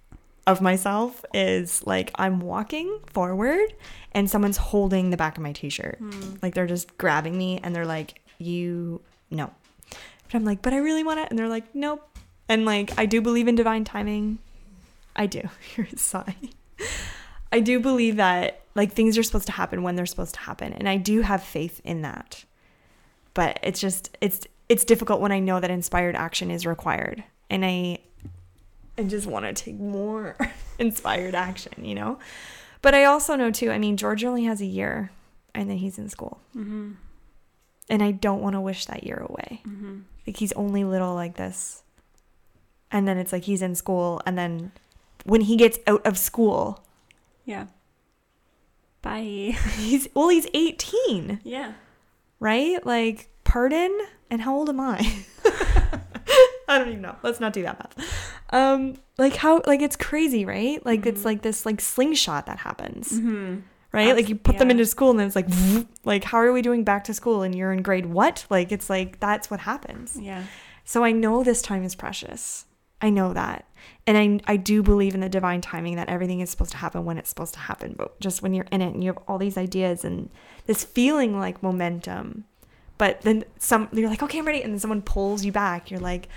of 0.48 0.60
myself 0.62 1.24
is 1.34 1.86
like 1.86 2.12
I'm 2.16 2.40
walking 2.40 3.00
forward, 3.14 3.74
and 4.12 4.30
someone's 4.30 4.58
holding 4.58 5.10
the 5.12 5.18
back 5.18 5.38
of 5.38 5.44
my 5.44 5.52
t-shirt. 5.54 5.98
Hmm. 6.00 6.36
Like 6.42 6.56
they're 6.56 6.68
just 6.68 6.98
grabbing 6.98 7.38
me, 7.38 7.60
and 7.64 7.76
they're 7.76 7.86
like, 7.86 8.20
"You 8.40 9.02
no," 9.30 9.52
but 9.90 10.34
I'm 10.34 10.44
like, 10.46 10.62
"But 10.62 10.74
I 10.74 10.78
really 10.78 11.04
want 11.04 11.20
it," 11.20 11.28
and 11.30 11.38
they're 11.38 11.48
like, 11.48 11.74
"Nope." 11.76 12.08
And 12.50 12.66
like, 12.66 12.98
I 12.98 13.06
do 13.06 13.22
believe 13.22 13.48
in 13.48 13.56
divine 13.56 13.84
timing. 13.86 14.40
I 15.16 15.26
do. 15.26 15.42
Here's 15.76 15.94
a 15.94 15.98
sigh. 15.98 16.36
I 17.52 17.60
do 17.60 17.80
believe 17.80 18.16
that 18.16 18.62
like 18.76 18.94
things 18.94 19.18
are 19.18 19.24
supposed 19.24 19.48
to 19.48 19.52
happen 19.52 19.84
when 19.84 19.96
they're 19.96 20.06
supposed 20.06 20.36
to 20.36 20.42
happen, 20.42 20.74
and 20.74 20.88
I 20.88 20.98
do 20.98 21.22
have 21.22 21.44
faith 21.44 21.82
in 21.84 22.02
that. 22.02 22.46
But 23.34 23.60
it's 23.64 23.80
just 23.80 24.16
it's 24.22 24.48
it's 24.70 24.86
difficult 24.86 25.22
when 25.22 25.32
I 25.32 25.40
know 25.40 25.60
that 25.60 25.70
inspired 25.70 26.16
action 26.16 26.50
is 26.52 26.66
required, 26.66 27.24
and 27.50 27.66
I 27.66 28.00
I 28.98 29.04
just 29.04 29.28
want 29.28 29.46
to 29.46 29.54
take 29.54 29.80
more 29.80 30.38
inspired 30.80 31.36
action, 31.36 31.84
you 31.84 31.96
know. 31.96 32.20
But 32.82 32.96
I 32.96 33.04
also 33.04 33.36
know 33.36 33.52
too. 33.52 33.72
I 33.72 33.78
mean, 33.78 33.98
George 33.98 34.24
only 34.24 34.46
has 34.46 34.62
a 34.62 34.66
year, 34.66 35.12
and 35.54 35.70
then 35.70 35.78
he's 35.78 35.98
in 35.98 36.10
school, 36.10 36.40
Mm-hmm. 36.56 36.92
And 37.90 38.02
I 38.02 38.12
don't 38.12 38.42
want 38.42 38.54
to 38.54 38.62
wish 38.62 38.86
that 38.86 39.04
year 39.04 39.18
away. 39.18 39.62
Mm-hmm. 39.68 40.00
Like 40.26 40.38
he's 40.38 40.54
only 40.54 40.86
little 40.86 41.14
like 41.14 41.36
this. 41.36 41.84
And 42.90 43.06
then 43.06 43.18
it's 43.18 43.34
like 43.34 43.44
he's 43.44 43.62
in 43.62 43.76
school 43.76 44.22
and 44.26 44.38
then 44.38 44.72
when 45.26 45.42
he 45.42 45.56
gets 45.56 45.78
out 45.88 46.06
of 46.06 46.18
school, 46.18 46.84
Yeah. 47.46 47.68
Bye. 49.02 49.56
he's 49.78 50.08
well 50.14 50.30
he's 50.30 50.48
18, 50.54 51.42
yeah. 51.44 51.74
right? 52.40 52.86
Like 52.86 53.30
pardon? 53.44 53.98
And 54.30 54.42
how 54.42 54.56
old 54.56 54.70
am 54.70 54.80
I? 54.80 55.00
I 56.68 56.78
don't 56.78 56.88
even 56.88 57.02
know. 57.02 57.16
Let's 57.24 57.40
not 57.40 57.52
do 57.54 57.64
that 57.64 57.80
math. 57.80 58.34
Um 58.52 58.96
like 59.18 59.36
how 59.36 59.62
like 59.66 59.82
it's 59.82 59.96
crazy, 59.96 60.46
right? 60.46 60.84
Like 60.86 61.06
it's 61.06 61.22
Mhm. 61.22 61.26
like 61.26 61.42
this 61.42 61.66
like 61.66 61.82
slingshot 61.82 62.46
that 62.46 62.60
happens. 62.60 63.12
Mm-hmm. 63.12 63.60
right? 63.92 64.16
Like 64.16 64.30
you 64.30 64.36
put 64.36 64.58
them 64.58 64.72
into 64.72 64.86
school 64.86 65.10
and 65.12 65.20
then 65.20 65.28
it's 65.28 65.36
like, 65.36 65.48
like 66.06 66.24
how 66.24 66.38
are 66.38 66.54
we 66.54 66.62
doing 66.62 66.84
back 66.86 67.04
to 67.06 67.14
school 67.14 67.42
and 67.42 67.54
you're 67.56 67.74
in 67.74 67.82
grade 67.82 68.06
what? 68.06 68.46
Like 68.50 68.72
it's 68.72 68.90
like 68.90 69.20
that's 69.20 69.50
what 69.52 69.62
happens. 69.62 70.18
Yeah. 70.20 70.44
So 70.86 71.04
I 71.04 71.12
know 71.12 71.44
this 71.44 71.62
time 71.62 71.84
is 71.84 71.96
precious. 71.96 72.66
I 73.02 73.10
know 73.10 73.34
that. 73.34 73.66
And 74.06 74.18
I 74.48 74.52
I 74.54 74.58
do 74.58 74.84
believe 74.84 75.14
in 75.16 75.22
the 75.22 75.30
divine 75.30 75.62
timing 75.62 75.96
that 75.96 76.10
everything 76.10 76.40
is 76.40 76.50
supposed 76.50 76.72
to 76.72 76.78
happen 76.78 77.04
when 77.06 77.18
it's 77.18 77.30
supposed 77.30 77.54
to 77.56 77.60
happen. 77.62 77.96
But 77.98 78.20
just 78.20 78.42
when 78.42 78.54
you're 78.54 78.68
in 78.72 78.82
it 78.82 78.94
and 78.94 79.04
you 79.04 79.12
have 79.14 79.24
all 79.28 79.38
these 79.38 79.58
ideas 79.58 80.04
and 80.06 80.30
this 80.68 80.84
feeling 80.84 81.40
like 81.40 81.62
momentum, 81.64 82.46
but 82.98 83.22
then 83.22 83.44
some 83.58 83.90
you're 83.92 84.10
like, 84.10 84.22
okay, 84.24 84.38
I'm 84.40 84.46
ready, 84.46 84.62
and 84.62 84.74
then 84.74 84.80
someone 84.80 85.02
pulls 85.02 85.44
you 85.44 85.52
back. 85.52 85.90
You're 85.90 86.00
like, 86.00 86.30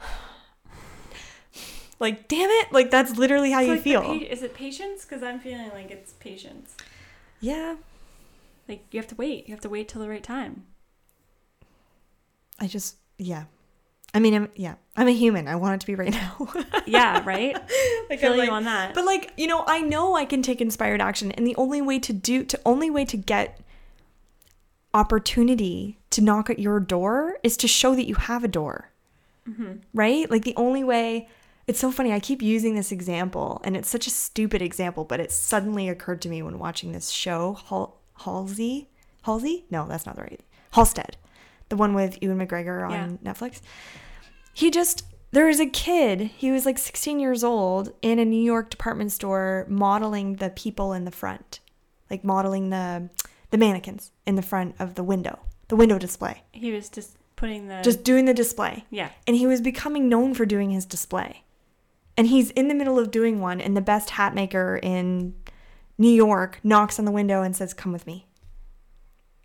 like, 2.00 2.28
damn 2.28 2.50
it! 2.50 2.72
Like 2.72 2.90
that's 2.90 3.16
literally 3.16 3.50
how 3.52 3.60
It's 3.60 3.66
you 3.68 3.74
like 3.74 3.82
feel. 3.82 4.02
pa- 4.02 4.12
is 4.34 4.42
it 4.42 4.54
patience? 4.54 5.04
Because 5.04 5.22
I'm 5.22 5.38
feeling 5.40 5.70
like 5.70 5.90
it's 5.90 6.12
patience. 6.14 6.76
yeah, 7.40 7.76
Like 8.68 8.84
you 8.90 8.98
have 8.98 9.08
to 9.08 9.14
wait. 9.14 9.48
You 9.48 9.54
have 9.54 9.60
to 9.62 9.68
wait 9.68 9.88
till 9.88 10.00
the 10.00 10.08
right 10.08 10.22
time. 10.22 10.64
I 12.58 12.66
just 12.66 12.96
yeah. 13.18 13.44
I 14.12 14.18
mean, 14.18 14.34
I'm 14.34 14.48
yeah. 14.56 14.74
I'm 14.96 15.06
a 15.08 15.12
human. 15.12 15.46
I 15.48 15.54
want 15.56 15.74
it 15.76 15.80
to 15.82 15.86
be 15.86 15.94
right 15.94 16.10
now. 16.22 16.48
Yeah. 16.86 17.22
Right. 17.24 17.54
like, 18.10 18.20
Feel 18.20 18.30
I'm 18.32 18.36
you 18.36 18.42
like- 18.42 18.50
on 18.52 18.64
that. 18.64 18.94
But 18.94 19.04
like, 19.04 19.32
you 19.36 19.46
know, 19.46 19.64
I 19.66 19.80
know 19.80 20.14
I 20.16 20.24
can 20.24 20.42
take 20.42 20.60
inspired 20.60 21.00
action 21.00 21.30
and 21.32 21.46
the 21.46 21.54
only 21.56 21.80
way 21.80 21.98
to 22.00 22.12
do 22.12 22.44
to 22.44 22.60
only 22.66 22.90
way 22.90 23.04
to 23.04 23.16
get 23.16 23.60
opportunity 24.92 25.98
to 26.10 26.20
knock 26.20 26.50
at 26.50 26.58
your 26.58 26.80
door 26.80 27.38
is 27.42 27.56
to 27.58 27.68
show 27.68 27.94
that 27.94 28.06
you 28.08 28.16
have 28.16 28.42
a 28.44 28.48
door. 28.48 28.90
mm-hmm. 29.48 29.74
Right? 29.94 30.30
Like 30.30 30.42
the 30.44 30.56
only 30.56 30.82
way 30.84 31.28
it's 31.66 31.78
so 31.78 31.92
funny. 31.92 32.12
I 32.12 32.18
keep 32.18 32.42
using 32.42 32.74
this 32.74 32.90
example 32.90 33.60
and 33.64 33.76
it's 33.76 33.88
such 33.88 34.06
a 34.08 34.10
stupid 34.10 34.60
example, 34.60 35.04
but 35.04 35.20
it 35.20 35.30
suddenly 35.30 35.88
occurred 35.88 36.20
to 36.22 36.28
me 36.28 36.42
when 36.42 36.58
watching 36.58 36.90
this 36.92 37.10
show, 37.10 37.58
Hal- 37.68 37.96
Halsey. 38.24 38.88
Halsey? 39.22 39.64
No, 39.70 39.86
that's 39.86 40.04
not 40.06 40.16
the 40.16 40.22
right. 40.22 40.40
Halstead. 40.72 41.16
The 41.70 41.76
one 41.76 41.94
with 41.94 42.22
Ewan 42.22 42.38
McGregor 42.46 42.88
on 42.88 43.18
Netflix. 43.18 43.60
He 44.52 44.70
just 44.70 45.04
there 45.32 45.46
was 45.46 45.60
a 45.60 45.66
kid, 45.66 46.20
he 46.36 46.50
was 46.50 46.66
like 46.66 46.76
16 46.76 47.18
years 47.20 47.42
old 47.44 47.92
in 48.02 48.18
a 48.18 48.24
New 48.24 48.42
York 48.42 48.68
department 48.70 49.12
store 49.12 49.64
modeling 49.68 50.36
the 50.36 50.50
people 50.50 50.92
in 50.92 51.04
the 51.04 51.10
front. 51.12 51.60
Like 52.10 52.24
modeling 52.24 52.70
the 52.70 53.08
the 53.50 53.58
mannequins 53.58 54.10
in 54.26 54.34
the 54.34 54.42
front 54.42 54.74
of 54.78 54.94
the 54.96 55.02
window, 55.04 55.38
the 55.68 55.76
window 55.76 55.98
display. 55.98 56.42
He 56.52 56.72
was 56.72 56.88
just 56.88 57.16
putting 57.36 57.68
the 57.68 57.80
Just 57.82 58.04
doing 58.04 58.26
the 58.26 58.34
display. 58.34 58.84
yeah. 58.90 59.10
And 59.26 59.36
he 59.36 59.46
was 59.46 59.60
becoming 59.60 60.08
known 60.08 60.34
for 60.34 60.44
doing 60.44 60.70
his 60.70 60.84
display. 60.84 61.44
And 62.16 62.26
he's 62.26 62.50
in 62.50 62.68
the 62.68 62.74
middle 62.74 62.98
of 62.98 63.10
doing 63.10 63.40
one, 63.40 63.60
and 63.60 63.76
the 63.76 63.80
best 63.80 64.10
hat 64.10 64.34
maker 64.34 64.78
in 64.82 65.34
New 65.96 66.10
York 66.10 66.58
knocks 66.62 66.98
on 66.98 67.04
the 67.06 67.10
window 67.10 67.42
and 67.42 67.56
says, 67.56 67.72
Come 67.72 67.92
with 67.92 68.06
me. 68.06 68.26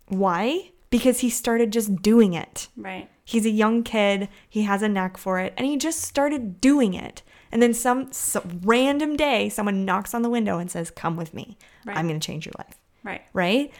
Why? 0.08 0.72
Because 0.90 1.20
he 1.20 1.30
started 1.30 1.72
just 1.72 1.96
doing 2.02 2.34
it. 2.34 2.68
Right. 2.76 3.08
He's 3.24 3.44
a 3.44 3.50
young 3.50 3.82
kid, 3.82 4.28
he 4.48 4.62
has 4.62 4.82
a 4.82 4.88
knack 4.88 5.16
for 5.16 5.38
it, 5.40 5.52
and 5.56 5.66
he 5.66 5.76
just 5.76 6.00
started 6.02 6.60
doing 6.60 6.94
it. 6.94 7.22
And 7.50 7.60
then 7.62 7.74
some, 7.74 8.12
some 8.12 8.60
random 8.64 9.16
day, 9.16 9.48
someone 9.48 9.84
knocks 9.84 10.14
on 10.14 10.22
the 10.22 10.30
window 10.30 10.58
and 10.58 10.70
says, 10.70 10.90
Come 10.90 11.16
with 11.16 11.32
me. 11.34 11.56
Right. 11.84 11.96
I'm 11.96 12.06
going 12.08 12.20
to 12.20 12.24
change 12.26 12.46
your 12.46 12.52
life. 12.58 12.76
Right. 13.02 13.22
Right? 13.32 13.72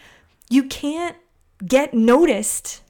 You 0.51 0.65
can't 0.65 1.17
get 1.67 1.95
noticed 1.95 2.83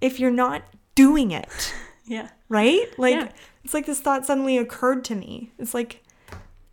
if 0.00 0.18
you're 0.20 0.30
not 0.30 0.62
doing 0.94 1.30
it 1.30 1.74
Yeah. 2.06 2.28
right? 2.48 2.86
Like 2.98 3.14
Yeah. 3.14 3.28
it's 3.64 3.74
like 3.74 3.86
this 3.86 4.00
thought 4.00 4.24
suddenly 4.26 4.58
occurred 4.58 5.04
to 5.06 5.14
me. 5.14 5.52
It's 5.58 5.74
like 5.74 6.02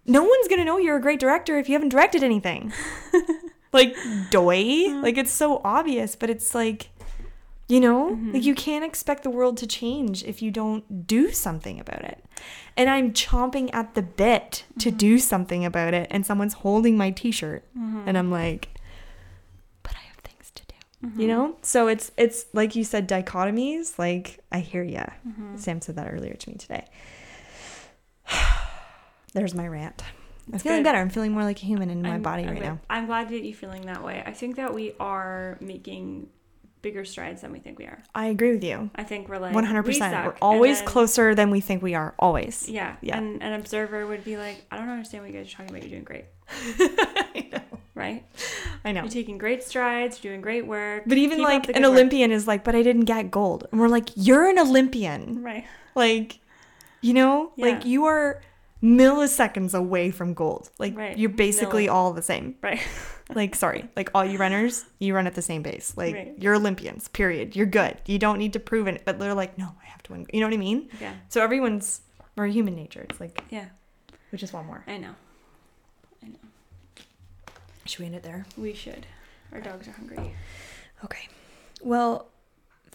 no 0.05 0.23
one's 0.23 0.47
gonna 0.49 0.65
know 0.65 0.77
you're 0.77 0.97
a 0.97 1.01
great 1.01 1.19
director 1.19 1.57
if 1.57 1.67
you 1.69 1.73
haven't 1.73 1.89
directed 1.89 2.23
anything. 2.23 2.71
like 3.73 3.95
doy, 4.29 4.63
mm-hmm. 4.63 5.01
like 5.01 5.17
it's 5.17 5.31
so 5.31 5.61
obvious, 5.63 6.15
but 6.15 6.29
it's 6.29 6.53
like 6.53 6.89
you 7.69 7.79
know, 7.79 8.11
mm-hmm. 8.11 8.33
like 8.33 8.43
you 8.43 8.55
can't 8.55 8.83
expect 8.83 9.23
the 9.23 9.29
world 9.29 9.57
to 9.57 9.65
change 9.65 10.23
if 10.25 10.41
you 10.41 10.51
don't 10.51 11.07
do 11.07 11.31
something 11.31 11.79
about 11.79 12.03
it. 12.03 12.23
And 12.75 12.89
I'm 12.89 13.13
chomping 13.13 13.73
at 13.73 13.95
the 13.95 14.01
bit 14.01 14.65
to 14.79 14.89
mm-hmm. 14.89 14.97
do 14.97 15.19
something 15.19 15.63
about 15.65 15.93
it, 15.93 16.07
and 16.11 16.25
someone's 16.25 16.53
holding 16.53 16.97
my 16.97 17.11
T-shirt, 17.11 17.63
and 17.75 18.17
I'm 18.17 18.29
like, 18.29 18.69
but 19.81 19.95
I 19.95 19.99
have 19.99 20.17
things 20.17 20.51
to 20.55 20.63
do. 20.65 21.21
You 21.21 21.27
know? 21.27 21.55
So 21.61 21.87
it's 21.87 22.11
it's 22.17 22.45
like 22.53 22.75
you 22.75 22.83
said 22.83 23.07
dichotomies. 23.07 23.97
Like 23.97 24.39
i 24.51 24.59
hear 24.59 24.83
ya. 24.83 25.05
Sam 25.55 25.81
said 25.81 25.95
that 25.95 26.11
earlier 26.11 26.33
to 26.33 26.49
me 26.49 26.55
today. 26.57 26.85
There's 29.33 29.55
my 29.55 29.67
rant 29.67 30.03
i'm 30.51 30.59
feeling 30.59 30.79
good. 30.79 30.83
better 30.83 30.97
i'm 30.99 31.09
feeling 31.09 31.31
more 31.31 31.43
like 31.43 31.61
a 31.61 31.65
human 31.65 31.89
in 31.89 32.01
my 32.01 32.09
I'm- 32.11 32.21
body 32.21 32.43
I'm 32.43 32.49
right 32.49 32.61
now 32.61 32.79
I'm 32.89 33.05
glad 33.05 33.29
that 33.29 33.43
you're 33.43 33.55
feeling 33.55 33.83
that 33.85 34.03
way. 34.03 34.21
I 34.25 34.31
think 34.33 34.55
that 34.57 34.73
we 34.73 34.93
are 34.99 35.57
making 35.61 36.27
bigger 36.81 37.05
strides 37.05 37.39
than 37.41 37.51
we 37.53 37.59
think 37.59 37.79
we 37.79 37.85
are. 37.85 38.03
i 38.13 38.25
agree 38.25 38.51
with 38.55 38.63
you 38.63 38.89
I 38.95 39.03
think 39.03 39.29
we're 39.29 39.37
like 39.37 39.53
100% 39.55 39.85
We 39.85 39.99
we're 40.27 40.35
always 40.41 40.79
then- 40.79 40.87
closer 40.87 41.33
than 41.33 41.49
we 41.49 41.61
think 41.61 41.81
we 41.81 41.95
are 41.95 42.13
always 42.19 42.67
Yeah. 42.67 42.95
Yeah. 43.01 43.17
And 43.17 43.41
an 43.41 43.53
observer 43.53 44.05
would 44.05 44.25
be 44.25 44.35
like, 44.35 44.65
I 44.69 44.75
don't 44.77 44.89
understand 44.89 45.23
what 45.23 45.31
you 45.31 45.37
guys 45.39 45.47
are 45.47 45.55
talking 45.57 45.69
about. 45.69 45.81
You're 45.83 45.91
doing 45.91 46.03
great. 46.03 46.25
I 46.79 47.47
know. 47.53 47.59
Right? 47.95 48.25
I 48.83 48.91
know 48.91 49.01
You're 49.03 49.09
taking 49.11 49.37
great 49.37 49.63
strides. 49.63 50.21
You're 50.23 50.33
doing 50.33 50.41
great 50.41 50.65
work. 50.67 51.03
but 51.05 51.17
even 51.17 51.37
Keep 51.37 51.47
like 51.47 51.67
an 51.69 51.73
good 51.75 51.81
work. 51.83 51.91
olympian 51.91 52.31
is 52.31 52.47
like 52.47 52.63
but 52.65 52.75
i 52.75 52.81
didn't 52.83 53.05
get 53.05 53.31
gold 53.31 53.65
and 53.71 53.79
we're 53.79 53.87
like 53.87 54.09
you're 54.15 54.45
an 54.49 54.59
olympian 54.59 55.41
Right. 55.41 55.65
like 55.95 56.39
you 57.01 57.13
know 57.13 57.53
like 57.57 57.85
you 57.85 58.05
are 58.05 58.41
milliseconds 58.83 59.73
away 59.73 60.11
from 60.11 60.33
gold 60.33 60.69
like 60.77 60.95
Right. 60.97 61.17
you're 61.17 61.29
basically 61.29 61.87
all 61.87 62.11
the 62.11 62.21
same 62.21 62.55
Right. 62.61 62.81
like 63.33 63.55
sorry 63.55 63.87
like 63.95 64.09
all 64.13 64.25
you 64.25 64.37
runners 64.37 64.85
you 64.99 65.15
run 65.15 65.25
at 65.25 65.35
the 65.35 65.41
same 65.41 65.63
pace 65.63 65.93
like 65.95 66.13
Right. 66.15 66.33
you're 66.37 66.55
olympians 66.55 67.07
period 67.07 67.55
you're 67.55 67.65
good 67.65 67.97
you 68.05 68.19
don't 68.19 68.37
need 68.37 68.51
to 68.53 68.59
prove 68.59 68.87
it 68.87 69.03
but 69.05 69.19
they're 69.19 69.33
like 69.33 69.57
no 69.57 69.69
i 69.81 69.85
have 69.85 70.03
to 70.03 70.11
win 70.11 70.25
you 70.33 70.41
know 70.41 70.47
what 70.47 70.53
i 70.53 70.57
mean 70.57 70.89
Yeah. 70.99 71.13
so 71.29 71.41
everyone's 71.41 72.01
or 72.35 72.45
human 72.47 72.75
nature 72.75 73.05
it's 73.09 73.21
like 73.21 73.41
Yeah. 73.49 73.67
we 74.33 74.37
just 74.37 74.51
want 74.53 74.67
more 74.67 74.83
I 74.85 74.97
know. 74.97 75.15
I 76.21 76.27
know. 76.27 76.35
should 77.85 77.99
we 78.01 78.05
end 78.07 78.15
it 78.15 78.23
there 78.23 78.45
We 78.57 78.73
should. 78.73 79.05
Our 79.53 79.61
dogs 79.61 79.87
are 79.87 79.91
hungry. 79.91 80.35
okay 81.05 81.29
well 81.81 82.27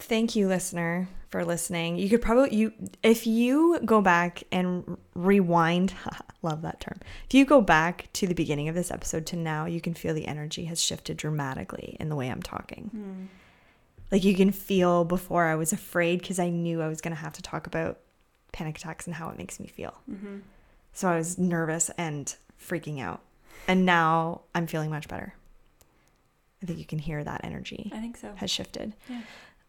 thank 0.01 0.35
you 0.35 0.47
listener 0.47 1.07
for 1.29 1.45
listening 1.45 1.97
you 1.97 2.09
could 2.09 2.21
probably 2.21 2.55
you 2.55 2.73
if 3.03 3.27
you 3.27 3.79
go 3.85 4.01
back 4.01 4.43
and 4.51 4.97
rewind 5.13 5.93
love 6.41 6.61
that 6.63 6.79
term 6.79 6.97
if 7.27 7.33
you 7.33 7.45
go 7.45 7.61
back 7.61 8.07
to 8.13 8.25
the 8.25 8.33
beginning 8.33 8.67
of 8.67 8.75
this 8.75 8.89
episode 8.91 9.25
to 9.27 9.35
now 9.35 9.65
you 9.65 9.79
can 9.81 9.93
feel 9.93 10.13
the 10.13 10.25
energy 10.27 10.65
has 10.65 10.81
shifted 10.81 11.17
dramatically 11.17 11.95
in 11.99 12.09
the 12.09 12.15
way 12.15 12.29
i'm 12.29 12.41
talking 12.41 12.89
Hmm. 12.91 13.25
like 14.11 14.23
you 14.23 14.33
can 14.35 14.51
feel 14.51 15.05
before 15.05 15.45
I 15.45 15.55
was 15.55 15.71
afraid 15.71 16.19
because 16.19 16.39
I 16.39 16.49
knew 16.49 16.81
I 16.81 16.87
was 16.87 17.01
going 17.01 17.15
to 17.15 17.21
have 17.21 17.33
to 17.33 17.41
talk 17.43 17.67
about 17.67 17.99
panic 18.51 18.77
attacks 18.77 19.05
and 19.05 19.15
how 19.15 19.29
it 19.29 19.37
makes 19.37 19.59
me 19.59 19.67
feel. 19.67 19.93
Mm-hmm. 20.09 20.37
So 20.93 21.07
I 21.07 21.15
was 21.17 21.37
nervous 21.37 21.91
and 21.95 22.33
freaking 22.59 22.99
out. 22.99 23.21
And 23.67 23.85
now 23.85 24.41
I'm 24.55 24.65
feeling 24.65 24.89
much 24.89 25.07
better. 25.07 25.35
I 26.63 26.65
think 26.65 26.79
you 26.79 26.85
can 26.85 26.97
hear 26.97 27.23
that 27.23 27.41
energy 27.43 27.91
I 27.93 27.99
think 27.99 28.17
so. 28.17 28.33
has 28.37 28.49
shifted. 28.49 28.93
Yeah. 29.07 29.21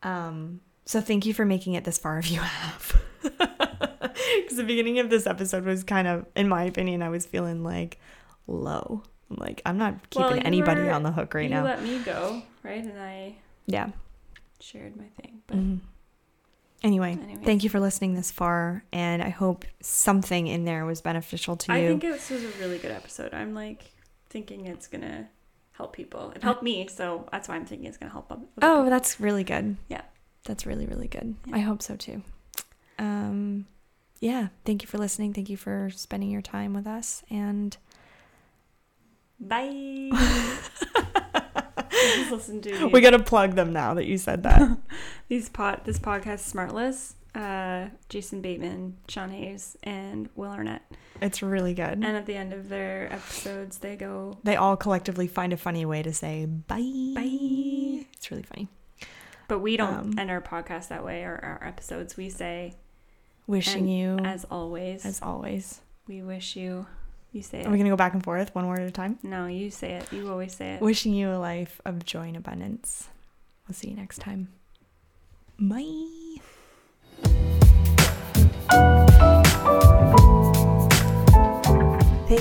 Um, 0.02 0.60
so 0.86 1.00
thank 1.00 1.26
you 1.26 1.34
for 1.34 1.44
making 1.44 1.74
it 1.74 1.84
this 1.84 1.98
far 1.98 2.18
if 2.18 2.30
you 2.30 2.40
have. 2.40 3.02
Because 4.36 4.56
the 4.56 4.64
beginning 4.64 4.98
of 4.98 5.10
this 5.10 5.26
episode 5.26 5.64
was 5.64 5.82
kind 5.84 6.06
of, 6.08 6.26
in 6.36 6.48
my 6.48 6.64
opinion, 6.64 7.02
I 7.02 7.08
was 7.08 7.26
feeling 7.26 7.62
like 7.64 7.98
low. 8.46 9.02
I'm 9.30 9.36
like, 9.36 9.62
I'm 9.66 9.78
not 9.78 10.08
keeping 10.10 10.26
Well, 10.36 10.40
anybody 10.44 10.82
were- 10.82 10.90
on 10.92 11.02
the 11.02 11.10
hook 11.12 11.34
right 11.34 11.44
you 11.44 11.50
now. 11.50 11.58
You 11.60 11.64
let 11.64 11.82
me 11.82 11.98
go, 12.00 12.42
right? 12.62 12.82
And 12.84 12.98
I 13.00 13.36
yeah. 13.66 13.90
shared 14.60 14.96
my 14.96 15.06
thing. 15.20 15.42
But 15.46 15.56
Mhm. 15.58 15.80
Anyway, 16.82 17.12
Anyways. 17.12 17.44
thank 17.44 17.62
you 17.64 17.70
for 17.70 17.78
listening 17.80 18.14
this 18.14 18.30
far, 18.30 18.84
and 18.92 19.22
I 19.22 19.28
hope 19.28 19.64
something 19.80 20.46
in 20.46 20.64
there 20.64 20.84
was 20.86 21.00
beneficial 21.02 21.56
to 21.56 21.72
you. 21.72 21.78
I 21.78 21.86
think 21.88 22.02
this 22.02 22.30
was 22.30 22.42
a 22.42 22.48
really 22.58 22.78
good 22.78 22.90
episode. 22.92 23.34
I'm 23.34 23.54
like 23.54 23.92
thinking 24.30 24.66
it's 24.66 24.86
gonna 24.88 25.28
help 25.80 25.94
people. 25.94 26.32
It 26.36 26.42
helped 26.42 26.62
me, 26.62 26.86
so 26.88 27.26
that's 27.32 27.48
why 27.48 27.56
I'm 27.56 27.64
thinking 27.64 27.88
it's 27.88 27.96
gonna 27.96 28.12
help 28.12 28.28
them. 28.28 28.42
oh, 28.60 28.76
people. 28.76 28.90
that's 28.90 29.18
really 29.18 29.44
good. 29.44 29.76
Yeah. 29.88 30.02
That's 30.44 30.66
really, 30.66 30.86
really 30.86 31.08
good. 31.08 31.36
Yeah. 31.46 31.56
I 31.56 31.58
hope 31.60 31.80
so 31.82 31.96
too. 31.96 32.22
Um, 32.98 33.66
yeah, 34.20 34.48
thank 34.66 34.82
you 34.82 34.88
for 34.88 34.98
listening. 34.98 35.32
Thank 35.32 35.48
you 35.48 35.56
for 35.56 35.90
spending 35.94 36.30
your 36.30 36.42
time 36.42 36.74
with 36.74 36.86
us. 36.86 37.22
And 37.30 37.76
Bye. 39.38 40.10
this 40.12 40.82
is 42.02 42.16
just 42.16 42.30
listen 42.30 42.60
to 42.60 42.88
We 42.88 43.00
gotta 43.00 43.22
plug 43.22 43.54
them 43.54 43.72
now 43.72 43.94
that 43.94 44.04
you 44.04 44.18
said 44.18 44.42
that. 44.42 44.78
these 45.28 45.48
pod 45.48 45.80
this 45.84 45.98
podcast 45.98 46.52
Smartless. 46.52 47.14
Uh, 47.34 47.88
Jason 48.08 48.40
Bateman, 48.40 48.96
Sean 49.08 49.30
Hayes, 49.30 49.76
and 49.84 50.28
Will 50.34 50.50
Arnett. 50.50 50.82
it's 51.20 51.42
really 51.42 51.74
good. 51.74 51.92
And 52.02 52.04
at 52.04 52.26
the 52.26 52.34
end 52.34 52.52
of 52.52 52.68
their 52.68 53.12
episodes, 53.12 53.78
they 53.78 53.94
go 53.96 54.38
they 54.42 54.56
all 54.56 54.76
collectively 54.76 55.26
find 55.28 55.52
a 55.52 55.56
funny 55.56 55.84
way 55.86 56.02
to 56.02 56.12
say 56.12 56.46
bye. 56.46 56.76
Bye. 57.14 58.06
It's 58.14 58.30
really 58.30 58.42
funny. 58.42 58.68
But 59.46 59.60
we 59.60 59.76
don't 59.76 59.94
Um, 59.94 60.18
end 60.18 60.30
our 60.30 60.40
podcast 60.40 60.88
that 60.88 61.04
way 61.04 61.22
or 61.24 61.38
our 61.42 61.66
episodes. 61.66 62.16
We 62.16 62.30
say, 62.30 62.74
Wishing 63.46 63.88
you, 63.88 64.18
as 64.18 64.44
always, 64.50 65.04
as 65.04 65.20
always. 65.22 65.80
we 66.08 66.22
wish 66.22 66.54
you. 66.56 66.86
You 67.32 67.42
say 67.42 67.60
it. 67.60 67.66
Are 67.66 67.70
we 67.70 67.78
gonna 67.78 67.90
go 67.90 67.96
back 67.96 68.14
and 68.14 68.22
forth 68.24 68.52
one 68.54 68.66
word 68.68 68.80
at 68.80 68.88
a 68.88 68.92
time? 68.92 69.18
no, 69.22 69.46
you 69.46 69.70
say 69.70 69.92
it. 69.94 70.12
You 70.12 70.28
always 70.30 70.54
say 70.54 70.74
it. 70.74 70.80
Wishing 70.82 71.14
you 71.14 71.30
a 71.30 71.38
life 71.38 71.80
of 71.84 72.04
joy 72.04 72.26
and 72.28 72.36
abundance. 72.36 73.08
We'll 73.68 73.74
see 73.76 73.90
you 73.90 73.96
next 73.96 74.18
time. 74.18 74.48
Bye. 75.58 76.40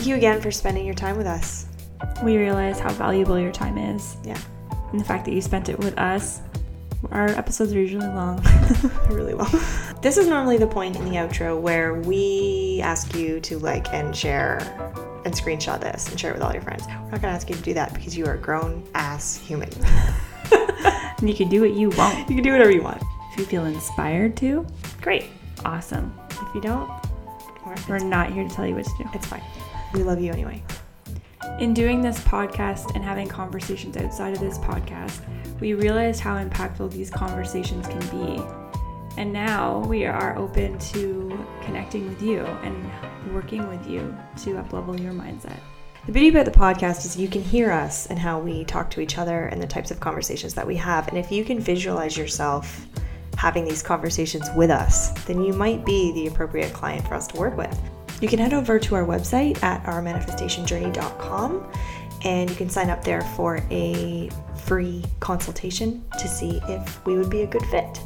You 0.09 0.15
again 0.15 0.41
for 0.41 0.51
spending 0.51 0.85
your 0.85 0.95
time 0.95 1.15
with 1.17 1.27
us. 1.27 1.67
We 2.23 2.37
realize 2.37 2.79
how 2.79 2.89
valuable 2.89 3.39
your 3.39 3.51
time 3.51 3.77
is, 3.77 4.17
Yeah, 4.25 4.39
and 4.91 4.99
the 4.99 5.03
fact 5.05 5.25
that 5.25 5.33
you 5.33 5.41
spent 5.41 5.69
it 5.69 5.77
with 5.77 5.97
us. 5.97 6.41
Our 7.11 7.27
episodes 7.29 7.73
are 7.73 7.79
usually 7.79 8.07
long. 8.07 8.43
really 9.09 9.33
long. 9.33 9.49
This 10.01 10.17
is 10.17 10.27
normally 10.27 10.57
the 10.57 10.67
point 10.67 10.97
in 10.97 11.05
the 11.05 11.11
outro 11.11 11.57
where 11.59 11.93
we 11.93 12.81
ask 12.83 13.15
you 13.15 13.39
to 13.41 13.57
like 13.59 13.93
and 13.93 14.13
share 14.15 14.57
and 15.23 15.33
screenshot 15.33 15.79
this 15.79 16.09
and 16.09 16.19
share 16.19 16.31
it 16.31 16.33
with 16.33 16.43
all 16.43 16.51
your 16.51 16.61
friends. 16.61 16.85
We're 16.87 17.11
not 17.11 17.21
gonna 17.21 17.33
ask 17.33 17.49
you 17.49 17.55
to 17.55 17.61
do 17.61 17.73
that 17.75 17.93
because 17.93 18.17
you 18.17 18.25
are 18.25 18.33
a 18.33 18.37
grown 18.37 18.83
ass 18.95 19.37
human. 19.37 19.69
and 20.51 21.29
you 21.29 21.35
can 21.35 21.47
do 21.49 21.61
what 21.61 21.73
you 21.73 21.89
want. 21.91 22.17
You 22.29 22.35
can 22.35 22.43
do 22.43 22.51
whatever 22.51 22.71
you 22.71 22.81
want. 22.81 23.01
If 23.31 23.39
you 23.39 23.45
feel 23.45 23.65
inspired 23.65 24.35
to, 24.37 24.65
Great. 25.01 25.25
awesome. 25.63 26.13
If 26.31 26.55
you 26.55 26.59
don't, 26.61 26.89
we're, 27.65 27.75
We're 27.87 27.99
not 27.99 28.33
here 28.33 28.45
to 28.47 28.53
tell 28.53 28.65
you 28.67 28.75
what 28.75 28.85
to 28.85 28.91
do. 28.97 29.09
it's 29.13 29.27
fine. 29.27 29.43
We 29.93 30.03
love 30.03 30.21
you 30.21 30.31
anyway. 30.31 30.63
In 31.59 31.73
doing 31.73 32.01
this 32.01 32.19
podcast 32.19 32.95
and 32.95 33.03
having 33.03 33.27
conversations 33.27 33.97
outside 33.97 34.33
of 34.33 34.39
this 34.39 34.57
podcast, 34.59 35.21
we 35.59 35.73
realized 35.73 36.19
how 36.19 36.37
impactful 36.37 36.91
these 36.91 37.09
conversations 37.09 37.87
can 37.87 37.99
be. 38.09 38.41
And 39.17 39.33
now 39.33 39.79
we 39.79 40.05
are 40.05 40.37
open 40.37 40.77
to 40.79 41.45
connecting 41.63 42.07
with 42.07 42.21
you 42.21 42.45
and 42.45 42.89
working 43.33 43.67
with 43.67 43.85
you 43.87 44.15
to 44.43 44.53
uplevel 44.53 45.01
your 45.01 45.11
mindset. 45.11 45.59
The 46.05 46.13
beauty 46.13 46.29
about 46.29 46.45
the 46.45 46.51
podcast 46.51 47.05
is 47.05 47.17
you 47.17 47.27
can 47.27 47.41
hear 47.41 47.71
us 47.71 48.05
and 48.05 48.17
how 48.17 48.39
we 48.39 48.63
talk 48.63 48.89
to 48.91 49.01
each 49.01 49.17
other 49.17 49.45
and 49.45 49.61
the 49.61 49.67
types 49.67 49.91
of 49.91 49.99
conversations 49.99 50.53
that 50.53 50.65
we 50.65 50.75
have. 50.77 51.07
And 51.07 51.17
if 51.17 51.31
you 51.31 51.43
can 51.43 51.59
visualize 51.59 52.15
yourself 52.15 52.87
having 53.37 53.65
these 53.65 53.83
conversations 53.83 54.49
with 54.55 54.69
us, 54.69 55.11
then 55.25 55.43
you 55.43 55.53
might 55.53 55.85
be 55.85 56.13
the 56.13 56.27
appropriate 56.27 56.73
client 56.73 57.07
for 57.07 57.15
us 57.15 57.27
to 57.27 57.37
work 57.37 57.57
with. 57.57 57.77
You 58.21 58.27
can 58.27 58.39
head 58.39 58.53
over 58.53 58.79
to 58.79 58.95
our 58.95 59.05
website 59.05 59.61
at 59.63 59.83
ourmanifestationjourney.com 59.83 61.71
and 62.25 62.49
you 62.49 62.55
can 62.55 62.69
sign 62.69 62.89
up 62.89 63.03
there 63.03 63.21
for 63.21 63.63
a 63.71 64.29
free 64.65 65.03
consultation 65.21 66.03
to 66.19 66.27
see 66.27 66.59
if 66.67 67.05
we 67.05 67.15
would 67.17 67.29
be 67.29 67.43
a 67.43 67.47
good 67.47 67.63
fit. 67.67 67.99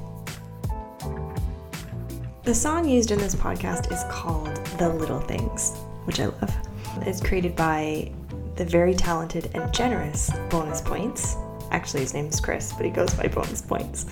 The 2.44 2.54
song 2.54 2.88
used 2.88 3.10
in 3.10 3.18
this 3.20 3.34
podcast 3.34 3.92
is 3.92 4.04
called 4.12 4.54
The 4.78 4.90
Little 4.90 5.22
Things, 5.22 5.76
which 6.06 6.20
I 6.20 6.26
love. 6.26 6.56
It's 7.02 7.22
created 7.22 7.56
by 7.56 8.12
the 8.56 8.66
very 8.66 8.94
talented 8.94 9.50
and 9.56 9.74
generous 9.74 10.30
Bonus 10.50 10.82
Points. 10.82 11.38
Actually, 11.72 12.02
his 12.02 12.14
name 12.14 12.28
is 12.28 12.40
Chris, 12.40 12.72
but 12.74 12.86
he 12.86 12.92
goes 12.92 13.14
by 13.16 13.28
Bonus 13.28 13.62
Points. 13.62 14.06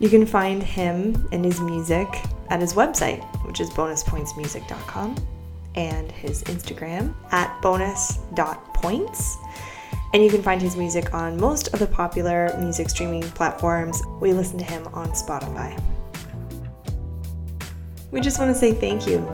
You 0.00 0.08
can 0.08 0.24
find 0.26 0.62
him 0.62 1.28
and 1.32 1.44
his 1.44 1.60
music 1.60 2.08
at 2.50 2.60
his 2.60 2.74
website, 2.74 3.24
which 3.44 3.60
is 3.60 3.68
bonuspointsmusic.com, 3.70 5.16
and 5.74 6.12
his 6.12 6.44
Instagram 6.44 7.14
at 7.32 7.60
bonus.points. 7.60 9.36
And 10.14 10.24
you 10.24 10.30
can 10.30 10.42
find 10.42 10.62
his 10.62 10.76
music 10.76 11.12
on 11.12 11.38
most 11.38 11.68
of 11.68 11.80
the 11.80 11.86
popular 11.86 12.56
music 12.58 12.88
streaming 12.88 13.22
platforms. 13.22 14.00
We 14.20 14.32
listen 14.32 14.58
to 14.58 14.64
him 14.64 14.86
on 14.94 15.08
Spotify. 15.10 15.80
We 18.10 18.20
just 18.20 18.38
want 18.38 18.54
to 18.54 18.58
say 18.58 18.72
thank 18.72 19.06
you. 19.06 19.26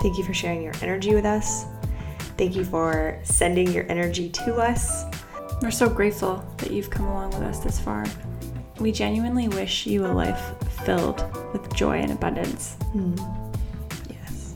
Thank 0.00 0.18
you 0.18 0.24
for 0.24 0.34
sharing 0.34 0.62
your 0.62 0.74
energy 0.82 1.14
with 1.14 1.24
us. 1.24 1.64
Thank 2.36 2.56
you 2.56 2.64
for 2.64 3.18
sending 3.22 3.72
your 3.72 3.90
energy 3.90 4.28
to 4.30 4.56
us. 4.56 5.04
We're 5.62 5.70
so 5.70 5.88
grateful 5.88 6.44
that 6.58 6.70
you've 6.70 6.90
come 6.90 7.06
along 7.06 7.30
with 7.30 7.42
us 7.42 7.60
this 7.60 7.80
far. 7.80 8.04
We 8.80 8.92
genuinely 8.92 9.48
wish 9.48 9.86
you 9.86 10.06
a 10.06 10.08
life 10.08 10.54
filled 10.84 11.24
with 11.52 11.74
joy 11.74 11.98
and 11.98 12.12
abundance. 12.12 12.74
Hmm. 12.92 13.16
Yes. 14.08 14.54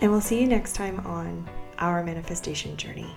And 0.00 0.10
we'll 0.10 0.22
see 0.22 0.40
you 0.40 0.46
next 0.46 0.74
time 0.74 1.00
on 1.00 1.48
Our 1.78 2.02
Manifestation 2.02 2.76
Journey. 2.76 3.14